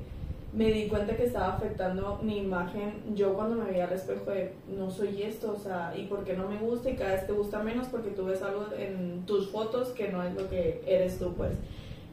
me 0.54 0.70
di 0.72 0.86
cuenta 0.86 1.16
que 1.16 1.24
estaba 1.24 1.54
afectando 1.54 2.20
mi 2.22 2.38
imagen. 2.38 3.02
Yo 3.14 3.34
cuando 3.34 3.56
me 3.56 3.70
veía 3.70 3.86
al 3.86 3.92
espejo 3.92 4.30
de 4.30 4.52
no 4.68 4.90
soy 4.90 5.22
esto, 5.22 5.52
o 5.52 5.58
sea, 5.58 5.92
y 5.96 6.04
por 6.04 6.24
qué 6.24 6.34
no 6.34 6.48
me 6.48 6.58
gusta 6.58 6.90
y 6.90 6.96
cada 6.96 7.12
vez 7.12 7.26
te 7.26 7.32
gusta 7.32 7.62
menos 7.62 7.88
porque 7.88 8.10
tú 8.10 8.26
ves 8.26 8.40
algo 8.42 8.66
en 8.78 9.24
tus 9.26 9.50
fotos 9.50 9.88
que 9.88 10.08
no 10.08 10.22
es 10.22 10.34
lo 10.34 10.48
que 10.48 10.82
eres 10.86 11.18
tú, 11.18 11.34
pues. 11.34 11.52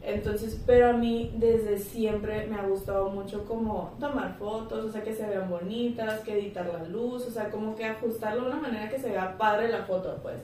Entonces, 0.03 0.59
pero 0.65 0.89
a 0.89 0.93
mí 0.93 1.31
desde 1.37 1.77
siempre 1.77 2.47
me 2.47 2.55
ha 2.55 2.63
gustado 2.63 3.11
mucho 3.11 3.45
como 3.45 3.95
tomar 3.99 4.35
fotos, 4.39 4.85
o 4.85 4.91
sea, 4.91 5.03
que 5.03 5.13
se 5.13 5.27
vean 5.27 5.47
bonitas, 5.47 6.21
que 6.21 6.39
editar 6.39 6.65
la 6.65 6.83
luz, 6.87 7.27
o 7.27 7.31
sea, 7.31 7.51
como 7.51 7.75
que 7.75 7.85
ajustarlo 7.85 8.41
de 8.41 8.47
una 8.49 8.59
manera 8.59 8.89
que 8.89 8.97
se 8.97 9.11
vea 9.11 9.37
padre 9.37 9.69
la 9.69 9.83
foto, 9.83 10.17
pues. 10.23 10.41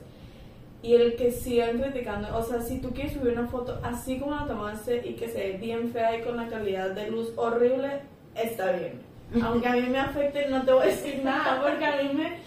Y 0.80 0.94
el 0.94 1.16
que 1.16 1.32
sigan 1.32 1.80
criticando, 1.80 2.36
o 2.36 2.42
sea, 2.42 2.62
si 2.62 2.78
tú 2.78 2.90
quieres 2.90 3.14
subir 3.14 3.32
una 3.32 3.48
foto 3.48 3.80
así 3.82 4.18
como 4.18 4.36
la 4.36 4.46
tomaste 4.46 5.06
y 5.06 5.14
que 5.14 5.28
se 5.28 5.38
ve 5.38 5.58
bien 5.58 5.90
fea 5.92 6.16
y 6.16 6.22
con 6.22 6.36
la 6.36 6.48
calidad 6.48 6.90
de 6.90 7.10
luz 7.10 7.32
horrible, 7.36 8.00
está 8.36 8.72
bien. 8.72 9.00
Aunque 9.42 9.68
a 9.68 9.72
mí 9.72 9.82
me 9.82 9.98
afecte, 9.98 10.48
no 10.48 10.64
te 10.64 10.72
voy 10.72 10.84
a 10.84 10.86
decir 10.86 11.20
nada, 11.24 11.60
porque 11.62 11.84
a 11.84 12.02
mí 12.02 12.10
me, 12.14 12.38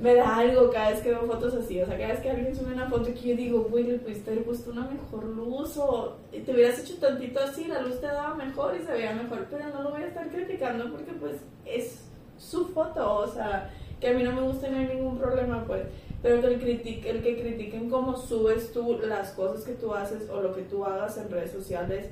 me 0.00 0.14
da 0.14 0.38
algo 0.38 0.70
cada 0.70 0.90
vez 0.90 1.00
que 1.00 1.10
veo 1.10 1.26
fotos 1.26 1.54
así. 1.54 1.80
O 1.80 1.86
sea, 1.86 1.98
cada 1.98 2.14
vez 2.14 2.20
que 2.20 2.30
alguien 2.30 2.56
sube 2.56 2.72
una 2.72 2.88
foto 2.88 3.12
que 3.14 3.28
yo 3.28 3.36
digo, 3.36 3.64
güey, 3.64 3.84
le 3.84 3.98
pudiste 3.98 4.30
haber 4.30 4.44
puesto 4.44 4.70
una 4.70 4.88
mejor 4.88 5.24
luz 5.24 5.76
o 5.76 6.16
te 6.30 6.52
hubieras 6.52 6.78
hecho 6.78 6.96
tantito 6.96 7.40
así, 7.40 7.66
la 7.66 7.82
luz 7.82 8.00
te 8.00 8.06
daba 8.06 8.34
mejor 8.34 8.76
y 8.80 8.84
se 8.84 8.92
veía 8.92 9.12
mejor, 9.12 9.46
pero 9.50 9.68
no 9.68 9.82
lo 9.82 9.90
voy 9.90 10.02
a 10.02 10.06
estar 10.06 10.28
criticando 10.28 10.90
porque 10.90 11.12
pues 11.12 11.36
es 11.64 12.04
su 12.38 12.66
foto, 12.68 13.18
o 13.18 13.26
sea, 13.26 13.70
que 14.00 14.08
a 14.08 14.12
mí 14.12 14.22
no 14.22 14.32
me 14.32 14.42
gusta 14.42 14.68
no 14.68 14.78
hay 14.78 14.86
ningún 14.86 15.18
problema, 15.18 15.64
pues. 15.64 15.82
Pero 16.24 16.40
que 16.40 16.46
el, 16.48 16.60
critique, 16.60 17.08
el 17.08 17.22
que 17.22 17.40
critiquen 17.40 17.88
cómo 17.88 18.16
subes 18.16 18.72
tú 18.72 18.98
las 19.06 19.30
cosas 19.30 19.64
que 19.64 19.74
tú 19.74 19.94
haces 19.94 20.28
o 20.28 20.42
lo 20.42 20.52
que 20.52 20.62
tú 20.62 20.84
hagas 20.84 21.16
en 21.18 21.30
redes 21.30 21.52
sociales, 21.52 22.06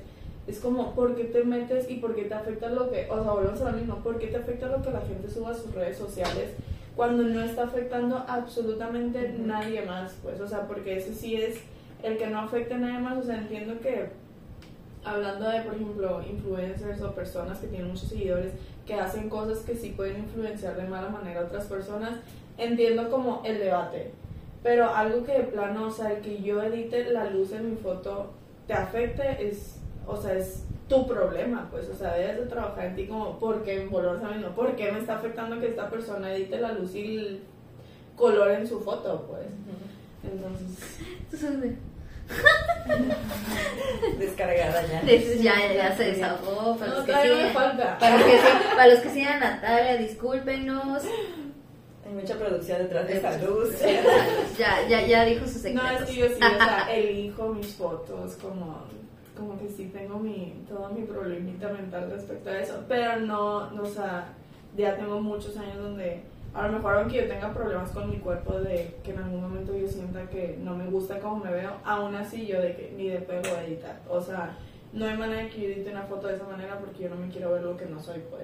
es 0.47 0.59
como, 0.59 0.95
¿por 0.95 1.15
qué 1.15 1.25
te 1.25 1.43
metes 1.43 1.89
y 1.89 1.95
por 1.95 2.15
qué 2.15 2.23
te 2.23 2.33
afecta 2.33 2.69
lo 2.69 2.89
que, 2.89 3.09
o 3.09 3.21
sea, 3.21 3.33
volvemos 3.33 3.59
a 3.61 3.71
lo 3.71 3.77
mismo, 3.77 3.95
¿por 3.97 4.17
qué 4.19 4.27
te 4.27 4.37
afecta 4.37 4.67
lo 4.67 4.81
que 4.81 4.91
la 4.91 5.01
gente 5.01 5.29
suba 5.29 5.49
a 5.51 5.53
sus 5.53 5.73
redes 5.73 5.97
sociales? 5.97 6.51
cuando 6.95 7.23
no 7.23 7.41
está 7.41 7.63
afectando 7.63 8.23
absolutamente 8.27 9.35
nadie 9.39 9.81
más, 9.83 10.13
pues, 10.21 10.39
o 10.39 10.47
sea, 10.47 10.67
porque 10.67 10.97
ese 10.97 11.13
sí 11.13 11.35
es 11.35 11.57
el 12.03 12.17
que 12.17 12.27
no 12.27 12.39
afecta 12.39 12.75
a 12.75 12.79
nadie 12.79 12.99
más, 12.99 13.17
o 13.17 13.23
sea, 13.23 13.39
entiendo 13.39 13.79
que 13.79 14.09
hablando 15.03 15.49
de, 15.49 15.61
por 15.61 15.73
ejemplo, 15.73 16.21
influencers 16.29 17.01
o 17.01 17.13
personas 17.13 17.59
que 17.59 17.67
tienen 17.67 17.89
muchos 17.89 18.09
seguidores 18.09 18.53
que 18.85 18.93
hacen 18.93 19.29
cosas 19.29 19.59
que 19.59 19.75
sí 19.75 19.93
pueden 19.95 20.19
influenciar 20.19 20.75
de 20.75 20.87
mala 20.87 21.09
manera 21.09 21.41
a 21.41 21.45
otras 21.45 21.65
personas, 21.65 22.19
entiendo 22.57 23.09
como 23.09 23.41
el 23.45 23.59
debate, 23.59 24.11
pero 24.61 24.93
algo 24.93 25.23
que 25.23 25.33
de 25.33 25.43
plano, 25.43 25.87
o 25.87 25.91
sea, 25.91 26.11
el 26.11 26.21
que 26.21 26.41
yo 26.41 26.61
edite 26.61 27.11
la 27.11 27.29
luz 27.29 27.51
en 27.51 27.71
mi 27.71 27.75
foto 27.77 28.31
te 28.67 28.73
afecte 28.73 29.47
es, 29.47 29.79
o 30.07 30.15
sea, 30.15 30.33
es 30.33 30.63
tu 30.87 31.07
problema, 31.07 31.67
pues, 31.71 31.89
o 31.89 31.95
sea, 31.95 32.13
debes 32.13 32.37
de 32.37 32.45
trabajar 32.45 32.85
en 32.85 32.95
ti 32.95 33.07
como, 33.07 33.39
¿por 33.39 33.63
qué, 33.63 33.85
volvemos 33.85 34.23
a 34.23 34.29
mismo, 34.29 34.49
¿por 34.49 34.75
qué 34.75 34.91
me 34.91 34.99
está 34.99 35.15
afectando 35.15 35.59
que 35.59 35.67
esta 35.67 35.89
persona 35.89 36.33
edite 36.33 36.59
la 36.59 36.71
luz 36.71 36.95
y 36.95 37.17
el 37.17 37.43
color 38.15 38.51
en 38.51 38.67
su 38.67 38.79
foto, 38.79 39.25
pues? 39.29 39.47
Entonces, 40.23 41.77
Descargada 44.17 44.85
ya. 44.87 44.99
Entonces 45.01 45.41
ya, 45.41 45.73
ya 45.73 45.95
se 45.95 46.03
desahogó. 46.13 46.77
Para, 46.77 46.91
no, 46.91 46.97
los 46.97 47.05
que 47.05 47.13
sigan, 47.13 47.53
para, 47.53 48.17
los 48.17 48.23
que 48.23 48.31
sigan, 48.37 48.61
para 48.75 48.87
los 48.87 48.99
que 48.99 49.09
sigan 49.09 49.43
a 49.43 49.55
Natalia, 49.55 49.97
discúlpenos. 49.97 51.03
Mucha 52.13 52.35
producción 52.37 52.77
detrás 52.79 53.07
de 53.07 53.17
esa 53.17 53.37
luz. 53.39 53.69
Ya, 54.57 54.87
ya, 54.87 55.05
ya 55.07 55.25
dijo 55.25 55.45
sus 55.45 55.63
No, 55.65 55.81
secretos. 55.81 56.01
es 56.01 56.05
que 56.09 56.15
yo 56.15 56.27
sí, 56.27 56.33
o 56.35 56.37
sea, 56.57 56.87
elijo 56.95 57.49
mis 57.49 57.73
fotos 57.75 58.35
como, 58.41 58.83
como 59.37 59.59
que 59.59 59.67
sí 59.69 59.89
tengo 59.93 60.19
mi, 60.19 60.63
todo 60.69 60.89
mi 60.89 61.03
problemita 61.03 61.69
mental 61.69 62.11
respecto 62.11 62.49
a 62.49 62.59
eso, 62.59 62.83
pero 62.87 63.19
no, 63.19 63.71
no, 63.71 63.83
o 63.83 63.87
sea, 63.87 64.33
ya 64.77 64.95
tengo 64.95 65.19
muchos 65.21 65.57
años 65.57 65.77
donde 65.77 66.21
a 66.53 66.67
lo 66.67 66.73
mejor 66.73 66.95
aunque 66.97 67.17
yo 67.17 67.27
tenga 67.27 67.51
problemas 67.51 67.89
con 67.89 68.09
mi 68.11 68.17
cuerpo 68.17 68.59
de 68.59 68.95
que 69.03 69.11
en 69.11 69.17
algún 69.17 69.41
momento 69.41 69.75
yo 69.75 69.87
sienta 69.87 70.29
que 70.29 70.55
no 70.61 70.75
me 70.75 70.85
gusta 70.85 71.17
como 71.19 71.43
me 71.43 71.51
veo, 71.51 71.71
aún 71.83 72.13
así 72.15 72.45
yo 72.45 72.61
de 72.61 72.75
que 72.75 72.93
ni 72.95 73.09
de 73.09 73.19
pedo 73.19 73.41
voy 73.41 73.51
a 73.59 73.63
editar, 73.65 73.99
o 74.07 74.21
sea, 74.21 74.55
no 74.93 75.05
hay 75.07 75.17
manera 75.17 75.43
de 75.43 75.49
que 75.49 75.61
yo 75.61 75.67
edite 75.69 75.89
una 75.91 76.03
foto 76.03 76.27
de 76.27 76.35
esa 76.35 76.43
manera 76.45 76.77
porque 76.77 77.03
yo 77.03 77.09
no 77.09 77.15
me 77.15 77.27
quiero 77.27 77.51
ver 77.53 77.63
lo 77.63 77.75
que 77.75 77.85
no 77.87 77.99
soy, 77.99 78.21
pues. 78.29 78.43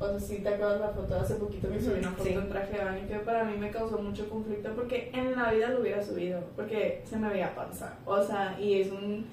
O 0.00 0.08
sea, 0.08 0.18
si 0.18 0.38
te 0.42 0.48
acuerdas 0.48 0.80
la 0.80 0.88
foto 0.88 1.14
de 1.14 1.20
hace 1.20 1.34
poquito 1.34 1.68
que 1.70 1.80
subí 1.80 1.98
una 1.98 2.10
foto 2.12 2.24
Sí. 2.28 2.34
en 2.34 2.48
traje 2.48 2.78
de 2.78 2.84
baño 2.84 3.06
que 3.08 3.16
para 3.18 3.44
mí 3.44 3.56
me 3.58 3.70
causó 3.70 3.98
mucho 3.98 4.28
conflicto 4.28 4.70
porque 4.74 5.10
en 5.12 5.36
la 5.36 5.52
vida 5.52 5.68
lo 5.68 5.80
hubiera 5.80 6.02
subido, 6.02 6.40
porque 6.56 7.02
se 7.04 7.16
me 7.18 7.28
veía 7.28 7.54
panza. 7.54 7.94
O 8.06 8.22
sea, 8.22 8.56
y 8.58 8.80
es 8.80 8.90
un 8.90 9.26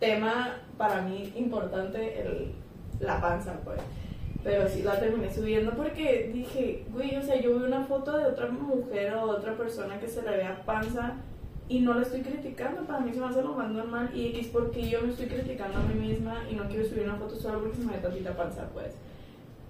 tema 0.00 0.56
para 0.78 1.02
mí 1.02 1.32
importante 1.36 2.20
el, 2.22 2.52
la 3.00 3.20
panza, 3.20 3.60
pues. 3.64 3.80
Pero 4.42 4.66
sí 4.68 4.82
la 4.82 4.98
terminé 4.98 5.30
subiendo 5.30 5.72
porque 5.72 6.30
dije, 6.32 6.84
güey, 6.92 7.16
o 7.16 7.22
sea, 7.22 7.38
yo 7.40 7.58
vi 7.58 7.64
una 7.64 7.84
foto 7.84 8.16
de 8.16 8.24
otra 8.26 8.46
mujer 8.48 9.12
o 9.14 9.22
otra 9.24 9.54
persona 9.56 9.98
que 9.98 10.06
se 10.08 10.22
le 10.22 10.30
vea 10.36 10.62
panza 10.64 11.16
y 11.68 11.80
no 11.80 11.94
la 11.94 12.02
estoy 12.02 12.20
criticando, 12.22 12.82
para 12.86 13.00
mí 13.00 13.12
se 13.12 13.20
me 13.20 13.26
hace 13.26 13.42
lo 13.42 13.54
más 13.54 13.70
normal 13.70 14.10
y 14.14 14.26
X 14.28 14.48
porque 14.52 14.88
yo 14.88 15.00
me 15.02 15.10
estoy 15.10 15.26
criticando 15.26 15.78
a 15.78 15.82
mí 15.82 15.94
misma 15.94 16.44
y 16.50 16.54
no 16.54 16.68
quiero 16.68 16.88
subir 16.88 17.02
una 17.04 17.16
foto 17.16 17.34
solo 17.36 17.60
porque 17.60 17.76
se 17.78 17.84
me 17.84 17.92
ve 17.94 17.98
tantita 17.98 18.36
panza, 18.36 18.68
pues. 18.72 18.92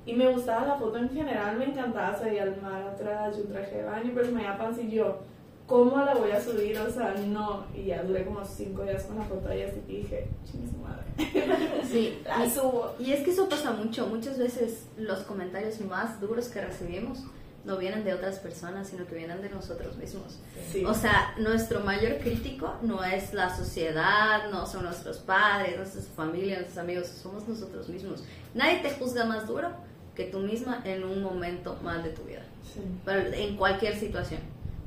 Y 0.05 0.13
me 0.15 0.29
gustaba 0.31 0.67
la 0.67 0.77
foto 0.77 0.99
en 0.99 1.09
general, 1.11 1.57
me 1.59 1.65
encantaba, 1.65 2.17
veía 2.23 2.45
el 2.45 2.61
mar 2.61 2.83
atrás 2.83 3.37
y 3.37 3.41
un 3.41 3.49
traje 3.49 3.77
de 3.79 3.85
baño, 3.85 4.11
pero 4.15 4.27
se 4.27 4.33
me 4.33 4.39
veía 4.43 4.57
panza 4.59 4.83
y 4.83 4.91
yo, 4.91 5.19
¿cómo 5.67 5.97
la 6.05 6.15
voy 6.15 6.31
a 6.31 6.41
subir? 6.41 6.79
O 6.79 6.91
sea, 6.91 7.15
no. 7.27 7.65
Y 7.75 7.87
ya 7.87 8.03
duré 8.05 8.25
como 8.25 8.45
cinco 8.45 8.83
días 8.85 9.03
con 9.05 9.17
la 9.19 9.25
foto 9.25 9.53
y 9.53 9.63
así 9.63 9.81
que 9.87 9.93
dije, 9.97 10.29
chingue 10.45 10.69
su 10.71 10.77
madre. 10.79 11.07
Sí, 11.91 12.19
La 12.25 12.45
y- 12.47 12.51
subo. 12.51 12.95
Y 13.01 13.13
es 13.13 13.23
que 13.25 13.31
eso 13.31 13.49
pasa 13.49 13.73
mucho. 13.73 14.07
Muchas 14.07 14.39
veces 14.39 14.87
los 14.99 15.21
comentarios 15.21 15.81
más 15.81 16.21
duros 16.21 16.49
que 16.49 16.61
recibimos 16.61 17.25
no 17.67 17.77
vienen 17.77 18.05
de 18.05 18.15
otras 18.15 18.39
personas, 18.39 18.89
sino 18.89 19.07
que 19.07 19.17
vienen 19.17 19.43
de 19.43 19.51
nosotros 19.51 19.97
mismos. 19.97 20.39
Sí. 20.73 20.85
O 20.85 20.95
sea, 20.95 21.35
nuestro 21.37 21.81
mayor 21.81 22.19
crítico 22.19 22.75
no 22.81 23.03
es 23.05 23.35
la 23.35 23.55
sociedad, 23.55 24.49
no 24.51 24.67
son 24.67 24.85
nuestros 24.85 25.19
padres, 25.19 25.77
no 25.77 25.83
es 25.83 25.95
nuestra 25.95 26.15
familia, 26.15 26.55
nuestros 26.55 26.79
amigos, 26.79 27.09
somos 27.09 27.47
nosotros 27.49 27.89
mismos. 27.89 28.23
Nadie 28.55 28.79
te 28.79 28.93
juzga 28.93 29.25
más 29.25 29.49
duro 29.49 29.71
que 30.15 30.25
tú 30.25 30.39
misma 30.39 30.81
en 30.85 31.05
un 31.05 31.23
momento 31.23 31.77
mal 31.83 32.05
de 32.05 32.11
tu 32.11 32.23
vida. 32.23 32.43
Sí. 32.73 32.81
Pero 33.05 33.33
en 33.33 33.57
cualquier 33.57 33.97
situación. 33.97 34.41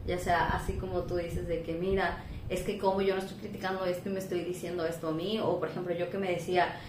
Ya 0.08 0.18
sea 0.18 0.48
así 0.48 0.74
como 0.74 1.02
tú 1.02 1.18
dices 1.18 1.48
de 1.48 1.62
que 1.62 1.74
mira, 1.74 2.24
es 2.48 2.62
que 2.62 2.80
como 2.80 3.02
yo 3.02 3.14
no 3.16 3.22
estoy 3.22 3.38
criticando 3.38 3.86
esto 3.86 4.10
y 4.10 4.14
me 4.14 4.20
estoy 4.20 4.44
diciendo 4.44 4.86
esto 4.86 5.10
a 5.10 5.12
mí, 5.12 5.40
o 5.40 5.60
por 5.60 5.70
ejemplo 5.70 5.94
yo 5.94 6.10
que 6.10 6.18
me 6.18 6.32
decía, 6.32 6.80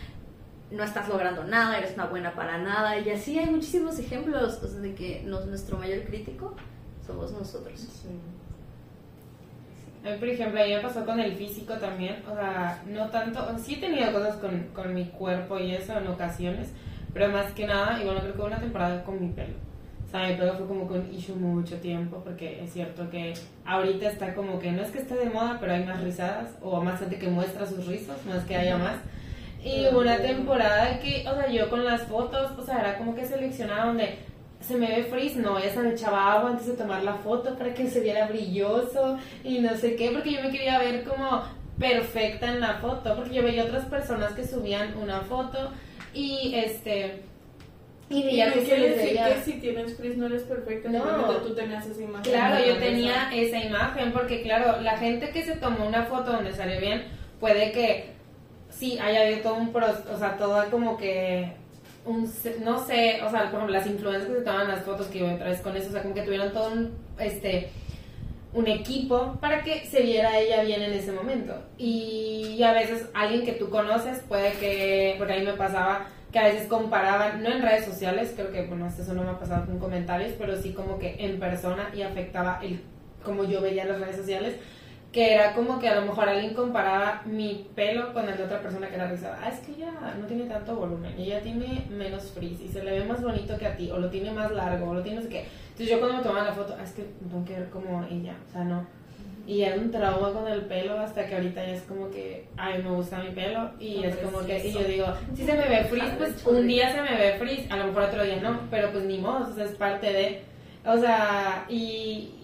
no 0.70 0.84
estás 0.84 1.08
logrando 1.08 1.44
nada, 1.44 1.78
eres 1.78 1.94
una 1.94 2.06
buena 2.06 2.32
para 2.34 2.58
nada, 2.58 2.98
y 2.98 3.10
así 3.10 3.38
hay 3.38 3.50
muchísimos 3.50 3.98
ejemplos 3.98 4.60
o 4.62 4.68
sea, 4.68 4.80
de 4.80 4.94
que 4.94 5.22
nos- 5.26 5.46
nuestro 5.46 5.76
mayor 5.78 6.04
crítico 6.04 6.54
somos 7.06 7.32
nosotros. 7.32 7.80
Sí. 7.80 8.08
A 10.06 10.12
mí, 10.12 10.18
por 10.18 10.28
ejemplo, 10.28 10.60
a 10.60 10.64
mí 10.64 10.72
me 10.74 10.80
pasó 10.80 11.04
con 11.04 11.20
el 11.20 11.34
físico 11.34 11.74
también, 11.74 12.22
o 12.30 12.34
sea, 12.34 12.82
no 12.86 13.08
tanto, 13.10 13.46
sí 13.58 13.74
he 13.74 13.78
tenido 13.78 14.12
cosas 14.12 14.36
con, 14.36 14.68
con 14.72 14.94
mi 14.94 15.06
cuerpo 15.06 15.58
y 15.58 15.74
eso 15.74 15.98
en 15.98 16.06
ocasiones, 16.06 16.70
pero 17.12 17.28
más 17.28 17.52
que 17.52 17.66
nada, 17.66 18.00
y 18.00 18.04
bueno, 18.06 18.20
creo 18.20 18.34
que 18.34 18.40
una 18.42 18.60
temporada 18.60 19.02
con 19.04 19.20
mi 19.20 19.28
pelo. 19.32 19.54
O 20.06 20.10
sea, 20.10 20.26
mi 20.28 20.36
pelo 20.36 20.54
fue 20.54 20.66
como 20.66 20.88
que 20.88 20.94
un 20.94 21.12
issue 21.12 21.34
mucho 21.36 21.76
tiempo, 21.76 22.22
porque 22.24 22.62
es 22.64 22.72
cierto 22.72 23.10
que 23.10 23.34
ahorita 23.66 24.08
está 24.08 24.34
como 24.34 24.58
que, 24.58 24.72
no 24.72 24.80
es 24.82 24.90
que 24.90 25.00
esté 25.00 25.14
de 25.16 25.28
moda, 25.28 25.58
pero 25.60 25.72
hay 25.74 25.84
más 25.84 26.00
rizadas, 26.02 26.56
o 26.62 26.80
más 26.80 26.98
gente 26.98 27.18
que 27.18 27.28
muestra 27.28 27.66
sus 27.66 27.86
rizos, 27.86 28.16
no 28.24 28.34
es 28.34 28.44
que 28.44 28.56
haya 28.56 28.78
más. 28.78 28.96
Y 29.64 29.86
hubo 29.88 30.00
una 30.00 30.18
temporada 30.18 30.98
que, 31.00 31.24
o 31.28 31.34
sea, 31.34 31.48
yo 31.48 31.68
con 31.68 31.84
las 31.84 32.02
fotos, 32.02 32.52
o 32.58 32.64
sea, 32.64 32.80
era 32.80 32.98
como 32.98 33.14
que 33.14 33.26
seleccionaba 33.26 33.86
donde 33.86 34.18
se 34.60 34.76
me 34.76 34.88
ve 34.88 35.04
frizz, 35.04 35.36
no, 35.36 35.58
ella 35.58 35.72
se 35.72 35.80
me 35.80 35.90
echaba 35.92 36.32
agua 36.34 36.50
antes 36.50 36.66
de 36.66 36.74
tomar 36.74 37.02
la 37.02 37.14
foto 37.14 37.56
para 37.56 37.72
que 37.74 37.88
se 37.88 38.00
viera 38.00 38.26
brilloso 38.26 39.18
y 39.44 39.58
no 39.58 39.74
sé 39.76 39.96
qué, 39.96 40.10
porque 40.10 40.32
yo 40.32 40.42
me 40.42 40.50
quería 40.50 40.78
ver 40.78 41.04
como 41.04 41.42
perfecta 41.78 42.46
en 42.52 42.60
la 42.60 42.74
foto, 42.74 43.16
porque 43.16 43.34
yo 43.34 43.42
veía 43.42 43.64
otras 43.64 43.86
personas 43.86 44.32
que 44.34 44.46
subían 44.46 44.96
una 44.98 45.20
foto 45.22 45.70
y 46.12 46.52
este 46.54 47.22
y 48.10 48.24
veía 48.24 48.48
no 48.48 48.54
que 48.54 48.60
se 48.60 48.66
quiere 48.66 48.80
les 48.80 48.96
decir 48.96 49.10
veía 49.12 49.34
que 49.34 49.40
si 49.42 49.52
tienes 49.60 49.96
frizz 49.96 50.16
no 50.16 50.26
eres 50.26 50.42
perfecta, 50.42 50.88
No. 50.90 51.36
tú 51.42 51.54
tenías 51.54 51.86
esa 51.86 52.02
imagen. 52.02 52.32
Claro, 52.32 52.64
yo 52.66 52.76
tenía 52.78 53.30
esa 53.32 53.58
imagen 53.58 54.12
porque 54.12 54.42
claro, 54.42 54.80
la 54.82 54.98
gente 54.98 55.30
que 55.30 55.42
se 55.44 55.56
tomó 55.56 55.86
una 55.86 56.04
foto 56.04 56.32
donde 56.32 56.52
salió 56.52 56.80
bien, 56.80 57.04
puede 57.38 57.72
que 57.72 58.10
sí 58.80 58.98
haya 58.98 59.22
habido 59.22 59.42
todo 59.42 59.54
un 59.56 59.72
pro, 59.72 59.86
o 59.86 60.18
sea, 60.18 60.38
todo 60.38 60.64
como 60.70 60.96
que 60.96 61.52
un, 62.06 62.28
no 62.64 62.84
sé, 62.84 63.20
o 63.22 63.30
sea, 63.30 63.50
por 63.50 63.60
ejemplo, 63.60 63.68
las 63.68 63.86
influencers 63.86 64.26
que 64.26 64.38
se 64.38 64.44
toman 64.44 64.68
las 64.68 64.84
fotos 64.84 65.06
que 65.08 65.18
yo 65.18 65.32
otra 65.32 65.48
vez 65.48 65.60
con 65.60 65.76
eso, 65.76 65.90
o 65.90 65.92
sea, 65.92 66.02
como 66.02 66.14
que 66.14 66.22
tuvieron 66.22 66.50
todo 66.52 66.72
un, 66.72 66.96
este, 67.18 67.68
un 68.54 68.66
equipo 68.66 69.36
para 69.38 69.62
que 69.62 69.84
se 69.84 70.00
viera 70.00 70.38
ella 70.38 70.62
bien 70.62 70.82
en 70.82 70.94
ese 70.94 71.12
momento. 71.12 71.54
Y 71.76 72.62
a 72.62 72.72
veces 72.72 73.06
alguien 73.12 73.44
que 73.44 73.52
tú 73.52 73.68
conoces 73.68 74.20
puede 74.20 74.52
que, 74.54 75.14
porque 75.18 75.34
a 75.34 75.36
mí 75.36 75.44
me 75.44 75.52
pasaba 75.52 76.06
que 76.32 76.38
a 76.38 76.44
veces 76.44 76.66
comparaban, 76.66 77.42
no 77.42 77.50
en 77.50 77.60
redes 77.60 77.84
sociales, 77.84 78.32
creo 78.34 78.50
que, 78.50 78.62
bueno, 78.62 78.86
esto 78.86 79.04
solo 79.04 79.24
me 79.24 79.30
ha 79.30 79.38
pasado 79.38 79.66
con 79.66 79.78
comentarios, 79.78 80.32
pero 80.38 80.56
sí 80.56 80.72
como 80.72 80.98
que 80.98 81.16
en 81.18 81.38
persona 81.38 81.90
y 81.94 82.00
afectaba 82.00 82.60
el 82.62 82.80
como 83.22 83.44
yo 83.44 83.60
veía 83.60 83.84
las 83.84 84.00
redes 84.00 84.16
sociales, 84.16 84.54
que 85.12 85.34
era 85.34 85.54
como 85.54 85.80
que 85.80 85.88
a 85.88 85.96
lo 85.96 86.02
mejor 86.06 86.28
alguien 86.28 86.54
comparaba 86.54 87.22
mi 87.24 87.66
pelo 87.74 88.12
con 88.12 88.28
el 88.28 88.36
de 88.36 88.44
otra 88.44 88.60
persona 88.60 88.88
que 88.88 88.94
era 88.94 89.10
rizada. 89.10 89.40
Ah, 89.42 89.48
es 89.48 89.58
que 89.60 89.72
ella 89.72 89.90
no 90.18 90.26
tiene 90.26 90.44
tanto 90.44 90.76
volumen, 90.76 91.18
y 91.18 91.24
ella 91.24 91.40
tiene 91.40 91.84
menos 91.90 92.30
frizz 92.30 92.60
y 92.60 92.68
se 92.68 92.84
le 92.84 92.92
ve 92.92 93.04
más 93.04 93.20
bonito 93.20 93.56
que 93.58 93.66
a 93.66 93.76
ti, 93.76 93.90
o 93.90 93.98
lo 93.98 94.08
tiene 94.08 94.30
más 94.30 94.52
largo, 94.52 94.90
o 94.90 94.94
lo 94.94 95.02
tiene 95.02 95.16
no 95.16 95.22
sé 95.22 95.28
qué. 95.28 95.46
Entonces 95.70 95.88
yo 95.88 95.98
cuando 95.98 96.18
me 96.18 96.22
tomaba 96.22 96.44
la 96.46 96.52
foto, 96.52 96.76
ah, 96.78 96.84
es 96.84 96.92
que 96.92 97.02
tengo 97.02 97.44
que 97.44 97.54
ver 97.54 97.70
como 97.70 98.04
ella, 98.04 98.36
o 98.48 98.52
sea, 98.52 98.64
no. 98.64 98.86
Y 99.46 99.62
era 99.62 99.74
un 99.76 99.90
trauma 99.90 100.32
con 100.32 100.46
el 100.46 100.60
pelo 100.66 101.00
hasta 101.00 101.26
que 101.26 101.34
ahorita 101.34 101.66
ya 101.66 101.72
es 101.72 101.82
como 101.82 102.08
que, 102.10 102.46
ay, 102.56 102.80
me 102.82 102.90
gusta 102.90 103.18
mi 103.18 103.30
pelo 103.30 103.70
y 103.80 104.04
es 104.04 104.14
como 104.16 104.46
que, 104.46 104.68
y 104.68 104.72
yo 104.72 104.84
digo, 104.84 105.06
si 105.34 105.44
se 105.44 105.54
me 105.54 105.68
ve 105.68 105.84
frizz, 105.84 106.12
pues 106.18 106.46
un 106.46 106.68
día 106.68 106.92
se 106.92 107.02
me 107.02 107.16
ve 107.16 107.34
frizz, 107.36 107.68
a 107.68 107.78
lo 107.78 107.86
mejor 107.86 108.02
otro 108.04 108.22
día 108.22 108.36
no, 108.40 108.60
pero 108.70 108.92
pues 108.92 109.04
ni 109.06 109.18
modo, 109.18 109.48
o 109.50 109.52
sea, 109.52 109.64
es 109.64 109.72
parte 109.72 110.12
de, 110.12 110.42
o 110.84 110.96
sea, 110.98 111.64
y, 111.68 112.34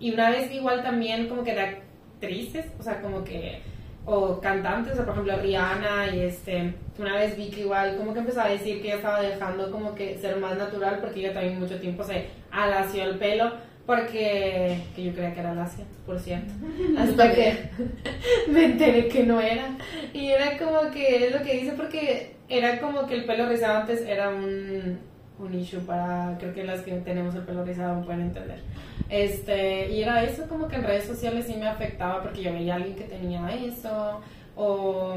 y 0.00 0.12
una 0.14 0.30
vez 0.30 0.50
igual 0.52 0.82
también 0.82 1.28
como 1.28 1.44
que 1.44 1.81
actrices, 2.22 2.66
o 2.78 2.82
sea, 2.82 3.00
como 3.00 3.24
que, 3.24 3.58
o 4.04 4.40
cantantes, 4.40 4.92
o 4.92 4.96
sea, 4.96 5.04
por 5.04 5.14
ejemplo 5.14 5.36
Rihanna 5.36 6.14
y 6.14 6.20
este, 6.20 6.74
una 6.98 7.16
vez 7.16 7.36
vi 7.36 7.50
que 7.50 7.60
igual 7.60 7.96
como 7.96 8.12
que 8.12 8.20
empezaba 8.20 8.48
a 8.48 8.52
decir 8.52 8.80
que 8.80 8.88
ella 8.88 8.96
estaba 8.96 9.22
dejando 9.22 9.70
como 9.70 9.94
que 9.94 10.18
ser 10.18 10.36
más 10.38 10.56
natural 10.56 10.98
porque 11.00 11.20
ella 11.20 11.32
también 11.32 11.60
mucho 11.60 11.80
tiempo 11.80 12.02
se 12.02 12.26
alació 12.50 13.04
el 13.04 13.18
pelo 13.18 13.52
porque 13.86 14.78
que 14.94 15.04
yo 15.04 15.12
creía 15.12 15.34
que 15.34 15.40
era 15.40 15.54
lacia, 15.54 15.84
por 16.06 16.18
cierto, 16.18 16.52
hasta 16.98 17.32
que 17.32 17.68
me 18.48 18.64
enteré 18.66 19.08
que 19.08 19.24
no 19.24 19.40
era. 19.40 19.76
Y 20.12 20.28
era 20.28 20.56
como 20.56 20.90
que 20.92 21.26
es 21.26 21.32
lo 21.32 21.42
que 21.42 21.54
dice 21.54 21.72
porque 21.72 22.36
era 22.48 22.80
como 22.80 23.06
que 23.06 23.14
el 23.14 23.24
pelo 23.24 23.48
rizado 23.48 23.80
antes 23.80 24.02
era 24.02 24.28
un, 24.28 25.00
un 25.42 25.54
issue 25.54 25.80
para 25.80 26.36
creo 26.38 26.54
que 26.54 26.64
las 26.64 26.80
que 26.80 26.92
tenemos 27.00 27.34
el 27.34 27.42
pelo 27.42 27.64
rizado 27.64 28.04
pueden 28.04 28.22
entender 28.22 28.60
este 29.08 29.90
y 29.90 30.02
era 30.02 30.22
eso 30.22 30.48
como 30.48 30.68
que 30.68 30.76
en 30.76 30.84
redes 30.84 31.04
sociales 31.04 31.46
sí 31.46 31.56
me 31.56 31.68
afectaba 31.68 32.22
porque 32.22 32.42
yo 32.42 32.52
veía 32.52 32.74
a 32.74 32.76
alguien 32.76 32.96
que 32.96 33.04
tenía 33.04 33.48
eso 33.54 34.20
o 34.56 35.16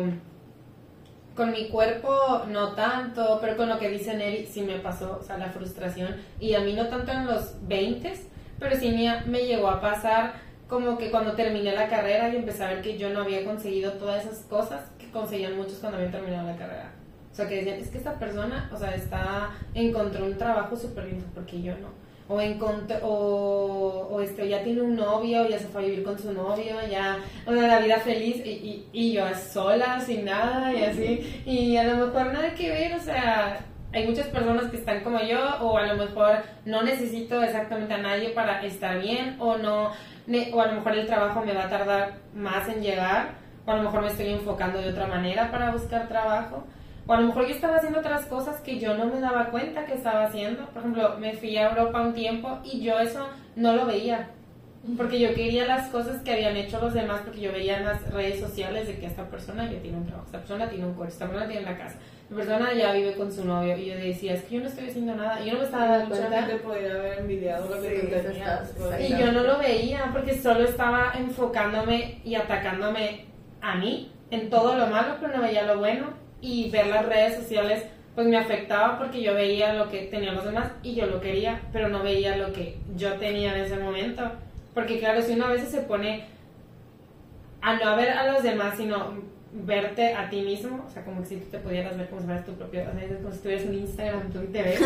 con 1.35 1.51
mi 1.51 1.67
cuerpo 1.67 2.43
no 2.47 2.73
tanto, 2.73 3.39
pero 3.41 3.57
con 3.57 3.69
lo 3.69 3.77
que 3.77 3.89
dice 3.89 4.15
Neri 4.15 4.45
sí 4.45 4.61
me 4.61 4.79
pasó, 4.79 5.19
o 5.19 5.23
sea, 5.23 5.37
la 5.37 5.49
frustración. 5.49 6.15
Y 6.39 6.55
a 6.55 6.61
mí 6.61 6.73
no 6.73 6.87
tanto 6.87 7.11
en 7.11 7.27
los 7.27 7.55
20, 7.67 8.13
pero 8.57 8.75
sí 8.75 8.89
me, 8.91 9.21
me 9.25 9.45
llegó 9.45 9.67
a 9.67 9.81
pasar 9.81 10.33
como 10.67 10.97
que 10.97 11.11
cuando 11.11 11.33
terminé 11.33 11.73
la 11.73 11.89
carrera 11.89 12.29
y 12.29 12.37
empecé 12.37 12.63
a 12.63 12.69
ver 12.69 12.81
que 12.81 12.97
yo 12.97 13.09
no 13.09 13.21
había 13.21 13.45
conseguido 13.45 13.93
todas 13.93 14.25
esas 14.25 14.39
cosas 14.45 14.89
que 14.97 15.11
conseguían 15.11 15.55
muchos 15.57 15.75
cuando 15.75 15.97
habían 15.97 16.11
terminado 16.11 16.47
la 16.47 16.55
carrera. 16.55 16.91
O 17.35 17.37
sea, 17.37 17.49
que 17.49 17.57
decían, 17.57 17.81
es 17.81 17.89
que 17.89 17.97
esta 17.97 18.17
persona, 18.17 18.69
o 18.73 18.77
sea, 18.77 18.95
está, 18.95 19.49
encontró 19.73 20.23
un 20.23 20.37
trabajo 20.37 20.73
súper 20.73 21.07
bien, 21.07 21.25
porque 21.33 21.61
yo 21.61 21.73
no. 21.79 21.89
O, 22.29 22.39
encontró, 22.39 22.95
o, 23.03 24.07
o 24.09 24.21
este, 24.21 24.47
ya 24.47 24.63
tiene 24.63 24.81
un 24.81 24.95
novio, 24.95 25.45
ya 25.45 25.59
se 25.59 25.67
fue 25.67 25.81
a 25.81 25.85
vivir 25.85 26.05
con 26.05 26.17
su 26.17 26.31
novio, 26.31 26.77
ya, 26.89 27.17
o 27.45 27.51
sea, 27.51 27.67
la 27.67 27.79
vida 27.79 27.97
feliz, 27.97 28.37
y, 28.37 28.49
y, 28.49 28.89
y 28.93 29.11
yo 29.11 29.25
sola, 29.35 29.99
sin 29.99 30.23
nada, 30.23 30.71
y 30.71 30.85
así. 30.85 31.43
Y 31.45 31.75
a 31.75 31.83
lo 31.83 32.05
mejor 32.05 32.31
nada 32.31 32.53
que 32.53 32.69
ver, 32.69 32.93
o 32.95 33.01
sea, 33.01 33.59
hay 33.91 34.07
muchas 34.07 34.27
personas 34.27 34.71
que 34.71 34.77
están 34.77 35.03
como 35.03 35.19
yo, 35.19 35.57
o 35.59 35.77
a 35.77 35.87
lo 35.87 35.97
mejor 35.97 36.37
no 36.63 36.83
necesito 36.83 37.43
exactamente 37.43 37.95
a 37.95 37.97
nadie 37.97 38.29
para 38.29 38.65
estar 38.65 38.97
bien, 39.01 39.35
o 39.39 39.57
no, 39.57 39.91
o 40.53 40.61
a 40.61 40.67
lo 40.67 40.73
mejor 40.75 40.93
el 40.93 41.05
trabajo 41.05 41.43
me 41.43 41.53
va 41.53 41.65
a 41.65 41.69
tardar 41.69 42.13
más 42.33 42.65
en 42.69 42.81
llegar, 42.81 43.31
o 43.65 43.71
a 43.71 43.75
lo 43.75 43.83
mejor 43.83 44.03
me 44.03 44.07
estoy 44.07 44.29
enfocando 44.29 44.79
de 44.79 44.87
otra 44.87 45.07
manera 45.07 45.51
para 45.51 45.71
buscar 45.71 46.07
trabajo. 46.07 46.63
O 47.07 47.13
a 47.13 47.21
lo 47.21 47.27
mejor 47.27 47.47
yo 47.47 47.53
estaba 47.53 47.75
haciendo 47.77 47.99
otras 47.99 48.25
cosas 48.25 48.59
que 48.61 48.79
yo 48.79 48.95
no 48.95 49.05
me 49.05 49.19
daba 49.19 49.45
cuenta 49.51 49.85
que 49.85 49.93
estaba 49.93 50.23
haciendo. 50.23 50.65
Por 50.67 50.79
ejemplo, 50.79 51.15
me 51.19 51.33
fui 51.33 51.55
a 51.57 51.69
Europa 51.69 52.01
un 52.01 52.13
tiempo 52.13 52.59
y 52.63 52.81
yo 52.81 52.99
eso 52.99 53.27
no 53.55 53.73
lo 53.75 53.85
veía. 53.85 54.29
Porque 54.97 55.19
yo 55.19 55.33
quería 55.33 55.65
las 55.65 55.87
cosas 55.89 56.21
que 56.21 56.31
habían 56.33 56.55
hecho 56.55 56.79
los 56.79 56.93
demás, 56.93 57.21
porque 57.25 57.41
yo 57.41 57.51
veía 57.51 57.77
en 57.77 57.85
las 57.85 58.07
redes 58.11 58.39
sociales 58.39 58.87
de 58.87 58.99
que 58.99 59.07
esta 59.07 59.23
persona 59.25 59.65
ya 59.71 59.79
tiene 59.79 59.97
un 59.97 60.05
trabajo, 60.05 60.27
esta 60.27 60.37
persona 60.39 60.69
tiene 60.69 60.85
un 60.85 60.93
coche, 60.93 61.09
esta 61.09 61.25
persona 61.25 61.47
tiene 61.47 61.63
una 61.65 61.75
casa, 61.77 61.95
esta 62.23 62.35
persona 62.35 62.73
ya 62.73 62.91
vive 62.93 63.13
con 63.15 63.31
su 63.31 63.45
novio. 63.45 63.75
Y 63.77 63.85
yo 63.87 63.95
decía, 63.95 64.33
es 64.33 64.43
que 64.43 64.55
yo 64.55 64.61
no 64.61 64.67
estoy 64.67 64.89
haciendo 64.89 65.15
nada. 65.15 65.41
Y 65.41 65.47
yo 65.47 65.53
no 65.53 65.59
me 65.59 65.65
estaba 65.65 65.85
dando 65.87 66.05
Mucha 66.15 66.27
cuenta. 66.27 66.45
gente 66.47 66.63
podría 66.63 66.91
haber 66.93 67.19
envidiado 67.19 67.67
lo 67.75 67.81
que 67.81 67.89
Sí, 67.89 68.07
tú 68.07 68.27
tenías. 68.27 68.73
pues. 68.77 69.09
Y 69.09 69.17
yo 69.17 69.31
no 69.31 69.41
lo 69.41 69.57
veía 69.57 70.09
porque 70.13 70.37
solo 70.39 70.63
estaba 70.63 71.13
enfocándome 71.17 72.19
y 72.23 72.35
atacándome 72.35 73.25
a 73.61 73.75
mí 73.77 74.11
en 74.29 74.49
todo 74.51 74.75
lo 74.75 74.85
malo, 74.87 75.15
pero 75.19 75.35
no 75.37 75.41
veía 75.43 75.63
lo 75.63 75.79
bueno. 75.79 76.24
Y 76.41 76.69
ver 76.69 76.87
las 76.87 77.05
redes 77.05 77.35
sociales 77.35 77.83
pues 78.15 78.27
me 78.27 78.37
afectaba 78.37 78.97
porque 78.97 79.21
yo 79.21 79.33
veía 79.33 79.73
lo 79.73 79.89
que 79.89 80.03
tenían 80.03 80.35
los 80.35 80.45
demás 80.45 80.71
y 80.81 80.95
yo 80.95 81.05
lo 81.05 81.19
quería, 81.19 81.61
pero 81.73 81.89
no 81.89 82.01
veía 82.01 82.37
lo 82.37 82.53
que 82.53 82.77
yo 82.95 83.13
tenía 83.15 83.53
en 83.53 83.65
ese 83.65 83.77
momento. 83.77 84.31
Porque 84.73 84.99
claro, 84.99 85.21
si 85.21 85.33
uno 85.33 85.45
a 85.45 85.51
veces 85.51 85.69
se 85.69 85.81
pone 85.81 86.25
a 87.61 87.75
no 87.75 87.95
ver 87.97 88.11
a 88.11 88.31
los 88.31 88.41
demás, 88.41 88.77
sino 88.77 89.35
verte 89.51 90.13
a 90.13 90.29
ti 90.29 90.41
mismo, 90.41 90.85
o 90.87 90.91
sea, 90.91 91.03
como 91.03 91.21
que 91.21 91.27
si 91.27 91.35
tú 91.37 91.49
te 91.49 91.59
pudieras 91.59 91.97
ver 91.97 92.09
como 92.09 92.21
si 92.21 92.27
fueras 92.27 92.45
tu 92.45 92.53
propio, 92.53 92.81
o 92.81 92.99
sea, 92.99 93.17
como 93.17 93.31
si 93.33 93.39
tuvieras 93.39 93.65
un 93.65 93.73
Instagram, 93.75 94.31
tú 94.31 94.43
y 94.43 94.47
te 94.47 94.63
ves, 94.63 94.81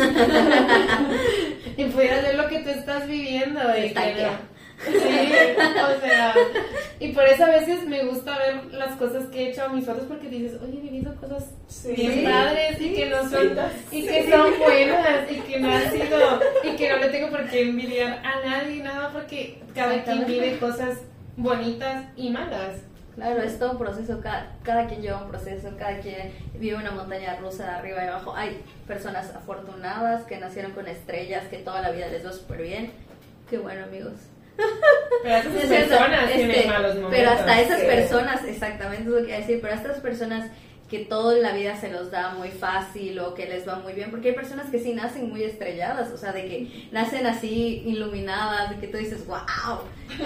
y 1.76 1.84
pudieras 1.86 2.22
ver 2.22 2.34
lo 2.36 2.48
que 2.48 2.60
tú 2.60 2.70
estás 2.70 3.06
viviendo. 3.06 3.60
Y 3.76 3.86
Está 3.86 4.14
que. 4.14 4.26
Sí, 4.84 4.92
o 4.94 6.00
sea, 6.00 6.34
y 6.98 7.12
por 7.12 7.24
eso 7.26 7.44
a 7.44 7.50
veces 7.50 7.86
me 7.86 8.04
gusta 8.04 8.38
ver 8.38 8.64
las 8.72 8.96
cosas 8.96 9.24
que 9.26 9.44
he 9.46 9.50
hecho 9.50 9.64
a 9.64 9.68
mis 9.68 9.84
fotos 9.84 10.04
porque 10.08 10.28
dices, 10.28 10.58
oye, 10.62 10.78
he 10.78 10.80
vivido 10.80 11.14
cosas 11.16 11.50
Sí. 11.68 11.92
bien 11.94 12.24
padres 12.24 12.80
y 12.80 12.94
que 12.94 13.06
no 13.06 13.28
son, 13.28 13.50
Sí. 13.90 13.98
y 13.98 14.06
que 14.06 14.30
son 14.30 14.58
buenas 14.58 15.30
y 15.30 15.40
que 15.40 15.60
no 15.60 15.70
han 15.70 15.90
sido, 15.92 16.40
y 16.64 16.76
que 16.76 16.88
no 16.88 16.96
le 16.96 17.08
tengo 17.10 17.28
por 17.30 17.46
qué 17.48 17.68
envidiar 17.68 18.22
a 18.24 18.40
nadie, 18.46 18.82
nada, 18.82 19.10
porque 19.12 19.58
cada 19.74 20.02
quien 20.02 20.24
vive 20.26 20.58
cosas 20.58 20.98
bonitas 21.36 22.04
y 22.16 22.30
malas. 22.30 22.76
Claro, 23.16 23.42
es 23.42 23.58
todo 23.58 23.72
un 23.72 23.78
proceso, 23.78 24.20
cada, 24.22 24.56
cada 24.62 24.86
quien 24.86 25.02
lleva 25.02 25.22
un 25.22 25.28
proceso, 25.30 25.68
cada 25.78 25.98
quien 25.98 26.32
vive 26.54 26.76
una 26.76 26.92
montaña 26.92 27.36
rusa 27.36 27.64
de 27.64 27.70
arriba 27.70 28.04
y 28.04 28.08
abajo. 28.08 28.34
Hay 28.34 28.62
personas 28.86 29.34
afortunadas 29.34 30.22
que 30.24 30.38
nacieron 30.38 30.72
con 30.72 30.86
estrellas, 30.88 31.44
que 31.50 31.58
toda 31.58 31.82
la 31.82 31.90
vida 31.90 32.06
les 32.06 32.24
va 32.24 32.32
súper 32.32 32.62
bien. 32.62 32.92
Qué 33.50 33.58
bueno, 33.58 33.84
amigos. 33.84 34.12
Pero 35.22 35.36
esas 35.36 35.54
Es 35.54 35.68
cierto, 35.68 35.88
personas 35.90 36.30
este, 36.30 36.36
tienen 36.36 36.68
malos 36.68 36.94
momentos. 36.94 37.14
Pero 37.16 37.30
hasta 37.30 37.60
esas 37.60 37.80
sí. 37.80 37.86
personas, 37.86 38.44
exactamente 38.44 39.02
es 39.02 39.08
lo 39.08 39.16
que 39.18 39.28
iba 39.28 39.36
a 39.36 39.40
decir, 39.40 39.58
pero 39.60 39.74
estas 39.74 40.00
personas 40.00 40.50
que 40.90 41.04
todo 41.04 41.36
en 41.36 41.42
la 41.42 41.52
vida 41.52 41.76
se 41.76 41.88
los 41.88 42.10
da 42.10 42.34
muy 42.34 42.48
fácil 42.48 43.16
o 43.20 43.32
que 43.34 43.46
les 43.46 43.66
va 43.66 43.76
muy 43.76 43.92
bien, 43.92 44.10
porque 44.10 44.30
hay 44.30 44.34
personas 44.34 44.68
que 44.70 44.80
sí 44.80 44.92
nacen 44.92 45.28
muy 45.28 45.44
estrelladas, 45.44 46.10
o 46.10 46.16
sea, 46.16 46.32
de 46.32 46.46
que 46.46 46.88
nacen 46.90 47.26
así 47.28 47.84
iluminadas, 47.86 48.70
de 48.70 48.76
que 48.80 48.88
tú 48.88 48.98
dices, 48.98 49.24
wow, 49.26 49.38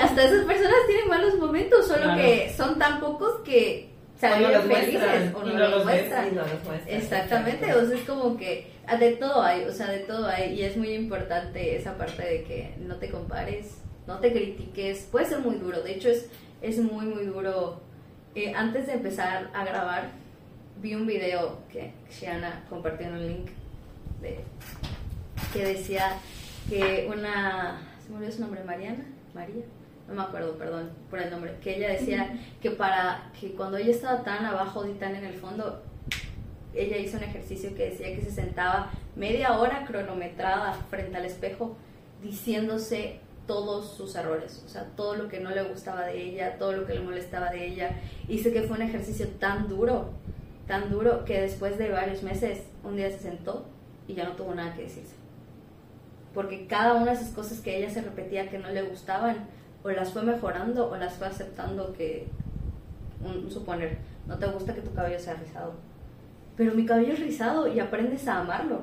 hasta 0.01 0.24
esas 0.24 0.45
personas 0.47 0.76
tienen 0.87 1.09
malos 1.09 1.35
momentos, 1.39 1.87
solo 1.87 2.05
Claro. 2.05 2.22
que 2.22 2.53
son 2.57 2.78
tan 2.78 2.99
pocos 2.99 3.41
que 3.45 3.91
se 4.18 4.28
felices 4.28 4.64
muestran, 4.66 5.35
o 5.35 5.43
no, 5.45 5.53
no 5.53 5.68
los 5.68 5.85
muestran. 5.85 6.28
Y 6.28 6.30
no 6.30 6.43
los 6.43 6.64
muestran. 6.64 6.97
Exactamente, 6.97 7.74
o 7.74 7.87
sea, 7.87 7.99
es 7.99 8.05
como 8.05 8.37
que 8.39 8.70
ah, 8.87 8.97
de 8.97 9.11
todo 9.16 9.43
hay, 9.43 9.64
o 9.64 9.72
sea, 9.72 9.89
de 9.89 9.99
todo 9.99 10.26
hay, 10.28 10.55
y 10.55 10.62
es 10.62 10.78
muy 10.78 10.95
importante 10.95 11.76
esa 11.76 11.99
parte 11.99 12.22
de 12.22 12.43
que 12.45 12.74
no 12.78 12.97
te 12.97 13.11
compares, 13.11 13.82
no 14.07 14.18
te 14.18 14.32
critiques, 14.32 15.09
puede 15.11 15.26
ser 15.26 15.40
muy 15.40 15.57
duro, 15.57 15.82
de 15.82 15.92
hecho 15.92 16.09
es, 16.09 16.28
es 16.62 16.78
muy, 16.78 17.07
muy 17.07 17.24
duro. 17.24 17.80
Eh, 18.34 18.52
antes 18.55 18.86
de 18.86 18.94
empezar 18.94 19.50
a 19.55 19.64
grabar, 19.64 20.11
vi 20.82 20.94
un 20.94 21.07
video 21.07 21.59
que 21.70 21.92
Shiana 22.11 22.64
compartió 22.68 23.07
en 23.07 23.12
un 23.14 23.26
link 23.26 23.50
de, 24.20 24.40
que 25.52 25.64
decía 25.64 26.18
que 26.68 27.09
una, 27.12 27.80
se 28.02 28.11
me 28.11 28.16
olvidó 28.16 28.32
su 28.32 28.40
nombre, 28.40 28.64
Mariana, 28.64 29.05
María, 29.34 29.64
no 30.09 30.14
me 30.14 30.22
acuerdo, 30.22 30.59
perdón 30.59 30.90
por 31.09 31.20
el 31.20 31.30
nombre, 31.30 31.57
que 31.62 31.76
ella 31.76 31.90
decía 31.90 32.38
que 32.61 32.70
para 32.70 33.30
que 33.38 33.52
cuando 33.52 33.78
ella 33.78 33.90
estaba 33.90 34.22
tan 34.22 34.44
abajo 34.44 34.86
y 34.86 34.92
tan 34.94 35.14
en 35.14 35.24
el 35.24 35.34
fondo, 35.34 35.82
ella 36.74 36.98
hizo 36.98 37.16
un 37.16 37.22
ejercicio 37.22 37.74
que 37.74 37.90
decía 37.90 38.14
que 38.14 38.22
se 38.22 38.32
sentaba 38.32 38.90
media 39.16 39.59
hora 39.59 39.84
cronometrada 39.86 40.74
frente 40.90 41.16
al 41.16 41.24
espejo 41.24 41.76
diciéndose 42.20 43.20
todos 43.47 43.97
sus 43.97 44.14
errores, 44.14 44.62
o 44.64 44.68
sea, 44.68 44.84
todo 44.97 45.14
lo 45.16 45.28
que 45.28 45.40
no 45.40 45.51
le 45.51 45.62
gustaba 45.64 46.07
de 46.07 46.22
ella, 46.22 46.59
todo 46.59 46.72
lo 46.72 46.86
que 46.86 46.95
le 46.95 47.01
molestaba 47.01 47.51
de 47.51 47.66
ella. 47.66 47.90
Y 48.28 48.42
que 48.42 48.62
fue 48.62 48.76
un 48.76 48.82
ejercicio 48.82 49.28
tan 49.38 49.68
duro, 49.68 50.11
tan 50.66 50.90
duro, 50.90 51.24
que 51.24 51.40
después 51.40 51.78
de 51.78 51.90
varios 51.90 52.22
meses, 52.22 52.62
un 52.82 52.97
día 52.97 53.11
se 53.11 53.18
sentó 53.18 53.66
y 54.09 54.14
ya 54.14 54.24
no 54.24 54.32
tuvo 54.32 54.55
nada 54.55 54.74
que 54.74 54.82
decirse. 54.82 55.14
Porque 56.32 56.66
cada 56.66 56.95
una 56.95 57.12
de 57.12 57.18
esas 57.18 57.30
cosas 57.30 57.61
que 57.61 57.76
ella 57.78 57.90
se 57.90 58.03
repetía 58.03 58.51
que 58.51 58.59
no 58.59 58.70
le 58.70 58.82
gustaban, 58.82 59.47
o 59.82 59.90
las 59.90 60.12
fue 60.12 60.22
mejorando 60.22 60.90
o 60.90 60.97
las 60.97 61.14
fue 61.14 61.26
aceptando 61.26 61.92
que, 61.92 62.26
suponer, 63.51 63.99
no 64.26 64.38
te 64.38 64.47
gusta 64.47 64.74
que 64.74 64.80
tu 64.80 64.92
cabello 64.95 65.18
sea 65.18 65.34
rizado. 65.34 65.74
Pero 66.57 66.74
mi 66.74 66.86
cabello 66.86 67.12
es 67.12 67.20
rizado 67.20 67.68
y 67.68 67.80
aprendes 67.80 68.26
a 68.26 68.40
amarlo. 68.40 68.82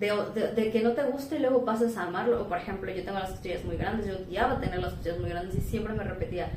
De, 0.00 0.10
de- 0.34 0.52
de 0.54 0.70
que 0.72 0.82
no 0.82 0.92
te 0.92 1.02
guste 1.04 1.36
y 1.36 1.40
luego 1.40 1.64
pasas 1.64 1.96
a 1.96 2.04
amarlo. 2.04 2.42
O 2.42 2.48
por 2.48 2.58
ejemplo, 2.58 2.90
yo 2.90 3.04
tengo 3.04 3.18
las 3.18 3.30
costillas 3.30 3.64
muy 3.64 3.76
grandes, 3.76 4.06
yo 4.06 4.14
odiaba 4.16 4.58
tener 4.60 4.80
las 4.80 4.94
costillas 4.94 5.18
muy 5.20 5.30
grandes 5.30 5.54
y 5.56 5.60
siempre 5.60 5.92
me 5.94 6.04
repetía, 6.04 6.48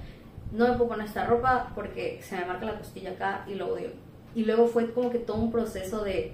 no 0.52 0.68
me 0.68 0.74
puedo 0.76 0.90
poner 0.90 1.06
esta 1.08 1.26
ropa 1.26 1.72
porque 1.76 2.20
se 2.22 2.38
me 2.38 2.46
marca 2.46 2.66
la 2.66 2.78
costilla 2.78 3.12
acá 3.12 3.44
y 3.48 3.56
lo 3.56 3.74
odio. 3.74 3.90
Y 4.36 4.46
luego 4.46 4.68
fue 4.68 4.92
como 4.94 5.10
que 5.12 5.20
todo 5.20 5.38
un 5.38 5.52
proceso 5.52 6.04
de, 6.04 6.34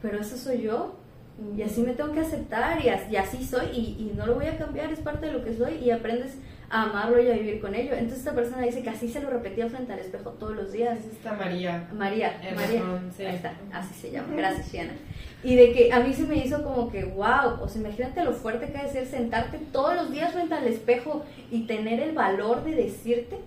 pero 0.00 0.18
eso 0.20 0.36
soy 0.36 0.62
yo 0.62 0.94
y 1.56 1.62
así 1.62 1.82
me 1.82 1.92
tengo 1.94 2.12
que 2.12 2.20
aceptar 2.20 2.84
y 2.84 2.88
as- 2.88 3.10
y 3.10 3.16
así, 3.16 3.44
soy 3.44 3.66
y, 3.72 4.10
y 4.10 4.12
no 4.16 4.26
lo 4.26 4.34
voy 4.34 4.46
a 4.46 4.58
cambiar, 4.58 4.92
es 4.92 5.00
parte 5.00 5.26
de 5.26 5.32
lo 5.32 5.44
que 5.44 5.54
soy 5.54 5.74
y 5.76 5.90
aprendes 5.90 6.36
a 6.72 6.84
amarlo 6.84 7.20
y 7.22 7.30
a 7.30 7.34
vivir 7.34 7.60
con 7.60 7.74
ello. 7.74 7.92
Entonces 7.92 8.20
esta 8.20 8.34
persona 8.34 8.62
dice 8.62 8.82
que 8.82 8.88
así 8.88 9.06
se 9.06 9.20
lo 9.20 9.28
repetía 9.28 9.68
frente 9.68 9.92
al 9.92 9.98
espejo 9.98 10.30
todos 10.30 10.56
los 10.56 10.72
días. 10.72 10.98
Es 10.98 11.12
esta 11.12 11.34
María. 11.34 11.86
María, 11.92 12.40
El 12.42 12.56
María, 12.56 12.82
sí. 13.14 13.24
ahí 13.24 13.36
está, 13.36 13.52
así 13.70 13.92
se 13.92 14.10
llama, 14.10 14.34
gracias 14.34 14.72
Shiana. 14.72 14.94
Y 15.44 15.54
de 15.56 15.72
que 15.72 15.92
a 15.92 16.00
mí 16.00 16.14
se 16.14 16.22
me 16.22 16.38
hizo 16.38 16.62
como 16.62 16.90
que, 16.90 17.04
wow, 17.04 17.60
o 17.60 17.68
sea, 17.68 17.82
imagínate 17.82 18.24
lo 18.24 18.32
fuerte 18.32 18.72
que 18.72 18.78
ha 18.78 18.84
de 18.84 18.90
ser 18.90 19.06
sentarte 19.06 19.58
todos 19.70 19.94
los 19.96 20.10
días 20.10 20.32
frente 20.32 20.54
al 20.54 20.66
espejo 20.66 21.24
y 21.50 21.66
tener 21.66 22.00
el 22.00 22.14
valor 22.14 22.64
de 22.64 22.74
decirte 22.74 23.38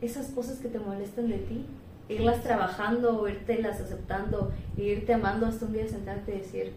esas 0.00 0.28
cosas 0.28 0.58
que 0.58 0.68
te 0.68 0.78
molestan 0.78 1.28
de 1.28 1.38
ti, 1.38 1.66
irlas 2.08 2.44
trabajando, 2.44 3.20
o 3.20 3.28
irtelas 3.28 3.80
aceptando, 3.80 4.52
e 4.76 4.84
irte 4.84 5.12
amando 5.12 5.46
hasta 5.46 5.66
un 5.66 5.72
día 5.72 5.88
sentarte 5.88 6.36
y 6.36 6.38
decir, 6.38 6.72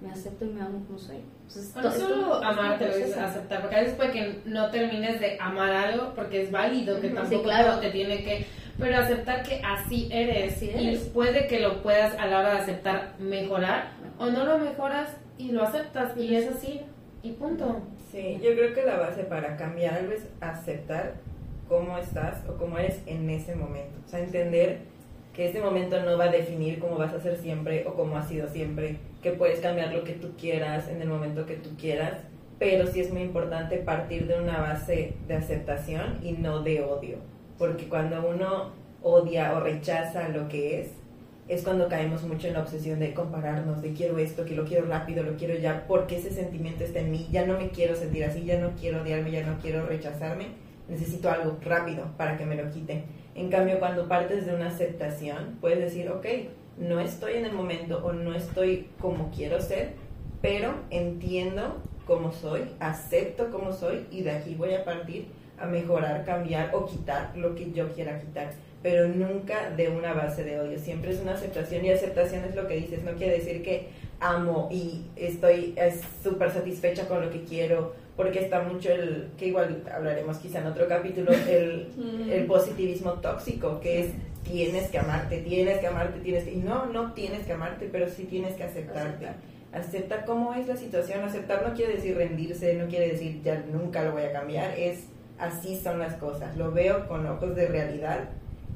me 0.00 0.10
acepto 0.10 0.44
y 0.44 0.48
me 0.50 0.60
amo 0.62 0.84
como 0.86 0.98
soy. 0.98 1.16
Entonces, 1.48 1.74
No 1.76 1.82
to- 1.82 1.88
es 1.88 1.94
solo 1.94 2.14
todo- 2.14 2.40
es 2.42 2.46
amarte, 2.48 3.02
es 3.02 3.16
aceptar, 3.16 3.60
porque 3.60 3.76
a 3.76 3.80
veces 3.80 3.94
puede 3.94 4.12
que 4.12 4.40
no 4.44 4.70
termines 4.70 5.18
de 5.20 5.36
amar 5.40 5.72
algo 5.72 6.12
porque 6.14 6.42
es 6.42 6.50
válido, 6.50 7.00
que 7.00 7.08
tampoco 7.08 7.38
sí, 7.38 7.42
claro. 7.44 7.80
te 7.80 7.90
tiene 7.90 8.22
que, 8.22 8.46
pero 8.78 8.96
aceptar 8.98 9.42
que 9.42 9.60
así 9.64 10.08
eres, 10.12 10.54
Así 10.56 10.66
y 10.66 10.88
eres. 10.88 11.00
puede 11.08 11.46
que 11.48 11.60
lo 11.60 11.82
puedas 11.82 12.14
a 12.18 12.26
la 12.26 12.38
hora 12.40 12.50
de 12.54 12.58
aceptar 12.58 13.14
mejorar 13.18 13.90
o 14.18 14.26
no 14.26 14.44
lo 14.44 14.58
mejoras 14.58 15.16
y 15.36 15.50
lo 15.52 15.62
aceptas 15.64 16.16
y 16.16 16.34
es 16.34 16.48
así 16.48 16.82
y 17.22 17.32
punto. 17.32 17.80
Sí, 18.12 18.38
yo 18.42 18.52
creo 18.52 18.74
que 18.74 18.82
la 18.84 18.96
base 18.98 19.24
para 19.24 19.56
cambiar 19.56 19.94
algo 19.94 20.12
es 20.12 20.26
aceptar 20.40 21.14
cómo 21.68 21.98
estás 21.98 22.42
o 22.48 22.56
cómo 22.56 22.78
eres 22.78 23.00
en 23.06 23.28
ese 23.30 23.54
momento. 23.54 23.98
O 24.06 24.08
sea, 24.08 24.20
entender 24.20 24.78
que 25.38 25.48
ese 25.48 25.60
momento 25.60 26.02
no 26.02 26.18
va 26.18 26.24
a 26.24 26.32
definir 26.32 26.80
cómo 26.80 26.96
vas 26.96 27.14
a 27.14 27.20
ser 27.20 27.36
siempre 27.36 27.86
o 27.86 27.94
cómo 27.94 28.16
has 28.16 28.26
sido 28.26 28.48
siempre, 28.48 28.96
que 29.22 29.30
puedes 29.30 29.60
cambiar 29.60 29.94
lo 29.94 30.02
que 30.02 30.14
tú 30.14 30.32
quieras 30.36 30.88
en 30.88 31.00
el 31.00 31.06
momento 31.06 31.46
que 31.46 31.54
tú 31.54 31.76
quieras, 31.78 32.14
pero 32.58 32.88
sí 32.88 32.98
es 32.98 33.12
muy 33.12 33.22
importante 33.22 33.76
partir 33.76 34.26
de 34.26 34.36
una 34.36 34.58
base 34.58 35.14
de 35.28 35.34
aceptación 35.36 36.18
y 36.24 36.32
no 36.32 36.64
de 36.64 36.82
odio, 36.82 37.18
porque 37.56 37.88
cuando 37.88 38.28
uno 38.28 38.72
odia 39.00 39.56
o 39.56 39.60
rechaza 39.60 40.28
lo 40.28 40.48
que 40.48 40.80
es, 40.80 40.88
es 41.46 41.62
cuando 41.62 41.86
caemos 41.86 42.24
mucho 42.24 42.48
en 42.48 42.54
la 42.54 42.62
obsesión 42.62 42.98
de 42.98 43.14
compararnos, 43.14 43.80
de 43.80 43.92
quiero 43.92 44.18
esto, 44.18 44.44
que 44.44 44.56
lo 44.56 44.64
quiero 44.64 44.88
rápido, 44.88 45.22
lo 45.22 45.36
quiero 45.36 45.54
ya, 45.54 45.84
porque 45.86 46.16
ese 46.16 46.32
sentimiento 46.32 46.82
está 46.82 46.98
en 46.98 47.12
mí, 47.12 47.28
ya 47.30 47.46
no 47.46 47.56
me 47.56 47.68
quiero 47.68 47.94
sentir 47.94 48.24
así, 48.24 48.44
ya 48.44 48.58
no 48.58 48.72
quiero 48.74 49.02
odiarme, 49.02 49.30
ya 49.30 49.46
no 49.46 49.56
quiero 49.60 49.86
rechazarme, 49.86 50.46
necesito 50.88 51.30
algo 51.30 51.58
rápido 51.62 52.06
para 52.16 52.36
que 52.36 52.44
me 52.44 52.56
lo 52.56 52.68
quite. 52.72 53.04
En 53.38 53.50
cambio, 53.50 53.78
cuando 53.78 54.08
partes 54.08 54.46
de 54.46 54.54
una 54.54 54.66
aceptación, 54.66 55.58
puedes 55.60 55.78
decir, 55.78 56.10
ok, 56.10 56.26
no 56.76 56.98
estoy 56.98 57.34
en 57.34 57.44
el 57.44 57.52
momento 57.52 58.04
o 58.04 58.12
no 58.12 58.34
estoy 58.34 58.88
como 59.00 59.30
quiero 59.30 59.60
ser, 59.60 59.92
pero 60.42 60.74
entiendo 60.90 61.76
cómo 62.04 62.32
soy, 62.32 62.62
acepto 62.80 63.50
cómo 63.52 63.72
soy 63.72 64.06
y 64.10 64.22
de 64.22 64.32
aquí 64.32 64.56
voy 64.56 64.74
a 64.74 64.84
partir 64.84 65.26
a 65.56 65.66
mejorar, 65.66 66.24
cambiar 66.24 66.74
o 66.74 66.84
quitar 66.84 67.32
lo 67.36 67.54
que 67.54 67.70
yo 67.70 67.92
quiera 67.92 68.18
quitar, 68.18 68.50
pero 68.82 69.06
nunca 69.06 69.70
de 69.70 69.88
una 69.88 70.14
base 70.14 70.42
de 70.42 70.58
odio, 70.58 70.76
siempre 70.76 71.12
es 71.12 71.20
una 71.20 71.34
aceptación 71.34 71.84
y 71.84 71.90
aceptación 71.90 72.44
es 72.44 72.56
lo 72.56 72.66
que 72.66 72.74
dices, 72.74 73.04
no 73.04 73.12
quiere 73.12 73.38
decir 73.38 73.62
que 73.62 73.88
amo 74.18 74.68
y 74.72 75.04
estoy 75.14 75.74
es 75.76 76.00
súper 76.24 76.50
satisfecha 76.50 77.06
con 77.06 77.20
lo 77.24 77.30
que 77.30 77.44
quiero, 77.44 77.94
porque 78.18 78.40
está 78.40 78.62
mucho 78.62 78.90
el, 78.90 79.28
que 79.38 79.46
igual 79.46 79.84
hablaremos 79.94 80.38
quizá 80.38 80.58
en 80.58 80.66
otro 80.66 80.88
capítulo, 80.88 81.30
el, 81.48 81.86
el 82.28 82.46
positivismo 82.46 83.12
tóxico, 83.12 83.78
que 83.78 84.00
es 84.00 84.10
tienes 84.42 84.90
que 84.90 84.98
amarte, 84.98 85.38
tienes 85.38 85.78
que 85.78 85.86
amarte, 85.86 86.18
tienes 86.18 86.42
que... 86.42 86.54
Y 86.54 86.56
no, 86.56 86.86
no 86.86 87.12
tienes 87.12 87.46
que 87.46 87.52
amarte, 87.52 87.88
pero 87.92 88.08
sí 88.08 88.24
tienes 88.24 88.56
que 88.56 88.64
aceptarte. 88.64 89.28
Aceptar. 89.28 89.36
Acepta 89.72 90.24
cómo 90.24 90.52
es 90.54 90.66
la 90.66 90.76
situación. 90.76 91.22
Aceptar 91.22 91.64
no 91.64 91.74
quiere 91.74 91.94
decir 91.94 92.16
rendirse, 92.16 92.74
no 92.74 92.88
quiere 92.88 93.12
decir 93.12 93.40
ya 93.44 93.64
nunca 93.72 94.02
lo 94.02 94.10
voy 94.10 94.22
a 94.22 94.32
cambiar. 94.32 94.76
Es 94.76 95.04
así 95.38 95.76
son 95.76 96.00
las 96.00 96.14
cosas. 96.14 96.56
Lo 96.56 96.72
veo 96.72 97.06
con 97.06 97.24
ojos 97.24 97.54
de 97.54 97.68
realidad, 97.68 98.30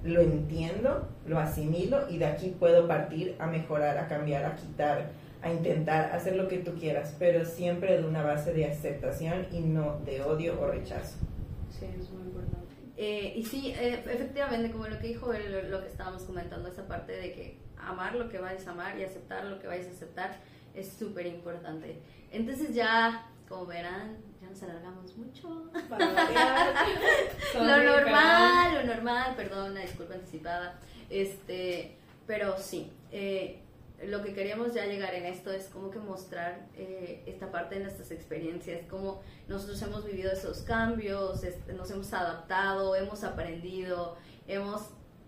lo 0.04 0.20
entiendo, 0.20 1.08
lo 1.26 1.40
asimilo 1.40 2.08
y 2.08 2.18
de 2.18 2.26
aquí 2.26 2.54
puedo 2.60 2.86
partir 2.86 3.34
a 3.40 3.48
mejorar, 3.48 3.98
a 3.98 4.06
cambiar, 4.06 4.44
a 4.44 4.54
quitar, 4.54 5.10
a 5.42 5.52
intentar 5.52 6.12
hacer 6.12 6.36
lo 6.36 6.48
que 6.48 6.58
tú 6.58 6.74
quieras, 6.74 7.14
pero 7.18 7.44
siempre 7.44 8.00
de 8.00 8.06
una 8.06 8.22
base 8.22 8.52
de 8.52 8.66
aceptación 8.66 9.46
y 9.50 9.60
no 9.60 9.98
de 10.04 10.22
odio 10.22 10.60
o 10.60 10.66
rechazo. 10.68 11.16
Sí, 11.68 11.86
es 11.98 12.10
muy 12.10 12.22
importante. 12.22 12.74
Eh, 12.96 13.34
y 13.36 13.44
sí, 13.44 13.74
eh, 13.76 14.02
efectivamente, 14.06 14.70
como 14.70 14.86
lo 14.86 14.98
que 15.00 15.08
dijo 15.08 15.32
él, 15.32 15.70
lo 15.70 15.80
que 15.82 15.88
estábamos 15.88 16.22
comentando, 16.22 16.68
esa 16.68 16.86
parte 16.86 17.12
de 17.12 17.32
que 17.32 17.58
amar 17.76 18.14
lo 18.14 18.28
que 18.28 18.38
vayas 18.38 18.66
a 18.68 18.70
amar 18.70 18.96
y 18.98 19.02
aceptar 19.02 19.44
lo 19.44 19.58
que 19.58 19.66
vayas 19.66 19.88
a 19.88 19.90
aceptar 19.90 20.36
es 20.74 20.92
súper 20.92 21.26
importante. 21.26 22.00
Entonces 22.30 22.74
ya, 22.74 23.26
como 23.48 23.66
verán, 23.66 24.18
ya 24.40 24.48
nos 24.48 24.62
alargamos 24.62 25.16
mucho. 25.16 25.48
Lo 27.54 27.82
normal, 27.82 28.74
lo 28.74 28.94
normal, 28.94 29.34
perdón, 29.36 29.72
una 29.72 29.82
disculpa 29.82 30.14
anticipada. 30.14 30.78
Este, 31.10 31.96
pero 32.26 32.56
sí, 32.58 32.90
eh, 33.10 33.60
lo 34.06 34.22
que 34.22 34.34
queríamos 34.34 34.74
ya 34.74 34.86
llegar 34.86 35.14
en 35.14 35.26
esto 35.26 35.52
es 35.52 35.66
como 35.66 35.90
que 35.90 35.98
mostrar 35.98 36.66
eh, 36.74 37.22
esta 37.26 37.50
parte 37.50 37.76
de 37.76 37.82
nuestras 37.84 38.10
experiencias, 38.10 38.80
cómo 38.88 39.20
nosotros 39.48 39.80
hemos 39.82 40.04
vivido 40.04 40.32
esos 40.32 40.58
cambios, 40.62 41.44
este, 41.44 41.72
nos 41.72 41.90
hemos 41.90 42.12
adaptado, 42.12 42.96
hemos 42.96 43.22
aprendido, 43.24 44.16
hemos 44.48 44.82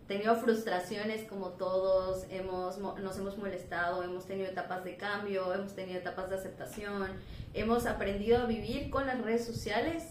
tenido 0.09 0.37
frustraciones 0.37 1.27
como 1.29 1.51
todos, 1.51 2.27
hemos, 2.31 2.79
mo- 2.79 2.99
nos 2.99 3.16
hemos 3.18 3.39
molestado, 3.39 4.03
hemos 4.03 4.27
tenido 4.27 4.49
etapas 4.49 4.85
de 4.85 4.97
cambio, 4.97 5.55
hemos 5.55 5.75
tenido 5.75 5.99
etapas 5.99 6.29
de 6.31 6.37
aceptación, 6.37 7.09
hemos 7.55 7.87
aprendido 7.87 8.39
a 8.43 8.47
vivir 8.47 8.91
con 8.91 9.07
las 9.07 9.20
redes 9.22 9.45
sociales, 9.47 10.03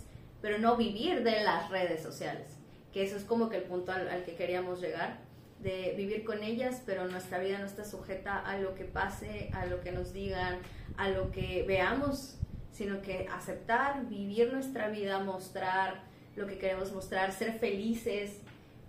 pero 0.42 0.58
no 0.58 0.76
vivir 0.78 1.24
de 1.24 1.44
las 1.44 1.70
redes 1.70 2.02
sociales, 2.02 2.48
que 2.92 3.04
eso 3.04 3.16
es 3.18 3.24
como 3.24 3.50
que 3.50 3.58
el 3.58 3.64
punto 3.64 3.92
al, 3.92 4.08
al 4.10 4.24
que 4.24 4.36
queríamos 4.36 4.82
llegar, 4.82 5.20
de 5.64 5.94
vivir 5.98 6.24
con 6.24 6.44
ellas, 6.44 6.82
pero 6.86 7.08
nuestra 7.08 7.40
vida 7.40 7.58
no 7.58 7.66
está 7.66 7.86
sujeta 7.86 8.40
a 8.40 8.58
lo 8.58 8.76
que 8.76 8.84
pase, 8.84 9.50
a 9.54 9.66
lo 9.66 9.82
que 9.82 9.92
nos 9.92 10.14
digan, 10.14 10.60
a 10.98 11.10
lo 11.10 11.32
que 11.32 11.64
veamos, 11.68 12.38
sino 12.72 13.02
que 13.02 13.28
aceptar, 13.32 14.08
vivir 14.08 14.52
nuestra 14.52 14.90
vida, 14.90 15.20
mostrar 15.20 16.04
lo 16.36 16.48
que 16.48 16.58
queremos 16.58 16.92
mostrar, 16.92 17.32
ser 17.32 17.54
felices 17.60 18.40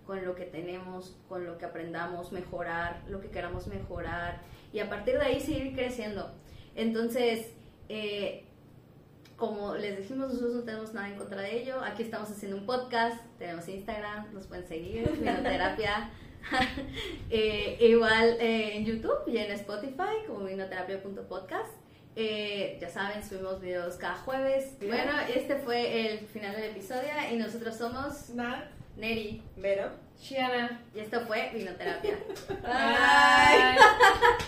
con 0.05 0.23
lo 0.25 0.35
que 0.35 0.45
tenemos, 0.45 1.15
con 1.29 1.45
lo 1.45 1.57
que 1.57 1.65
aprendamos, 1.65 2.31
mejorar 2.31 3.01
lo 3.07 3.21
que 3.21 3.29
queramos 3.29 3.67
mejorar 3.67 4.41
y 4.73 4.79
a 4.79 4.89
partir 4.89 5.17
de 5.17 5.25
ahí 5.25 5.39
seguir 5.39 5.73
creciendo. 5.73 6.33
Entonces, 6.75 7.47
eh, 7.89 8.43
como 9.37 9.75
les 9.75 9.97
dijimos, 9.97 10.29
nosotros 10.29 10.55
no 10.55 10.61
tenemos 10.63 10.93
nada 10.93 11.09
en 11.09 11.15
contra 11.15 11.41
de 11.41 11.61
ello. 11.61 11.81
Aquí 11.83 12.03
estamos 12.03 12.29
haciendo 12.29 12.57
un 12.57 12.65
podcast, 12.65 13.21
tenemos 13.37 13.67
Instagram, 13.67 14.33
nos 14.33 14.47
pueden 14.47 14.67
seguir, 14.67 15.09
Vinoterapia. 15.19 16.09
Eh, 17.29 17.77
igual 17.81 18.37
eh, 18.39 18.77
en 18.77 18.85
YouTube 18.85 19.27
y 19.27 19.37
en 19.37 19.51
Spotify 19.51 20.23
como 20.27 20.45
vinoterapia.podcast. 20.45 21.73
Eh, 22.15 22.77
ya 22.79 22.89
saben, 22.89 23.27
subimos 23.27 23.59
videos 23.59 23.95
cada 23.95 24.15
jueves. 24.15 24.77
Bueno, 24.79 25.11
este 25.33 25.55
fue 25.55 26.11
el 26.11 26.19
final 26.19 26.55
del 26.55 26.71
episodio 26.71 27.09
y 27.31 27.35
nosotros 27.35 27.75
somos 27.75 28.29
Nat. 28.29 28.65
Neri 28.95 29.41
Vero. 29.57 29.91
Shiana. 30.21 30.81
y 30.95 30.99
esto 30.99 31.19
fue 31.27 31.51
Vinoterapia. 31.53 32.17
Bye. 32.47 34.45